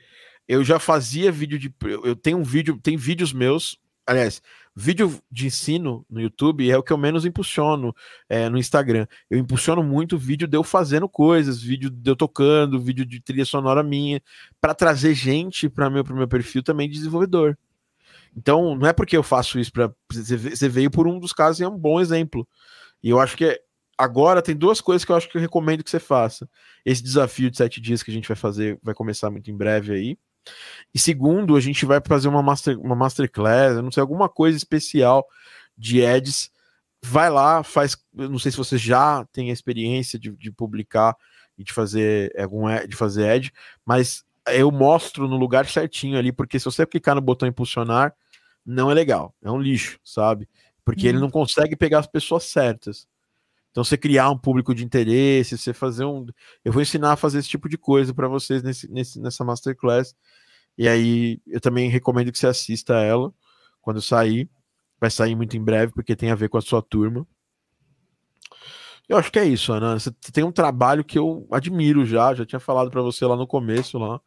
eu 0.47 0.63
já 0.63 0.79
fazia 0.79 1.29
vídeo 1.29 1.59
de. 1.59 1.75
Eu 1.83 2.15
tenho 2.15 2.37
um 2.37 2.43
vídeo, 2.43 2.79
tem 2.81 2.95
vídeos 2.95 3.33
meus. 3.33 3.77
Aliás, 4.07 4.41
vídeo 4.75 5.21
de 5.31 5.47
ensino 5.47 6.05
no 6.09 6.19
YouTube 6.19 6.69
é 6.69 6.77
o 6.77 6.83
que 6.83 6.91
eu 6.91 6.97
menos 6.97 7.25
impulsiono 7.25 7.95
é, 8.27 8.49
no 8.49 8.57
Instagram. 8.57 9.07
Eu 9.29 9.39
impulsiono 9.39 9.81
muito 9.81 10.17
vídeo 10.17 10.47
de 10.47 10.57
eu 10.57 10.63
fazendo 10.63 11.07
coisas, 11.07 11.61
vídeo 11.61 11.89
de 11.89 12.09
eu 12.09 12.15
tocando, 12.15 12.79
vídeo 12.79 13.05
de 13.05 13.21
trilha 13.21 13.45
sonora 13.45 13.81
minha, 13.81 14.21
para 14.59 14.75
trazer 14.75 15.13
gente 15.13 15.69
para 15.69 15.89
meu, 15.89 16.03
meu 16.03 16.27
perfil 16.27 16.61
também 16.61 16.89
de 16.89 16.95
desenvolvedor. 16.95 17.57
Então, 18.35 18.75
não 18.75 18.87
é 18.87 18.91
porque 18.91 19.15
eu 19.15 19.23
faço 19.23 19.57
isso 19.57 19.71
para 19.71 19.93
você 20.11 20.67
veio 20.67 20.91
por 20.91 21.07
um 21.07 21.17
dos 21.19 21.31
casos 21.31 21.61
e 21.61 21.63
é 21.63 21.67
um 21.67 21.77
bom 21.77 22.01
exemplo. 22.01 22.45
E 23.01 23.09
eu 23.09 23.19
acho 23.19 23.37
que 23.37 23.61
agora 23.97 24.41
tem 24.41 24.55
duas 24.55 24.81
coisas 24.81 25.05
que 25.05 25.11
eu 25.11 25.15
acho 25.15 25.29
que 25.29 25.37
eu 25.37 25.41
recomendo 25.41 25.83
que 25.83 25.89
você 25.89 25.99
faça. 25.99 26.49
Esse 26.85 27.01
desafio 27.01 27.49
de 27.49 27.55
sete 27.55 27.79
dias 27.79 28.03
que 28.03 28.11
a 28.11 28.13
gente 28.13 28.27
vai 28.27 28.35
fazer 28.35 28.77
vai 28.83 28.93
começar 28.93 29.31
muito 29.31 29.49
em 29.49 29.55
breve 29.55 29.93
aí. 29.93 30.17
E 30.93 30.99
segundo, 30.99 31.55
a 31.55 31.59
gente 31.59 31.85
vai 31.85 31.99
fazer 32.05 32.27
uma, 32.27 32.41
master, 32.41 32.79
uma 32.79 32.95
masterclass, 32.95 33.81
não 33.81 33.91
sei, 33.91 34.01
alguma 34.01 34.29
coisa 34.29 34.57
especial 34.57 35.25
de 35.77 36.05
ads. 36.05 36.49
Vai 37.03 37.29
lá, 37.29 37.63
faz. 37.63 37.97
Não 38.13 38.39
sei 38.39 38.51
se 38.51 38.57
você 38.57 38.77
já 38.77 39.25
tem 39.31 39.49
a 39.49 39.53
experiência 39.53 40.17
de, 40.17 40.31
de 40.31 40.51
publicar 40.51 41.15
e 41.57 41.63
de 41.63 41.71
fazer 41.73 42.33
algum 42.39 42.67
ad, 42.67 42.87
de 42.87 42.95
fazer 42.95 43.29
ad, 43.29 43.51
mas 43.85 44.23
eu 44.47 44.71
mostro 44.71 45.27
no 45.27 45.37
lugar 45.37 45.65
certinho 45.67 46.17
ali, 46.17 46.31
porque 46.31 46.59
se 46.59 46.65
você 46.65 46.85
clicar 46.85 47.15
no 47.15 47.21
botão 47.21 47.47
impulsionar, 47.47 48.13
não 48.65 48.89
é 48.89 48.93
legal, 48.93 49.33
é 49.43 49.51
um 49.51 49.59
lixo, 49.59 49.99
sabe? 50.03 50.47
Porque 50.83 51.07
ele 51.07 51.17
Uhum. 51.17 51.23
não 51.25 51.29
consegue 51.31 51.75
pegar 51.75 51.99
as 51.99 52.07
pessoas 52.07 52.43
certas. 52.43 53.07
Então, 53.75 53.83
você 53.83 53.97
criar 53.97 54.29
um 54.29 54.37
público 54.37 54.73
de 54.73 54.85
interesse, 54.85 55.57
você 55.57 55.73
fazer 55.73 56.05
um. 56.05 56.25
Eu 56.63 56.71
vou 56.71 56.81
ensinar 56.81 57.11
a 57.11 57.17
fazer 57.17 57.39
esse 57.39 57.49
tipo 57.49 57.67
de 57.67 57.77
coisa 57.77 58.13
para 58.13 58.25
vocês 58.25 58.63
nesse, 58.63 58.89
nesse, 58.89 59.19
nessa 59.19 59.43
masterclass. 59.43 60.15
E 60.77 60.87
aí, 60.87 61.41
eu 61.45 61.59
também 61.59 61.89
recomendo 61.89 62.31
que 62.31 62.39
você 62.39 62.47
assista 62.47 62.93
ela 62.93 63.33
quando 63.81 64.01
sair. 64.01 64.49
Vai 64.97 65.11
sair 65.11 65.35
muito 65.35 65.57
em 65.57 65.61
breve, 65.61 65.91
porque 65.91 66.15
tem 66.15 66.31
a 66.31 66.35
ver 66.35 66.47
com 66.47 66.57
a 66.57 66.61
sua 66.61 66.81
turma. 66.81 67.27
Eu 69.09 69.17
acho 69.17 69.29
que 69.29 69.39
é 69.39 69.43
isso, 69.43 69.73
Ana. 69.73 69.99
Você 69.99 70.09
tem 70.31 70.45
um 70.45 70.53
trabalho 70.53 71.03
que 71.03 71.19
eu 71.19 71.45
admiro 71.51 72.05
já. 72.05 72.33
Já 72.33 72.45
tinha 72.45 72.61
falado 72.61 72.89
para 72.89 73.01
você 73.01 73.25
lá 73.25 73.35
no 73.35 73.45
começo, 73.45 73.97
lá. 73.97 74.21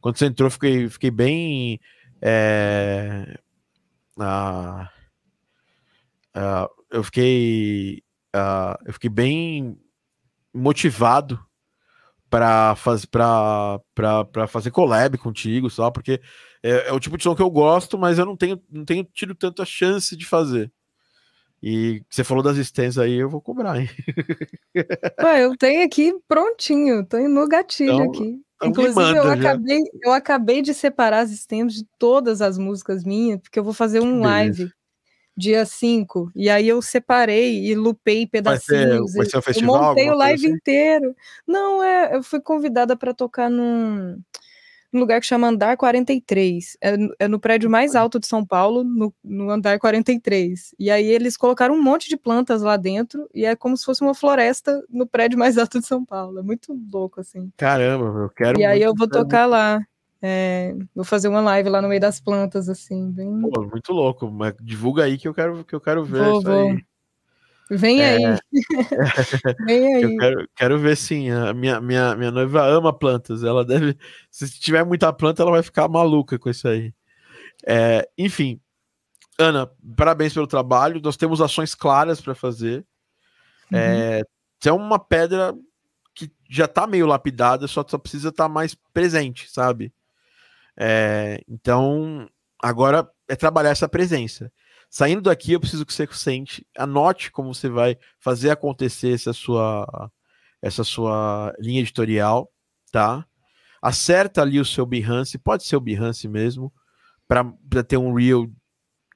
Quando 0.00 0.16
você 0.18 0.26
entrou, 0.26 0.48
fiquei, 0.48 0.88
fiquei 0.88 1.10
bem. 1.10 1.80
é, 2.22 3.40
ah, 4.20 4.88
ah, 6.32 6.68
eu 6.92 7.02
fiquei. 7.02 8.04
Ah, 8.34 8.78
eu 8.84 8.92
fiquei 8.92 9.08
bem 9.08 9.78
motivado 10.52 11.38
para 12.28 12.74
fazer 12.76 13.06
para 13.06 13.80
fazer 14.48 14.70
collab 14.72 15.16
contigo, 15.18 15.70
só 15.70 15.90
porque 15.90 16.20
é, 16.62 16.88
é 16.88 16.92
o 16.92 16.98
tipo 16.98 17.16
de 17.16 17.22
som 17.22 17.34
que 17.34 17.42
eu 17.42 17.50
gosto, 17.50 17.96
mas 17.96 18.18
eu 18.18 18.26
não 18.26 18.36
tenho 18.36 18.60
não 18.70 18.84
tenho 18.84 19.04
tido 19.04 19.34
tanta 19.34 19.64
chance 19.64 20.16
de 20.16 20.26
fazer. 20.26 20.72
E 21.62 22.02
você 22.10 22.22
falou 22.22 22.42
das 22.42 22.56
stands 22.58 22.98
aí, 22.98 23.14
eu 23.14 23.30
vou 23.30 23.40
cobrar, 23.40 23.80
hein? 23.80 23.88
Ué, 25.22 25.44
eu 25.44 25.56
tenho 25.56 25.84
aqui 25.86 26.12
prontinho, 26.28 27.06
tô 27.06 27.18
no 27.28 27.48
gatilho 27.48 27.92
Então- 27.94 28.10
aqui. 28.10 28.40
então 28.56 28.68
Inclusive, 28.68 29.16
eu 29.16 29.24
já. 29.24 29.32
acabei, 29.34 29.80
eu 30.02 30.12
acabei 30.12 30.60
de 30.62 30.74
separar 30.74 31.20
as 31.20 31.30
stems 31.30 31.74
de 31.74 31.84
todas 31.98 32.42
as 32.42 32.58
músicas 32.58 33.02
minhas, 33.04 33.40
porque 33.40 33.58
eu 33.58 33.64
vou 33.64 33.72
fazer 33.72 34.00
um 34.00 34.20
beleza. 34.20 34.26
live 34.28 34.72
dia 35.36 35.64
5, 35.66 36.30
e 36.34 36.48
aí 36.48 36.68
eu 36.68 36.80
separei 36.80 37.66
e 37.66 37.74
lupei 37.74 38.18
Vai 38.18 38.22
ser, 38.24 38.30
pedacinhos. 38.30 39.14
vai 39.14 39.26
ser 39.26 39.36
um 39.36 39.38
eu 39.38 39.42
festival? 39.42 39.84
montei 39.88 40.08
o 40.10 40.14
live 40.14 40.46
assim? 40.46 40.54
inteiro. 40.54 41.14
Não, 41.46 41.82
é, 41.82 42.14
eu 42.16 42.22
fui 42.22 42.40
convidada 42.40 42.96
para 42.96 43.12
tocar 43.12 43.50
num, 43.50 44.16
num 44.92 45.00
lugar 45.00 45.20
que 45.20 45.26
chama 45.26 45.48
Andar 45.48 45.76
43. 45.76 46.76
É, 46.80 46.96
no- 46.96 47.14
é 47.18 47.26
no 47.26 47.40
prédio 47.40 47.68
mais 47.68 47.94
alto 47.96 48.20
de 48.20 48.26
São 48.28 48.46
Paulo, 48.46 48.84
no, 48.84 49.12
no 49.24 49.50
Andar 49.50 49.78
43. 49.80 50.74
E 50.78 50.90
aí 50.90 51.04
eles 51.06 51.36
colocaram 51.36 51.74
um 51.74 51.82
monte 51.82 52.08
de 52.08 52.16
plantas 52.16 52.62
lá 52.62 52.76
dentro 52.76 53.28
e 53.34 53.44
é 53.44 53.56
como 53.56 53.76
se 53.76 53.84
fosse 53.84 54.02
uma 54.02 54.14
floresta 54.14 54.84
no 54.88 55.06
prédio 55.06 55.38
mais 55.38 55.56
alto 55.58 55.80
de 55.80 55.86
São 55.86 56.04
Paulo. 56.04 56.38
É 56.38 56.42
muito 56.42 56.72
louco, 56.92 57.20
assim. 57.20 57.50
Caramba, 57.56 58.20
eu 58.20 58.30
quero. 58.30 58.60
e 58.60 58.64
aí 58.64 58.78
muito, 58.78 58.84
eu 58.90 58.94
vou 58.94 59.08
tocar 59.08 59.46
lá. 59.46 59.80
É, 60.26 60.74
vou 60.94 61.04
fazer 61.04 61.28
uma 61.28 61.42
live 61.42 61.68
lá 61.68 61.82
no 61.82 61.88
meio 61.88 62.00
das 62.00 62.18
plantas, 62.18 62.70
assim, 62.70 63.10
bem. 63.12 63.30
muito- 63.30 63.50
pô, 63.60 63.66
muito 63.66 63.92
louco, 63.92 64.30
mas 64.30 64.54
divulga 64.58 65.04
aí 65.04 65.18
que 65.18 65.28
eu 65.28 65.34
quero, 65.34 65.62
que 65.66 65.74
eu 65.74 65.80
quero 65.82 66.02
ver 66.02 66.22
Vou, 66.24 66.38
isso 66.38 66.42
vou. 66.48 66.70
aí. 66.70 66.84
Vem 67.70 68.00
É. 68.02 68.16
aí. 68.16 68.38
Vem 69.66 69.94
aí. 69.96 70.02
Eu 70.02 70.16
quero, 70.18 70.48
quero 70.56 70.78
ver 70.78 70.96
sim. 70.96 71.30
A 71.30 71.52
minha, 71.52 71.78
minha, 71.78 72.16
minha 72.16 72.30
noiva 72.30 72.64
ama 72.66 72.90
plantas. 72.90 73.44
Ela 73.44 73.64
deve. 73.66 73.98
Se 74.30 74.48
tiver 74.58 74.82
muita 74.82 75.12
planta, 75.12 75.42
ela 75.42 75.50
vai 75.50 75.62
ficar 75.62 75.88
maluca 75.88 76.38
com 76.38 76.48
isso 76.48 76.66
aí. 76.68 76.94
É, 77.66 78.08
enfim, 78.16 78.58
Ana, 79.38 79.70
parabéns 79.94 80.32
pelo 80.32 80.46
trabalho. 80.46 81.00
Nós 81.02 81.16
temos 81.18 81.42
ações 81.42 81.74
claras 81.74 82.18
para 82.20 82.34
fazer. 82.34 82.78
Uhum. 83.70 83.78
É, 83.78 84.22
é 84.64 84.72
uma 84.72 84.98
pedra 84.98 85.54
que 86.14 86.30
já 86.48 86.66
tá 86.66 86.86
meio 86.86 87.06
lapidada, 87.06 87.66
só, 87.66 87.84
só 87.86 87.98
precisa 87.98 88.30
estar 88.30 88.48
mais 88.48 88.74
presente, 88.94 89.50
sabe? 89.50 89.92
É, 90.78 91.40
então, 91.48 92.28
agora 92.62 93.08
é 93.28 93.36
trabalhar 93.36 93.70
essa 93.70 93.88
presença. 93.88 94.52
Saindo 94.90 95.22
daqui, 95.22 95.52
eu 95.52 95.60
preciso 95.60 95.84
que 95.84 95.92
você 95.92 96.06
sente, 96.12 96.66
anote 96.78 97.30
como 97.32 97.52
você 97.52 97.68
vai 97.68 97.96
fazer 98.20 98.50
acontecer 98.50 99.12
essa 99.12 99.32
sua, 99.32 100.10
essa 100.62 100.84
sua 100.84 101.52
linha 101.58 101.80
editorial, 101.80 102.50
tá? 102.92 103.26
Acerta 103.82 104.42
ali 104.42 104.60
o 104.60 104.64
seu 104.64 104.86
Behance, 104.86 105.36
pode 105.36 105.64
ser 105.64 105.76
o 105.76 105.80
Behance 105.80 106.28
mesmo, 106.28 106.72
para 107.26 107.82
ter 107.86 107.96
um 107.96 108.14
reel 108.14 108.50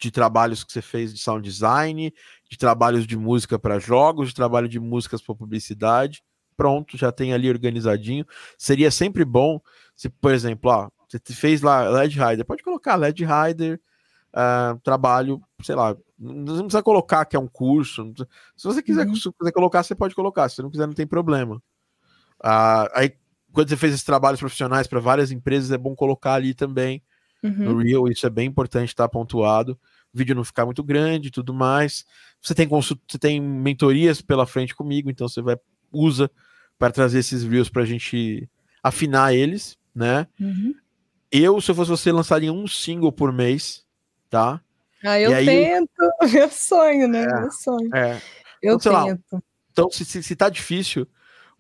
de 0.00 0.10
trabalhos 0.10 0.62
que 0.62 0.72
você 0.72 0.82
fez 0.82 1.12
de 1.12 1.20
sound 1.20 1.42
design, 1.42 2.12
de 2.50 2.58
trabalhos 2.58 3.06
de 3.06 3.16
música 3.16 3.58
para 3.58 3.78
jogos, 3.78 4.28
de 4.28 4.34
trabalho 4.34 4.68
de 4.68 4.78
músicas 4.78 5.20
para 5.20 5.34
publicidade. 5.34 6.22
Pronto, 6.56 6.96
já 6.96 7.12
tem 7.12 7.32
ali 7.32 7.48
organizadinho. 7.48 8.26
Seria 8.56 8.90
sempre 8.90 9.24
bom 9.24 9.60
se, 9.94 10.08
por 10.08 10.32
exemplo, 10.32 10.70
ó, 10.70 10.90
você 11.08 11.34
fez 11.34 11.62
lá 11.62 11.84
LED 12.02 12.18
Rider, 12.18 12.44
pode 12.44 12.62
colocar 12.62 12.96
LED 12.96 13.24
Rider, 13.24 13.80
ah, 14.32 14.76
trabalho, 14.82 15.40
sei 15.62 15.74
lá, 15.74 15.96
não 16.18 16.44
precisa 16.64 16.82
colocar 16.82 17.24
que 17.24 17.36
é 17.36 17.38
um 17.38 17.48
curso. 17.48 18.12
Se 18.56 18.64
você 18.66 18.82
quiser, 18.82 19.06
Uhum. 19.06 19.14
se 19.14 19.30
quiser 19.32 19.52
colocar, 19.52 19.82
você 19.82 19.94
pode 19.94 20.14
colocar. 20.14 20.48
Se 20.48 20.56
você 20.56 20.62
não 20.62 20.70
quiser, 20.70 20.86
não 20.86 20.94
tem 20.94 21.06
problema. 21.06 21.62
Ah, 22.42 22.88
aí, 22.94 23.12
quando 23.52 23.68
você 23.68 23.76
fez 23.76 23.94
esses 23.94 24.04
trabalhos 24.04 24.40
profissionais 24.40 24.86
para 24.86 25.00
várias 25.00 25.30
empresas, 25.30 25.70
é 25.70 25.78
bom 25.78 25.94
colocar 25.94 26.34
ali 26.34 26.54
também 26.54 27.02
Uhum. 27.42 27.72
no 27.74 27.78
Reel, 27.78 28.08
isso 28.08 28.26
é 28.26 28.30
bem 28.30 28.48
importante 28.48 28.88
estar 28.88 29.08
pontuado. 29.08 29.78
O 30.12 30.18
vídeo 30.18 30.34
não 30.34 30.44
ficar 30.44 30.64
muito 30.64 30.82
grande 30.82 31.28
e 31.28 31.30
tudo 31.30 31.54
mais. 31.54 32.04
Você 32.42 32.54
tem 32.54 32.66
consul- 32.68 32.98
você 33.08 33.18
tem 33.18 33.40
mentorias 33.40 34.20
pela 34.20 34.46
frente 34.46 34.74
comigo, 34.74 35.08
então 35.10 35.28
você 35.28 35.40
vai 35.40 35.56
usa 35.92 36.30
para 36.78 36.90
trazer 36.92 37.20
esses 37.20 37.44
Reels 37.44 37.68
para 37.70 37.82
a 37.82 37.86
gente 37.86 38.48
afinar 38.82 39.32
eles, 39.34 39.76
né? 39.94 40.26
Uhum. 40.40 40.74
Eu, 41.30 41.60
se 41.60 41.70
eu 41.70 41.74
fosse 41.74 41.90
você, 41.90 42.10
lançaria 42.12 42.52
um 42.52 42.66
single 42.66 43.12
por 43.12 43.32
mês, 43.32 43.84
tá? 44.30 44.60
Ah, 45.04 45.20
eu 45.20 45.32
aí- 45.34 45.44
tento. 45.46 45.90
Meu 46.32 46.48
sonho, 46.50 47.06
né? 47.08 47.26
Meu 47.26 47.50
sonho. 47.50 47.94
É. 47.94 48.20
Eu 48.62 48.76
Então, 48.76 48.80
sei 48.80 48.92
lá, 48.92 49.04
tento. 49.04 49.44
Então, 49.70 49.90
se, 49.90 50.04
se, 50.04 50.22
se 50.22 50.34
tá 50.34 50.48
difícil, 50.48 51.06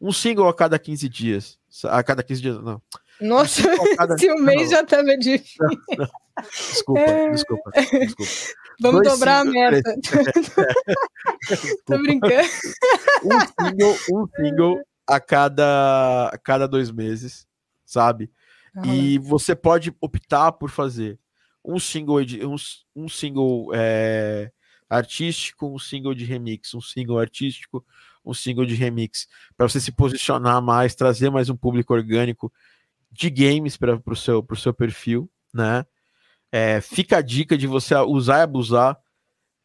um 0.00 0.10
single 0.12 0.48
a 0.48 0.54
cada 0.54 0.78
15 0.78 1.08
dias. 1.08 1.58
A 1.84 2.02
cada 2.02 2.22
15 2.22 2.40
dias, 2.42 2.62
não. 2.62 2.82
Nossa, 3.20 3.62
a 3.72 3.96
cada- 3.96 4.16
se 4.18 4.30
o 4.30 4.38
mês 4.38 4.62
não, 4.62 4.76
já 4.78 4.84
tava 4.84 5.16
difícil. 5.18 5.66
Desculpa, 6.40 7.00
É. 7.00 7.30
desculpa, 7.30 7.70
desculpa. 7.72 8.32
Vamos 8.80 9.02
Dois 9.02 9.18
dobrar 9.18 9.40
a 9.40 9.44
singles, 9.44 9.82
meta. 9.82 9.94
Tô 11.48 11.54
desculpa. 11.54 11.98
brincando. 11.98 12.48
um 13.24 13.40
single, 13.68 13.96
um 14.12 14.28
single 14.36 14.80
a 15.06 15.20
cada, 15.20 16.28
a 16.32 16.38
cada 16.38 16.66
dois 16.68 16.90
meses, 16.90 17.46
sabe? 17.84 18.30
E 18.86 19.18
você 19.18 19.54
pode 19.54 19.92
optar 20.00 20.52
por 20.52 20.70
fazer 20.70 21.18
um 21.64 21.78
single, 21.78 22.18
um, 22.20 22.56
um 23.04 23.08
single 23.08 23.70
é, 23.74 24.50
artístico, 24.88 25.66
um 25.74 25.78
single 25.78 26.14
de 26.14 26.24
remix, 26.24 26.74
um 26.74 26.80
single 26.80 27.18
artístico, 27.18 27.84
um 28.24 28.32
single 28.34 28.64
de 28.66 28.74
remix, 28.74 29.26
para 29.56 29.68
você 29.68 29.80
se 29.80 29.90
posicionar 29.92 30.62
mais, 30.62 30.94
trazer 30.94 31.30
mais 31.30 31.48
um 31.48 31.56
público 31.56 31.92
orgânico 31.94 32.52
de 33.10 33.30
games 33.30 33.76
para 33.76 34.00
o 34.06 34.16
seu, 34.16 34.42
pro 34.42 34.56
seu 34.56 34.72
perfil, 34.72 35.30
né? 35.52 35.84
É, 36.50 36.80
fica 36.80 37.18
a 37.18 37.22
dica 37.22 37.58
de 37.58 37.66
você 37.66 37.94
usar 37.96 38.38
e 38.38 38.42
abusar 38.42 38.98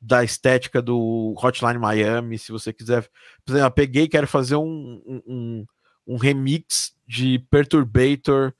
da 0.01 0.21
estética 0.23 0.81
do 0.81 1.33
Hotline 1.41 1.79
Miami, 1.79 2.37
se 2.37 2.51
você 2.51 2.73
quiser. 2.73 3.03
Por 3.45 3.53
exemplo, 3.53 3.67
eu 3.67 3.71
peguei 3.71 4.03
e 4.03 4.09
quero 4.09 4.27
fazer 4.27 4.57
um, 4.57 5.01
um- 5.25 5.65
um 6.05 6.17
remix 6.17 6.93
de 7.07 7.39
Perturbator. 7.49 8.53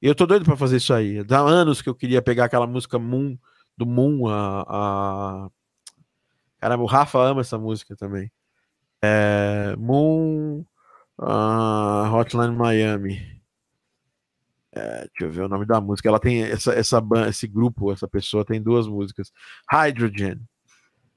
Eu 0.00 0.14
tô 0.14 0.26
doido 0.26 0.44
para 0.44 0.56
fazer 0.56 0.76
isso 0.76 0.92
aí. 0.92 1.24
Há 1.30 1.38
anos 1.38 1.80
que 1.80 1.88
eu 1.88 1.94
queria 1.94 2.20
pegar 2.20 2.44
aquela 2.44 2.66
música 2.66 2.98
Moon, 2.98 3.36
do 3.76 3.86
Moon, 3.86 4.28
a. 4.28 4.64
a... 4.68 5.50
Caramba, 6.58 6.82
o 6.82 6.86
Rafa 6.86 7.18
ama 7.18 7.40
essa 7.40 7.58
música 7.58 7.96
também. 7.96 8.30
É, 9.02 9.74
Moon, 9.78 10.64
ah, 11.18 12.10
Hotline 12.12 12.54
Miami. 12.54 13.36
É, 14.72 15.08
deixa 15.08 15.24
eu 15.24 15.30
ver 15.30 15.42
o 15.42 15.48
nome 15.48 15.64
da 15.64 15.80
música. 15.80 16.08
Ela 16.08 16.20
tem 16.20 16.42
essa, 16.42 16.72
essa 16.72 17.02
esse 17.28 17.46
grupo, 17.46 17.92
essa 17.92 18.06
pessoa 18.06 18.44
tem 18.44 18.62
duas 18.62 18.86
músicas. 18.86 19.32
Hydrogen. 19.70 20.40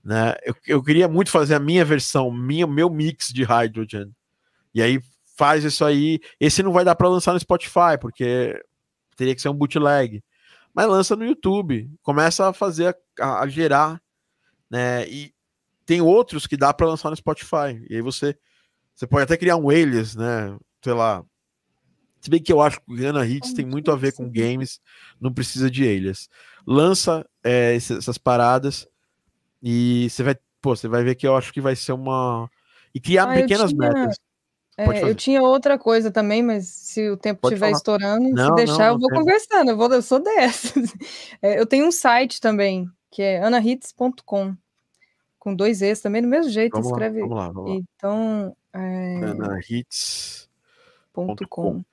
Né? 0.03 0.33
Eu, 0.43 0.55
eu 0.65 0.83
queria 0.83 1.07
muito 1.09 1.29
fazer 1.29 1.55
a 1.55 1.59
minha 1.59 1.83
versão, 1.83 2.31
minha, 2.31 2.65
meu 2.65 2.89
mix 2.89 3.27
de 3.27 3.43
Hydrogen. 3.43 4.11
E 4.73 4.81
aí 4.81 5.01
faz 5.37 5.63
isso 5.63 5.83
aí. 5.83 6.19
Esse 6.39 6.63
não 6.63 6.71
vai 6.71 6.85
dar 6.85 6.95
para 6.95 7.09
lançar 7.09 7.33
no 7.33 7.39
Spotify, 7.39 7.97
porque 7.99 8.61
teria 9.19 9.35
que 9.35 9.41
ser 9.41 9.49
um 9.49 9.53
bootleg. 9.53 10.23
Mas 10.73 10.87
lança 10.87 11.13
no 11.15 11.25
YouTube. 11.25 11.91
Começa 12.01 12.47
a 12.47 12.53
fazer, 12.53 12.97
a, 13.19 13.41
a 13.41 13.47
gerar. 13.47 14.01
Né? 14.69 15.05
E 15.09 15.33
tem 15.85 15.99
outros 15.99 16.47
que 16.47 16.55
dá 16.55 16.73
para 16.73 16.87
lançar 16.87 17.09
no 17.09 17.15
Spotify. 17.17 17.83
E 17.89 17.95
aí 17.95 18.01
você, 18.01 18.37
você 18.95 19.05
pode 19.05 19.23
até 19.23 19.35
criar 19.35 19.57
um 19.57 19.69
alias, 19.69 20.15
né? 20.15 20.57
Sei 20.81 20.93
lá. 20.93 21.23
Se 22.21 22.29
bem 22.29 22.41
que 22.41 22.51
eu 22.53 22.61
acho 22.61 22.79
que 22.81 22.91
o 22.91 22.95
Gana 22.95 23.25
Hits 23.25 23.53
tem 23.53 23.65
muito 23.65 23.91
a 23.91 23.95
ver 23.95 24.13
com 24.13 24.29
games, 24.29 24.79
não 25.19 25.33
precisa 25.33 25.69
de 25.69 25.83
alias. 25.83 26.29
Lança 26.65 27.25
é, 27.43 27.75
essas 27.75 28.17
paradas 28.17 28.87
e 29.61 30.07
você 30.09 30.23
vai, 30.23 30.35
pô, 30.61 30.75
você 30.75 30.87
vai 30.87 31.03
ver 31.03 31.15
que 31.15 31.25
eu 31.27 31.35
acho 31.35 31.51
que 31.53 31.61
vai 31.61 31.75
ser 31.75 31.91
uma 31.93 32.49
e 32.93 32.99
criar 32.99 33.23
Ah, 33.31 33.33
pequenas 33.35 33.71
tinha- 33.71 33.89
metas. 33.89 34.17
É, 34.79 35.03
eu 35.03 35.15
tinha 35.15 35.41
outra 35.41 35.77
coisa 35.77 36.09
também, 36.11 36.41
mas 36.41 36.67
se 36.67 37.09
o 37.09 37.17
tempo 37.17 37.47
estiver 37.47 37.71
estourando, 37.71 38.29
Não, 38.29 38.49
se 38.49 38.55
deixar, 38.55 38.87
não, 38.87 38.93
eu 38.93 38.99
vou 38.99 39.09
tem. 39.09 39.19
conversando. 39.19 39.71
Eu, 39.71 39.77
vou, 39.77 39.91
eu 39.93 40.01
sou 40.01 40.19
dessas. 40.23 40.93
É, 41.41 41.59
eu 41.59 41.65
tenho 41.65 41.85
um 41.87 41.91
site 41.91 42.39
também, 42.39 42.89
que 43.11 43.21
é 43.21 43.43
anahits.com, 43.43 44.55
com 45.37 45.55
dois 45.55 45.81
Es 45.81 45.99
também, 46.01 46.21
do 46.21 46.27
mesmo 46.27 46.51
jeito, 46.51 46.73
Vamos 46.73 46.91
lá, 46.91 46.97
escreve. 46.97 47.19
vamos 47.21 47.35
lá, 47.37 47.51
vamos 47.51 47.69
lá. 47.71 47.75
Então, 47.75 48.55
é, 48.73 49.19
Gana 49.19 49.59
Hits. 49.69 50.49
ponto 51.13 51.47
com. 51.47 51.73
.com. 51.73 51.83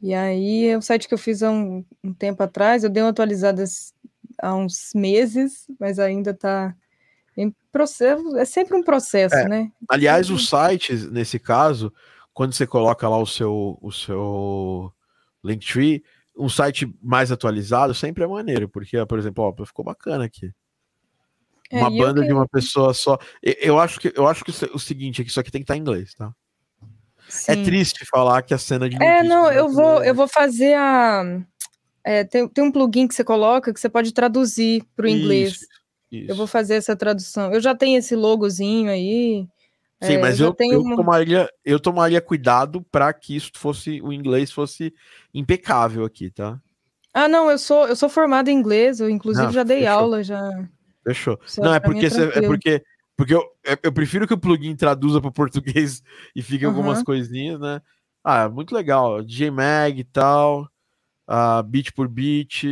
E 0.00 0.14
aí 0.14 0.68
é 0.68 0.78
um 0.78 0.80
site 0.80 1.08
que 1.08 1.14
eu 1.14 1.18
fiz 1.18 1.42
há 1.42 1.50
um, 1.50 1.84
um 2.04 2.14
tempo 2.14 2.42
atrás, 2.42 2.84
eu 2.84 2.90
dei 2.90 3.02
uma 3.02 3.10
atualizada 3.10 3.64
há 4.40 4.54
uns 4.54 4.92
meses, 4.94 5.66
mas 5.78 5.98
ainda 5.98 6.30
está 6.30 6.74
em 7.38 7.54
processo, 7.70 8.36
é 8.36 8.44
sempre 8.44 8.76
um 8.76 8.82
processo, 8.82 9.36
É. 9.36 9.48
né? 9.48 9.70
Aliás, 9.88 10.28
os 10.28 10.48
sites, 10.48 11.08
nesse 11.10 11.38
caso, 11.38 11.92
quando 12.34 12.52
você 12.52 12.66
coloca 12.66 13.08
lá 13.08 13.16
o 13.18 13.26
seu, 13.26 13.78
o 13.80 13.92
seu 13.92 14.92
Linktree, 15.44 16.02
um 16.36 16.48
site 16.48 16.92
mais 17.02 17.30
atualizado 17.32 17.94
sempre 17.94 18.24
é 18.24 18.26
maneiro, 18.26 18.68
porque, 18.68 19.04
por 19.06 19.18
exemplo, 19.18 19.44
ó, 19.44 19.64
ficou 19.64 19.84
bacana 19.84 20.24
aqui. 20.24 20.50
É, 21.70 21.78
Uma 21.78 21.90
banda 21.90 22.22
que- 22.22 22.26
de 22.26 22.32
uma 22.32 22.48
pessoa 22.48 22.92
só. 22.94 23.18
Eu, 23.42 23.54
eu 23.60 23.78
acho 23.78 24.00
que, 24.00 24.12
eu 24.16 24.26
acho 24.26 24.42
que 24.44 24.50
o 24.50 24.52
se- 24.54 24.70
o 24.72 24.78
seguinte 24.78 25.20
é 25.20 25.24
que 25.24 25.30
isso 25.30 25.38
aqui 25.38 25.50
tem 25.50 25.60
que 25.60 25.64
estar 25.64 25.76
em 25.76 25.80
inglês, 25.80 26.14
tá? 26.14 26.32
É 27.46 27.54
Sim. 27.54 27.62
triste 27.62 28.06
falar 28.06 28.40
que 28.42 28.54
a 28.54 28.58
cena 28.58 28.88
de 28.88 28.96
É, 29.02 29.22
não, 29.22 29.52
eu 29.52 29.68
vou, 29.68 30.02
eu 30.02 30.14
vou 30.14 30.26
fazer 30.26 30.74
a. 30.74 31.22
é, 32.02 32.24
tem, 32.24 32.48
tem 32.48 32.64
um 32.64 32.72
plugin 32.72 33.06
que 33.06 33.14
você 33.14 33.22
coloca 33.22 33.72
que 33.74 33.78
você 33.78 33.88
pode 33.88 34.12
traduzir 34.14 34.82
para 34.96 35.04
o 35.04 35.08
inglês. 35.08 35.56
Isso, 35.56 35.66
isso. 36.10 36.30
Eu 36.30 36.36
vou 36.36 36.46
fazer 36.46 36.74
essa 36.74 36.96
tradução. 36.96 37.52
Eu 37.52 37.60
já 37.60 37.74
tenho 37.74 37.98
esse 37.98 38.14
logozinho 38.16 38.90
aí. 38.90 39.46
Sim, 40.00 40.14
é, 40.14 40.18
mas 40.18 40.38
eu, 40.40 40.54
tenho 40.54 40.74
eu, 40.76 40.82
uma- 40.82 40.96
tomaria, 40.96 41.50
eu 41.64 41.80
tomaria 41.80 42.20
cuidado 42.20 42.82
para 42.90 43.12
que 43.12 43.34
isso 43.34 43.50
fosse 43.56 44.00
o 44.00 44.12
inglês 44.12 44.52
fosse 44.52 44.94
impecável 45.34 46.04
aqui, 46.04 46.30
tá? 46.30 46.60
Ah, 47.12 47.26
não, 47.28 47.50
eu 47.50 47.58
sou, 47.58 47.88
eu 47.88 47.96
sou 47.96 48.08
formada 48.08 48.50
em 48.50 48.54
inglês, 48.54 49.00
eu 49.00 49.10
inclusive 49.10 49.46
Não, 49.46 49.52
já 49.52 49.62
dei 49.64 49.80
fechou. 49.80 49.92
aula, 49.98 50.22
já. 50.22 50.40
Fechou. 51.04 51.40
Isso 51.44 51.60
Não, 51.60 51.72
é 51.72 51.76
é 51.76 51.80
porque, 51.80 52.06
é 52.06 52.10
tranquilo. 52.10 52.46
porque, 52.46 52.84
porque 53.16 53.34
eu, 53.34 53.42
é- 53.66 53.78
eu 53.82 53.92
prefiro 53.92 54.26
que 54.28 54.34
o 54.34 54.38
plugin 54.38 54.76
traduza 54.76 55.20
para 55.20 55.32
português 55.32 56.02
e 56.36 56.42
fique 56.42 56.64
algumas 56.64 56.98
Aham. 56.98 57.04
coisinhas, 57.04 57.58
né? 57.58 57.80
Ah, 58.22 58.48
muito 58.48 58.74
legal. 58.74 59.22
DJ 59.22 59.50
Mag 59.50 59.98
e 59.98 60.04
tal. 60.04 60.68
a 61.26 61.62
beat 61.62 61.92
por 61.94 62.08
beat. 62.08 62.64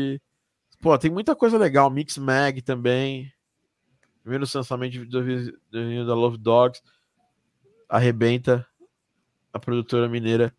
Pô, 0.87 0.97
tem 0.97 1.11
muita 1.11 1.35
coisa 1.35 1.59
legal. 1.59 1.91
Mix 1.91 2.17
Mag 2.17 2.63
também. 2.63 3.33
Primeiro 4.23 4.47
lançamento 4.55 5.05
do 5.05 6.07
da 6.07 6.15
Love 6.15 6.39
Dogs. 6.39 6.81
Arrebenta. 7.89 8.65
A 9.53 9.59
produtora 9.59 10.09
mineira. 10.09 10.55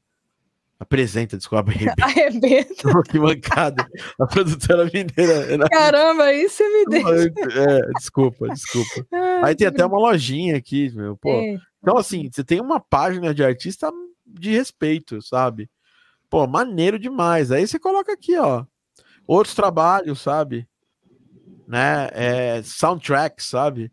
Apresenta, 0.78 1.38
desculpa, 1.38 1.72
arrebenta. 1.72 1.94
Arrebenta. 2.04 3.04
que 3.10 3.18
mancada. 3.18 3.88
A 4.20 4.28
produtora 4.28 4.84
mineira. 4.94 5.58
Caramba, 5.72 6.26
aí 6.26 6.50
você 6.50 6.68
me 6.68 6.86
deu. 6.88 7.08
É, 7.08 7.94
desculpa, 7.98 8.50
desculpa. 8.50 9.08
Aí 9.46 9.56
tem 9.56 9.68
até 9.68 9.86
uma 9.86 9.98
lojinha 9.98 10.58
aqui, 10.58 10.92
meu. 10.94 11.16
Pô, 11.16 11.30
Ei, 11.30 11.58
então, 11.82 11.98
assim, 11.98 12.30
você 12.30 12.44
tem 12.44 12.60
uma 12.60 12.82
página 12.82 13.34
de 13.34 13.46
artista 13.46 13.90
de 14.26 14.52
respeito, 14.52 15.22
sabe? 15.22 15.70
Pô, 16.30 16.46
maneiro 16.46 17.00
demais. 17.00 17.50
Aí 17.50 17.66
você 17.66 17.80
coloca 17.80 18.12
aqui, 18.12 18.38
ó. 18.38 18.66
Outros 19.28 19.54
trabalhos, 19.54 20.22
sabe? 20.22 20.68
Né? 21.68 22.10
É, 22.14 22.64
soundtracks, 22.64 23.46
sabe? 23.46 23.92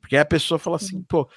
Porque 0.00 0.16
a 0.16 0.24
pessoa 0.24 0.58
fala 0.58 0.76
assim, 0.76 1.02
pô, 1.04 1.30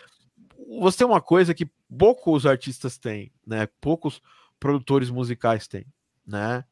você 0.80 0.97
tem 0.97 1.07
uma 1.07 1.22
coisa 1.22 1.53
que 1.53 1.69
poucos 1.97 2.45
artistas 2.45 2.97
têm, 2.97 3.31
né? 3.45 3.67
Poucos 3.80 4.19
produtores 4.59 5.09
musicais 5.09 5.67
têm, 5.67 5.85
né? 6.26 6.65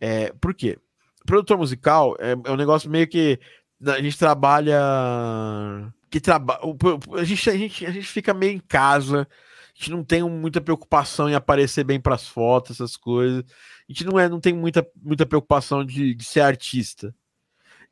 É, 0.00 0.32
por 0.32 0.52
quê? 0.52 0.78
Produtor 1.24 1.56
musical 1.56 2.16
é, 2.18 2.32
é 2.32 2.50
um 2.50 2.56
negócio 2.56 2.90
meio 2.90 3.06
que 3.06 3.38
a 3.86 4.02
gente 4.02 4.18
trabalha 4.18 4.80
que 6.10 6.20
trabalha. 6.20 6.60
A 7.16 7.24
gente, 7.24 7.48
a, 7.48 7.56
gente, 7.56 7.86
a 7.86 7.90
gente 7.90 8.06
fica 8.06 8.34
meio 8.34 8.52
em 8.52 8.58
casa, 8.58 9.28
a 9.30 9.78
gente 9.78 9.90
não 9.90 10.02
tem 10.02 10.22
muita 10.22 10.60
preocupação 10.60 11.28
em 11.28 11.34
aparecer 11.34 11.84
bem 11.84 12.00
para 12.00 12.16
as 12.16 12.26
fotos, 12.26 12.72
essas 12.72 12.96
coisas. 12.96 13.44
A 13.90 13.92
gente 13.92 14.04
não, 14.04 14.20
é, 14.20 14.28
não 14.28 14.38
tem 14.38 14.54
muita, 14.54 14.88
muita 15.02 15.26
preocupação 15.26 15.84
de, 15.84 16.14
de 16.14 16.24
ser 16.24 16.42
artista. 16.42 17.12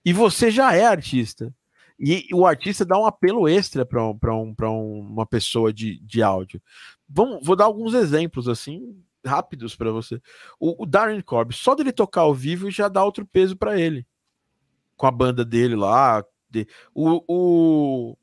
E 0.05 0.13
você 0.13 0.49
já 0.49 0.73
é 0.73 0.87
artista. 0.87 1.53
E 1.99 2.29
o 2.33 2.47
artista 2.47 2.85
dá 2.85 2.97
um 2.97 3.05
apelo 3.05 3.49
extra 3.49 3.85
para 3.85 4.07
um, 4.07 4.17
um, 4.25 4.55
um, 4.63 5.01
uma 5.01 5.27
pessoa 5.27 5.73
de, 5.73 5.99
de 5.99 6.23
áudio. 6.23 6.63
Vamos, 7.09 7.45
vou 7.45 7.57
dar 7.57 7.65
alguns 7.65 7.95
exemplos 7.95 8.47
assim 8.47 8.97
rápidos 9.27 9.75
para 9.75 9.91
você. 9.91 10.23
O, 10.61 10.85
o 10.85 10.87
Darren 10.87 11.21
Corb, 11.21 11.53
só 11.53 11.75
dele 11.75 11.91
tocar 11.91 12.21
ao 12.21 12.33
vivo 12.33 12.71
já 12.71 12.87
dá 12.87 13.05
outro 13.05 13.27
peso 13.27 13.57
para 13.57 13.77
ele. 13.77 14.07
Com 14.97 15.07
a 15.09 15.11
banda 15.11 15.45
dele 15.45 15.75
lá, 15.75 16.25
de, 16.49 16.69
o, 16.95 17.25
o 17.27 18.17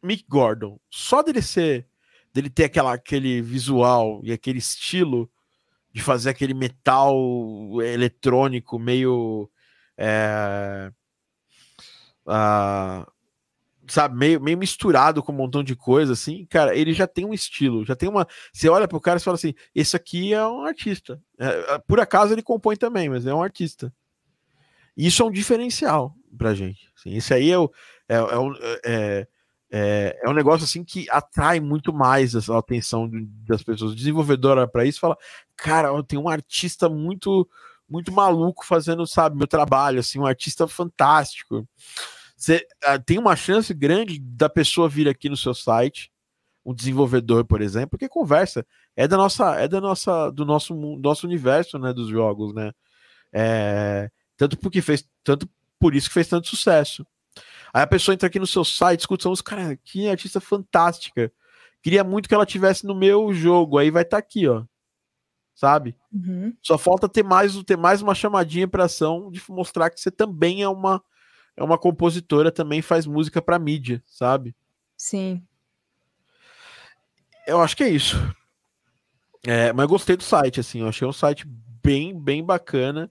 Mick 0.00 0.24
Gordon, 0.28 0.78
só 0.88 1.20
dele 1.20 1.42
ser, 1.42 1.88
dele 2.32 2.48
ter 2.48 2.66
aquela, 2.66 2.92
aquele 2.92 3.42
visual 3.42 4.20
e 4.22 4.30
aquele 4.30 4.58
estilo 4.58 5.28
de 5.98 6.04
fazer 6.04 6.30
aquele 6.30 6.54
metal 6.54 7.14
eletrônico 7.82 8.78
meio. 8.78 9.50
É, 9.96 10.92
uh, 12.26 13.10
sabe, 13.88 14.16
meio, 14.16 14.40
meio 14.40 14.56
misturado 14.56 15.22
com 15.22 15.32
um 15.32 15.36
montão 15.36 15.62
de 15.62 15.74
coisa, 15.74 16.12
assim, 16.12 16.46
cara, 16.46 16.76
ele 16.76 16.92
já 16.92 17.06
tem 17.06 17.24
um 17.24 17.34
estilo, 17.34 17.84
já 17.84 17.96
tem 17.96 18.08
uma. 18.08 18.26
Você 18.52 18.68
olha 18.68 18.86
pro 18.86 19.00
cara 19.00 19.18
e 19.18 19.22
fala 19.22 19.34
assim: 19.34 19.54
esse 19.74 19.96
aqui 19.96 20.32
é 20.32 20.46
um 20.46 20.64
artista. 20.64 21.20
É, 21.38 21.78
por 21.80 21.98
acaso 22.00 22.32
ele 22.32 22.42
compõe 22.42 22.76
também, 22.76 23.08
mas 23.08 23.26
é 23.26 23.34
um 23.34 23.42
artista. 23.42 23.92
Isso 24.96 25.22
é 25.22 25.26
um 25.26 25.30
diferencial 25.30 26.14
pra 26.36 26.54
gente. 26.54 26.88
Assim, 26.96 27.14
esse 27.16 27.34
aí 27.34 27.50
é, 27.50 27.58
o, 27.58 27.70
é, 28.08 28.16
é, 28.16 28.80
é, 28.84 29.28
é, 29.70 30.20
é 30.24 30.30
um 30.30 30.32
negócio 30.32 30.64
assim 30.64 30.82
que 30.82 31.08
atrai 31.10 31.60
muito 31.60 31.92
mais 31.92 32.34
a 32.48 32.58
atenção 32.58 33.10
das 33.46 33.62
pessoas. 33.62 33.92
O 33.92 33.96
desenvolvedor 33.96 34.58
isso 34.84 34.98
e 34.98 35.00
fala: 35.00 35.16
Cara, 35.58 35.90
tem 36.04 36.18
um 36.18 36.28
artista 36.28 36.88
muito 36.88 37.48
muito 37.88 38.12
maluco 38.12 38.66
fazendo, 38.66 39.06
sabe, 39.06 39.36
meu 39.36 39.46
trabalho, 39.46 40.00
assim, 40.00 40.18
um 40.18 40.26
artista 40.26 40.68
fantástico. 40.68 41.66
Você 42.36 42.66
uh, 42.84 43.02
tem 43.04 43.18
uma 43.18 43.34
chance 43.34 43.72
grande 43.72 44.18
da 44.20 44.48
pessoa 44.48 44.88
vir 44.88 45.08
aqui 45.08 45.28
no 45.28 45.36
seu 45.36 45.54
site, 45.54 46.12
um 46.64 46.74
desenvolvedor, 46.74 47.46
por 47.46 47.62
exemplo, 47.62 47.98
que 47.98 48.08
conversa 48.08 48.64
é 48.94 49.08
da 49.08 49.16
nossa, 49.16 49.54
é 49.56 49.66
da 49.66 49.80
nossa, 49.80 50.30
do 50.30 50.44
nosso 50.44 50.74
nosso 50.74 51.26
universo, 51.26 51.78
né, 51.78 51.92
dos 51.92 52.08
jogos, 52.08 52.52
né? 52.54 52.72
É, 53.32 54.10
tanto 54.36 54.56
porque 54.58 54.82
fez, 54.82 55.08
tanto 55.24 55.48
por 55.78 55.94
isso 55.94 56.08
que 56.08 56.14
fez 56.14 56.28
tanto 56.28 56.48
sucesso. 56.48 57.06
Aí 57.72 57.82
a 57.82 57.86
pessoa 57.86 58.14
entra 58.14 58.28
aqui 58.28 58.38
no 58.38 58.46
seu 58.46 58.64
site, 58.64 59.00
escuta 59.00 59.28
os 59.28 59.40
cara, 59.40 59.76
que 59.84 60.08
artista 60.08 60.40
fantástica. 60.40 61.32
Queria 61.82 62.04
muito 62.04 62.28
que 62.28 62.34
ela 62.34 62.46
tivesse 62.46 62.86
no 62.86 62.94
meu 62.94 63.32
jogo. 63.32 63.78
Aí 63.78 63.90
vai 63.90 64.02
estar 64.02 64.16
tá 64.16 64.18
aqui, 64.18 64.48
ó. 64.48 64.64
Sabe? 65.58 65.96
Uhum. 66.12 66.54
Só 66.62 66.78
falta 66.78 67.08
ter 67.08 67.24
mais, 67.24 67.60
ter 67.64 67.76
mais 67.76 68.00
uma 68.00 68.14
chamadinha 68.14 68.68
para 68.68 68.84
ação 68.84 69.28
de 69.28 69.42
mostrar 69.48 69.90
que 69.90 70.00
você 70.00 70.08
também 70.08 70.62
é 70.62 70.68
uma 70.68 71.02
é 71.56 71.64
uma 71.64 71.76
compositora, 71.76 72.52
também 72.52 72.80
faz 72.80 73.06
música 73.06 73.42
para 73.42 73.58
mídia, 73.58 74.00
sabe? 74.06 74.54
Sim. 74.96 75.42
Eu 77.44 77.60
acho 77.60 77.76
que 77.76 77.82
é 77.82 77.88
isso. 77.88 78.16
É, 79.44 79.72
mas 79.72 79.82
eu 79.82 79.88
gostei 79.88 80.16
do 80.16 80.22
site, 80.22 80.60
assim, 80.60 80.82
eu 80.82 80.88
achei 80.88 81.08
um 81.08 81.12
site 81.12 81.44
bem, 81.82 82.16
bem 82.16 82.44
bacana. 82.44 83.10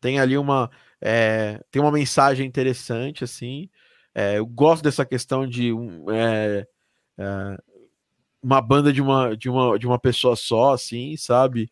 Tem 0.00 0.20
ali 0.20 0.38
uma, 0.38 0.70
é, 1.00 1.60
tem 1.72 1.82
uma 1.82 1.90
mensagem 1.90 2.46
interessante, 2.46 3.24
assim. 3.24 3.68
É, 4.14 4.38
eu 4.38 4.46
gosto 4.46 4.84
dessa 4.84 5.04
questão 5.04 5.44
de 5.48 5.72
é, 6.12 6.64
é, 7.18 7.58
uma 8.40 8.60
banda 8.60 8.92
de 8.92 9.02
uma, 9.02 9.36
de, 9.36 9.50
uma, 9.50 9.76
de 9.76 9.84
uma 9.88 9.98
pessoa 9.98 10.36
só, 10.36 10.74
assim, 10.74 11.16
sabe? 11.16 11.68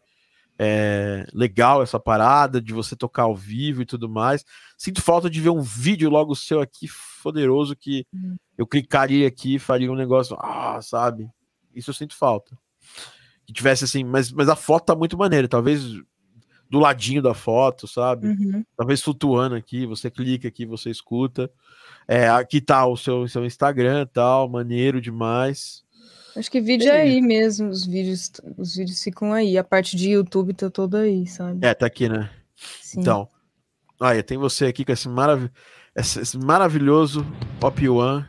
É, 0.59 1.27
legal 1.35 1.83
essa 1.83 2.01
parada 2.01 2.61
de 2.63 2.73
você 2.73 2.97
tocar 2.97 3.25
ao 3.25 3.37
vivo 3.37 3.83
e 3.83 3.87
tudo 3.87 4.09
mais. 4.09 4.45
Sinto 4.79 5.03
falta 5.03 5.29
de 5.29 5.41
ver 5.41 5.51
um 5.51 5.61
vídeo 5.61 6.09
logo 6.09 6.35
seu 6.35 6.61
aqui, 6.61 6.89
poderoso, 7.23 7.77
que 7.77 8.07
Uhum. 8.13 8.37
eu 8.57 8.67
clicaria 8.67 9.27
aqui 9.29 9.59
faria 9.59 9.91
um 9.91 9.97
negócio, 9.97 10.37
ah, 10.41 10.81
sabe? 10.81 11.29
Isso 11.75 11.91
eu 11.91 11.95
sinto 11.95 12.17
falta. 12.17 12.57
Que 13.45 13.53
tivesse 13.53 13.85
assim, 13.85 14.03
mas, 14.03 14.33
mas 14.33 14.49
a 14.49 14.57
foto 14.57 14.87
tá 14.87 14.95
muito 14.97 15.17
maneira, 15.19 15.47
talvez 15.47 15.83
do 16.69 16.79
ladinho 16.81 17.23
da 17.23 17.35
foto, 17.35 17.87
sabe? 17.87 18.29
Uhum. 18.29 18.65
talvez 18.77 19.01
flutuando 19.03 19.55
aqui, 19.55 19.87
você 19.87 20.11
clica 20.11 20.49
aqui, 20.49 20.67
você 20.67 20.91
escuta. 20.91 21.51
É, 22.09 22.29
aqui 22.29 22.61
tá 22.61 22.87
o 22.87 22.97
seu, 22.97 23.27
seu 23.29 23.45
Instagram 23.45 24.07
tal, 24.07 24.49
maneiro 24.49 25.01
demais. 25.01 25.85
Acho 26.37 26.51
que 26.51 26.61
vídeo 26.61 26.89
é 26.89 27.01
aí 27.03 27.21
mesmo, 27.23 27.69
os 27.71 27.87
vídeos, 27.87 28.31
os 28.59 28.77
vídeos 28.77 29.03
ficam 29.03 29.33
aí, 29.33 29.57
a 29.57 29.65
parte 29.65 29.97
de 29.97 30.11
YouTube 30.11 30.53
tá 30.55 30.69
toda 30.71 31.01
aí, 31.01 31.27
sabe? 31.27 31.65
É, 31.67 31.73
tá 31.75 31.87
aqui, 31.87 32.09
né? 32.09 32.31
Sim. 32.83 33.01
Então, 33.01 33.29
olha, 34.01 34.23
tem 34.23 34.37
você 34.37 34.67
aqui 34.67 34.85
com 34.85 34.93
esse, 34.93 35.09
marav 35.09 35.49
esse, 35.97 36.21
esse 36.21 36.39
maravilhoso 36.39 37.25
Pop 37.59 37.89
One, 37.89 38.25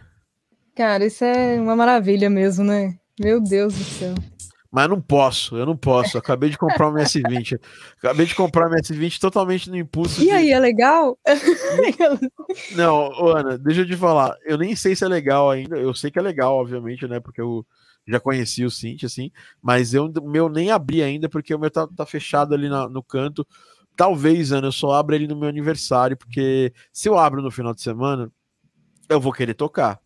Cara, 0.76 1.06
isso 1.06 1.24
é 1.26 1.60
uma 1.60 1.76
maravilha 1.76 2.30
mesmo, 2.30 2.64
né? 2.64 2.98
Meu 3.20 3.42
Deus 3.42 3.74
do 3.74 3.84
céu. 3.84 4.14
mas 4.72 4.84
eu 4.84 4.90
não 4.90 5.02
posso, 5.02 5.58
eu 5.58 5.66
não 5.66 5.76
posso. 5.76 6.20
Acabei 6.20 6.52
de 6.52 6.58
comprar 6.58 6.88
um 6.90 6.94
MS20. 6.94 7.60
Acabei 7.98 8.28
de 8.28 8.36
comprar 8.36 8.68
um 8.68 8.76
MS20 8.76 9.20
totalmente 9.20 9.70
no 9.72 9.76
impulso. 9.76 10.22
E 10.22 10.26
de- 10.26 10.32
aí, 10.32 10.52
é 10.54 10.60
legal? 10.60 11.18
Não, 12.76 13.10
ô, 13.10 13.36
Ana, 13.36 13.58
deixa 13.58 13.82
eu 13.82 13.88
te 13.88 13.96
falar. 13.98 14.36
Eu 14.46 14.58
nem 14.58 14.76
sei 14.76 14.96
se 14.96 15.04
é 15.04 15.08
legal 15.08 15.50
ainda. 15.50 15.78
Eu 15.78 15.94
sei 15.96 16.12
que 16.12 16.20
é 16.20 16.22
legal, 16.22 16.56
obviamente, 16.56 17.08
né? 17.08 17.20
Porque 17.20 17.42
eu 17.42 17.66
já 18.08 18.20
conheci 18.20 18.64
o 18.66 18.72
Cinti, 18.72 19.06
assim. 19.06 19.32
Mas 19.62 19.94
eu, 19.94 20.12
meu 20.24 20.50
nem 20.50 20.72
abri 20.72 21.04
ainda, 21.04 21.30
porque 21.30 21.54
o 21.54 21.60
meu 21.60 21.70
tá, 21.72 21.88
tá 21.88 22.06
fechado 22.06 22.54
ali 22.54 22.70
na- 22.70 22.90
no 22.90 23.04
canto. 23.04 23.46
Talvez, 23.96 24.52
Ana, 24.52 24.68
eu 24.68 24.72
só 24.72 24.94
abra 24.94 25.16
ele 25.16 25.28
no 25.28 25.36
meu 25.36 25.50
aniversário, 25.50 26.16
porque 26.18 26.74
se 26.92 27.10
eu 27.10 27.18
abro 27.18 27.42
no 27.42 27.52
final 27.52 27.74
de 27.74 27.82
semana, 27.82 28.32
eu 29.10 29.20
vou 29.22 29.34
querer 29.34 29.54
tocar. 29.56 30.00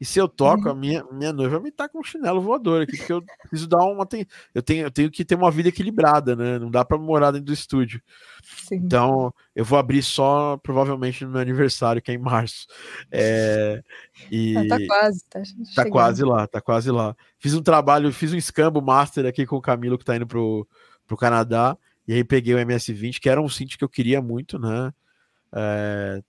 E 0.00 0.04
se 0.04 0.18
eu 0.18 0.26
toco, 0.26 0.66
a 0.70 0.74
minha, 0.74 1.04
minha 1.12 1.30
noiva 1.30 1.60
me 1.60 1.70
tá 1.70 1.86
com 1.86 1.98
um 1.98 2.02
chinelo 2.02 2.40
voador 2.40 2.82
aqui, 2.82 2.96
porque 2.96 3.12
eu 3.12 3.22
preciso 3.42 3.68
dar 3.68 3.84
uma. 3.84 4.08
Eu 4.54 4.62
tenho, 4.62 4.86
eu 4.86 4.90
tenho 4.90 5.10
que 5.10 5.26
ter 5.26 5.34
uma 5.34 5.50
vida 5.50 5.68
equilibrada, 5.68 6.34
né? 6.34 6.58
Não 6.58 6.70
dá 6.70 6.82
pra 6.82 6.96
morar 6.96 7.32
dentro 7.32 7.46
do 7.46 7.52
estúdio. 7.52 8.00
Sim. 8.42 8.76
Então, 8.76 9.30
eu 9.54 9.62
vou 9.62 9.78
abrir 9.78 10.02
só 10.02 10.56
provavelmente 10.62 11.22
no 11.22 11.32
meu 11.32 11.40
aniversário, 11.42 12.00
que 12.00 12.10
é 12.10 12.14
em 12.14 12.18
março. 12.18 12.66
É, 13.12 13.82
e 14.30 14.56
Ah, 14.56 14.68
tá 14.68 14.86
quase, 14.86 15.24
tá, 15.28 15.42
tá 15.76 15.90
quase 15.90 16.24
lá, 16.24 16.46
tá 16.46 16.60
quase 16.62 16.90
lá. 16.90 17.14
Fiz 17.38 17.52
um 17.52 17.62
trabalho, 17.62 18.10
fiz 18.10 18.32
um 18.32 18.38
escambo 18.38 18.80
master 18.80 19.26
aqui 19.26 19.44
com 19.44 19.56
o 19.56 19.62
Camilo, 19.62 19.98
que 19.98 20.04
tá 20.04 20.16
indo 20.16 20.26
pro, 20.26 20.66
pro 21.06 21.16
Canadá. 21.16 21.76
E 22.08 22.14
aí 22.14 22.24
peguei 22.24 22.54
o 22.54 22.58
MS-20, 22.58 23.20
que 23.20 23.28
era 23.28 23.40
um 23.40 23.50
synth 23.50 23.76
que 23.76 23.84
eu 23.84 23.88
queria 23.88 24.22
muito, 24.22 24.58
né? 24.58 24.92
É, 25.52 26.22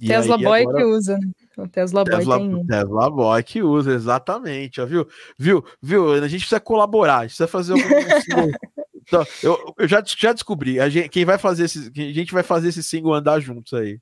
e 0.00 0.06
Tesla 0.08 0.36
aí 0.36 0.42
Boy 0.44 0.60
agora- 0.62 0.76
que 0.78 0.84
usa. 0.84 1.18
né? 1.18 1.28
O 1.58 1.66
Tesla, 1.68 2.04
Tesla, 2.04 2.38
Boy 2.38 2.48
tem. 2.54 2.66
Tesla 2.66 3.10
Boy 3.10 3.42
que 3.42 3.62
usa, 3.62 3.92
exatamente, 3.92 4.80
ó, 4.80 4.86
viu? 4.86 5.06
Viu? 5.36 5.64
Viu? 5.82 6.12
A 6.12 6.28
gente 6.28 6.40
precisa 6.42 6.60
colaborar, 6.60 7.18
a 7.18 7.20
gente 7.22 7.30
precisa 7.30 7.48
fazer 7.48 7.72
algum 7.72 7.82
single. 8.22 8.50
Então, 8.94 9.26
eu, 9.42 9.74
eu 9.78 9.88
já, 9.88 10.02
já 10.06 10.32
descobri, 10.32 10.78
a 10.78 10.88
gente, 10.88 11.08
quem 11.08 11.24
vai 11.24 11.38
fazer 11.38 11.64
esse, 11.64 11.90
a 11.96 12.00
gente 12.12 12.32
vai 12.32 12.42
fazer 12.42 12.68
esse 12.68 12.82
single 12.82 13.14
andar 13.14 13.40
juntos 13.40 13.72
aí. 13.72 13.98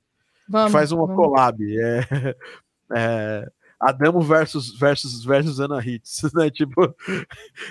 Vamos, 0.49 0.71
faz 0.71 0.91
uma 0.91 1.07
vamos. 1.07 1.15
collab. 1.15 1.57
É, 1.79 2.35
é, 2.95 3.47
Adamo 3.79 4.21
versus, 4.21 4.77
versus, 4.77 5.23
versus 5.23 5.59
Ana 5.59 5.79
Hits, 5.85 6.23
né? 6.33 6.49
Tipo, 6.49 6.95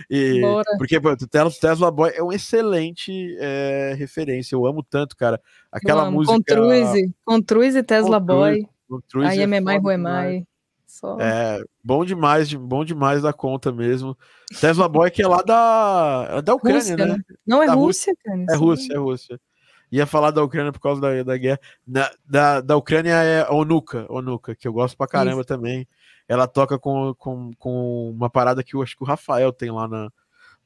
e, 0.08 0.40
Bora. 0.40 0.64
porque 0.78 1.00
pô, 1.00 1.10
o 1.10 1.16
Tesla, 1.16 1.50
Tesla 1.50 1.90
Boy 1.90 2.12
é 2.14 2.22
uma 2.22 2.34
excelente 2.34 3.36
é, 3.40 3.94
referência. 3.98 4.54
Eu 4.54 4.66
amo 4.66 4.82
tanto, 4.82 5.16
cara. 5.16 5.40
Aquela 5.70 6.04
Vamos, 6.04 6.28
música. 6.28 6.54
Contruise, 6.54 7.14
Contruise 7.24 7.78
e 7.78 7.82
Tesla 7.82 8.20
Boy. 8.20 8.68
Contruise 8.88 9.28
Aí 9.28 9.40
é 9.40 9.42
é 9.42 9.46
Memai. 9.46 9.78
Ruemai. 9.78 10.46
Só. 10.86 11.18
É, 11.20 11.60
bom 11.84 12.04
demais, 12.04 12.48
de- 12.48 12.56
bom 12.56 12.84
demais 12.84 13.22
da 13.22 13.32
conta 13.32 13.72
mesmo. 13.72 14.16
Tesla 14.60 14.88
Boy 14.88 15.10
que 15.10 15.22
é 15.22 15.26
lá 15.28 15.42
da, 15.42 16.28
é 16.38 16.42
da 16.42 16.54
Ucrânia, 16.54 16.78
Rússia, 16.78 16.96
né? 16.96 17.06
né? 17.06 17.18
Não 17.46 17.62
é 17.62 17.66
Da 17.66 17.74
Rússia, 17.74 18.14
cara. 18.24 18.46
É 18.48 18.54
Rússia, 18.54 18.94
é 18.94 18.96
Rússia. 18.98 19.40
Ia 19.96 20.04
falar 20.06 20.30
da 20.30 20.44
Ucrânia 20.44 20.70
por 20.72 20.80
causa 20.80 21.00
da, 21.00 21.22
da 21.22 21.36
guerra. 21.38 21.58
Na- 21.86 22.10
da, 22.24 22.60
da 22.60 22.76
Ucrânia 22.76 23.14
é 23.14 23.48
Onuka, 23.50 24.04
Onuka, 24.10 24.54
que 24.54 24.68
eu 24.68 24.72
gosto 24.72 24.94
pra 24.96 25.06
caramba 25.06 25.42
também. 25.42 25.88
Ela 26.28 26.46
toca 26.46 26.78
com, 26.78 27.14
com, 27.14 27.50
com 27.58 28.10
uma 28.10 28.28
parada 28.28 28.62
que 28.62 28.74
eu 28.74 28.82
acho 28.82 28.94
que 28.94 29.02
o 29.02 29.06
Rafael 29.06 29.50
tem 29.52 29.70
lá 29.70 29.88
na, 29.88 30.10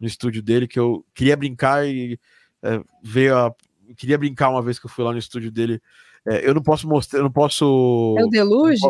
no 0.01 0.07
estúdio 0.07 0.43
dele, 0.43 0.67
que 0.67 0.81
eu 0.81 1.07
queria 1.15 1.37
brincar 1.37 1.87
e 1.87 2.19
é, 2.63 2.83
ver 3.05 3.33
a. 3.33 3.55
Queria 3.97 4.19
brincar 4.19 4.49
uma 4.49 4.63
vez 4.63 4.79
que 4.81 4.87
eu 4.87 4.91
fui 4.91 5.05
lá 5.05 5.13
no 5.13 5.19
estúdio 5.19 5.53
dele. 5.53 5.81
É, 6.27 6.49
eu 6.49 6.53
não 6.53 6.63
posso 6.63 6.89
mostrar, 6.89 7.21
eu 7.21 7.23
não 7.25 7.31
posso. 7.31 8.17
É 8.19 8.25
o 8.25 8.29
Deluge? 8.29 8.81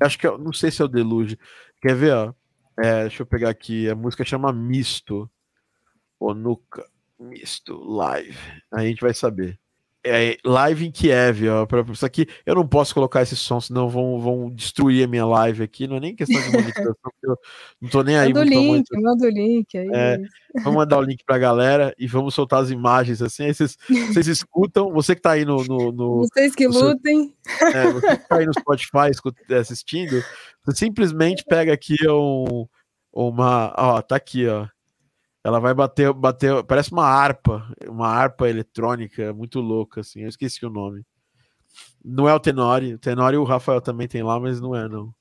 Acho 0.00 0.18
que 0.18 0.26
eu 0.26 0.38
não 0.38 0.54
sei 0.54 0.70
se 0.70 0.80
é 0.80 0.84
o 0.86 0.88
Deluge. 0.88 1.38
Quer 1.82 1.94
ver, 1.94 2.14
ó? 2.14 2.32
É, 2.78 3.02
deixa 3.02 3.22
eu 3.22 3.26
pegar 3.26 3.50
aqui. 3.50 3.90
A 3.90 3.94
música 3.94 4.24
chama 4.24 4.52
Misto. 4.54 5.28
Onuka. 6.18 6.88
Misto 7.22 7.74
Live. 7.76 8.36
Aí 8.72 8.86
a 8.86 8.88
gente 8.88 9.00
vai 9.00 9.14
saber. 9.14 9.58
É, 10.04 10.36
live 10.44 10.84
em 10.84 10.90
Kiev, 10.90 11.48
ó. 11.48 11.64
Pra, 11.64 11.80
isso 11.92 12.04
aqui 12.04 12.26
eu 12.44 12.56
não 12.56 12.66
posso 12.66 12.92
colocar 12.92 13.22
esse 13.22 13.36
som, 13.36 13.60
senão 13.60 13.88
vão, 13.88 14.18
vão 14.20 14.50
destruir 14.50 15.04
a 15.04 15.06
minha 15.06 15.24
live 15.24 15.62
aqui. 15.62 15.86
Não 15.86 15.98
é 15.98 16.00
nem 16.00 16.16
questão 16.16 16.42
de 16.42 16.50
monetização, 16.50 16.94
porque 17.00 17.24
eu 17.24 17.36
não 17.80 17.88
tô 17.88 18.02
nem 18.02 18.16
aí 18.18 18.34
Manda 18.34 18.40
o 18.40 18.48
link, 18.48 18.84
manda 19.00 19.26
o 19.26 19.30
link. 19.30 19.78
Aí 19.78 19.88
É. 19.94 20.18
Vamos 20.56 20.74
mandar 20.74 20.98
o 20.98 21.02
link 21.02 21.22
pra 21.24 21.38
galera 21.38 21.94
e 21.96 22.08
vamos 22.08 22.34
soltar 22.34 22.60
as 22.64 22.70
imagens 22.70 23.22
assim. 23.22 23.44
Aí 23.44 23.54
vocês, 23.54 23.76
vocês 24.08 24.26
escutam. 24.26 24.92
Você 24.92 25.14
que 25.14 25.22
tá 25.22 25.30
aí 25.32 25.44
no- 25.44 25.62
no- 25.62 25.92
no, 25.92 26.16
Vocês 26.26 26.52
que 26.52 26.66
o 26.66 26.72
seu- 26.72 26.88
lutem. 26.88 27.32
é, 27.72 27.92
você 27.92 28.16
que 28.16 28.28
tá 28.28 28.38
aí 28.38 28.46
no 28.46 28.52
Spotify 28.58 29.08
escut- 29.08 29.52
assistindo, 29.52 30.20
você 30.64 30.78
simplesmente 30.78 31.44
pega 31.44 31.72
aqui 31.72 31.94
um, 32.08 32.66
uma. 33.12 33.72
Ó, 33.78 34.02
tá 34.02 34.16
aqui, 34.16 34.48
ó. 34.48 34.66
Ela 35.44 35.58
vai 35.58 35.74
bater, 35.74 36.12
bater. 36.12 36.62
Parece 36.64 36.92
uma 36.92 37.04
harpa, 37.04 37.66
uma 37.88 38.08
harpa 38.08 38.48
eletrônica 38.48 39.32
muito 39.32 39.60
louca, 39.60 40.00
assim. 40.00 40.20
Eu 40.20 40.28
esqueci 40.28 40.64
o 40.64 40.70
nome. 40.70 41.04
Não 42.04 42.28
é 42.28 42.34
o 42.34 42.40
Tenori. 42.40 42.94
O 42.94 42.98
Tenori 42.98 43.36
o 43.36 43.44
Rafael 43.44 43.80
também 43.80 44.06
tem 44.06 44.22
lá, 44.22 44.38
mas 44.38 44.60
não 44.60 44.74
é, 44.74 44.88
não. 44.88 45.12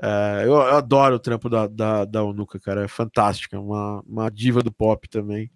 É, 0.00 0.42
eu, 0.44 0.54
eu 0.54 0.76
adoro 0.76 1.14
o 1.14 1.20
trampo 1.20 1.48
da, 1.48 1.68
da, 1.68 2.04
da 2.04 2.24
Onuka, 2.24 2.58
cara. 2.58 2.84
É 2.84 2.88
fantástica. 2.88 3.60
Uma, 3.60 4.02
uma 4.06 4.28
diva 4.28 4.62
do 4.62 4.72
pop 4.72 5.08
também. 5.08 5.50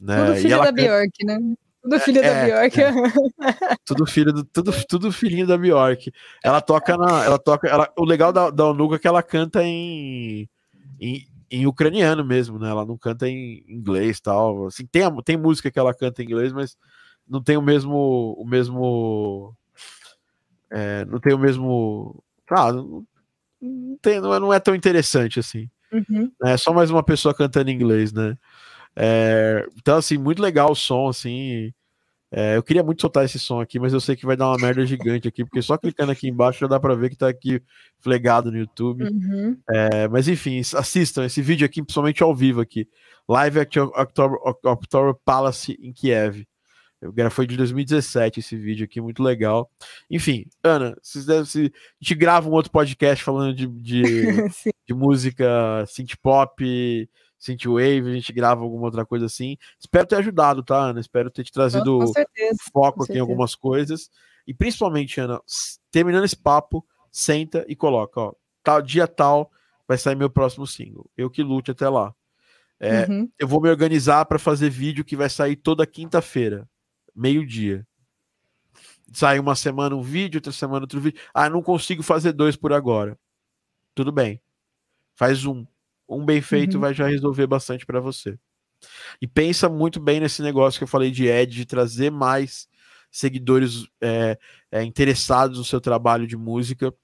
Né? 0.00 0.16
Tudo 0.16 0.32
E 0.36 0.40
filho 0.40 0.54
ela 0.54 0.64
da 0.64 0.72
Bjork, 0.72 1.24
né? 1.24 1.38
Tudo 1.82 2.00
filho 2.00 2.22
da 2.22 2.26
é, 2.26 2.70
Bjork. 2.70 2.76
tudo 3.84 4.06
filho 4.06 4.32
do, 4.32 4.44
tudo, 4.44 4.72
tudo 4.88 5.12
filhinho 5.12 5.46
da 5.46 5.58
Bjork. 5.58 6.10
Ela 6.42 6.62
toca 6.62 6.96
na, 6.96 7.24
ela 7.24 7.38
toca, 7.38 7.68
ela, 7.68 7.92
o 7.98 8.04
legal 8.04 8.32
da, 8.32 8.48
da 8.48 8.66
Onuka 8.66 8.96
é 8.96 8.98
que 8.98 9.08
ela 9.08 9.22
canta 9.22 9.62
em, 9.62 10.48
em, 11.00 11.26
em 11.50 11.66
ucraniano 11.66 12.24
mesmo, 12.24 12.58
né? 12.58 12.68
Ela 12.70 12.84
não 12.86 12.96
canta 12.98 13.28
em 13.28 13.64
inglês, 13.68 14.20
tal. 14.20 14.66
Assim, 14.66 14.86
tem 14.86 15.02
a- 15.04 15.12
tem 15.24 15.36
música 15.36 15.70
que 15.70 15.78
ela 15.78 15.94
canta 15.94 16.22
em 16.22 16.26
inglês, 16.26 16.52
mas 16.52 16.76
não 17.28 17.42
tem 17.42 17.56
o 17.56 17.62
mesmo 17.62 18.34
o 18.38 18.46
mesmo 18.46 19.54
é, 20.70 21.04
não 21.06 21.18
tem 21.20 21.34
o 21.34 21.38
mesmo, 21.38 22.22
ah, 22.50 22.72
não, 22.72 23.04
não 23.60 23.98
tem, 24.02 24.20
não 24.20 24.34
é, 24.34 24.40
não 24.40 24.52
é 24.52 24.60
tão 24.60 24.74
interessante 24.74 25.40
assim. 25.40 25.68
Uhum. 25.92 26.30
É 26.44 26.56
só 26.56 26.72
mais 26.72 26.90
uma 26.90 27.02
pessoa 27.02 27.34
cantando 27.34 27.70
em 27.70 27.74
inglês, 27.74 28.12
né? 28.12 28.36
É, 28.96 29.66
então, 29.76 29.98
assim, 29.98 30.18
muito 30.18 30.42
legal 30.42 30.72
o 30.72 30.76
som, 30.76 31.08
assim. 31.08 31.72
É, 32.30 32.56
eu 32.56 32.62
queria 32.62 32.82
muito 32.82 33.00
soltar 33.00 33.24
esse 33.24 33.38
som 33.38 33.60
aqui, 33.60 33.78
mas 33.78 33.92
eu 33.92 34.00
sei 34.00 34.14
que 34.14 34.26
vai 34.26 34.36
dar 34.36 34.48
uma 34.48 34.58
merda 34.58 34.84
gigante 34.84 35.26
aqui, 35.26 35.44
porque 35.44 35.62
só 35.62 35.78
clicando 35.78 36.12
aqui 36.12 36.28
embaixo 36.28 36.60
já 36.60 36.66
dá 36.66 36.78
pra 36.78 36.94
ver 36.94 37.08
que 37.08 37.16
tá 37.16 37.28
aqui 37.28 37.62
flegado 38.00 38.52
no 38.52 38.58
YouTube. 38.58 39.04
Uhum. 39.04 39.56
É, 39.70 40.06
mas 40.08 40.28
enfim, 40.28 40.60
assistam 40.60 41.24
esse 41.24 41.40
vídeo 41.40 41.64
aqui, 41.64 41.82
principalmente 41.82 42.22
ao 42.22 42.34
vivo 42.34 42.60
aqui. 42.60 42.86
Live 43.28 43.60
at 43.60 43.76
October, 43.76 44.38
October 44.64 45.14
Palace 45.24 45.78
em 45.80 45.92
Kiev. 45.92 46.46
Foi 47.30 47.46
de 47.46 47.56
2017 47.56 48.40
esse 48.40 48.56
vídeo 48.56 48.84
aqui, 48.84 49.00
muito 49.00 49.22
legal. 49.22 49.70
Enfim, 50.10 50.46
Ana, 50.64 50.96
devem, 51.26 51.44
se, 51.44 51.66
a 51.66 52.04
gente 52.04 52.14
grava 52.16 52.48
um 52.48 52.52
outro 52.52 52.72
podcast 52.72 53.22
falando 53.22 53.54
de, 53.54 53.66
de, 53.68 54.02
de 54.86 54.94
música 54.94 55.84
synth 55.86 56.16
pop, 56.20 57.08
synth 57.38 57.66
wave, 57.66 58.10
a 58.10 58.14
gente 58.14 58.32
grava 58.32 58.62
alguma 58.62 58.84
outra 58.84 59.06
coisa 59.06 59.26
assim. 59.26 59.56
Espero 59.78 60.06
ter 60.06 60.16
ajudado, 60.16 60.62
tá, 60.62 60.76
Ana? 60.76 61.00
Espero 61.00 61.30
ter 61.30 61.44
te 61.44 61.52
trazido 61.52 62.06
certeza. 62.08 62.58
foco 62.72 63.04
aqui 63.04 63.14
em 63.14 63.20
algumas 63.20 63.54
coisas. 63.54 64.10
E 64.46 64.52
principalmente, 64.52 65.20
Ana, 65.20 65.40
terminando 65.90 66.24
esse 66.24 66.36
papo, 66.36 66.84
senta 67.10 67.64
e 67.68 67.76
coloca, 67.76 68.20
ó, 68.20 68.32
tal 68.62 68.82
dia 68.82 69.06
tal 69.06 69.50
vai 69.86 69.96
sair 69.96 70.16
meu 70.16 70.30
próximo 70.30 70.66
single. 70.66 71.08
Eu 71.16 71.30
que 71.30 71.42
lute 71.42 71.70
até 71.70 71.88
lá. 71.88 72.14
É, 72.80 73.06
Uhum. 73.06 73.28
Eu 73.38 73.48
vou 73.48 73.60
me 73.60 73.68
organizar 73.68 74.24
para 74.26 74.38
fazer 74.38 74.70
vídeo 74.70 75.04
que 75.04 75.16
vai 75.16 75.28
sair 75.28 75.56
toda 75.56 75.86
quinta-feira, 75.86 76.68
meio-dia. 77.14 77.86
Sai 79.12 79.38
uma 79.38 79.54
semana 79.54 79.96
um 79.96 80.02
vídeo, 80.02 80.38
outra 80.38 80.52
semana 80.52 80.84
outro 80.84 81.00
vídeo. 81.00 81.20
Ah, 81.32 81.48
não 81.48 81.62
consigo 81.62 82.02
fazer 82.02 82.32
dois 82.32 82.56
por 82.56 82.72
agora. 82.72 83.18
Tudo 83.94 84.12
bem. 84.12 84.40
Faz 85.14 85.44
um. 85.44 85.66
Um 86.08 86.24
bem 86.24 86.40
feito 86.40 86.74
Uhum. 86.74 86.80
vai 86.80 86.94
já 86.94 87.06
resolver 87.06 87.46
bastante 87.46 87.84
para 87.84 88.00
você. 88.00 88.38
E 89.20 89.26
pensa 89.26 89.68
muito 89.68 90.00
bem 90.00 90.20
nesse 90.20 90.40
negócio 90.42 90.78
que 90.78 90.84
eu 90.84 90.88
falei 90.88 91.10
de 91.10 91.26
Ed, 91.26 91.54
de 91.54 91.66
trazer 91.66 92.10
mais 92.10 92.68
seguidores 93.10 93.86
é, 94.00 94.38
é, 94.70 94.82
interessados 94.84 95.58
no 95.58 95.64
seu 95.64 95.80
trabalho 95.80 96.26
de 96.26 96.36
música, 96.36 96.94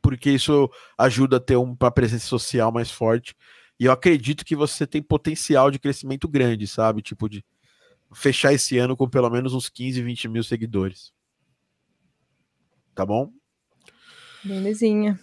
porque 0.00 0.30
isso 0.30 0.70
ajuda 0.96 1.36
a 1.36 1.40
ter 1.40 1.56
uma 1.56 1.90
presença 1.90 2.26
social 2.26 2.72
mais 2.72 2.90
forte. 2.90 3.34
E 3.78 3.84
eu 3.84 3.92
acredito 3.92 4.44
que 4.44 4.56
você 4.56 4.86
tem 4.86 5.02
potencial 5.02 5.70
de 5.70 5.78
crescimento 5.78 6.26
grande, 6.26 6.66
sabe? 6.66 7.02
Tipo, 7.02 7.28
de 7.28 7.44
fechar 8.14 8.52
esse 8.52 8.78
ano 8.78 8.96
com 8.96 9.08
pelo 9.08 9.30
menos 9.30 9.54
uns 9.54 9.68
15, 9.68 10.02
20 10.02 10.28
mil 10.28 10.42
seguidores. 10.42 11.12
Tá 12.94 13.06
bom? 13.06 13.30
Belezinha. 14.42 15.20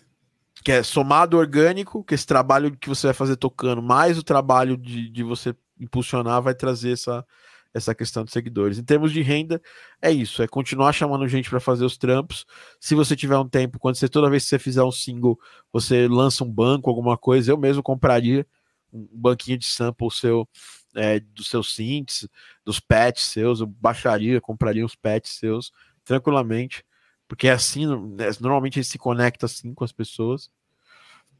Que 0.63 0.71
é 0.71 0.83
somado 0.83 1.37
orgânico, 1.37 2.03
que 2.03 2.15
esse 2.15 2.25
trabalho 2.25 2.75
que 2.75 2.89
você 2.89 3.07
vai 3.07 3.13
fazer 3.13 3.35
tocando, 3.35 3.81
mais 3.81 4.17
o 4.17 4.23
trabalho 4.23 4.77
de, 4.77 5.09
de 5.09 5.23
você 5.23 5.55
impulsionar, 5.79 6.41
vai 6.41 6.55
trazer 6.55 6.93
essa, 6.93 7.25
essa 7.73 7.93
questão 7.93 8.23
de 8.23 8.31
seguidores. 8.31 8.79
Em 8.79 8.83
termos 8.83 9.11
de 9.11 9.21
renda, 9.21 9.61
é 10.01 10.09
isso, 10.09 10.41
é 10.41 10.47
continuar 10.47 10.93
chamando 10.93 11.27
gente 11.27 11.49
para 11.49 11.59
fazer 11.59 11.83
os 11.83 11.97
trampos. 11.97 12.45
Se 12.79 12.95
você 12.95 13.15
tiver 13.15 13.37
um 13.37 13.47
tempo, 13.47 13.77
quando 13.77 13.95
você 13.95 14.07
toda 14.07 14.29
vez 14.29 14.43
que 14.43 14.49
você 14.49 14.59
fizer 14.59 14.83
um 14.83 14.91
single, 14.91 15.37
você 15.73 16.07
lança 16.07 16.43
um 16.43 16.51
banco, 16.51 16.89
alguma 16.89 17.17
coisa, 17.17 17.51
eu 17.51 17.57
mesmo 17.57 17.83
compraria 17.83 18.47
um 18.93 19.07
banquinho 19.11 19.57
de 19.57 19.65
sample 19.65 20.09
seu, 20.09 20.47
é, 20.95 21.19
dos 21.19 21.49
seus 21.49 21.75
synths, 21.75 22.27
dos 22.63 22.79
patches 22.79 23.27
seus, 23.27 23.59
eu 23.59 23.67
baixaria, 23.67 24.39
compraria 24.39 24.85
os 24.85 24.95
patches 24.95 25.35
seus 25.35 25.71
tranquilamente, 26.05 26.85
porque 27.27 27.47
é 27.47 27.51
assim, 27.51 27.85
né, 27.87 28.29
normalmente 28.39 28.77
ele 28.79 28.83
se 28.85 28.97
conecta 28.97 29.45
assim 29.45 29.73
com 29.73 29.83
as 29.83 29.91
pessoas. 29.91 30.49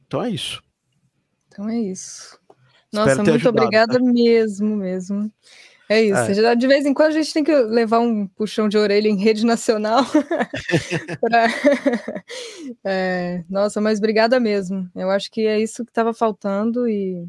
Então 0.08 0.22
é 0.24 0.30
isso. 0.30 0.62
Então 1.48 1.70
é 1.70 1.78
isso. 1.80 2.40
Nossa, 2.92 3.16
muito 3.18 3.30
ajudado, 3.32 3.58
obrigada 3.66 4.00
mesmo, 4.00 4.76
mesmo. 4.76 5.32
É 5.88 6.02
isso. 6.02 6.42
É. 6.42 6.56
De 6.56 6.68
vez 6.68 6.86
em 6.86 6.94
quando 6.94 7.10
a 7.10 7.12
gente 7.12 7.32
tem 7.34 7.44
que 7.44 7.54
levar 7.56 8.00
um 8.00 8.26
puxão 8.28 8.68
de 8.68 8.78
orelha 8.78 9.08
em 9.08 9.18
rede 9.18 9.46
nacional. 9.46 10.04
pra- 11.22 11.48
É, 12.84 13.44
nossa, 13.50 13.80
mas 13.80 14.00
obrigada 14.00 14.40
mesmo. 14.40 14.90
Eu 14.96 15.12
acho 15.12 15.30
que 15.30 15.46
é 15.46 15.60
isso 15.60 15.84
que 15.86 15.92
estava 15.92 16.14
faltando 16.14 16.88
e 16.88 17.28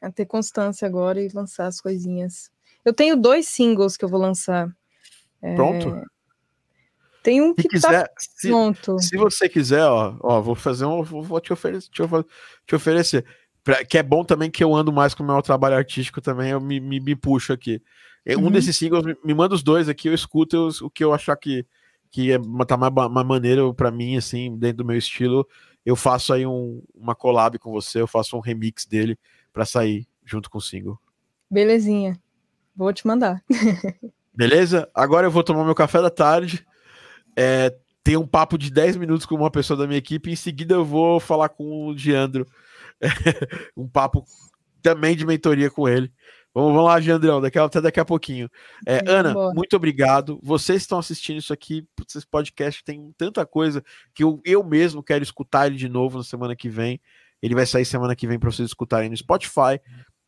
é 0.00 0.10
ter 0.10 0.24
constância 0.26 0.86
agora 0.86 1.20
e 1.20 1.28
lançar 1.28 1.66
as 1.66 1.80
coisinhas. 1.80 2.50
Eu 2.84 2.94
tenho 2.94 3.16
dois 3.16 3.48
singles 3.48 3.96
que 3.96 4.04
eu 4.04 4.08
vou 4.08 4.20
lançar. 4.20 4.74
Pronto? 5.54 6.02
Tem 7.26 7.42
um 7.42 7.48
Se 7.48 7.54
que 7.68 7.80
tá 7.80 7.88
quiser, 7.88 8.12
se, 8.16 8.48
pronto. 8.48 8.98
se 9.00 9.16
você 9.16 9.48
quiser, 9.48 9.82
ó, 9.84 10.16
ó, 10.22 10.40
vou 10.40 10.54
fazer 10.54 10.84
um, 10.84 11.02
vou, 11.02 11.40
te 11.40 11.52
oferecer, 11.52 11.90
te, 11.90 12.00
te 12.64 12.74
oferecer. 12.76 13.26
Pra- 13.64 13.84
que 13.84 13.98
é 13.98 14.02
bom 14.04 14.22
também 14.22 14.48
que 14.48 14.62
eu 14.62 14.72
ando 14.72 14.92
mais 14.92 15.12
com 15.12 15.24
o 15.24 15.26
meu 15.26 15.42
trabalho 15.42 15.74
artístico 15.74 16.20
também, 16.20 16.50
eu 16.52 16.60
me, 16.60 16.78
me, 16.78 17.00
me 17.00 17.16
puxo 17.16 17.52
aqui. 17.52 17.82
É, 18.24 18.36
Um 18.36 18.44
Uhum. 18.44 18.50
desses 18.52 18.76
singles, 18.76 19.04
me, 19.04 19.16
me 19.24 19.34
manda 19.34 19.56
os 19.56 19.62
dois 19.64 19.88
aqui, 19.88 20.06
eu 20.08 20.14
escuto 20.14 20.54
eu- 20.54 20.86
o 20.86 20.88
que 20.88 21.02
eu 21.02 21.12
achar 21.12 21.34
que, 21.34 21.66
que 22.12 22.30
é, 22.30 22.38
tá 22.64 22.76
mais, 22.76 22.92
mais 23.10 23.26
maneiro 23.26 23.74
pra 23.74 23.90
mim, 23.90 24.16
assim, 24.16 24.56
dentro 24.56 24.76
do 24.78 24.84
meu 24.84 24.96
estilo. 24.96 25.44
Eu 25.84 25.96
faço 25.96 26.32
aí 26.32 26.46
um, 26.46 26.80
uma 26.94 27.16
collab 27.16 27.58
com 27.58 27.72
você, 27.72 28.00
eu 28.00 28.06
faço 28.06 28.36
um 28.36 28.40
remix 28.40 28.86
dele 28.86 29.18
pra 29.52 29.64
sair 29.66 30.06
junto 30.24 30.48
com 30.48 30.58
o 30.58 30.62
single. 30.62 30.96
Belezinha. 31.50 32.16
Vou 32.76 32.92
te 32.92 33.04
mandar. 33.04 33.42
Beleza? 34.32 34.88
Agora 34.94 35.26
eu 35.26 35.30
vou 35.32 35.42
tomar 35.42 35.64
meu 35.64 35.74
café 35.74 36.00
da 36.00 36.10
tarde. 36.10 36.64
É, 37.36 37.74
ter 38.02 38.16
um 38.16 38.26
papo 38.26 38.56
de 38.56 38.70
10 38.70 38.96
minutos 38.96 39.26
com 39.26 39.34
uma 39.34 39.50
pessoa 39.50 39.76
da 39.76 39.86
minha 39.86 39.98
equipe. 39.98 40.30
Em 40.30 40.36
seguida, 40.36 40.74
eu 40.74 40.84
vou 40.84 41.18
falar 41.20 41.48
com 41.48 41.88
o 41.88 41.98
Giandro. 41.98 42.46
um 43.76 43.88
papo 43.88 44.24
também 44.80 45.16
de 45.16 45.26
mentoria 45.26 45.70
com 45.70 45.88
ele. 45.88 46.12
Vamos, 46.54 46.72
vamos 46.72 46.86
lá, 46.86 46.98
Giandrão, 47.00 47.38
daqui, 47.38 47.58
até 47.58 47.82
daqui 47.82 48.00
a 48.00 48.04
pouquinho. 48.04 48.48
É, 48.86 49.02
Ana, 49.06 49.34
bora. 49.34 49.54
muito 49.54 49.76
obrigado. 49.76 50.40
Vocês 50.42 50.80
estão 50.80 50.98
assistindo 50.98 51.36
isso 51.36 51.52
aqui, 51.52 51.86
putz, 51.94 52.14
esse 52.14 52.26
podcast 52.26 52.82
tem 52.82 53.12
tanta 53.18 53.44
coisa 53.44 53.84
que 54.14 54.24
eu, 54.24 54.40
eu 54.42 54.64
mesmo 54.64 55.02
quero 55.02 55.22
escutar 55.22 55.66
ele 55.66 55.76
de 55.76 55.86
novo 55.86 56.16
na 56.16 56.24
semana 56.24 56.56
que 56.56 56.70
vem. 56.70 56.98
Ele 57.42 57.54
vai 57.54 57.66
sair 57.66 57.84
semana 57.84 58.16
que 58.16 58.26
vem 58.26 58.38
para 58.38 58.50
vocês 58.50 58.68
escutarem 58.68 59.10
no 59.10 59.16
Spotify, 59.16 59.78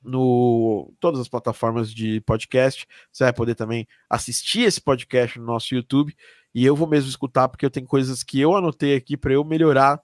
no 0.02 0.92
todas 1.00 1.18
as 1.18 1.28
plataformas 1.28 1.90
de 1.90 2.20
podcast. 2.22 2.86
Você 3.10 3.24
vai 3.24 3.32
poder 3.32 3.54
também 3.54 3.86
assistir 4.10 4.62
esse 4.62 4.82
podcast 4.82 5.38
no 5.38 5.46
nosso 5.46 5.74
YouTube 5.74 6.14
e 6.58 6.64
eu 6.64 6.74
vou 6.74 6.88
mesmo 6.88 7.08
escutar 7.08 7.48
porque 7.48 7.64
eu 7.64 7.70
tenho 7.70 7.86
coisas 7.86 8.24
que 8.24 8.40
eu 8.40 8.56
anotei 8.56 8.96
aqui 8.96 9.16
para 9.16 9.32
eu 9.32 9.44
melhorar 9.44 10.02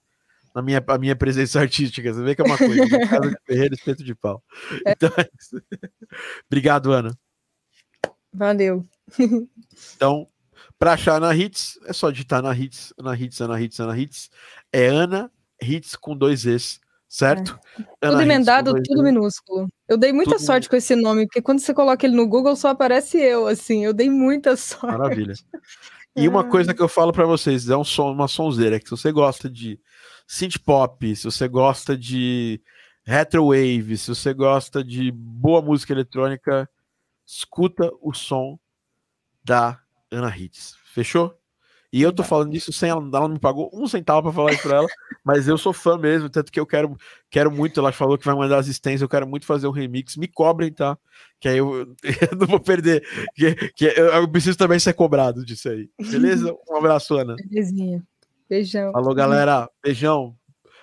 na 0.54 0.62
minha, 0.62 0.80
a 0.86 0.98
minha 0.98 1.16
presença 1.16 1.58
artística. 1.60 2.14
Você 2.14 2.22
vê 2.22 2.36
que 2.36 2.42
é 2.42 2.44
uma 2.44 2.56
coisa, 2.56 2.86
né? 2.86 3.06
casa 3.08 3.28
de 3.28 3.36
ferreiro, 3.44 3.74
espeto 3.74 4.04
de 4.04 4.14
pau. 4.14 4.40
Então, 4.86 5.10
é 5.16 5.28
isso. 5.36 5.60
Obrigado, 6.48 6.92
Ana. 6.92 7.10
Valeu. 8.32 8.86
Então, 9.96 10.28
para 10.78 10.92
achar 10.92 11.20
na 11.20 11.34
Hits, 11.34 11.76
é 11.86 11.92
só 11.92 12.08
digitar 12.08 12.40
na 12.40 12.56
Hits, 12.56 12.94
na 13.00 13.18
Hits, 13.18 13.40
Ana 13.40 13.60
Hits, 13.60 13.80
Ana 13.80 13.98
Hits. 13.98 14.30
É 14.72 14.86
Ana 14.86 15.32
Hits 15.60 15.96
com 15.96 16.16
dois 16.16 16.46
Es, 16.46 16.78
certo? 17.08 17.58
Ana 18.00 18.12
Tudo 18.12 18.22
emendado, 18.22 18.74
tudo 18.80 19.02
minúsculo. 19.02 19.66
Eu 19.88 19.98
dei 19.98 20.12
muita 20.12 20.36
Tudo 20.36 20.46
sorte 20.46 20.68
com 20.68 20.76
esse 20.76 20.94
nome, 20.94 21.26
porque 21.26 21.42
quando 21.42 21.58
você 21.58 21.74
coloca 21.74 22.06
ele 22.06 22.14
no 22.14 22.28
Google 22.28 22.54
só 22.54 22.68
aparece 22.68 23.18
eu, 23.18 23.48
assim. 23.48 23.84
Eu 23.84 23.92
dei 23.92 24.08
muita 24.08 24.54
sorte. 24.56 24.96
Maravilha. 24.96 25.34
E 26.16 26.28
uma 26.28 26.44
coisa 26.44 26.72
que 26.72 26.80
eu 26.80 26.88
falo 26.88 27.12
para 27.12 27.26
vocês, 27.26 27.68
é 27.68 27.76
um 27.76 27.82
som, 27.82 28.12
uma 28.12 28.28
sonzeira, 28.28 28.78
que 28.78 28.84
se 28.84 28.90
você 28.92 29.10
gosta 29.10 29.50
de 29.50 29.80
synth 30.28 30.58
pop, 30.64 31.16
se 31.16 31.24
você 31.24 31.48
gosta 31.48 31.96
de 31.96 32.62
retrowave, 33.04 33.98
se 33.98 34.08
você 34.14 34.32
gosta 34.32 34.82
de 34.82 35.10
boa 35.10 35.60
música 35.60 35.92
eletrônica, 35.92 36.68
escuta 37.26 37.90
o 38.00 38.14
som 38.14 38.58
da 39.42 39.80
Ana 40.10 40.34
Hits. 40.36 40.76
Fechou? 40.92 41.36
E 41.94 42.02
eu 42.02 42.12
tô 42.12 42.24
falando 42.24 42.52
isso 42.56 42.72
sem 42.72 42.90
ela, 42.90 43.00
ela 43.00 43.20
não 43.20 43.34
me 43.34 43.38
pagou 43.38 43.70
um 43.72 43.86
centavo 43.86 44.24
para 44.24 44.32
falar 44.32 44.52
isso 44.52 44.62
pra 44.64 44.78
ela, 44.78 44.88
mas 45.22 45.46
eu 45.46 45.56
sou 45.56 45.72
fã 45.72 45.96
mesmo, 45.96 46.28
tanto 46.28 46.50
que 46.50 46.58
eu 46.58 46.66
quero, 46.66 46.96
quero 47.30 47.52
muito. 47.52 47.78
Ela 47.78 47.92
falou 47.92 48.18
que 48.18 48.26
vai 48.26 48.34
mandar 48.34 48.58
as 48.58 48.66
extensões, 48.66 49.00
eu 49.00 49.08
quero 49.08 49.28
muito 49.28 49.46
fazer 49.46 49.68
um 49.68 49.70
remix. 49.70 50.16
Me 50.16 50.26
cobrem, 50.26 50.72
tá? 50.72 50.98
Que 51.38 51.50
aí 51.50 51.58
eu, 51.58 51.94
eu 52.02 52.36
não 52.36 52.48
vou 52.48 52.58
perder. 52.58 53.06
Que, 53.36 53.54
que 53.76 53.84
eu, 53.84 54.06
eu 54.06 54.28
preciso 54.28 54.58
também 54.58 54.80
ser 54.80 54.92
cobrado 54.94 55.44
disso 55.44 55.68
aí. 55.68 55.88
Beleza? 56.10 56.52
Um 56.68 56.78
abraço, 56.78 57.14
Ana. 57.14 57.36
Belezinha. 57.48 58.02
Beijão. 58.50 58.90
Falou, 58.90 59.14
galera. 59.14 59.70
Beijão. 59.80 60.34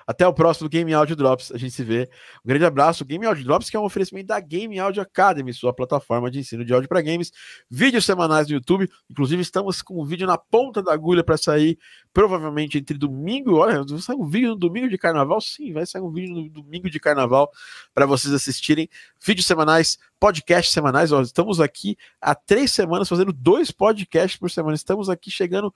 Até 0.05 0.27
o 0.27 0.33
próximo 0.33 0.69
Game 0.69 0.93
Audio 0.93 1.15
Drops. 1.15 1.51
A 1.51 1.57
gente 1.57 1.71
se 1.71 1.83
vê. 1.83 2.09
Um 2.43 2.47
grande 2.47 2.65
abraço. 2.65 3.05
Game 3.05 3.25
Audio 3.25 3.43
Drops, 3.43 3.69
que 3.69 3.77
é 3.77 3.79
um 3.79 3.83
oferecimento 3.83 4.27
da 4.27 4.39
Game 4.39 4.77
Audio 4.79 5.01
Academy, 5.01 5.53
sua 5.53 5.73
plataforma 5.73 6.29
de 6.29 6.39
ensino 6.39 6.65
de 6.65 6.73
áudio 6.73 6.89
para 6.89 7.01
games. 7.01 7.31
Vídeos 7.69 8.05
semanais 8.05 8.47
no 8.47 8.53
YouTube. 8.53 8.89
Inclusive, 9.09 9.41
estamos 9.41 9.81
com 9.81 10.01
um 10.01 10.05
vídeo 10.05 10.27
na 10.27 10.37
ponta 10.37 10.81
da 10.81 10.93
agulha 10.93 11.23
para 11.23 11.37
sair, 11.37 11.77
provavelmente 12.13 12.77
entre 12.77 12.97
domingo. 12.97 13.55
Olha, 13.55 13.83
vai 13.83 13.99
sair 13.99 14.15
um 14.15 14.27
vídeo 14.27 14.49
no 14.49 14.55
domingo 14.55 14.89
de 14.89 14.97
carnaval? 14.97 15.39
Sim, 15.41 15.73
vai 15.73 15.85
sair 15.85 16.01
um 16.01 16.11
vídeo 16.11 16.35
no 16.35 16.49
domingo 16.49 16.89
de 16.89 16.99
carnaval 16.99 17.51
para 17.93 18.05
vocês 18.05 18.33
assistirem. 18.33 18.89
Vídeos 19.23 19.45
semanais, 19.45 19.97
podcasts 20.19 20.73
semanais. 20.73 21.11
Ó, 21.11 21.21
estamos 21.21 21.59
aqui 21.59 21.97
há 22.19 22.35
três 22.35 22.71
semanas 22.71 23.07
fazendo 23.07 23.33
dois 23.33 23.71
podcasts 23.71 24.39
por 24.39 24.49
semana. 24.49 24.75
Estamos 24.75 25.09
aqui 25.09 25.31
chegando 25.31 25.73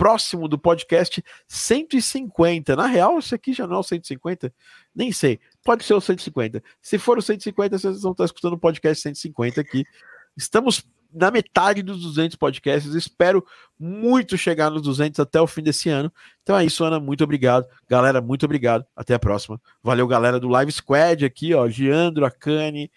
próximo 0.00 0.48
do 0.48 0.58
podcast 0.58 1.22
150. 1.46 2.74
Na 2.74 2.86
real, 2.86 3.18
isso 3.18 3.34
aqui 3.34 3.52
já 3.52 3.66
não 3.66 3.76
é 3.76 3.78
o 3.80 3.82
150? 3.82 4.50
Nem 4.94 5.12
sei. 5.12 5.38
Pode 5.62 5.84
ser 5.84 5.92
o 5.92 6.00
150. 6.00 6.62
Se 6.80 6.96
for 6.96 7.18
o 7.18 7.22
150, 7.22 7.78
vocês 7.78 8.00
vão 8.00 8.12
estar 8.12 8.24
escutando 8.24 8.54
o 8.54 8.58
podcast 8.58 9.02
150 9.02 9.60
aqui. 9.60 9.84
Estamos 10.34 10.86
na 11.12 11.30
metade 11.30 11.82
dos 11.82 12.00
200 12.00 12.34
podcasts. 12.36 12.94
Espero 12.94 13.44
muito 13.78 14.38
chegar 14.38 14.70
nos 14.70 14.80
200 14.80 15.20
até 15.20 15.38
o 15.38 15.46
fim 15.46 15.62
desse 15.62 15.90
ano. 15.90 16.10
Então 16.42 16.56
é 16.56 16.64
isso, 16.64 16.82
Ana. 16.82 16.98
Muito 16.98 17.22
obrigado. 17.22 17.66
Galera, 17.86 18.22
muito 18.22 18.46
obrigado. 18.46 18.86
Até 18.96 19.12
a 19.12 19.18
próxima. 19.18 19.60
Valeu, 19.82 20.06
galera 20.06 20.40
do 20.40 20.48
Live 20.48 20.72
Squad 20.72 21.26
aqui, 21.26 21.52
ó. 21.52 21.68
Giandro, 21.68 22.24
Akane, 22.24 22.90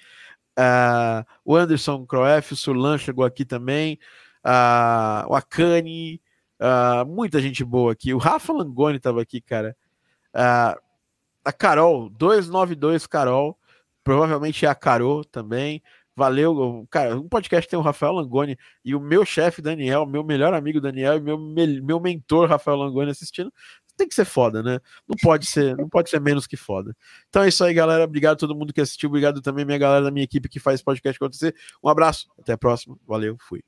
ah, 0.55 1.25
o 1.43 1.53
Anderson 1.53 2.05
Croef, 2.05 2.53
o 2.53 2.55
Surlan 2.55 2.97
chegou 2.97 3.25
aqui 3.25 3.43
também. 3.43 3.99
ah, 4.41 5.25
o 5.27 5.35
Akane. 5.35 6.22
Ah, 6.59 7.03
muita 7.07 7.41
gente 7.41 7.63
boa 7.63 7.91
aqui. 7.91 8.13
O 8.13 8.17
Rafa 8.17 8.53
Langoni 8.53 8.97
estava 8.97 9.21
aqui, 9.21 9.41
cara. 9.41 9.75
Ah, 10.33 10.77
a 11.43 11.51
Carol, 11.51 12.09
292 12.09 13.05
Carol. 13.07 13.57
Provavelmente 14.03 14.65
é 14.65 14.69
a 14.69 14.75
Carol 14.75 15.23
também. 15.23 15.81
Valeu, 16.15 16.85
cara. 16.91 17.17
Um 17.17 17.27
podcast 17.27 17.67
tem 17.69 17.79
o 17.79 17.81
Rafael 17.81 18.13
Langoni 18.13 18.55
e 18.85 18.93
o 18.93 18.99
meu 18.99 19.25
chefe 19.25 19.61
Daniel, 19.63 20.05
meu 20.05 20.23
melhor 20.23 20.53
amigo 20.53 20.79
Daniel 20.79 21.17
e 21.17 21.19
meu, 21.21 21.37
me- 21.39 21.81
meu 21.81 21.99
mentor 21.99 22.47
Rafael 22.47 22.77
Langoni 22.77 23.09
assistindo. 23.11 23.51
Tem 23.97 24.07
que 24.07 24.13
ser 24.15 24.25
foda, 24.25 24.61
né? 24.61 24.79
Não 25.07 25.15
pode 25.21 25.45
ser, 25.45 25.75
não 25.77 25.87
pode 25.87 26.09
ser 26.09 26.19
menos 26.19 26.45
que 26.47 26.57
foda. 26.57 26.95
Então 27.29 27.43
é 27.43 27.47
isso 27.47 27.63
aí, 27.63 27.73
galera. 27.73 28.03
Obrigado 28.03 28.33
a 28.33 28.39
todo 28.39 28.55
mundo 28.55 28.73
que 28.73 28.81
assistiu. 28.81 29.07
Obrigado 29.09 29.41
também 29.41 29.65
minha 29.65 29.77
galera 29.77 30.05
da 30.05 30.11
minha 30.11 30.23
equipe 30.23 30.49
que 30.49 30.59
faz 30.59 30.81
podcast 30.81 31.17
acontecer. 31.17 31.55
Um 31.83 31.89
abraço. 31.89 32.27
Até 32.39 32.53
a 32.53 32.57
próxima. 32.57 32.95
Valeu. 33.07 33.35
Fui. 33.39 33.63